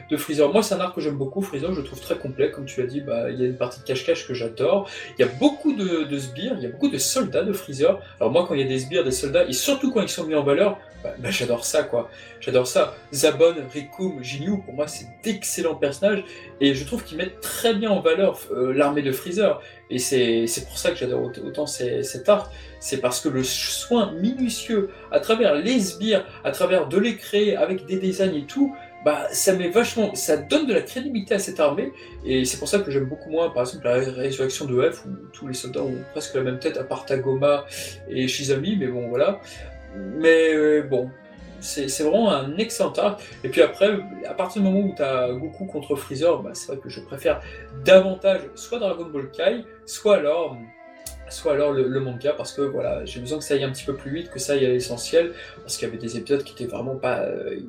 de 0.09 0.17
Freezer. 0.17 0.51
Moi, 0.53 0.61
c'est 0.61 0.75
un 0.75 0.79
arc 0.79 0.95
que 0.95 1.01
j'aime 1.01 1.17
beaucoup, 1.17 1.41
Freezer, 1.41 1.73
je 1.73 1.81
trouve 1.81 1.99
très 1.99 2.17
complet, 2.17 2.51
comme 2.51 2.65
tu 2.65 2.79
l'as 2.79 2.87
dit, 2.87 3.01
bah, 3.01 3.31
il 3.31 3.39
y 3.39 3.43
a 3.43 3.47
une 3.47 3.57
partie 3.57 3.81
de 3.81 3.85
cache-cache 3.85 4.27
que 4.27 4.35
j'adore, 4.35 4.87
il 5.17 5.25
y 5.25 5.27
a 5.27 5.31
beaucoup 5.39 5.73
de, 5.73 6.03
de 6.03 6.17
sbires, 6.17 6.53
il 6.57 6.63
y 6.63 6.67
a 6.67 6.69
beaucoup 6.69 6.89
de 6.89 6.97
soldats 6.99 7.43
de 7.43 7.53
Freezer. 7.53 7.99
Alors 8.19 8.31
moi, 8.31 8.45
quand 8.47 8.53
il 8.53 8.61
y 8.61 8.63
a 8.63 8.67
des 8.67 8.79
sbires, 8.79 9.03
des 9.03 9.11
soldats, 9.11 9.45
et 9.45 9.53
surtout 9.53 9.91
quand 9.91 10.01
ils 10.01 10.09
sont 10.09 10.25
mis 10.25 10.35
en 10.35 10.43
valeur, 10.43 10.77
bah, 11.03 11.13
bah, 11.17 11.31
j'adore 11.31 11.65
ça, 11.65 11.83
quoi. 11.83 12.09
J'adore 12.41 12.67
ça. 12.67 12.95
Zabon, 13.13 13.55
Rikum, 13.73 14.21
Jinyu, 14.23 14.61
pour 14.63 14.73
moi, 14.73 14.87
c'est 14.87 15.07
d'excellents 15.23 15.75
personnages 15.75 16.23
et 16.59 16.73
je 16.73 16.83
trouve 16.85 17.03
qu'ils 17.03 17.17
mettent 17.17 17.39
très 17.41 17.73
bien 17.73 17.89
en 17.89 18.01
valeur 18.01 18.39
euh, 18.51 18.73
l'armée 18.73 19.01
de 19.01 19.11
Freezer. 19.11 19.61
Et 19.89 19.97
c'est 19.97 20.65
pour 20.67 20.77
ça 20.77 20.91
que 20.91 20.97
j'adore 20.97 21.31
autant 21.43 21.65
cet 21.65 22.29
art. 22.29 22.51
C'est 22.79 23.01
parce 23.01 23.21
que 23.21 23.29
le 23.29 23.43
soin 23.43 24.11
minutieux 24.13 24.89
à 25.11 25.19
travers 25.19 25.55
les 25.55 25.79
sbires, 25.79 26.25
à 26.43 26.51
travers 26.51 26.87
de 26.87 26.97
les 26.97 27.15
créer 27.15 27.55
avec 27.55 27.85
des 27.85 27.97
designs 27.97 28.35
et 28.35 28.45
tout, 28.45 28.75
bah, 29.05 29.27
ça 29.31 29.53
met 29.53 29.69
vachement, 29.69 30.13
ça 30.13 30.35
donne 30.35 30.67
de 30.67 30.73
la 30.73 30.81
crédibilité 30.81 31.35
à 31.35 31.39
cette 31.39 31.59
armée, 31.59 31.93
et 32.25 32.43
c'est 32.43 32.57
pour 32.57 32.67
ça 32.67 32.79
que 32.79 32.91
j'aime 32.91 33.05
beaucoup 33.05 33.29
moins, 33.29 33.49
par 33.49 33.63
exemple, 33.63 33.85
la 33.85 33.93
résurrection 33.93 34.65
de 34.65 34.91
F, 34.91 35.05
où 35.05 35.09
tous 35.31 35.47
les 35.47 35.53
soldats 35.53 35.83
ont 35.83 35.95
presque 36.11 36.35
la 36.35 36.41
même 36.41 36.59
tête, 36.59 36.77
à 36.77 36.83
part 36.83 37.05
Tagoma 37.05 37.65
et 38.09 38.27
Shizami, 38.27 38.75
mais 38.75 38.87
bon, 38.87 39.07
voilà. 39.07 39.39
Mais 39.95 40.53
euh, 40.53 40.81
bon, 40.81 41.09
c'est 41.59 41.87
vraiment 42.01 42.31
un 42.31 42.57
excellent 42.57 42.93
arc. 42.93 43.21
Et 43.43 43.49
puis 43.49 43.61
après, 43.61 43.99
à 44.27 44.33
partir 44.33 44.61
du 44.61 44.67
moment 44.67 44.85
où 44.85 44.95
tu 44.95 45.39
Goku 45.39 45.65
contre 45.65 45.95
Freezer, 45.95 46.41
bah, 46.41 46.51
c'est 46.53 46.67
vrai 46.67 46.77
que 46.77 46.89
je 46.89 47.01
préfère 47.01 47.41
davantage 47.83 48.41
soit 48.55 48.79
Dragon 48.79 49.05
Ball 49.05 49.29
Kai, 49.31 49.65
soit 49.85 50.17
alors 50.17 50.57
soit 51.29 51.53
alors 51.53 51.71
le, 51.71 51.87
le, 51.87 51.99
manga 51.99 52.33
parce 52.33 52.53
que 52.53 52.61
voilà 52.61 53.05
j'ai 53.05 53.19
besoin 53.19 53.37
que 53.37 53.43
ça 53.43 53.53
aille 53.53 53.63
un 53.63 53.71
petit 53.71 53.85
peu 53.85 53.95
plus 53.95 54.11
vite 54.11 54.31
que 54.31 54.39
ça 54.39 54.53
aille 54.53 54.65
à 54.65 54.69
l'essentiel 54.69 55.33
parce 55.61 55.77
qu'il 55.77 55.87
y 55.87 55.91
avait 55.91 55.99
des 55.99 56.17
épisodes 56.17 56.43
qui 56.43 56.53
étaient 56.53 56.71
vraiment 56.71 56.95
pas 56.95 57.19
euh, 57.19 57.59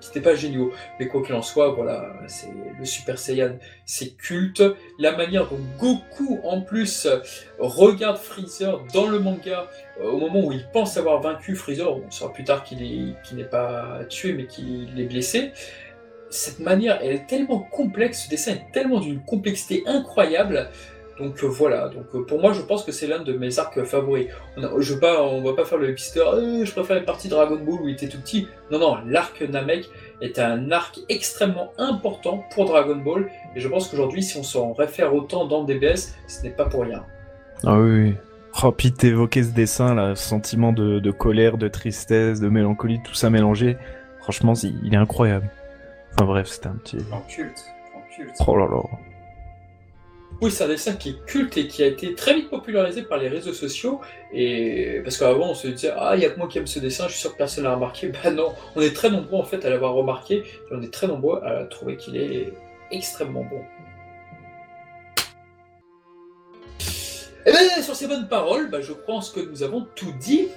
qui 0.00 0.08
n'étaient 0.08 0.20
pas 0.20 0.34
géniaux. 0.34 0.72
Mais 0.98 1.08
quoi 1.08 1.22
qu'il 1.22 1.34
en 1.34 1.42
soit, 1.42 1.70
voilà, 1.70 2.12
c'est 2.26 2.48
le 2.78 2.84
Super 2.84 3.18
Saiyan, 3.18 3.58
c'est 3.84 4.16
culte. 4.16 4.62
La 4.98 5.16
manière 5.16 5.48
dont 5.48 5.60
Goku, 5.78 6.40
en 6.44 6.60
plus, 6.60 7.08
regarde 7.58 8.18
Freezer 8.18 8.82
dans 8.92 9.08
le 9.08 9.18
manga, 9.18 9.68
euh, 10.00 10.10
au 10.10 10.18
moment 10.18 10.46
où 10.46 10.52
il 10.52 10.66
pense 10.72 10.96
avoir 10.96 11.20
vaincu 11.20 11.54
Freezer, 11.54 11.90
on 11.90 12.10
saura 12.10 12.32
plus 12.32 12.44
tard 12.44 12.64
qu'il 12.64 13.14
n'est 13.32 13.44
pas 13.44 14.00
tué, 14.08 14.32
mais 14.32 14.46
qu'il 14.46 14.98
est 14.98 15.06
blessé. 15.06 15.52
Cette 16.30 16.58
manière, 16.58 16.98
elle 17.02 17.14
est 17.14 17.26
tellement 17.26 17.60
complexe, 17.60 18.24
ce 18.24 18.28
dessin 18.28 18.52
est 18.52 18.72
tellement 18.72 18.98
d'une 18.98 19.20
complexité 19.20 19.84
incroyable 19.86 20.70
donc 21.18 21.42
euh, 21.42 21.46
voilà, 21.46 21.88
donc 21.88 22.06
euh, 22.14 22.24
pour 22.24 22.40
moi 22.40 22.52
je 22.52 22.60
pense 22.60 22.84
que 22.84 22.92
c'est 22.92 23.06
l'un 23.06 23.20
de 23.20 23.32
mes 23.32 23.58
arcs 23.58 23.82
favoris. 23.84 24.28
On, 24.56 24.80
je 24.80 24.94
pas, 24.94 25.22
on 25.22 25.42
va 25.42 25.52
pas 25.54 25.64
faire 25.64 25.78
le 25.78 25.94
pisteur, 25.94 26.34
euh, 26.34 26.64
je 26.64 26.72
préfère 26.72 26.96
les 26.96 27.04
parties 27.04 27.28
Dragon 27.28 27.56
Ball 27.56 27.82
où 27.82 27.88
il 27.88 27.94
était 27.94 28.08
tout 28.08 28.20
petit. 28.20 28.48
Non, 28.70 28.78
non, 28.78 28.98
l'arc 29.06 29.40
Namek 29.40 29.88
est 30.20 30.38
un 30.38 30.70
arc 30.70 31.00
extrêmement 31.08 31.72
important 31.78 32.44
pour 32.54 32.64
Dragon 32.66 32.96
Ball, 32.96 33.30
et 33.54 33.60
je 33.60 33.68
pense 33.68 33.88
qu'aujourd'hui 33.88 34.22
si 34.22 34.36
on 34.36 34.42
s'en 34.42 34.72
réfère 34.72 35.14
autant 35.14 35.46
dans 35.46 35.64
DBS, 35.64 36.14
ce 36.26 36.42
n'est 36.42 36.50
pas 36.50 36.64
pour 36.66 36.82
rien. 36.82 37.04
Ah 37.64 37.78
oui, 37.78 38.14
Oh, 38.62 38.70
puis 38.70 38.92
t'évoquais 38.92 39.42
ce 39.42 39.50
dessin, 39.50 39.94
là, 39.94 40.14
sentiment 40.14 40.72
de, 40.72 41.10
colère, 41.10 41.58
de 41.58 41.66
tristesse, 41.66 42.40
de 42.40 42.48
mélancolie, 42.48 43.00
tout 43.02 43.14
ça 43.14 43.28
mélangé. 43.28 43.76
Franchement, 44.20 44.54
il 44.54 44.94
est 44.94 44.96
incroyable. 44.96 45.50
Enfin 46.12 46.24
bref, 46.24 46.46
c'était 46.46 46.68
un 46.68 46.76
petit... 46.76 46.98
En 47.10 47.20
culte, 47.22 47.64
en 47.94 48.14
culte. 48.14 48.36
Oh 48.46 48.56
là 48.56 48.66
là. 48.66 48.80
C'est 50.50 50.64
un 50.64 50.68
dessin 50.68 50.94
qui 50.94 51.10
est 51.10 51.26
culte 51.26 51.56
et 51.56 51.66
qui 51.66 51.82
a 51.82 51.86
été 51.86 52.14
très 52.14 52.34
vite 52.34 52.50
popularisé 52.50 53.02
par 53.02 53.18
les 53.18 53.28
réseaux 53.28 53.52
sociaux. 53.52 54.00
Et 54.32 55.00
parce 55.02 55.16
qu'avant, 55.16 55.50
on 55.50 55.54
se 55.54 55.68
disait 55.68 55.92
ah, 55.96 56.16
il 56.16 56.22
y 56.22 56.26
a 56.26 56.30
que 56.30 56.38
moi 56.38 56.48
qui 56.48 56.58
aime 56.58 56.66
ce 56.66 56.78
dessin, 56.78 57.06
je 57.08 57.12
suis 57.12 57.20
sûr 57.20 57.32
que 57.32 57.38
personne 57.38 57.64
l'a 57.64 57.74
remarqué. 57.74 58.08
Ben 58.24 58.34
non, 58.34 58.52
on 58.76 58.80
est 58.80 58.94
très 58.94 59.10
nombreux 59.10 59.38
en 59.38 59.44
fait 59.44 59.64
à 59.64 59.70
l'avoir 59.70 59.94
remarqué 59.94 60.36
et 60.36 60.44
on 60.70 60.82
est 60.82 60.92
très 60.92 61.06
nombreux 61.06 61.42
à 61.44 61.64
trouver 61.64 61.96
qu'il 61.96 62.16
est 62.16 62.52
extrêmement 62.90 63.44
bon. 63.44 63.60
Et 67.46 67.50
eh 67.50 67.52
bien, 67.52 67.82
sur 67.82 67.94
ces 67.94 68.06
bonnes 68.06 68.26
paroles, 68.26 68.70
ben, 68.70 68.80
je 68.80 68.94
pense 68.94 69.30
que 69.30 69.40
nous 69.40 69.62
avons 69.62 69.86
tout 69.94 70.12
dit. 70.18 70.48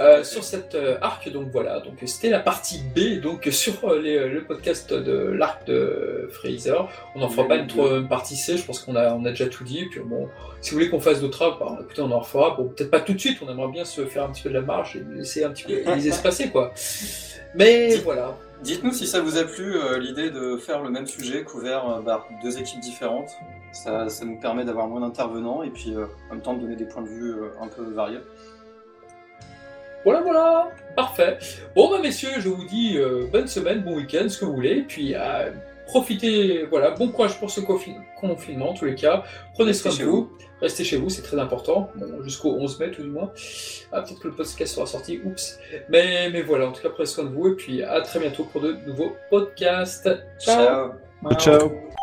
Euh, 0.00 0.24
sur 0.24 0.42
cette 0.42 0.74
euh, 0.74 0.96
arc. 1.02 1.30
Donc 1.30 1.50
voilà, 1.52 1.78
donc 1.78 1.94
c'était 2.06 2.28
la 2.28 2.40
partie 2.40 2.82
B, 2.96 3.20
donc 3.20 3.46
sur 3.52 3.84
euh, 3.84 4.28
le 4.28 4.42
podcast 4.42 4.92
de 4.92 5.12
l'arc 5.12 5.64
de 5.68 6.28
Fraser. 6.32 6.78
On 7.14 7.20
n'en 7.20 7.28
fera 7.28 7.46
pas 7.46 7.56
une, 7.56 8.08
partie 8.08 8.34
C, 8.34 8.56
je 8.56 8.64
pense 8.64 8.80
qu'on 8.80 8.96
a, 8.96 9.14
on 9.14 9.24
a 9.24 9.30
déjà 9.30 9.46
tout 9.46 9.62
dit. 9.62 9.84
puis 9.88 10.00
bon, 10.00 10.28
si 10.60 10.70
vous 10.70 10.78
voulez 10.78 10.90
qu'on 10.90 10.98
fasse 10.98 11.20
d'autres 11.20 11.42
arcs, 11.42 11.60
bah, 11.60 11.78
écoutez, 11.80 12.02
on 12.02 12.10
en 12.10 12.18
refera. 12.18 12.56
Bon, 12.56 12.64
peut-être 12.64 12.90
pas 12.90 12.98
tout 12.98 13.12
de 13.12 13.20
suite, 13.20 13.38
on 13.46 13.48
aimerait 13.48 13.70
bien 13.70 13.84
se 13.84 14.04
faire 14.04 14.24
un 14.24 14.30
petit 14.30 14.42
peu 14.42 14.48
de 14.48 14.54
la 14.54 14.62
marche 14.62 14.96
et 14.96 15.04
laisser 15.14 15.44
un 15.44 15.50
petit 15.50 15.62
peu 15.62 15.94
les 15.94 16.08
espacer, 16.08 16.50
quoi. 16.50 16.72
Mais 17.54 17.94
voilà. 17.98 18.36
Dites-nous 18.64 18.92
si 18.92 19.06
ça 19.06 19.20
vous 19.20 19.36
a 19.36 19.44
plu 19.44 19.76
l'idée 20.00 20.30
de 20.30 20.56
faire 20.56 20.82
le 20.82 20.90
même 20.90 21.06
sujet 21.06 21.44
couvert 21.44 22.00
par 22.04 22.26
deux 22.42 22.58
équipes 22.58 22.80
différentes. 22.80 23.30
Ça, 23.72 24.08
ça 24.08 24.24
nous 24.24 24.40
permet 24.40 24.64
d'avoir 24.64 24.88
moins 24.88 25.00
d'intervenants 25.00 25.62
et 25.62 25.70
puis 25.70 25.94
en 25.96 26.34
même 26.34 26.42
temps 26.42 26.54
de 26.54 26.62
donner 26.62 26.76
des 26.76 26.86
points 26.86 27.02
de 27.02 27.08
vue 27.08 27.34
un 27.60 27.68
peu 27.68 27.82
variés. 27.92 28.20
Voilà, 30.04 30.20
voilà, 30.20 30.70
parfait. 30.94 31.38
Bon, 31.74 31.90
bah 31.90 31.98
messieurs, 32.02 32.30
je 32.38 32.48
vous 32.48 32.64
dis 32.64 32.98
euh, 32.98 33.26
bonne 33.32 33.46
semaine, 33.46 33.80
bon 33.82 33.96
week-end, 33.96 34.28
ce 34.28 34.38
que 34.38 34.44
vous 34.44 34.54
voulez, 34.54 34.82
puis 34.82 35.14
euh, 35.14 35.50
profitez, 35.86 36.64
voilà, 36.64 36.90
bon 36.90 37.08
courage 37.08 37.38
pour 37.38 37.50
ce 37.50 37.60
confinement, 37.60 38.70
en 38.70 38.74
tous 38.74 38.84
les 38.84 38.94
cas. 38.94 39.24
Prenez 39.54 39.72
soin 39.72 39.92
de 39.96 40.04
vous. 40.04 40.30
Restez 40.60 40.84
chez 40.84 40.96
vous, 40.96 41.10
c'est 41.10 41.22
très 41.22 41.38
important. 41.38 41.90
Bon, 41.96 42.22
jusqu'au 42.22 42.52
11 42.54 42.78
mai, 42.80 42.90
tout 42.90 43.02
du 43.02 43.08
moins. 43.08 43.32
Ah, 43.92 44.02
peut-être 44.02 44.20
que 44.20 44.28
le 44.28 44.34
podcast 44.34 44.74
sera 44.74 44.86
sorti, 44.86 45.20
oups. 45.24 45.58
Mais, 45.88 46.30
mais 46.30 46.42
voilà, 46.42 46.68
en 46.68 46.72
tout 46.72 46.82
cas, 46.82 46.90
prenez 46.90 47.06
soin 47.06 47.24
de 47.24 47.30
vous, 47.30 47.48
et 47.48 47.54
puis 47.54 47.82
à 47.82 48.00
très 48.00 48.18
bientôt 48.18 48.44
pour 48.44 48.60
de 48.60 48.72
nouveaux 48.86 49.16
podcasts. 49.30 50.08
Ciao. 50.38 50.92
Ciao. 51.22 51.38
Ciao. 51.38 51.93